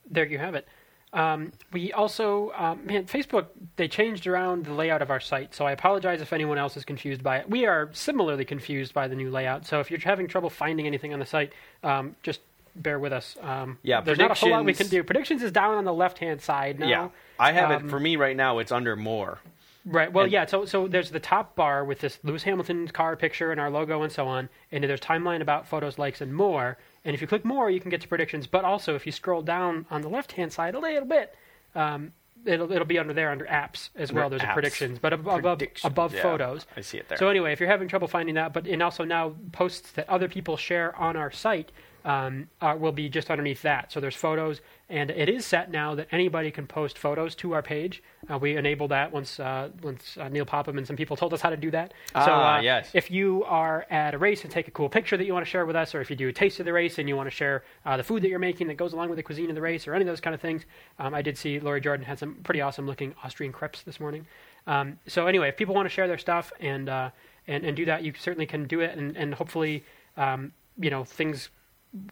there 0.10 0.26
you 0.26 0.40
have 0.40 0.56
it. 0.56 0.68
Um, 1.14 1.54
we 1.72 1.94
also, 1.94 2.52
um, 2.56 2.86
man, 2.86 3.06
Facebook, 3.06 3.48
they 3.78 3.88
changed 3.88 4.28
around 4.28 4.66
the 4.66 4.74
layout 4.74 5.02
of 5.02 5.10
our 5.10 5.20
site, 5.22 5.56
so 5.56 5.66
I 5.66 5.72
apologize 5.72 6.22
if 6.22 6.34
anyone 6.34 6.58
else 6.58 6.76
is 6.76 6.84
confused 6.84 7.24
by 7.24 7.38
it. 7.38 7.50
We 7.50 7.66
are 7.66 7.90
similarly 7.94 8.44
confused 8.46 8.94
by 8.94 9.08
the 9.08 9.16
new 9.16 9.30
layout, 9.32 9.66
so 9.66 9.80
if 9.80 9.90
you're 9.90 10.00
having 10.02 10.28
trouble 10.28 10.50
finding 10.50 10.86
anything 10.86 11.14
on 11.14 11.20
the 11.20 11.26
site, 11.26 11.54
um, 11.84 12.16
just 12.24 12.42
bear 12.76 13.00
with 13.00 13.14
us. 13.14 13.38
Um, 13.42 13.80
Yeah, 13.84 14.02
there's 14.02 14.20
not 14.20 14.32
a 14.32 14.34
whole 14.34 14.52
lot 14.52 14.66
we 14.66 14.74
can 14.74 14.88
do. 14.88 15.02
Predictions 15.04 15.42
is 15.42 15.52
down 15.52 15.76
on 15.76 15.86
the 15.86 15.94
left 15.94 16.20
hand 16.20 16.42
side 16.42 16.78
now. 16.80 16.88
Yeah, 16.88 17.10
I 17.40 17.54
have 17.54 17.72
Um, 17.72 17.86
it 17.86 17.90
for 17.90 18.00
me 18.00 18.18
right 18.18 18.36
now. 18.36 18.60
It's 18.60 18.72
under 18.72 18.96
more. 18.96 19.40
Right. 19.86 20.12
Well, 20.12 20.26
And- 20.26 20.34
yeah. 20.34 20.46
So, 20.46 20.66
so 20.66 20.88
there's 20.90 21.12
the 21.12 21.20
top 21.22 21.56
bar 21.56 21.86
with 21.86 22.02
this 22.02 22.20
Lewis 22.22 22.44
Hamilton 22.44 22.90
car 22.90 23.16
picture 23.16 23.52
and 23.54 23.60
our 23.62 23.70
logo 23.70 24.04
and 24.04 24.12
so 24.12 24.28
on, 24.28 24.50
and 24.72 24.84
there's 24.84 25.00
timeline 25.00 25.42
about 25.42 25.66
photos, 25.66 25.98
likes, 25.98 26.20
and 26.20 26.36
more. 26.36 26.78
And 27.08 27.14
if 27.16 27.22
you 27.22 27.28
click 27.28 27.46
more, 27.46 27.72
you 27.72 27.80
can 27.80 27.90
get 27.90 28.02
to 28.02 28.08
predictions. 28.08 28.48
But 28.48 28.66
also, 28.66 28.94
if 28.94 29.06
you 29.06 29.14
scroll 29.14 29.42
down 29.42 29.86
on 29.90 30.02
the 30.02 30.10
left-hand 30.10 30.52
side 30.52 30.76
a 30.76 30.80
little 30.80 31.08
bit, 31.08 31.34
um, 31.74 32.12
it'll 32.44 32.70
it'll 32.70 32.86
be 32.86 33.00
under 33.00 33.14
there 33.14 33.32
under 33.32 33.46
apps 33.46 33.90
as 33.96 34.12
well. 34.12 34.26
Under 34.26 34.38
There's 34.38 34.50
a 34.50 34.54
predictions, 34.54 35.00
but 35.00 35.14
above 35.14 35.42
Predictions, 35.42 35.90
above 35.90 36.14
yeah. 36.14 36.22
photos. 36.22 36.66
I 36.76 36.82
see 36.82 36.98
it 36.98 37.08
there. 37.08 37.18
So 37.18 37.30
anyway, 37.30 37.54
if 37.54 37.62
you're 37.62 37.70
having 37.70 37.88
trouble 37.88 38.10
finding 38.10 38.36
that, 38.36 38.52
but 38.52 38.68
and 38.68 38.84
also 38.84 39.06
now 39.06 39.36
posts 39.54 39.92
that 39.94 40.10
other 40.10 40.28
people 40.28 40.58
share 40.58 40.94
on 40.98 41.16
our 41.16 41.32
site 41.32 41.72
um, 42.04 42.50
uh, 42.60 42.76
will 42.78 42.92
be 42.92 43.08
just 43.08 43.32
underneath 43.32 43.62
that. 43.62 43.94
So 43.94 44.02
there's 44.02 44.16
photos, 44.16 44.60
and 44.90 45.12
it 45.12 45.28
is 45.28 45.46
set 45.46 45.70
now 45.70 45.96
that 45.96 46.08
anybody 46.12 46.50
can 46.50 46.66
post 46.66 46.98
photos 46.98 47.36
to 47.36 47.52
our 47.54 47.62
page. 47.62 48.02
Uh, 48.30 48.38
we 48.38 48.56
enabled 48.56 48.92
that 48.92 49.12
once 49.12 49.40
uh, 49.40 49.70
once 49.84 50.18
uh, 50.18 50.30
Neil 50.30 50.46
Popham 50.46 50.78
and 50.78 50.88
some 50.88 50.96
people 50.96 51.18
told 51.18 51.34
us 51.34 51.42
how 51.42 51.50
to 51.50 51.58
do 51.58 51.70
that. 51.72 51.94
so 52.14 52.20
Ah, 52.22 52.58
uh, 52.58 52.62
yes. 52.62 52.90
if 52.94 53.12
you 53.12 53.44
are 53.46 53.86
at 53.90 54.14
a 54.14 54.18
race 54.18 54.44
and 54.44 54.52
take 54.52 54.68
a 54.68 54.72
cool 54.72 54.88
picture 54.90 55.18
that 55.18 55.26
you 55.26 55.34
want 55.34 55.46
to 55.46 55.50
share 55.50 55.66
with 55.66 55.76
us, 55.76 55.94
or 55.94 56.00
if 56.02 56.10
you 56.10 56.16
do 56.16 56.30
a 56.30 56.34
taste 56.34 56.60
of 56.60 56.66
the 56.66 56.74
race 56.74 57.00
and 57.00 57.10
you 57.10 57.16
want 57.18 57.28
to 57.28 57.36
share 57.36 57.64
uh, 57.86 57.98
the 57.98 58.04
food 58.04 58.22
that 58.24 58.30
you're 58.30 58.40
making 58.40 58.68
that 58.68 58.78
goes 58.78 58.94
along 58.94 59.10
with 59.10 59.18
the 59.18 59.24
cuisine 59.24 59.50
of 59.50 59.56
the 59.56 59.62
race, 59.62 59.88
or 59.88 59.94
any 59.94 60.04
of 60.04 60.08
those 60.08 60.22
kind 60.22 60.34
of 60.34 60.40
things, 60.42 60.64
um, 61.00 61.14
I 61.14 61.22
did 61.22 61.38
see 61.38 61.60
Lori 61.60 61.82
Jordan 61.82 62.06
had 62.06 62.18
some 62.20 62.36
pretty 62.44 62.62
awesome 62.62 62.86
looking 62.86 63.14
Austrian 63.24 63.52
crepes 63.52 63.82
this 63.84 64.00
morning. 64.00 64.26
Um, 64.68 65.00
so 65.08 65.28
anyway, 65.28 65.50
if 65.50 65.58
people 65.58 65.76
want 65.76 65.86
to 65.86 65.90
share 65.94 66.08
their 66.08 66.18
stuff 66.18 66.52
and 66.60 66.88
uh, 66.90 67.10
and 67.48 67.64
and 67.66 67.76
do 67.76 67.86
that, 67.86 68.04
you 68.04 68.14
certainly 68.18 68.46
can 68.46 68.68
do 68.68 68.80
it, 68.82 68.98
and 68.98 69.16
and 69.18 69.34
hopefully, 69.34 69.84
um, 70.18 70.52
you 70.78 70.90
know, 70.90 71.04
things 71.04 71.50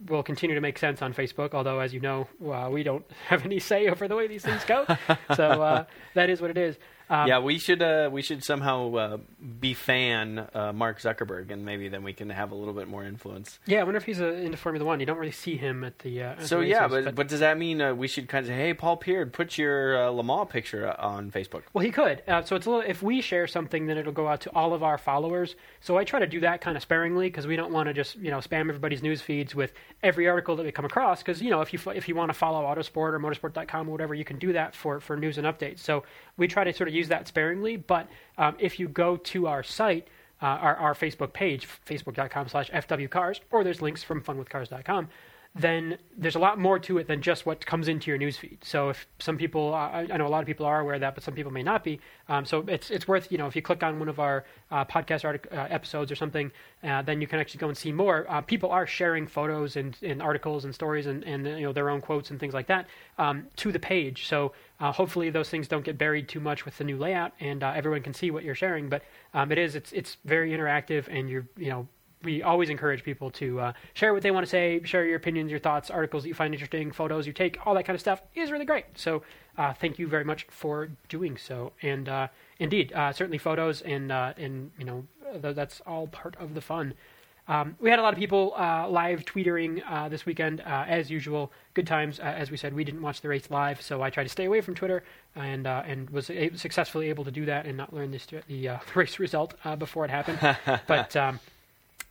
will 0.07 0.23
continue 0.23 0.55
to 0.55 0.61
make 0.61 0.77
sense 0.77 1.01
on 1.01 1.13
Facebook. 1.13 1.53
Although, 1.53 1.79
as 1.79 1.93
you 1.93 1.99
know, 1.99 2.27
uh, 2.45 2.69
we 2.69 2.83
don't 2.83 3.05
have 3.27 3.45
any 3.45 3.59
say 3.59 3.87
over 3.87 4.07
the 4.07 4.15
way 4.15 4.27
these 4.27 4.43
things 4.43 4.63
go. 4.65 4.85
so 5.35 5.61
uh, 5.61 5.85
that 6.13 6.29
is 6.29 6.41
what 6.41 6.51
it 6.51 6.57
is. 6.57 6.77
Um, 7.09 7.27
yeah, 7.27 7.39
we 7.39 7.59
should 7.59 7.81
uh, 7.81 8.09
we 8.11 8.21
should 8.21 8.43
somehow 8.43 8.95
uh, 8.95 9.17
befan 9.61 10.55
uh, 10.55 10.73
Mark 10.73 10.99
Zuckerberg, 10.99 11.51
and 11.51 11.65
maybe 11.65 11.87
then 11.89 12.03
we 12.03 12.13
can 12.13 12.29
have 12.29 12.51
a 12.51 12.55
little 12.55 12.73
bit 12.73 12.87
more 12.87 13.03
influence. 13.03 13.59
Yeah, 13.65 13.81
I 13.81 13.83
wonder 13.83 13.97
if 13.97 14.05
he's 14.05 14.21
uh, 14.21 14.27
into 14.27 14.57
Formula 14.57 14.85
One. 14.85 14.99
You 14.99 15.05
don't 15.05 15.17
really 15.17 15.31
see 15.31 15.57
him 15.57 15.83
at 15.83 15.99
the. 15.99 16.23
Uh, 16.23 16.29
at 16.31 16.39
the 16.39 16.47
So 16.47 16.61
yeah, 16.61 16.85
races, 16.85 17.05
but, 17.05 17.15
but 17.15 17.27
does 17.27 17.41
that 17.41 17.57
mean 17.57 17.81
uh, 17.81 17.93
we 17.93 18.07
should 18.07 18.27
kind 18.27 18.43
of 18.43 18.47
say, 18.47 18.55
hey, 18.55 18.73
Paul 18.73 18.97
Peard, 18.97 19.33
put 19.33 19.57
your 19.57 20.05
uh, 20.05 20.09
Le 20.09 20.23
Mans 20.23 20.49
picture 20.49 20.87
uh, 20.87 20.95
on 20.97 21.31
Facebook? 21.31 21.63
Well, 21.73 21.83
he 21.83 21.91
could. 21.91 22.23
Uh, 22.27 22.41
so 22.43 22.55
it's 22.55 22.65
a 22.65 22.69
little. 22.69 22.89
If 22.89 23.03
we 23.03 23.21
share 23.21 23.47
something, 23.47 23.85
then 23.85 23.97
it'll 23.97 24.11
go 24.11 24.27
out 24.27 24.41
to 24.41 24.49
all 24.55 24.73
of 24.73 24.83
our 24.83 24.97
followers. 24.97 25.55
So 25.81 25.97
I 25.97 26.03
try 26.03 26.19
to 26.19 26.27
do 26.27 26.39
that 26.41 26.61
kind 26.61 26.75
of 26.75 26.83
sparingly 26.83 27.27
because 27.27 27.47
we 27.47 27.55
don't 27.55 27.71
want 27.71 27.87
to 27.87 27.93
just 27.93 28.15
you 28.15 28.31
know 28.31 28.39
spam 28.39 28.67
everybody's 28.69 29.03
news 29.03 29.21
feeds 29.21 29.53
with 29.53 29.73
every 30.03 30.27
article 30.27 30.55
that 30.55 30.65
we 30.65 30.71
come 30.71 30.85
across. 30.85 31.21
Because 31.21 31.41
you 31.41 31.51
know 31.51 31.61
if 31.61 31.73
you 31.73 31.79
if 31.91 32.07
you 32.07 32.15
want 32.15 32.29
to 32.29 32.33
follow 32.33 32.63
Autosport 32.63 33.13
or 33.13 33.19
Motorsport.com 33.19 33.87
or 33.87 33.91
whatever, 33.91 34.15
you 34.15 34.25
can 34.25 34.39
do 34.39 34.53
that 34.53 34.75
for 34.75 34.99
for 34.99 35.15
news 35.15 35.37
and 35.37 35.45
updates. 35.45 35.79
So 35.79 36.03
we 36.37 36.47
try 36.47 36.63
to 36.63 36.73
sort 36.73 36.87
of 36.87 36.95
use 36.95 37.07
that 37.09 37.27
sparingly. 37.27 37.77
But 37.77 38.07
um, 38.37 38.55
if 38.59 38.79
you 38.79 38.87
go 38.87 39.17
to 39.17 39.47
our 39.47 39.63
site. 39.63 40.07
Uh, 40.41 40.47
our, 40.47 40.75
our 40.75 40.93
Facebook 40.93 41.31
page, 41.31 41.65
facebook.com 41.87 42.49
slash 42.49 42.69
FWCars, 42.69 43.39
or 43.51 43.63
there's 43.63 43.81
links 43.81 44.03
from 44.03 44.21
funwithcars.com, 44.21 45.07
then 45.57 45.97
there's 46.17 46.35
a 46.35 46.39
lot 46.39 46.59
more 46.59 46.77
to 46.77 46.97
it 46.97 47.07
than 47.07 47.21
just 47.21 47.45
what 47.45 47.65
comes 47.65 47.87
into 47.87 48.11
your 48.11 48.19
newsfeed. 48.19 48.57
So 48.61 48.89
if 48.89 49.07
some 49.19 49.37
people, 49.37 49.73
I 49.73 50.05
I 50.11 50.17
know 50.17 50.27
a 50.27 50.29
lot 50.29 50.41
of 50.41 50.47
people 50.47 50.65
are 50.65 50.81
aware 50.81 50.95
of 50.95 51.01
that, 51.01 51.15
but 51.15 51.23
some 51.23 51.33
people 51.33 51.51
may 51.51 51.63
not 51.63 51.81
be. 51.81 52.01
Um, 52.27 52.45
so 52.45 52.65
it's 52.67 52.91
it's 52.91 53.07
worth 53.07 53.31
you 53.31 53.37
know 53.37 53.47
if 53.47 53.55
you 53.55 53.61
click 53.61 53.81
on 53.81 53.97
one 53.97 54.09
of 54.09 54.19
our 54.19 54.43
uh, 54.69 54.83
podcast 54.83 55.23
artic- 55.23 55.47
uh, 55.51 55.67
episodes 55.69 56.11
or 56.11 56.15
something, 56.15 56.51
uh, 56.83 57.01
then 57.03 57.21
you 57.21 57.27
can 57.27 57.39
actually 57.39 57.59
go 57.59 57.69
and 57.69 57.77
see 57.77 57.93
more. 57.93 58.25
Uh, 58.29 58.41
people 58.41 58.69
are 58.69 58.85
sharing 58.85 59.27
photos 59.27 59.77
and, 59.77 59.97
and 60.01 60.21
articles 60.21 60.65
and 60.65 60.75
stories 60.75 61.05
and, 61.05 61.23
and 61.23 61.47
you 61.47 61.61
know 61.61 61.71
their 61.71 61.89
own 61.89 62.01
quotes 62.01 62.31
and 62.31 62.39
things 62.39 62.53
like 62.53 62.67
that 62.67 62.87
um, 63.17 63.47
to 63.55 63.71
the 63.71 63.79
page. 63.79 64.27
So 64.27 64.51
uh, 64.81 64.91
hopefully 64.91 65.29
those 65.29 65.49
things 65.49 65.69
don't 65.69 65.85
get 65.85 65.97
buried 65.97 66.27
too 66.27 66.41
much 66.41 66.65
with 66.65 66.77
the 66.77 66.83
new 66.83 66.97
layout, 66.97 67.31
and 67.39 67.63
uh, 67.63 67.71
everyone 67.73 68.01
can 68.01 68.13
see 68.13 68.29
what 68.29 68.43
you're 68.43 68.55
sharing. 68.55 68.89
But 68.89 69.03
um, 69.33 69.53
it 69.53 69.57
is 69.57 69.75
it's 69.75 69.93
it's 69.93 70.17
very 70.25 70.51
interactive, 70.51 71.07
and 71.09 71.29
you're 71.29 71.47
you 71.55 71.69
know 71.69 71.87
we 72.25 72.43
always 72.43 72.69
encourage 72.69 73.03
people 73.03 73.29
to 73.31 73.59
uh, 73.59 73.73
share 73.93 74.13
what 74.13 74.23
they 74.23 74.31
want 74.31 74.45
to 74.45 74.49
say, 74.49 74.81
share 74.83 75.05
your 75.05 75.15
opinions, 75.15 75.49
your 75.51 75.59
thoughts, 75.59 75.89
articles 75.89 76.23
that 76.23 76.29
you 76.29 76.35
find 76.35 76.53
interesting, 76.53 76.91
photos 76.91 77.25
you 77.25 77.33
take, 77.33 77.57
all 77.65 77.73
that 77.75 77.85
kind 77.85 77.95
of 77.95 78.01
stuff 78.01 78.21
is 78.33 78.51
really 78.51 78.65
great. 78.65 78.85
So 78.95 79.21
uh, 79.57 79.73
thank 79.73 79.97
you 79.99 80.07
very 80.07 80.25
much 80.25 80.47
for 80.49 80.89
doing 81.07 81.37
so. 81.37 81.71
And 81.81 82.09
uh, 82.09 82.27
indeed, 82.59 82.91
uh, 82.93 83.13
certainly 83.13 83.37
photos 83.37 83.81
and 83.81 84.11
uh, 84.11 84.33
and 84.37 84.71
you 84.77 84.85
know 84.85 85.05
th- 85.41 85.55
that's 85.55 85.81
all 85.87 86.07
part 86.07 86.35
of 86.37 86.53
the 86.53 86.61
fun. 86.61 86.93
Um, 87.47 87.75
we 87.79 87.89
had 87.91 87.99
a 87.99 88.01
lot 88.01 88.11
of 88.13 88.19
people 88.19 88.53
uh, 88.57 88.89
live 88.89 89.23
tweetering 89.23 89.83
uh, 89.87 90.09
this 90.09 90.25
weekend, 90.25 90.61
uh, 90.61 90.85
as 90.87 91.11
usual. 91.11 91.51
Good 91.75 91.85
times. 91.85 92.19
Uh, 92.19 92.23
as 92.23 92.49
we 92.49 92.57
said, 92.57 92.73
we 92.73 92.83
didn't 92.83 93.03
watch 93.03 93.21
the 93.21 93.27
race 93.27 93.51
live, 93.51 93.81
so 93.81 94.01
I 94.01 94.09
tried 94.09 94.23
to 94.23 94.29
stay 94.29 94.45
away 94.45 94.61
from 94.61 94.73
Twitter, 94.73 95.03
and 95.35 95.67
uh, 95.67 95.83
and 95.85 96.09
was 96.09 96.29
a- 96.31 96.55
successfully 96.55 97.09
able 97.09 97.23
to 97.23 97.31
do 97.31 97.45
that 97.45 97.67
and 97.67 97.77
not 97.77 97.93
learn 97.93 98.11
this, 98.11 98.27
the 98.47 98.69
uh, 98.69 98.77
race 98.95 99.19
result 99.19 99.53
uh, 99.63 99.75
before 99.75 100.05
it 100.05 100.11
happened. 100.11 100.39
but 100.87 101.15
um, 101.15 101.39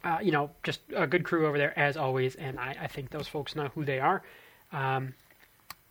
uh, 0.04 0.18
you 0.22 0.30
know, 0.30 0.50
just 0.62 0.80
a 0.94 1.06
good 1.06 1.24
crew 1.24 1.46
over 1.46 1.58
there 1.58 1.76
as 1.78 1.96
always, 1.96 2.34
and 2.36 2.58
I, 2.58 2.76
I 2.82 2.86
think 2.86 3.10
those 3.10 3.26
folks 3.26 3.56
know 3.56 3.68
who 3.74 3.84
they 3.84 3.98
are. 3.98 4.22
Um, 4.72 5.14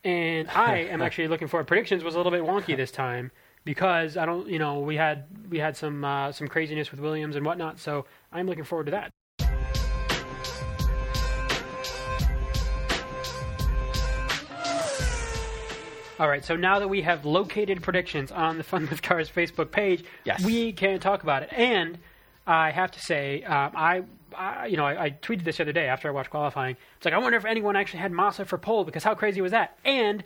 and 0.03 0.49
I 0.55 0.77
am 0.77 1.01
actually 1.01 1.27
looking 1.27 1.47
for 1.47 1.63
predictions 1.63 2.03
was 2.03 2.13
a 2.13 2.17
little 2.17 2.31
bit 2.31 2.43
wonky 2.43 2.77
this 2.77 2.91
time 2.91 3.31
because 3.65 4.15
I 4.17 4.25
don't, 4.25 4.47
you 4.47 4.59
know, 4.59 4.79
we 4.79 4.95
had 4.95 5.25
we 5.49 5.59
had 5.59 5.75
some 5.75 6.03
uh, 6.05 6.31
some 6.31 6.47
craziness 6.47 6.91
with 6.91 6.99
Williams 6.99 7.35
and 7.35 7.45
whatnot, 7.45 7.79
so 7.79 8.05
I'm 8.31 8.45
looking 8.45 8.63
forward 8.63 8.85
to 8.85 8.91
that. 8.91 9.09
All 16.19 16.29
right, 16.29 16.45
so 16.45 16.55
now 16.55 16.79
that 16.79 16.87
we 16.87 17.01
have 17.01 17.25
located 17.25 17.81
predictions 17.81 18.31
on 18.31 18.57
the 18.59 18.63
Fun 18.63 18.87
with 18.89 19.01
Cars 19.01 19.29
Facebook 19.29 19.71
page, 19.71 20.05
Yes. 20.23 20.45
we 20.45 20.71
can 20.71 20.99
talk 20.99 21.23
about 21.23 21.41
it. 21.43 21.49
And 21.51 21.97
I 22.45 22.71
have 22.71 22.91
to 22.91 22.99
say, 22.99 23.43
um, 23.43 23.71
I, 23.75 24.03
I, 24.37 24.65
you 24.67 24.77
know, 24.77 24.85
I, 24.85 25.05
I 25.05 25.09
tweeted 25.11 25.43
this 25.43 25.57
the 25.57 25.63
other 25.63 25.71
day 25.71 25.87
after 25.87 26.07
I 26.07 26.11
watched 26.11 26.29
qualifying. 26.29 26.75
It's 26.97 27.05
like 27.05 27.13
I 27.13 27.17
wonder 27.17 27.37
if 27.37 27.45
anyone 27.45 27.75
actually 27.75 27.99
had 27.99 28.11
Massa 28.11 28.45
for 28.45 28.57
pole 28.57 28.83
because 28.83 29.03
how 29.03 29.15
crazy 29.15 29.41
was 29.41 29.51
that? 29.51 29.77
And 29.85 30.23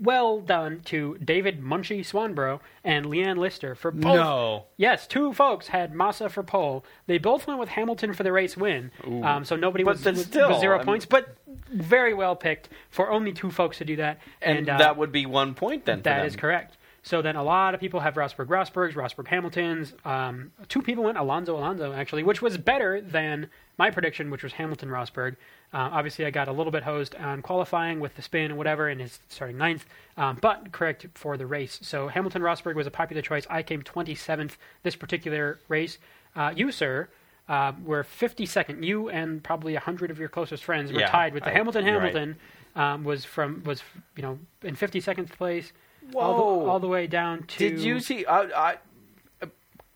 well 0.00 0.40
done 0.40 0.80
to 0.86 1.16
David 1.24 1.60
Munchie 1.60 2.00
Swanbro 2.00 2.60
and 2.82 3.06
Leanne 3.06 3.36
Lister 3.38 3.74
for 3.74 3.90
both. 3.90 4.14
No. 4.16 4.64
Yes, 4.76 5.06
two 5.06 5.32
folks 5.32 5.68
had 5.68 5.94
Massa 5.94 6.28
for 6.28 6.42
pole. 6.42 6.84
They 7.06 7.18
both 7.18 7.46
went 7.46 7.60
with 7.60 7.68
Hamilton 7.68 8.12
for 8.12 8.22
the 8.22 8.32
race 8.32 8.56
win. 8.56 8.90
Um, 9.04 9.44
so 9.44 9.54
nobody 9.56 9.84
But 9.84 9.96
was, 9.96 10.04
was, 10.04 10.22
still, 10.24 10.50
was 10.50 10.60
zero 10.60 10.78
I'm- 10.78 10.86
points, 10.86 11.04
but 11.06 11.36
very 11.70 12.14
well 12.14 12.34
picked 12.36 12.68
for 12.90 13.10
only 13.10 13.32
two 13.32 13.50
folks 13.50 13.78
to 13.78 13.84
do 13.84 13.96
that. 13.96 14.18
And, 14.40 14.68
uh, 14.68 14.78
that 14.78 14.96
would 14.96 15.12
be 15.12 15.26
one 15.26 15.54
point 15.54 15.84
then. 15.84 16.02
that 16.02 16.26
is 16.26 16.36
correct. 16.36 16.76
So 17.04 17.20
then 17.20 17.34
a 17.34 17.42
lot 17.42 17.74
of 17.74 17.80
people 17.80 17.98
have 18.00 18.14
Rosberg 18.14 18.46
Rosbergs, 18.46 18.94
Rosberg 18.94 19.26
Hamiltons. 19.26 19.92
Um, 20.04 20.52
two 20.68 20.80
people 20.82 21.02
went 21.02 21.18
Alonso 21.18 21.56
Alonso, 21.56 21.92
actually, 21.92 22.22
which 22.22 22.40
was 22.40 22.56
better 22.58 23.00
than 23.00 23.50
my 23.76 23.90
prediction, 23.90 24.30
which 24.30 24.44
was 24.44 24.52
Hamilton 24.52 24.88
Rosberg. 24.88 25.32
Uh, 25.74 25.88
obviously, 25.90 26.26
I 26.26 26.30
got 26.30 26.46
a 26.46 26.52
little 26.52 26.70
bit 26.70 26.84
hosed 26.84 27.16
on 27.16 27.42
qualifying 27.42 27.98
with 27.98 28.14
the 28.14 28.22
spin 28.22 28.46
and 28.52 28.56
whatever, 28.58 28.88
and 28.88 29.00
his 29.00 29.18
starting 29.28 29.58
ninth, 29.58 29.84
um, 30.16 30.38
but 30.40 30.70
correct 30.70 31.06
for 31.14 31.36
the 31.36 31.46
race. 31.46 31.80
So 31.82 32.06
Hamilton 32.06 32.40
Rosberg 32.42 32.76
was 32.76 32.86
a 32.86 32.90
popular 32.90 33.20
choice. 33.22 33.46
I 33.50 33.62
came 33.64 33.82
27th 33.82 34.52
this 34.84 34.94
particular 34.94 35.58
race. 35.68 35.98
Uh, 36.36 36.52
you, 36.54 36.70
sir, 36.70 37.08
uh, 37.48 37.72
were 37.84 38.04
52nd. 38.04 38.84
You 38.84 39.08
and 39.08 39.42
probably 39.42 39.72
100 39.72 40.12
of 40.12 40.20
your 40.20 40.28
closest 40.28 40.62
friends 40.62 40.92
were 40.92 41.00
Yeah, 41.00 41.08
tied 41.10 41.34
with 41.34 41.42
the 41.42 41.50
I- 41.50 41.54
Hamilton 41.54 41.84
you're 41.84 41.98
right. 41.98 42.14
Hamilton. 42.14 42.36
Um, 42.74 43.04
was 43.04 43.24
from 43.26 43.62
was 43.64 43.82
you 44.16 44.22
know 44.22 44.38
in 44.62 44.76
52nd 44.76 45.28
place 45.32 45.72
all 46.14 46.34
Whoa. 46.34 46.64
the, 46.64 46.70
all 46.70 46.80
the 46.80 46.88
way 46.88 47.06
down 47.06 47.44
to. 47.44 47.58
Did 47.58 47.80
you 47.80 48.00
see? 48.00 48.26
I, 48.26 48.42
I, 48.70 48.76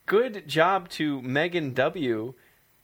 good 0.06 0.48
job 0.48 0.88
to 0.90 1.20
Megan 1.22 1.74
W. 1.74 2.34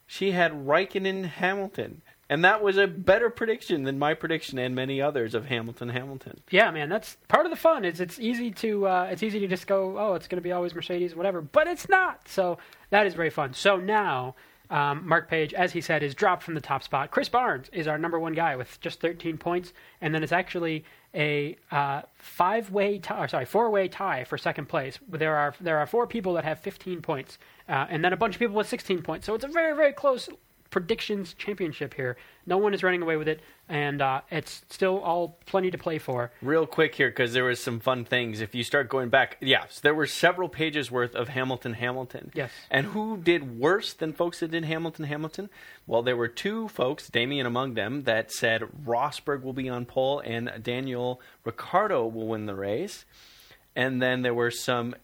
She 0.05 0.31
had 0.31 0.51
Raikkonen 0.51 1.25
Hamilton, 1.25 2.01
and 2.29 2.43
that 2.43 2.61
was 2.61 2.77
a 2.77 2.87
better 2.87 3.29
prediction 3.29 3.83
than 3.83 3.97
my 3.97 4.13
prediction 4.13 4.59
and 4.59 4.75
many 4.75 5.01
others 5.01 5.33
of 5.33 5.45
Hamilton 5.45 5.89
Hamilton. 5.89 6.41
Yeah, 6.51 6.69
man, 6.71 6.89
that's 6.89 7.17
part 7.27 7.45
of 7.45 7.49
the 7.49 7.57
fun. 7.57 7.85
Is 7.85 7.99
it's 7.99 8.19
easy 8.19 8.51
to 8.51 8.87
uh, 8.87 9.07
it's 9.11 9.23
easy 9.23 9.39
to 9.39 9.47
just 9.47 9.65
go, 9.65 9.97
oh, 9.97 10.13
it's 10.13 10.27
going 10.27 10.37
to 10.37 10.43
be 10.43 10.51
always 10.51 10.75
Mercedes, 10.75 11.15
whatever, 11.15 11.41
but 11.41 11.67
it's 11.67 11.89
not. 11.89 12.27
So 12.27 12.57
that 12.91 13.07
is 13.07 13.13
very 13.13 13.29
fun. 13.29 13.53
So 13.53 13.77
now. 13.77 14.35
Um, 14.69 15.07
Mark 15.07 15.29
Page, 15.29 15.53
as 15.53 15.73
he 15.73 15.81
said, 15.81 16.01
is 16.01 16.15
dropped 16.15 16.41
from 16.41 16.55
the 16.55 16.61
top 16.61 16.81
spot. 16.81 17.11
Chris 17.11 17.29
Barnes 17.29 17.69
is 17.73 17.87
our 17.87 17.99
number 17.99 18.19
one 18.19 18.33
guy 18.33 18.55
with 18.55 18.79
just 18.81 19.01
13 19.01 19.37
points, 19.37 19.71
and 20.01 20.15
then 20.15 20.23
it's 20.23 20.31
actually 20.31 20.83
a 21.15 21.55
uh, 21.71 22.01
five-way 22.17 22.99
tie, 22.99 23.23
or 23.23 23.27
sorry, 23.27 23.45
four-way 23.45 23.87
tie 23.87 24.23
for 24.23 24.37
second 24.37 24.67
place. 24.67 24.99
There 25.07 25.35
are 25.35 25.53
there 25.61 25.77
are 25.77 25.85
four 25.85 26.07
people 26.07 26.33
that 26.33 26.43
have 26.43 26.59
15 26.59 27.01
points, 27.01 27.37
uh, 27.69 27.85
and 27.89 28.03
then 28.03 28.13
a 28.13 28.17
bunch 28.17 28.35
of 28.35 28.39
people 28.39 28.55
with 28.55 28.67
16 28.67 29.01
points. 29.01 29.25
So 29.25 29.35
it's 29.35 29.43
a 29.43 29.47
very 29.47 29.75
very 29.75 29.93
close 29.93 30.29
predictions 30.73 31.35
championship 31.35 31.93
here. 31.93 32.17
No 32.47 32.57
one 32.57 32.73
is 32.73 32.81
running 32.81 33.03
away 33.03 33.15
with 33.15 33.27
it, 33.27 33.41
and 33.69 34.01
uh, 34.01 34.21
it's 34.31 34.65
still 34.69 34.97
all 35.01 35.37
plenty 35.45 35.69
to 35.69 35.77
play 35.77 35.99
for. 35.99 36.31
Real 36.41 36.65
quick 36.65 36.95
here, 36.95 37.09
because 37.09 37.31
there 37.33 37.43
was 37.43 37.61
some 37.61 37.79
fun 37.79 38.05
things. 38.05 38.41
If 38.41 38.55
you 38.55 38.63
start 38.63 38.89
going 38.89 39.09
back, 39.09 39.37
yes, 39.39 39.79
there 39.81 39.93
were 39.93 40.07
several 40.07 40.49
pages 40.49 40.89
worth 40.89 41.13
of 41.13 41.29
Hamilton 41.29 41.73
Hamilton. 41.75 42.31
Yes. 42.33 42.49
And 42.71 42.87
who 42.87 43.17
did 43.17 43.59
worse 43.59 43.93
than 43.93 44.13
folks 44.13 44.39
that 44.39 44.49
did 44.49 44.65
Hamilton 44.65 45.05
Hamilton? 45.05 45.51
Well, 45.85 46.01
there 46.01 46.17
were 46.17 46.27
two 46.27 46.69
folks, 46.69 47.07
Damien 47.07 47.45
among 47.45 47.75
them, 47.75 48.05
that 48.05 48.31
said 48.31 48.63
Rosberg 48.83 49.43
will 49.43 49.53
be 49.53 49.69
on 49.69 49.85
pole 49.85 50.23
and 50.25 50.51
Daniel 50.63 51.21
Ricciardo 51.45 52.07
will 52.07 52.27
win 52.29 52.47
the 52.47 52.55
race. 52.55 53.05
And 53.75 54.01
then 54.01 54.23
there 54.23 54.33
were 54.33 54.49
some, 54.49 54.95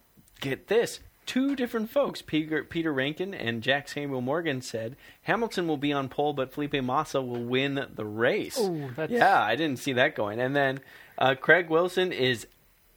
get 0.42 0.68
this, 0.68 1.00
two 1.30 1.56
different 1.56 1.92
folks, 1.92 2.22
Peter, 2.24 2.64
Peter 2.64 2.92
Rankin 2.92 3.34
and 3.36 3.62
Jack 3.62 3.88
Samuel 3.88 4.22
Morgan, 4.22 4.62
said 4.62 4.96
Hamilton 5.22 5.68
will 5.68 5.78
be 5.78 5.94
on 5.94 6.10
pole, 6.10 6.34
but 6.34 6.52
Felipe 6.52 6.74
Massa 6.84 7.22
will 7.22 7.44
win 7.44 7.86
the 7.94 8.06
race. 8.06 8.60
Ooh, 8.60 8.90
that's- 8.96 9.12
Yeah, 9.12 9.40
I 9.40 9.56
didn't 9.56 9.78
see 9.78 9.94
that 9.94 10.16
going. 10.16 10.40
And 10.40 10.56
then 10.56 10.80
uh, 11.20 11.36
Craig 11.36 11.70
Wilson 11.70 12.12
is 12.12 12.48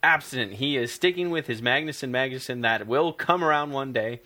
abstinent. 0.01 0.53
He 0.53 0.77
is 0.77 0.91
sticking 0.91 1.29
with 1.29 1.45
his 1.47 1.61
Magnussen 1.61 2.09
Magnussen 2.09 2.63
that 2.63 2.87
will 2.87 3.13
come 3.13 3.43
around 3.43 3.71
one 3.71 3.93
day. 3.93 4.21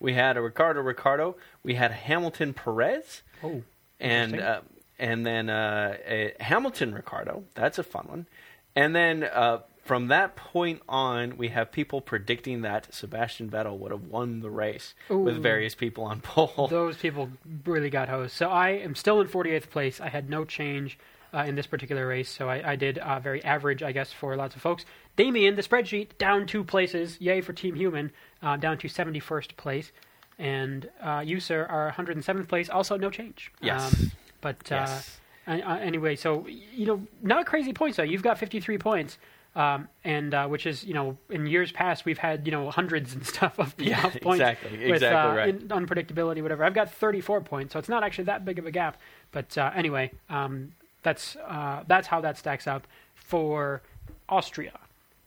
We 0.00 0.14
had 0.14 0.36
a 0.38 0.40
Ricciardo 0.40 0.80
Ricciardo. 0.80 1.36
We 1.62 1.74
had 1.74 1.90
Hamilton 1.90 2.54
Perez 2.54 3.22
Oh, 3.44 3.62
and 4.00 4.40
uh, 4.40 4.60
and 4.98 5.26
then 5.26 5.50
uh, 5.50 5.96
a 6.06 6.32
Hamilton 6.40 6.94
Ricciardo. 6.94 7.44
That's 7.54 7.78
a 7.78 7.82
fun 7.82 8.06
one. 8.08 8.26
And 8.74 8.94
then 8.96 9.24
uh, 9.24 9.58
from 9.90 10.06
that 10.06 10.36
point 10.36 10.80
on, 10.88 11.36
we 11.36 11.48
have 11.48 11.72
people 11.72 12.00
predicting 12.00 12.62
that 12.62 12.94
Sebastian 12.94 13.50
Vettel 13.50 13.76
would 13.76 13.90
have 13.90 14.04
won 14.04 14.38
the 14.38 14.48
race 14.48 14.94
with 15.08 15.42
various 15.42 15.74
people 15.74 16.04
on 16.04 16.20
pole. 16.20 16.68
those 16.70 16.96
people 16.96 17.28
really 17.64 17.90
got 17.90 18.08
hosed. 18.08 18.32
So 18.32 18.48
I 18.50 18.68
am 18.68 18.94
still 18.94 19.20
in 19.20 19.26
48th 19.26 19.68
place. 19.68 20.00
I 20.00 20.08
had 20.08 20.30
no 20.30 20.44
change 20.44 20.96
uh, 21.34 21.38
in 21.38 21.56
this 21.56 21.66
particular 21.66 22.06
race, 22.06 22.30
so 22.30 22.48
I, 22.48 22.70
I 22.70 22.76
did 22.76 22.98
uh, 22.98 23.18
very 23.18 23.42
average, 23.42 23.82
I 23.82 23.90
guess, 23.90 24.12
for 24.12 24.36
lots 24.36 24.54
of 24.54 24.62
folks. 24.62 24.84
Damien, 25.16 25.56
the 25.56 25.62
spreadsheet, 25.62 26.16
down 26.18 26.46
two 26.46 26.62
places. 26.62 27.20
Yay 27.20 27.40
for 27.40 27.52
Team 27.52 27.74
Human, 27.74 28.12
uh, 28.44 28.56
down 28.58 28.78
to 28.78 28.86
71st 28.86 29.56
place. 29.56 29.90
And 30.38 30.88
uh, 31.02 31.24
you, 31.26 31.40
sir, 31.40 31.66
are 31.68 31.92
107th 31.98 32.46
place. 32.46 32.70
Also, 32.70 32.96
no 32.96 33.10
change. 33.10 33.50
Yes. 33.60 33.92
Um, 33.92 34.12
but 34.40 34.70
uh, 34.70 34.86
Yes. 34.86 35.20
anyway, 35.48 36.14
so 36.14 36.46
you 36.46 36.86
know, 36.86 37.02
not 37.24 37.44
crazy 37.46 37.72
points 37.72 37.96
though. 37.96 38.04
You've 38.04 38.22
got 38.22 38.38
53 38.38 38.78
points, 38.78 39.18
um, 39.56 39.88
and 40.04 40.32
uh, 40.32 40.46
which 40.46 40.64
is 40.66 40.84
you 40.84 40.94
know, 40.94 41.16
in 41.28 41.46
years 41.46 41.72
past 41.72 42.04
we've 42.04 42.18
had 42.18 42.46
you 42.46 42.52
know 42.52 42.70
hundreds 42.70 43.14
and 43.14 43.26
stuff 43.34 43.58
of, 43.58 43.74
Yeah, 43.78 44.00
points 44.22 44.40
exactly, 44.40 44.78
with 44.78 44.96
exactly 45.02 45.30
uh, 45.32 45.34
right. 45.34 45.48
in- 45.48 45.68
unpredictability, 45.68 46.42
whatever. 46.42 46.64
I've 46.64 46.74
got 46.74 46.90
34 46.92 47.40
points, 47.42 47.72
so 47.72 47.78
it's 47.78 47.88
not 47.88 48.02
actually 48.04 48.24
that 48.24 48.44
big 48.44 48.58
of 48.58 48.66
a 48.66 48.70
gap. 48.70 48.96
But 49.32 49.56
uh, 49.58 49.70
anyway, 49.74 50.12
um, 50.28 50.72
that's 51.02 51.36
uh, 51.36 51.84
that's 51.86 52.06
how 52.06 52.20
that 52.20 52.38
stacks 52.38 52.66
up 52.66 52.86
for 53.14 53.82
Austria. 54.28 54.78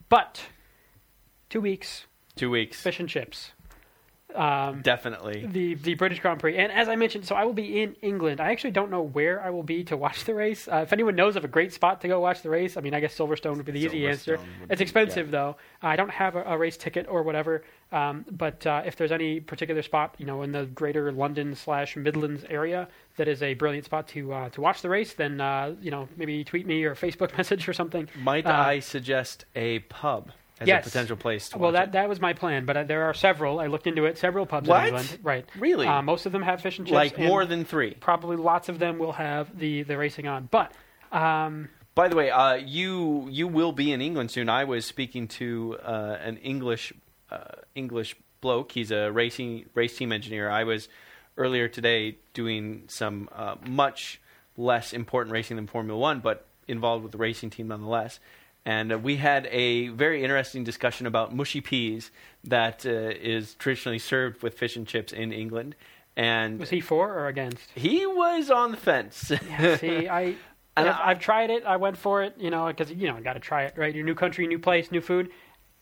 But 0.10 0.42
two 1.50 1.62
weeks, 1.62 2.06
Two 2.36 2.50
weeks, 2.50 2.82
fish 2.82 3.00
and 3.00 3.08
chips. 3.10 3.52
Um, 4.36 4.82
definitely. 4.82 5.46
the 5.46 5.76
the 5.76 5.94
British 5.96 6.20
Grand 6.20 6.40
Prix. 6.40 6.58
And 6.58 6.72
as 6.72 6.90
I 6.90 6.96
mentioned, 6.96 7.26
so 7.26 7.36
I 7.36 7.44
will 7.46 7.54
be 7.54 7.82
in 7.82 7.96
England. 8.02 8.40
I 8.40 8.52
actually 8.52 8.72
don't 8.72 8.90
know 8.92 9.02
where 9.02 9.42
I 9.42 9.50
will 9.50 9.64
be 9.64 9.84
to 9.86 9.98
watch 9.98 10.26
the 10.26 10.34
race. 10.34 10.68
Uh, 10.68 10.78
if 10.78 10.94
anyone 10.94 11.16
knows 11.16 11.36
of 11.36 11.44
a 11.44 11.48
great 11.48 11.74
spot 11.74 12.02
to 12.02 12.08
go 12.08 12.20
watch 12.20 12.42
the 12.42 12.50
race, 12.50 12.78
I 12.78 12.82
mean, 12.82 12.94
I 12.94 13.00
guess 13.00 13.18
Silverstone 13.18 13.58
would 13.58 13.66
be 13.66 13.72
the 13.72 13.86
easy 13.86 14.08
answer. 14.08 14.40
It's 14.70 14.80
be- 14.80 14.84
expensive 14.84 15.32
though. 15.32 15.56
I 15.82 15.96
don't 15.96 16.12
have 16.12 16.36
a, 16.36 16.44
a 16.44 16.58
race 16.58 16.78
ticket 16.78 17.08
or 17.10 17.24
whatever. 17.24 17.64
Um, 17.92 18.26
but 18.32 18.66
uh, 18.66 18.82
if 18.86 18.96
there's 18.96 19.12
any 19.12 19.40
particular 19.40 19.84
spot, 19.84 20.16
you 20.18 20.26
know, 20.26 20.42
in 20.42 20.52
the 20.52 20.66
Greater 20.66 21.12
London 21.12 21.54
slash 21.56 21.96
Midlands 21.96 22.44
area 22.50 22.88
that 23.18 23.28
is 23.28 23.44
a 23.44 23.54
brilliant 23.54 23.86
spot 23.86 24.08
to 24.10 24.34
uh, 24.34 24.50
to 24.50 24.62
watch 24.62 24.82
the 24.82 24.90
race, 24.90 25.14
then 25.14 25.40
uh, 25.40 25.76
you 25.80 25.92
know 25.92 26.08
maybe 26.18 26.44
tweet 26.44 26.66
me 26.66 26.84
or 26.84 26.96
Facebook 26.96 27.38
message 27.38 27.68
or 27.70 27.74
something. 27.74 28.10
Might 28.22 28.48
Uh, 28.48 28.52
I 28.52 28.80
suggest 28.80 29.46
a 29.56 29.80
pub 29.80 30.32
as 30.64 30.68
yes. 30.68 30.86
a 30.86 30.90
potential 30.90 31.16
place 31.16 31.50
to 31.50 31.58
Well, 31.60 31.72
that 31.74 31.90
it? 31.90 31.92
that 31.94 32.10
was 32.10 32.20
my 32.20 32.34
plan, 32.34 32.66
but 32.66 32.76
uh, 32.76 32.84
there 32.84 33.04
are 33.04 33.14
several. 33.14 33.60
I 33.60 33.68
looked 33.68 33.88
into 33.88 34.06
it. 34.06 34.18
Several 34.18 34.46
pubs 34.46 34.68
What? 34.68 34.82
in 34.82 34.86
England, 34.96 35.20
right? 35.24 35.46
Really? 35.60 35.88
Uh, 35.88 36.02
most 36.02 36.26
of 36.26 36.32
them 36.32 36.42
have 36.42 36.62
fish 36.62 36.78
and 36.80 36.88
chips. 36.88 36.96
like 36.96 37.18
and- 37.18 37.28
more 37.28 37.46
than 37.46 37.64
three. 37.66 37.94
probably 38.00 38.36
lots 38.38 38.68
of 38.70 38.80
them 38.80 38.98
will 38.98 39.14
have 39.14 39.58
the 39.58 39.84
the 39.84 39.98
racing 39.98 40.28
on. 40.28 40.50
But 40.52 40.72
um, 41.12 41.70
By 41.96 42.08
the 42.08 42.16
way, 42.16 42.30
uh, 42.32 42.56
you 42.56 43.28
you 43.30 43.48
will 43.48 43.72
be 43.72 43.92
in 43.92 44.02
England 44.02 44.32
soon. 44.32 44.50
I 44.50 44.64
was 44.64 44.86
speaking 44.86 45.28
to 45.40 45.78
uh, 45.84 46.18
an 46.22 46.38
English 46.38 46.92
uh, 47.32 47.38
English 47.76 48.16
bloke. 48.42 48.72
He's 48.72 48.92
a 48.92 49.12
racing 49.12 49.66
race 49.76 49.96
team 49.98 50.12
engineer. 50.12 50.50
I 50.50 50.64
was 50.64 50.90
earlier 51.38 51.68
today 51.68 52.18
doing 52.34 52.84
some 52.88 53.30
uh, 53.34 53.56
much 53.68 54.20
less 54.58 54.94
important 54.94 55.34
racing 55.34 55.56
than 55.58 55.68
Formula 55.68 55.98
One, 56.00 56.20
but 56.20 56.46
involved 56.68 57.04
with 57.04 57.12
the 57.12 57.18
racing 57.18 57.50
team 57.50 57.68
nonetheless. 57.70 58.20
And 58.66 58.94
uh, 58.94 58.98
we 58.98 59.18
had 59.18 59.48
a 59.52 59.90
very 59.90 60.24
interesting 60.24 60.64
discussion 60.64 61.06
about 61.06 61.36
mushy 61.36 61.60
peas 61.62 62.12
that 62.46 62.86
uh, 62.86 62.90
is 62.90 63.56
traditionally 63.56 64.00
served 64.00 64.42
with 64.42 64.58
fish 64.58 64.76
and 64.78 64.88
chips 64.88 65.12
in 65.12 65.32
England. 65.34 65.76
And 66.16 66.60
was 66.60 66.70
he 66.70 66.80
for 66.80 67.14
or 67.14 67.28
against? 67.28 67.70
he 67.76 68.06
was 68.06 68.50
on 68.52 68.72
the 68.72 68.78
fence. 68.78 69.18
See, 69.18 70.08
I. 70.08 70.36
I've, 70.76 70.88
I- 70.88 71.02
I've 71.12 71.20
tried 71.20 71.52
it. 71.52 71.64
I 71.66 71.78
went 71.78 71.98
for 71.98 72.24
it, 72.24 72.34
you 72.40 72.50
know, 72.50 72.66
because 72.66 72.90
you 72.92 73.08
know, 73.08 73.20
got 73.22 73.34
to 73.34 73.40
try 73.40 73.64
it, 73.66 73.76
right? 73.78 73.94
Your 73.94 74.06
new 74.06 74.16
country, 74.16 74.48
new 74.48 74.58
place, 74.58 74.92
new 74.92 75.02
food. 75.02 75.30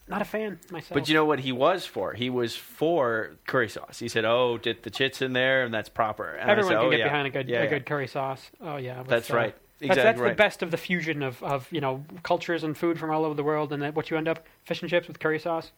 Not 0.09 0.21
a 0.21 0.25
fan 0.25 0.59
myself. 0.69 0.93
But 0.93 1.07
you 1.07 1.13
know 1.13 1.23
what 1.23 1.39
he 1.39 1.53
was 1.53 1.85
for? 1.85 2.11
He 2.13 2.29
was 2.29 2.53
for 2.57 3.37
curry 3.47 3.69
sauce. 3.69 3.99
He 3.99 4.09
said, 4.09 4.25
"Oh, 4.25 4.57
get 4.57 4.83
the 4.83 4.89
chits 4.89 5.21
in 5.21 5.31
there, 5.31 5.63
and 5.63 5.73
that's 5.73 5.87
proper." 5.87 6.33
And 6.35 6.49
I 6.49 6.51
everyone 6.51 6.71
said, 6.73 6.77
can 6.79 6.85
"Oh, 6.87 6.89
get 6.89 6.99
yeah. 6.99 7.05
behind 7.05 7.27
a 7.27 7.29
good 7.29 7.47
Yeah, 7.47 7.59
a 7.59 7.63
yeah. 7.63 7.69
good 7.69 7.85
curry 7.85 8.07
sauce. 8.07 8.51
Oh 8.59 8.75
yeah, 8.75 8.99
with, 8.99 9.07
That's 9.07 9.31
uh, 9.31 9.35
right. 9.37 9.55
That's, 9.81 9.97
Exactly 9.97 10.03
that's 10.03 10.19
right. 10.21 10.29
the 10.29 10.35
best 10.35 10.61
of 10.61 10.69
the 10.71 10.77
fusion 10.77 11.23
of, 11.23 11.41
of 11.43 11.67
you 11.71 11.81
know 11.81 12.05
cultures 12.23 12.63
and 12.63 12.77
food 12.77 12.99
from 12.99 13.09
all 13.09 13.25
over 13.25 13.33
the 13.33 13.43
world, 13.43 13.73
and 13.73 13.81
then 13.81 13.93
what 13.93 14.09
you 14.11 14.17
end 14.17 14.27
up 14.27 14.45
fish 14.63 14.81
and 14.81 14.89
chips 14.89 15.07
with 15.07 15.19
curry 15.19 15.39
sauce. 15.39 15.71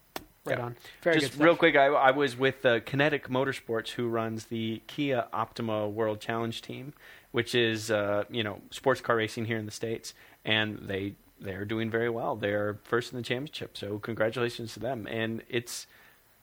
Right 0.46 0.58
Yeah. 0.58 0.66
on. 0.66 0.76
Very 1.02 1.20
Just 1.22 1.40
real 1.40 1.56
quick, 1.56 1.78
I, 1.78 1.86
I 1.86 2.12
was 2.12 2.38
with 2.38 2.66
uh, 2.66 2.82
Kinetic 2.82 3.30
Motorsports, 3.30 3.92
who 3.92 4.10
runs 4.10 4.48
the 4.48 4.82
Kia 4.88 5.26
Optima 5.32 5.88
World 5.88 6.20
Challenge 6.20 6.62
team, 6.62 6.94
which 7.32 7.56
is 7.56 7.90
uh, 7.90 8.26
you 8.30 8.44
know 8.44 8.60
sports 8.72 9.00
car 9.00 9.16
racing 9.16 9.46
here 9.46 9.58
in 9.58 9.66
the 9.66 9.72
states, 9.72 10.14
and 10.44 10.80
they 10.82 11.14
they're 11.40 11.64
doing 11.64 11.90
very 11.90 12.10
well. 12.10 12.36
They're 12.36 12.78
first 12.84 13.14
in 13.14 13.18
the 13.18 13.24
championship, 13.24 13.78
so 13.78 14.00
congratulations 14.00 14.74
to 14.74 14.80
them. 14.82 15.08
And 15.10 15.44
it's 15.50 15.88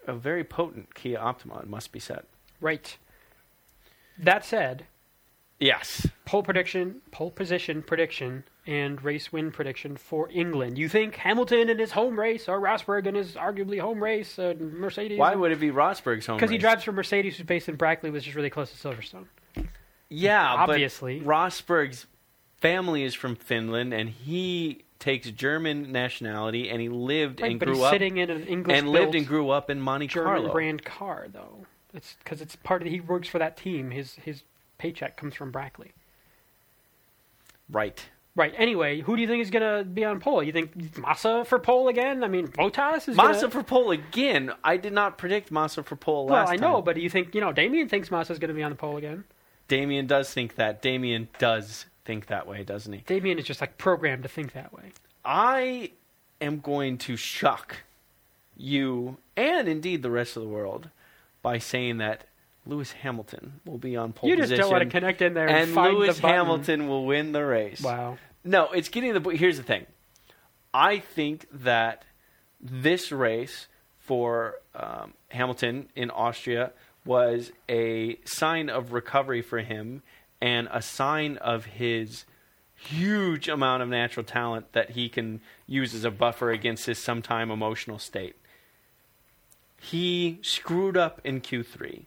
a 0.07 0.15
very 0.15 0.45
potent 0.45 0.95
Kia 0.95 1.19
Optima, 1.19 1.59
it 1.59 1.69
must 1.69 1.93
be 1.93 2.01
said. 2.01 2.23
Right. 2.61 2.97
That 4.19 4.45
said, 4.45 4.87
Yes. 5.61 6.07
pole 6.25 6.43
prediction, 6.43 7.03
pole 7.11 7.31
position 7.31 7.83
prediction, 7.83 8.45
and 8.67 9.03
race 9.03 9.33
win 9.33 9.51
prediction 9.53 9.97
for 9.97 10.29
England. 10.33 10.79
You 10.79 10.89
think 10.89 11.17
Hamilton 11.17 11.69
in 11.69 11.79
his 11.79 11.93
home 11.93 12.19
race 12.19 12.49
or 12.49 12.61
Rosberg 12.61 13.07
in 13.07 13.15
his 13.15 13.33
arguably 13.35 13.79
home 13.81 14.03
race, 14.03 14.39
uh, 14.39 14.55
Mercedes? 14.59 15.19
Why 15.19 15.35
would 15.35 15.53
it 15.53 15.61
be 15.61 15.71
Rosberg's 15.71 16.27
home? 16.27 16.37
Because 16.39 16.51
he 16.51 16.59
drives 16.59 16.85
for 16.85 16.93
Mercedes, 16.93 17.37
who's 17.37 17.47
based 17.47 17.69
in 17.69 17.77
Brackley, 17.77 18.11
which 18.11 18.27
is 18.27 18.35
really 18.35 18.51
close 18.51 18.71
to 18.73 18.77
Silverstone. 18.89 19.27
Yeah, 20.09 20.55
Obviously. 20.55 21.21
Rosberg's 21.21 22.07
family 22.59 23.05
is 23.05 23.15
from 23.15 23.37
Finland, 23.37 23.93
and 23.95 24.09
he 24.09 24.85
takes 24.99 25.31
German 25.31 25.93
nationality, 25.93 26.69
and 26.69 26.81
he 26.81 26.89
lived 26.89 27.41
Right, 27.41 27.53
and 27.53 27.61
grew 27.61 27.83
up 27.83 27.93
sitting 27.93 28.17
in 28.19 28.29
an 28.29 28.45
English 28.47 28.77
and 28.77 28.89
lived 28.89 29.15
and 29.15 29.27
grew 29.27 29.51
up 29.51 29.71
in 29.71 29.81
Monte 29.81 30.09
German 30.09 30.33
Carlo. 30.33 30.53
brand 30.53 30.85
car, 30.85 31.27
though. 31.33 31.67
It's 31.95 32.17
because 32.23 32.41
it's 32.41 32.57
part 32.57 32.83
of 32.83 32.85
the, 32.85 32.91
he 32.91 33.01
works 33.01 33.29
for 33.29 33.39
that 33.39 33.57
team. 33.57 33.91
His 33.91 34.15
his 34.17 34.43
paycheck 34.81 35.17
comes 35.17 35.35
from 35.35 35.51
Brackley. 35.51 35.93
Right. 37.71 38.03
Right. 38.35 38.55
Anyway, 38.57 39.01
who 39.01 39.15
do 39.15 39.23
you 39.23 39.29
think 39.29 39.43
is 39.43 39.51
going 39.51 39.79
to 39.79 39.85
be 39.85 40.05
on 40.05 40.19
pole? 40.19 40.43
You 40.43 40.53
think 40.53 40.97
Massa 40.99 41.45
for 41.45 41.59
pole 41.59 41.89
again? 41.89 42.25
I 42.25 42.29
mean, 42.29 42.49
Bottas 42.49 43.07
is 43.09 43.17
Massa 43.17 43.43
gonna... 43.43 43.51
for 43.51 43.63
pole 43.63 43.91
again. 43.91 44.53
I 44.65 44.79
did 44.79 44.95
not 44.95 45.19
predict 45.19 45.51
Massa 45.51 45.83
for 45.83 45.97
pole 45.97 46.27
last 46.27 46.49
time. 46.49 46.61
Well, 46.61 46.69
I 46.69 46.73
know, 46.73 46.77
time. 46.79 46.85
but 46.85 46.95
do 46.95 47.03
you 47.03 47.11
think 47.11 47.35
you 47.35 47.41
know 47.43 47.53
Damien 47.53 47.89
thinks 47.89 48.11
Massa's 48.11 48.39
going 48.39 48.49
to 48.49 48.55
be 48.55 48.63
on 48.63 48.71
the 48.71 48.77
pole 48.77 48.97
again? 48.97 49.25
Damien 49.69 50.07
does 50.07 50.33
think 50.33 50.55
that. 50.55 50.81
Damien 50.81 51.29
does 51.39 51.87
think 52.05 52.27
that 52.29 52.47
way, 52.47 52.65
doesn't 52.65 52.93
he? 52.93 53.01
Damien 53.01 53.39
is 53.39 53.45
just 53.45 53.61
like 53.61 53.77
programmed 53.77 54.23
to 54.23 54.29
think 54.29 54.53
that 54.53 54.73
way. 54.73 54.93
I 55.25 55.91
am 56.41 56.61
going 56.61 56.99
to 56.99 57.17
shock 57.17 57.79
you 58.57 59.19
and 59.37 59.69
indeed 59.69 60.03
the 60.03 60.11
rest 60.11 60.37
of 60.37 60.43
the 60.43 60.49
world 60.49 60.89
by 61.43 61.59
saying 61.59 61.99
that 61.99 62.25
Lewis 62.67 62.93
Hamilton 62.93 63.61
will 63.65 63.79
be 63.79 63.97
on 63.97 64.13
pole 64.13 64.29
you 64.29 64.37
just 64.37 64.51
position. 64.51 64.63
don't 64.63 64.73
want 64.73 64.85
to 64.85 64.91
connect 64.91 65.23
in 65.23 65.35
there 65.35 65.49
and, 65.49 65.59
and 65.59 65.73
find 65.73 65.97
Lewis 65.97 66.17
the 66.17 66.23
button. 66.23 66.37
Hamilton 66.37 66.89
will 66.89 67.07
win 67.07 67.33
the 67.33 67.45
race. 67.45 67.81
Wow. 67.81 68.19
No, 68.45 68.71
it's 68.71 68.89
getting 68.89 69.13
the. 69.15 69.31
Here's 69.31 69.57
the 69.57 69.63
thing. 69.63 69.87
I 70.73 70.99
think 70.99 71.47
that 71.53 72.05
this 72.61 73.11
race 73.11 73.67
for 73.99 74.57
um, 74.75 75.15
Hamilton 75.29 75.89
in 75.97 76.11
Austria 76.11 76.73
was 77.05 77.53
a 77.69 78.19
sign 78.25 78.69
of 78.69 78.93
recovery 78.93 79.43
for 79.43 79.59
him 79.61 80.03
and 80.41 80.69
a 80.71 80.83
sign 80.83 81.37
of 81.39 81.65
his 81.65 82.25
huge 82.75 83.49
amount 83.49 83.83
of 83.83 83.89
natural 83.89 84.25
talent 84.25 84.73
that 84.73 84.91
he 84.91 85.09
can 85.09 85.41
use 85.67 85.95
as 85.95 86.05
a 86.05 86.11
buffer 86.11 86.51
against 86.51 86.87
his 86.87 86.99
sometime 86.99 87.51
emotional 87.51 87.99
state. 87.99 88.37
He 89.81 90.39
screwed 90.43 90.97
up 90.97 91.21
in 91.25 91.41
Q3. 91.41 92.05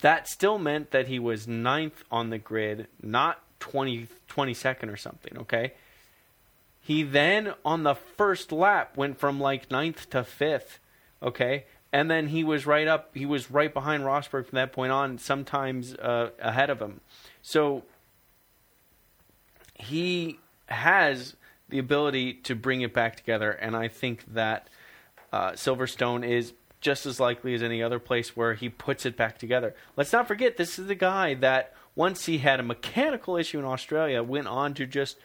That 0.00 0.28
still 0.28 0.58
meant 0.58 0.90
that 0.92 1.08
he 1.08 1.18
was 1.18 1.48
ninth 1.48 2.04
on 2.10 2.30
the 2.30 2.38
grid, 2.38 2.86
not 3.02 3.42
20, 3.60 4.06
22nd 4.28 4.92
or 4.92 4.96
something, 4.96 5.36
okay? 5.38 5.72
He 6.80 7.02
then, 7.02 7.54
on 7.64 7.82
the 7.82 7.94
first 7.94 8.52
lap, 8.52 8.96
went 8.96 9.18
from 9.18 9.40
like 9.40 9.70
ninth 9.70 10.08
to 10.10 10.24
fifth, 10.24 10.78
okay? 11.22 11.64
And 11.92 12.10
then 12.10 12.28
he 12.28 12.44
was 12.44 12.66
right 12.66 12.86
up, 12.86 13.10
he 13.14 13.26
was 13.26 13.50
right 13.50 13.72
behind 13.72 14.04
Rosberg 14.04 14.46
from 14.46 14.56
that 14.56 14.72
point 14.72 14.92
on, 14.92 15.18
sometimes 15.18 15.94
uh, 15.94 16.30
ahead 16.38 16.70
of 16.70 16.80
him. 16.80 17.00
So 17.42 17.82
he 19.74 20.38
has 20.66 21.34
the 21.68 21.78
ability 21.78 22.34
to 22.34 22.54
bring 22.54 22.82
it 22.82 22.94
back 22.94 23.16
together, 23.16 23.50
and 23.50 23.76
I 23.76 23.88
think 23.88 24.24
that 24.34 24.68
uh, 25.32 25.52
Silverstone 25.52 26.26
is 26.26 26.52
just 26.80 27.06
as 27.06 27.18
likely 27.18 27.54
as 27.54 27.62
any 27.62 27.82
other 27.82 27.98
place 27.98 28.36
where 28.36 28.54
he 28.54 28.68
puts 28.68 29.04
it 29.04 29.16
back 29.16 29.38
together. 29.38 29.74
Let's 29.96 30.12
not 30.12 30.28
forget, 30.28 30.56
this 30.56 30.78
is 30.78 30.86
the 30.86 30.94
guy 30.94 31.34
that 31.34 31.74
once 31.94 32.26
he 32.26 32.38
had 32.38 32.60
a 32.60 32.62
mechanical 32.62 33.36
issue 33.36 33.58
in 33.58 33.64
Australia, 33.64 34.22
went 34.22 34.46
on 34.46 34.74
to 34.74 34.86
just 34.86 35.16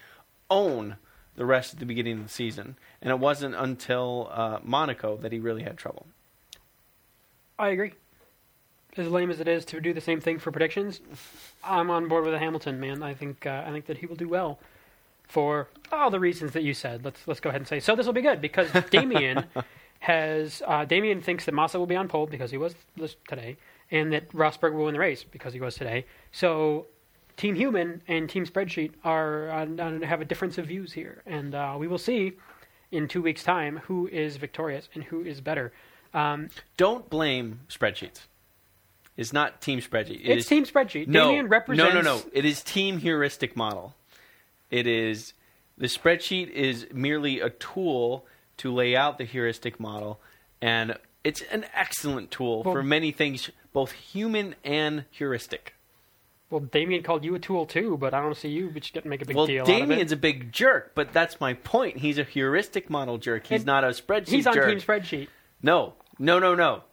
own 0.50 0.96
the 1.36 1.44
rest 1.44 1.72
of 1.72 1.78
the 1.78 1.86
beginning 1.86 2.18
of 2.18 2.22
the 2.24 2.28
season, 2.28 2.76
and 3.00 3.10
it 3.10 3.18
wasn't 3.18 3.54
until 3.54 4.28
uh, 4.32 4.58
Monaco 4.62 5.16
that 5.18 5.32
he 5.32 5.38
really 5.38 5.62
had 5.62 5.76
trouble. 5.76 6.06
I 7.58 7.68
agree. 7.68 7.92
As 8.96 9.08
lame 9.08 9.30
as 9.30 9.40
it 9.40 9.48
is 9.48 9.64
to 9.66 9.80
do 9.80 9.92
the 9.92 10.00
same 10.00 10.20
thing 10.20 10.38
for 10.38 10.52
predictions, 10.52 11.00
I'm 11.64 11.90
on 11.90 12.08
board 12.08 12.24
with 12.24 12.32
the 12.32 12.38
Hamilton 12.38 12.78
man. 12.78 13.02
I 13.02 13.14
think 13.14 13.44
uh, 13.44 13.64
I 13.66 13.72
think 13.72 13.86
that 13.86 13.98
he 13.98 14.06
will 14.06 14.14
do 14.16 14.28
well 14.28 14.60
for 15.26 15.68
all 15.90 16.10
the 16.10 16.20
reasons 16.20 16.52
that 16.52 16.62
you 16.62 16.74
said. 16.74 17.04
Let's 17.04 17.26
let's 17.26 17.40
go 17.40 17.48
ahead 17.48 17.60
and 17.60 17.68
say 17.68 17.80
so. 17.80 17.96
This 17.96 18.06
will 18.06 18.12
be 18.12 18.22
good 18.22 18.40
because 18.40 18.70
Damien 18.90 19.46
has 20.04 20.62
uh, 20.66 20.84
Damien 20.84 21.20
thinks 21.22 21.44
that 21.46 21.52
Massa 21.52 21.78
will 21.78 21.86
be 21.86 21.96
on 21.96 22.08
pole 22.08 22.26
because 22.26 22.50
he 22.50 22.58
was 22.58 22.74
this 22.96 23.16
today, 23.26 23.56
and 23.90 24.12
that 24.12 24.28
Rosberg 24.32 24.74
will 24.74 24.84
win 24.84 24.94
the 24.94 25.00
race 25.00 25.24
because 25.24 25.52
he 25.52 25.60
was 25.60 25.74
today. 25.74 26.06
So. 26.32 26.86
Team 27.36 27.56
Human 27.56 28.00
and 28.06 28.30
Team 28.30 28.46
Spreadsheet 28.46 28.92
are 29.02 29.50
uh, 29.50 30.06
have 30.06 30.20
a 30.20 30.24
difference 30.24 30.56
of 30.56 30.66
views 30.66 30.92
here, 30.92 31.20
and 31.26 31.52
uh, 31.52 31.74
we 31.76 31.88
will 31.88 31.98
see 31.98 32.34
in 32.92 33.08
two 33.08 33.20
weeks' 33.20 33.42
time 33.42 33.78
who 33.88 34.06
is 34.06 34.36
victorious 34.36 34.88
and 34.94 35.02
who 35.02 35.20
is 35.22 35.40
better. 35.40 35.72
Um, 36.14 36.48
Don't 36.76 37.10
blame 37.10 37.58
spreadsheets. 37.68 38.20
It's 39.16 39.32
not 39.32 39.60
team 39.60 39.80
spreadsheet. 39.80 40.20
It 40.20 40.38
it's 40.38 40.42
is- 40.42 40.46
Team 40.46 40.64
Spreadsheet. 40.64 41.08
No, 41.08 41.26
Damien 41.26 41.48
represents. 41.48 41.94
no, 41.94 42.00
no, 42.00 42.16
no. 42.18 42.22
It 42.32 42.44
is 42.44 42.62
team 42.62 42.98
heuristic 42.98 43.56
model. 43.56 43.94
It 44.70 44.86
is 44.86 45.34
the 45.76 45.86
spreadsheet 45.86 46.50
is 46.50 46.86
merely 46.92 47.40
a 47.40 47.50
tool 47.50 48.26
to 48.58 48.72
lay 48.72 48.94
out 48.96 49.18
the 49.18 49.24
heuristic 49.24 49.78
model, 49.80 50.20
and 50.60 50.96
it's 51.22 51.42
an 51.50 51.64
excellent 51.74 52.30
tool 52.30 52.62
Well- 52.62 52.74
for 52.74 52.82
many 52.82 53.12
things, 53.12 53.50
both 53.72 53.92
human 53.92 54.54
and 54.64 55.04
heuristic. 55.10 55.74
Well, 56.50 56.60
Damien 56.60 57.02
called 57.02 57.24
you 57.24 57.34
a 57.34 57.38
tool 57.40 57.66
too, 57.66 57.96
but 57.96 58.14
I 58.14 58.20
don't 58.20 58.36
see 58.36 58.48
you 58.48 58.70
but 58.70 58.86
you 58.86 58.92
get 58.92 59.04
make 59.06 59.22
a 59.22 59.24
big 59.24 59.34
well, 59.34 59.46
deal 59.46 59.64
Damien's 59.64 60.12
out 60.12 60.18
a 60.18 60.20
big 60.20 60.52
jerk, 60.52 60.92
but 60.94 61.12
that's 61.12 61.40
my 61.40 61.54
point. 61.54 61.96
He's 61.96 62.18
a 62.18 62.22
heuristic 62.22 62.88
model 62.90 63.18
jerk. 63.18 63.46
He's 63.46 63.60
And 63.60 63.66
not 63.66 63.82
a 63.82 63.88
spreadsheet. 63.88 64.28
He's 64.28 64.46
on 64.46 64.54
jerk. 64.54 64.68
Team 64.68 64.78
Spreadsheet. 64.78 65.28
no, 65.62 65.94
no, 66.18 66.38
no, 66.38 66.54
no. 66.54 66.84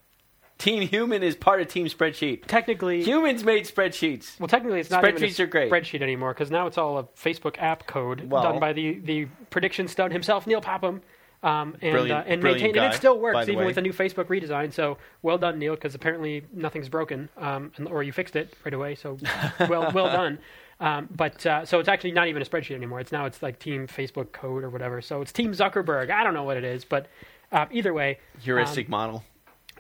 Team 0.58 0.88
Human 0.88 1.22
is 1.24 1.36
part 1.36 1.60
of 1.62 1.68
Team 1.68 1.88
Spreadsheet. 1.88 2.46
Technically, 2.46 3.04
Humans 3.04 3.44
made 3.44 3.66
spreadsheets. 3.66 4.40
well, 4.40 4.48
technically, 4.48 4.80
it's 4.80 4.90
not 4.92 5.04
even 5.04 5.24
a 5.24 5.44
are 5.44 5.48
great. 5.48 5.72
spreadsheet 5.72 6.02
anymore 6.02 6.34
because 6.34 6.50
now 6.52 6.68
it's 6.68 6.78
all 6.78 6.98
a 7.00 7.04
Facebook 7.04 7.56
app 7.60 7.88
code 7.88 8.30
Well- 8.32 8.44
done 8.44 8.60
by 8.60 8.72
the 8.74 9.00
the 9.00 9.26
prediction 9.50 9.88
stud 9.88 10.12
himself, 10.12 10.48
Neil 10.48 10.62
Popham. 10.62 11.02
Um, 11.44 11.76
and 11.82 12.12
uh, 12.12 12.24
and 12.28 12.44
maintain, 12.44 12.78
and 12.78 12.94
it 12.94 12.98
still 12.98 13.18
works 13.18 13.44
even 13.48 13.58
way. 13.60 13.66
with 13.66 13.76
the 13.76 13.82
new 13.82 13.94
Facebook 13.94 14.26
redesign. 14.26 14.72
So 14.72 14.98
well 15.24 15.40
done, 15.40 15.58
Neil, 15.58 15.74
because 15.74 15.96
apparently 15.96 16.44
nothing's 16.54 16.88
broken, 16.88 17.30
um, 17.38 17.72
and, 17.78 17.88
or 17.88 18.04
you 18.04 18.12
fixed 18.12 18.36
it 18.36 18.54
right 18.64 18.74
away. 18.74 18.94
So 18.94 19.18
well 19.68 19.92
well 19.92 20.06
done. 20.08 20.38
Um, 20.80 21.08
but 21.16 21.44
uh, 21.46 21.66
so 21.66 21.80
it's 21.80 21.90
actually 21.90 22.12
not 22.12 22.28
even 22.28 22.42
a 22.42 22.46
spreadsheet 22.46 22.76
anymore. 22.76 23.00
It's 23.00 23.12
now 23.12 23.26
it's 23.26 23.42
like 23.42 23.58
Team 23.60 23.88
Facebook 23.88 24.32
code 24.32 24.64
or 24.64 24.70
whatever. 24.70 25.02
So 25.02 25.22
it's 25.22 25.32
Team 25.32 25.52
Zuckerberg. 25.52 26.12
I 26.12 26.24
don't 26.24 26.34
know 26.36 26.44
what 26.44 26.58
it 26.58 26.64
is, 26.64 26.86
but 26.86 27.08
uh, 27.52 27.66
either 27.72 27.94
way, 27.94 28.20
Heuristic 28.40 28.88
Um, 28.88 28.92
model. 28.92 29.24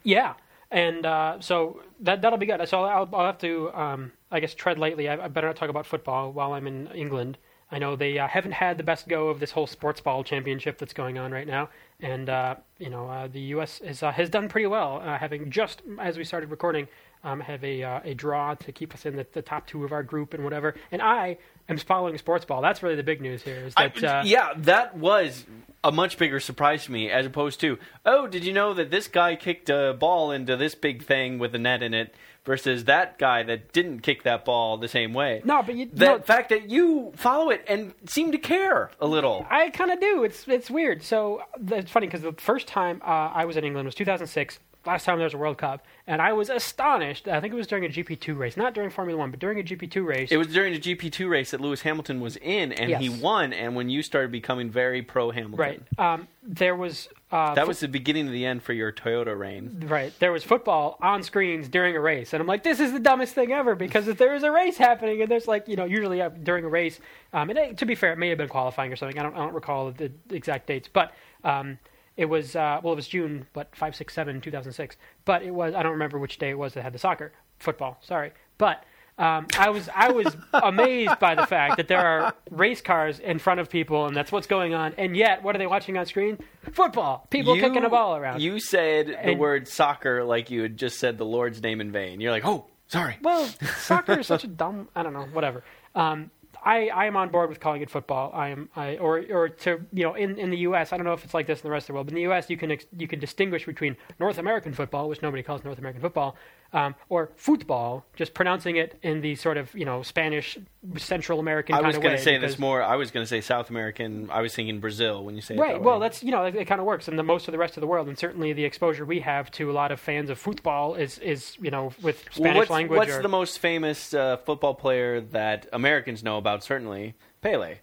yeah, 0.04 0.34
and 0.72 1.06
uh, 1.06 1.40
so 1.42 1.82
that 2.00 2.22
that'll 2.24 2.40
be 2.40 2.46
good. 2.48 2.68
So 2.68 2.84
I'll, 2.84 3.08
I'll 3.14 3.26
have 3.28 3.38
to, 3.40 3.72
um, 3.74 4.12
I 4.32 4.40
guess, 4.40 4.54
tread 4.56 4.80
lightly. 4.80 5.10
I, 5.10 5.26
I 5.26 5.28
better 5.28 5.48
not 5.48 5.56
talk 5.58 5.70
about 5.70 5.86
football 5.86 6.32
while 6.32 6.54
I'm 6.54 6.66
in 6.66 6.88
England. 6.88 7.38
I 7.72 7.80
know 7.80 7.96
they 7.96 8.20
uh, 8.20 8.28
haven't 8.28 8.52
had 8.52 8.78
the 8.78 8.84
best 8.84 9.08
go 9.08 9.30
of 9.30 9.40
this 9.40 9.52
whole 9.52 9.66
sports 9.68 10.02
ball 10.02 10.24
championship 10.24 10.78
that's 10.78 10.94
going 10.94 11.18
on 11.18 11.32
right 11.32 11.48
now, 11.48 11.70
and 12.02 12.30
uh, 12.30 12.56
you 12.80 12.90
know 12.90 13.08
uh, 13.08 13.28
the 13.28 13.40
U.S. 13.56 13.80
Is, 13.82 14.04
uh, 14.04 14.12
has 14.12 14.30
done 14.30 14.50
pretty 14.50 14.68
well, 14.68 15.02
uh, 15.04 15.18
having 15.18 15.50
just 15.50 15.82
as 16.00 16.18
we 16.18 16.26
started 16.26 16.52
recording, 16.52 16.90
um, 17.24 17.40
have 17.40 17.64
a 17.64 17.82
uh, 17.82 18.00
a 18.04 18.14
draw 18.14 18.56
to 18.56 18.72
keep 18.74 18.94
us 18.94 19.06
in 19.06 19.16
the, 19.16 19.26
the 19.32 19.42
top 19.42 19.68
two 19.68 19.86
of 19.86 19.94
our 19.94 20.04
group 20.04 20.34
and 20.34 20.44
whatever. 20.44 20.76
And 20.92 21.02
I 21.02 21.38
am 21.70 21.78
following 21.78 22.18
sports 22.18 22.44
ball. 22.44 22.62
That's 22.62 22.84
really 22.84 22.96
the 22.96 23.04
big 23.04 23.22
news 23.22 23.42
here. 23.42 23.64
Is 23.66 23.74
that 23.76 24.04
I- 24.04 24.20
uh, 24.20 24.24
yeah, 24.26 24.50
that 24.58 24.98
was 24.98 25.46
a 25.84 25.92
much 25.92 26.18
bigger 26.18 26.40
surprise 26.40 26.86
to 26.86 26.92
me 26.92 27.10
as 27.10 27.26
opposed 27.26 27.60
to, 27.62 27.80
oh, 28.06 28.28
did 28.28 28.44
you 28.46 28.54
know 28.54 28.74
that 28.74 28.92
this 28.92 29.08
guy 29.08 29.36
kicked 29.36 29.70
a 29.70 29.96
ball 29.98 30.32
into 30.32 30.56
this 30.56 30.76
big 30.76 31.04
thing 31.04 31.40
with 31.40 31.56
a 31.56 31.58
net 31.58 31.82
in 31.82 31.94
it 31.94 32.14
versus 32.46 32.86
that 32.86 33.18
guy 33.20 33.44
that 33.44 33.72
didn't 33.74 34.00
kick 34.00 34.24
that 34.24 34.46
ball 34.46 34.78
the 34.78 34.88
same 34.88 35.14
way? 35.14 35.42
no, 35.44 35.62
but 35.64 35.76
you, 35.76 35.90
The 35.94 36.06
no, 36.06 36.20
fact 36.20 36.50
that 36.50 36.70
you 36.70 37.12
follow 37.16 37.50
it 37.50 37.64
and 37.68 37.94
seem 38.06 38.32
to 38.32 38.38
care 38.38 38.92
a 39.00 39.08
little. 39.08 39.46
I 39.50 39.70
kind 39.70 39.92
of 39.92 40.00
do. 40.00 40.24
It's 40.24 40.48
it's 40.48 40.70
weird. 40.72 41.04
So 41.04 41.42
it's 41.70 41.92
funny 41.92 42.08
because 42.08 42.22
the 42.22 42.34
first 42.34 42.68
time 42.68 43.02
uh, 43.04 43.32
I 43.34 43.46
was 43.46 43.58
in 43.58 43.64
England 43.64 43.86
was 43.86 43.96
2006. 43.96 44.60
Last 44.84 45.06
time 45.06 45.20
there 45.20 45.26
was 45.26 45.36
a 45.36 45.38
World 45.38 45.60
Cup, 45.60 45.86
and 46.08 46.20
I 46.24 46.34
was 46.34 46.50
astonished. 46.50 47.28
I 47.28 47.40
think 47.40 47.54
it 47.54 47.56
was 47.56 47.68
during 47.68 47.86
a 47.86 47.88
GP2 47.88 48.36
race, 48.36 48.58
not 48.58 48.74
during 48.74 48.90
Formula 48.90 49.20
One, 49.20 49.30
but 49.30 49.40
during 49.40 49.60
a 49.60 49.64
GP2 49.64 50.04
race. 50.04 50.32
It 50.32 50.38
was 50.38 50.48
during 50.48 50.74
a 50.74 50.80
GP2 50.80 51.30
race 51.30 51.52
that 51.52 51.62
Lewis 51.62 51.82
Hamilton 51.82 52.20
was 52.20 52.36
in, 52.38 52.72
and 52.72 53.00
he 53.00 53.08
won. 53.08 53.54
And 53.54 53.76
when 53.76 53.90
you 53.90 54.02
started 54.02 54.32
becoming 54.32 54.72
very 54.72 55.04
pro 55.04 55.30
Hamilton, 55.30 55.60
right. 55.60 56.00
Um, 56.00 56.28
there 56.42 56.76
was 56.76 57.10
uh, 57.32 57.54
That 57.56 57.68
was 57.68 57.80
the 57.80 57.88
beginning 57.88 58.28
of 58.28 58.34
the 58.34 58.46
end 58.46 58.64
for 58.64 58.74
your 58.74 58.92
Toyota 58.92 59.38
reign. 59.38 59.86
Right. 59.88 60.14
There 60.20 60.32
was 60.32 60.44
football 60.44 60.98
on 61.02 61.24
screens 61.24 61.68
during 61.68 61.96
a 61.96 62.00
race. 62.00 62.34
And 62.34 62.42
I'm 62.42 62.48
like, 62.48 62.64
this 62.64 62.80
is 62.80 62.92
the 62.92 63.00
dumbest 63.00 63.34
thing 63.34 63.52
ever 63.52 63.76
because 63.76 64.08
if 64.08 64.18
there 64.18 64.36
is 64.36 64.44
a 64.44 64.52
race 64.52 64.78
happening 64.78 65.22
and 65.22 65.32
there's 65.32 65.48
like, 65.48 65.68
you 65.68 65.76
know, 65.76 65.86
usually 65.86 66.22
uh, 66.22 66.30
during 66.30 66.66
a 66.66 66.70
race, 66.70 67.00
um, 67.34 67.50
and 67.50 67.58
it, 67.58 67.78
to 67.78 67.86
be 67.86 67.96
fair, 67.96 68.14
it 68.14 68.18
may 68.18 68.30
have 68.30 68.38
been 68.38 68.50
qualifying 68.50 68.92
or 68.92 68.96
something. 68.96 69.18
I 69.18 69.24
don't, 69.24 69.36
I 69.36 69.40
don't 69.40 69.54
recall 69.54 69.92
the 69.92 70.12
exact 70.30 70.68
dates, 70.68 70.90
but 70.92 71.14
um, 71.44 71.80
it 72.18 72.26
was, 72.26 72.56
uh, 72.56 72.80
well, 72.84 72.94
it 72.94 72.98
was 72.98 73.08
June, 73.08 73.48
but 73.54 73.76
5, 73.76 73.96
6, 73.96 74.14
7, 74.14 74.42
2006. 74.42 74.98
But 75.26 75.44
it 75.44 75.52
was, 75.52 75.74
I 75.74 75.84
don't 75.84 75.94
remember 75.94 76.20
which 76.20 76.38
day 76.38 76.50
it 76.50 76.58
was 76.58 76.74
that 76.74 76.84
had 76.84 76.94
the 76.94 77.00
soccer, 77.00 77.32
football, 77.60 77.98
sorry. 78.02 78.32
But 78.58 78.84
um, 79.18 79.48
I 79.58 79.70
was 79.70 79.90
I 79.96 80.12
was 80.12 80.36
amazed 80.54 81.20
by 81.20 81.36
the 81.36 81.46
fact 81.46 81.78
that 81.78 81.88
there 81.88 82.00
are 82.00 82.34
race 82.50 82.82
cars 82.82 83.20
in 83.20 83.38
front 83.40 83.60
of 83.60 83.70
people, 83.70 84.06
and 84.08 84.16
that's 84.16 84.32
what's 84.32 84.48
going 84.48 84.74
on. 84.74 84.94
And 84.98 85.16
yet, 85.16 85.44
what 85.44 85.56
are 85.56 85.60
they 85.60 85.68
watching 85.68 85.98
on 85.98 86.06
screen? 86.06 86.40
Football. 86.72 87.28
People 87.30 87.56
You- 87.56 87.62
kicking 87.62 87.84
a 87.84 87.90
ball 87.90 88.16
around. 88.16 88.42
You 88.42 88.60
said 88.60 89.20
the 89.26 89.36
word 89.36 89.68
soccer 89.68 90.24
like 90.24 90.50
you 90.50 90.62
had 90.64 90.78
just 90.78 91.00
said 91.00 91.18
the 91.18 91.26
Lord's 91.26 91.62
name 91.62 91.82
in 91.82 91.92
vain. 91.92 92.20
You're 92.22 92.32
like, 92.32 92.46
oh, 92.46 92.66
sorry. 92.88 93.18
Well, 93.22 93.48
soccer 93.78 94.20
is 94.20 94.28
such 94.28 94.44
a 94.44 94.48
dumb. 94.62 94.88
I 94.96 95.04
don't 95.04 95.14
know. 95.14 95.26
Whatever. 95.34 95.64
Um, 95.94 96.32
I 96.64 96.90
I 96.90 97.06
am 97.06 97.18
on 97.18 97.30
board 97.30 97.50
with 97.50 97.60
calling 97.60 97.82
it 97.82 97.90
football. 97.90 98.32
I 98.34 98.50
am 98.50 98.70
I 98.76 98.98
or 98.98 99.24
or 99.32 99.50
to 99.50 99.82
you 99.94 100.04
know 100.04 100.14
in, 100.14 100.38
in 100.38 100.52
the 100.52 100.58
U.S. 100.60 100.94
I 100.94 100.98
don't 100.98 101.06
know 101.06 101.14
if 101.14 101.24
it's 101.24 101.34
like 101.34 101.48
this 101.48 101.60
in 101.60 101.64
the 101.68 101.72
rest 101.72 101.86
of 101.86 101.88
the 101.88 101.94
world, 101.94 102.06
but 102.08 102.12
in 102.12 102.16
the 102.16 102.22
U.S. 102.24 102.50
you 102.52 102.58
can 102.58 102.72
ex- 102.72 102.86
you 102.98 103.08
can 103.08 103.20
distinguish 103.20 103.66
between 103.66 103.98
North 104.20 104.38
American 104.38 104.72
football, 104.74 105.10
which 105.10 105.22
nobody 105.24 105.42
calls 105.42 105.64
North 105.64 105.80
American 105.80 106.02
football, 106.02 106.36
um, 106.74 106.96
or 107.10 107.32
football, 107.36 108.06
just 108.16 108.34
pronouncing 108.34 108.78
it 108.78 108.98
in 109.04 109.20
the 109.22 109.36
sort 109.36 109.58
of 109.58 109.74
you 109.74 109.84
know 109.84 110.04
Spanish 110.04 110.58
Central 110.98 111.40
American 111.40 111.76
I 111.76 111.82
was 111.82 111.98
going 111.98 112.16
to 112.16 112.18
say 112.18 112.38
because- 112.38 112.54
this 112.54 112.60
more. 112.60 112.82
I 112.82 112.96
was 112.96 113.12
going 113.12 113.24
to 113.24 113.28
say 113.28 113.42
South 113.42 113.70
American. 113.70 114.30
I 114.32 114.42
was 114.42 114.56
thinking 114.56 114.80
Brazil 114.80 115.24
when 115.26 115.36
you 115.36 115.42
say 115.42 115.56
it 115.56 115.60
Right. 115.60 115.74
that 115.74 115.82
Well, 115.82 116.00
way. 116.00 116.06
that's 116.06 116.24
you 116.24 116.32
know 116.32 116.46
it, 116.46 116.56
it 116.56 116.66
kind 116.66 116.80
of 116.80 116.88
works, 116.88 117.08
and 117.08 117.20
the 117.20 117.24
most 117.24 117.48
of 117.48 117.52
the 117.52 117.58
rest 117.58 117.76
of 117.78 117.82
the 117.82 117.88
world, 117.88 118.08
and 118.08 118.18
certainly 118.18 118.54
the 118.54 118.64
exposure 118.64 119.04
we 119.06 119.20
have 119.20 119.52
to 119.52 119.70
a 119.70 119.74
lot 119.74 119.92
of 119.92 120.00
fans 120.00 120.30
of 120.30 120.40
football 120.40 120.96
is 120.96 121.18
is 121.20 121.58
you 121.62 121.72
know 121.72 121.92
with 122.02 122.20
Spanish 122.32 122.40
Well, 122.40 122.56
what's, 122.56 122.70
language. 122.72 122.98
What's 123.00 123.12
or, 123.12 123.22
the 123.22 123.28
most 123.30 123.60
famous 123.60 124.14
uh, 124.14 124.38
football 124.38 124.74
player 124.74 125.20
that 125.22 125.68
Americans 125.74 126.24
know 126.24 126.38
about? 126.38 126.64
Certainly 126.64 127.16
Pele. 127.42 127.80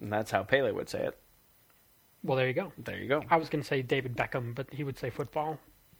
And 0.00 0.12
that's 0.12 0.30
how 0.30 0.42
Pele 0.42 0.70
would 0.72 0.88
say 0.88 1.04
it. 1.06 1.18
well, 2.22 2.36
there 2.36 2.46
you 2.48 2.52
go. 2.54 2.72
There 2.78 2.96
you 2.96 3.08
go. 3.08 3.22
I 3.30 3.36
was 3.36 3.48
going 3.48 3.62
to 3.62 3.66
say 3.68 3.82
David 3.82 4.16
Beckham, 4.16 4.54
but 4.54 4.66
he 4.72 4.82
would 4.84 4.98
say 4.98 5.10
football, 5.10 5.58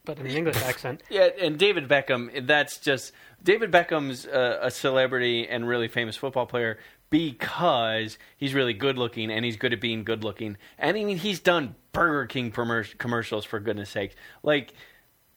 but 0.09 0.19
in 0.19 0.27
an 0.27 0.33
English 0.33 0.57
accent. 0.63 1.03
Yeah, 1.11 1.29
and 1.39 1.59
David 1.59 1.87
Beckham. 1.87 2.47
That's 2.47 2.79
just 2.79 3.13
David 3.43 3.71
Beckham's 3.71 4.25
a 4.25 4.71
celebrity 4.71 5.47
and 5.47 5.69
really 5.69 5.87
famous 5.87 6.17
football 6.17 6.47
player 6.47 6.79
because 7.11 8.17
he's 8.39 8.55
really 8.55 8.73
good 8.73 8.97
looking 8.97 9.31
and 9.31 9.45
he's 9.45 9.57
good 9.57 9.75
at 9.75 9.83
being 9.83 10.05
good 10.05 10.25
looking. 10.25 10.57
And 10.79 10.97
I 10.97 11.05
mean, 11.05 11.19
he's 11.19 11.41
done 11.41 11.75
Burger 11.93 12.27
King 12.27 12.51
commercials 12.51 13.45
for 13.45 13.61
goodness 13.61 13.91
sake. 13.91 14.17
Like 14.43 14.73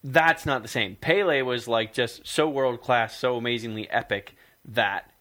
that's 0.03 0.45
not 0.45 0.61
the 0.61 0.69
same. 0.69 0.95
Pele 0.95 1.41
was 1.41 1.67
like 1.67 1.93
just 1.93 2.25
so 2.25 2.49
world 2.49 2.81
class, 2.81 3.17
so 3.17 3.35
amazingly 3.35 3.89
epic 3.89 4.35
that 4.63 5.11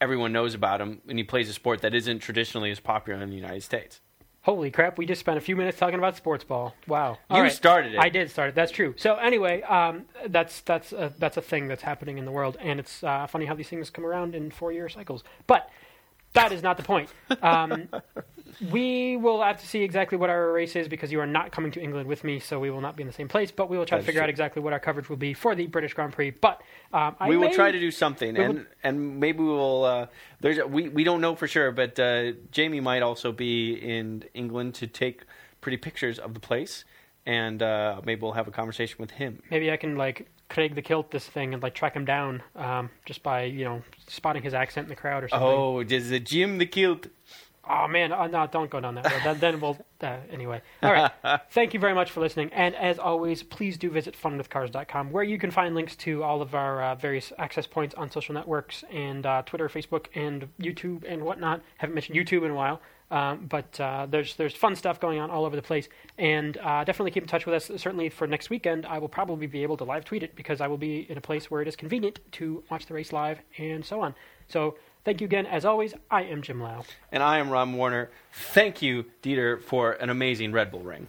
everyone 0.00 0.32
knows 0.32 0.54
about 0.54 0.80
him, 0.80 1.02
and 1.06 1.18
he 1.18 1.24
plays 1.24 1.50
a 1.50 1.52
sport 1.52 1.82
that 1.82 1.94
isn't 1.94 2.20
traditionally 2.20 2.70
as 2.70 2.80
popular 2.80 3.20
in 3.22 3.28
the 3.28 3.36
United 3.36 3.62
States. 3.62 4.00
Holy 4.46 4.70
crap! 4.70 4.96
We 4.96 5.06
just 5.06 5.18
spent 5.18 5.38
a 5.38 5.40
few 5.40 5.56
minutes 5.56 5.76
talking 5.76 5.98
about 5.98 6.16
sports 6.16 6.44
ball. 6.44 6.72
Wow, 6.86 7.18
You 7.28 7.36
All 7.36 7.42
right. 7.42 7.50
started 7.50 7.94
it. 7.94 7.98
I 7.98 8.08
did 8.08 8.30
start 8.30 8.50
it. 8.50 8.54
That's 8.54 8.70
true. 8.70 8.94
So 8.96 9.16
anyway, 9.16 9.62
um, 9.62 10.04
that's 10.28 10.60
that's 10.60 10.92
a, 10.92 11.12
that's 11.18 11.36
a 11.36 11.42
thing 11.42 11.66
that's 11.66 11.82
happening 11.82 12.16
in 12.16 12.24
the 12.24 12.30
world, 12.30 12.56
and 12.60 12.78
it's 12.78 13.02
uh, 13.02 13.26
funny 13.26 13.46
how 13.46 13.56
these 13.56 13.68
things 13.68 13.90
come 13.90 14.06
around 14.06 14.36
in 14.36 14.52
four-year 14.52 14.88
cycles. 14.88 15.24
But 15.48 15.68
that 16.36 16.52
is 16.52 16.62
not 16.62 16.76
the 16.76 16.82
point. 16.82 17.08
Um, 17.42 17.88
we 18.72 19.16
will 19.16 19.42
have 19.42 19.60
to 19.60 19.66
see 19.66 19.82
exactly 19.82 20.16
what 20.16 20.30
our 20.30 20.52
race 20.52 20.76
is 20.76 20.88
because 20.88 21.12
you 21.12 21.20
are 21.20 21.26
not 21.26 21.52
coming 21.52 21.72
to 21.72 21.80
England 21.82 22.08
with 22.08 22.24
me, 22.24 22.38
so 22.38 22.58
we 22.58 22.70
will 22.70 22.80
not 22.80 22.96
be 22.96 23.02
in 23.02 23.06
the 23.06 23.12
same 23.12 23.28
place. 23.28 23.50
But 23.50 23.68
we 23.68 23.76
will 23.76 23.84
try 23.84 23.98
That 23.98 24.02
to 24.02 24.06
figure 24.06 24.22
out 24.22 24.28
exactly 24.30 24.62
what 24.62 24.72
our 24.72 24.80
coverage 24.80 25.08
will 25.10 25.16
be 25.18 25.34
for 25.34 25.54
the 25.54 25.66
British 25.66 25.92
Grand 25.94 26.12
Prix. 26.12 26.30
But 26.30 26.62
um, 26.92 27.16
I 27.20 27.28
we 27.28 27.36
will 27.36 27.52
try 27.52 27.70
to 27.70 27.78
do 27.80 27.90
something, 27.90 28.36
and 28.36 28.54
will- 28.54 28.64
and 28.82 29.20
maybe 29.20 29.40
we 29.40 29.46
will. 29.46 29.84
Uh, 29.84 30.06
there's 30.40 30.58
we 30.66 30.88
we 30.88 31.04
don't 31.04 31.20
know 31.20 31.34
for 31.34 31.46
sure, 31.46 31.70
but 31.72 31.98
uh, 31.98 32.32
Jamie 32.50 32.80
might 32.80 33.02
also 33.02 33.32
be 33.32 33.74
in 33.74 34.24
England 34.32 34.74
to 34.76 34.86
take 34.86 35.24
pretty 35.60 35.76
pictures 35.76 36.18
of 36.18 36.32
the 36.32 36.40
place, 36.40 36.84
and 37.26 37.62
uh, 37.62 38.00
maybe 38.04 38.20
we'll 38.22 38.32
have 38.32 38.48
a 38.48 38.52
conversation 38.52 38.96
with 39.00 39.10
him. 39.10 39.42
Maybe 39.50 39.70
I 39.70 39.76
can 39.76 39.96
like 39.96 40.28
Craig 40.48 40.74
the 40.74 40.82
Kilt 40.82 41.10
this 41.10 41.26
thing 41.26 41.54
and 41.54 41.62
like 41.62 41.74
track 41.74 41.94
him 41.94 42.04
down 42.04 42.42
um, 42.54 42.90
just 43.04 43.22
by 43.22 43.44
you 43.44 43.64
know 43.64 43.82
spotting 44.06 44.42
his 44.42 44.54
accent 44.54 44.86
in 44.86 44.88
the 44.90 44.96
crowd 44.96 45.24
or 45.24 45.28
something. 45.28 45.48
Oh, 45.48 45.80
is 45.80 46.10
it 46.10 46.26
Jim 46.26 46.58
the 46.58 46.66
Kilt? 46.66 47.08
Oh 47.68 47.88
man, 47.88 48.12
oh, 48.12 48.26
no, 48.26 48.46
don't 48.46 48.70
go 48.70 48.80
down 48.80 48.94
that 48.94 49.10
road. 49.10 49.22
then, 49.24 49.38
then 49.40 49.60
we'll 49.60 49.76
uh, 50.00 50.18
anyway. 50.30 50.62
All 50.82 50.92
right. 50.92 51.10
Thank 51.50 51.74
you 51.74 51.80
very 51.80 51.94
much 51.94 52.12
for 52.12 52.20
listening, 52.20 52.50
and 52.52 52.76
as 52.76 52.98
always, 52.98 53.42
please 53.42 53.76
do 53.76 53.90
visit 53.90 54.16
funwithcars.com, 54.20 55.10
where 55.10 55.24
you 55.24 55.36
can 55.36 55.50
find 55.50 55.74
links 55.74 55.96
to 55.96 56.22
all 56.22 56.42
of 56.42 56.54
our 56.54 56.82
uh, 56.82 56.94
various 56.94 57.32
access 57.38 57.66
points 57.66 57.94
on 57.96 58.10
social 58.10 58.34
networks 58.34 58.84
and 58.92 59.26
uh, 59.26 59.42
Twitter, 59.44 59.68
Facebook, 59.68 60.06
and 60.14 60.48
YouTube 60.60 61.02
and 61.08 61.24
whatnot. 61.24 61.60
Haven't 61.78 61.94
mentioned 61.94 62.16
YouTube 62.16 62.44
in 62.44 62.52
a 62.52 62.54
while. 62.54 62.80
Um, 63.10 63.46
but 63.46 63.78
uh, 63.80 64.06
there's 64.10 64.34
there's 64.36 64.54
fun 64.54 64.74
stuff 64.74 64.98
going 64.98 65.18
on 65.18 65.30
all 65.30 65.44
over 65.44 65.54
the 65.54 65.62
place, 65.62 65.88
and 66.18 66.56
uh, 66.58 66.84
definitely 66.84 67.12
keep 67.12 67.22
in 67.22 67.28
touch 67.28 67.46
with 67.46 67.54
us. 67.54 67.70
Certainly 67.80 68.08
for 68.10 68.26
next 68.26 68.50
weekend, 68.50 68.84
I 68.86 68.98
will 68.98 69.08
probably 69.08 69.46
be 69.46 69.62
able 69.62 69.76
to 69.76 69.84
live 69.84 70.04
tweet 70.04 70.22
it 70.22 70.34
because 70.34 70.60
I 70.60 70.66
will 70.66 70.78
be 70.78 71.06
in 71.08 71.16
a 71.16 71.20
place 71.20 71.50
where 71.50 71.62
it 71.62 71.68
is 71.68 71.76
convenient 71.76 72.18
to 72.32 72.64
watch 72.70 72.86
the 72.86 72.94
race 72.94 73.12
live 73.12 73.38
and 73.58 73.84
so 73.84 74.00
on. 74.00 74.14
So 74.48 74.76
thank 75.04 75.20
you 75.20 75.26
again. 75.26 75.46
As 75.46 75.64
always, 75.64 75.94
I 76.10 76.24
am 76.24 76.42
Jim 76.42 76.60
Lau. 76.60 76.84
And 77.12 77.22
I 77.22 77.38
am 77.38 77.50
Ron 77.50 77.74
Warner. 77.74 78.10
Thank 78.32 78.82
you, 78.82 79.04
Dieter, 79.22 79.62
for 79.62 79.92
an 79.92 80.10
amazing 80.10 80.52
Red 80.52 80.72
Bull 80.72 80.80
ring. 80.80 81.06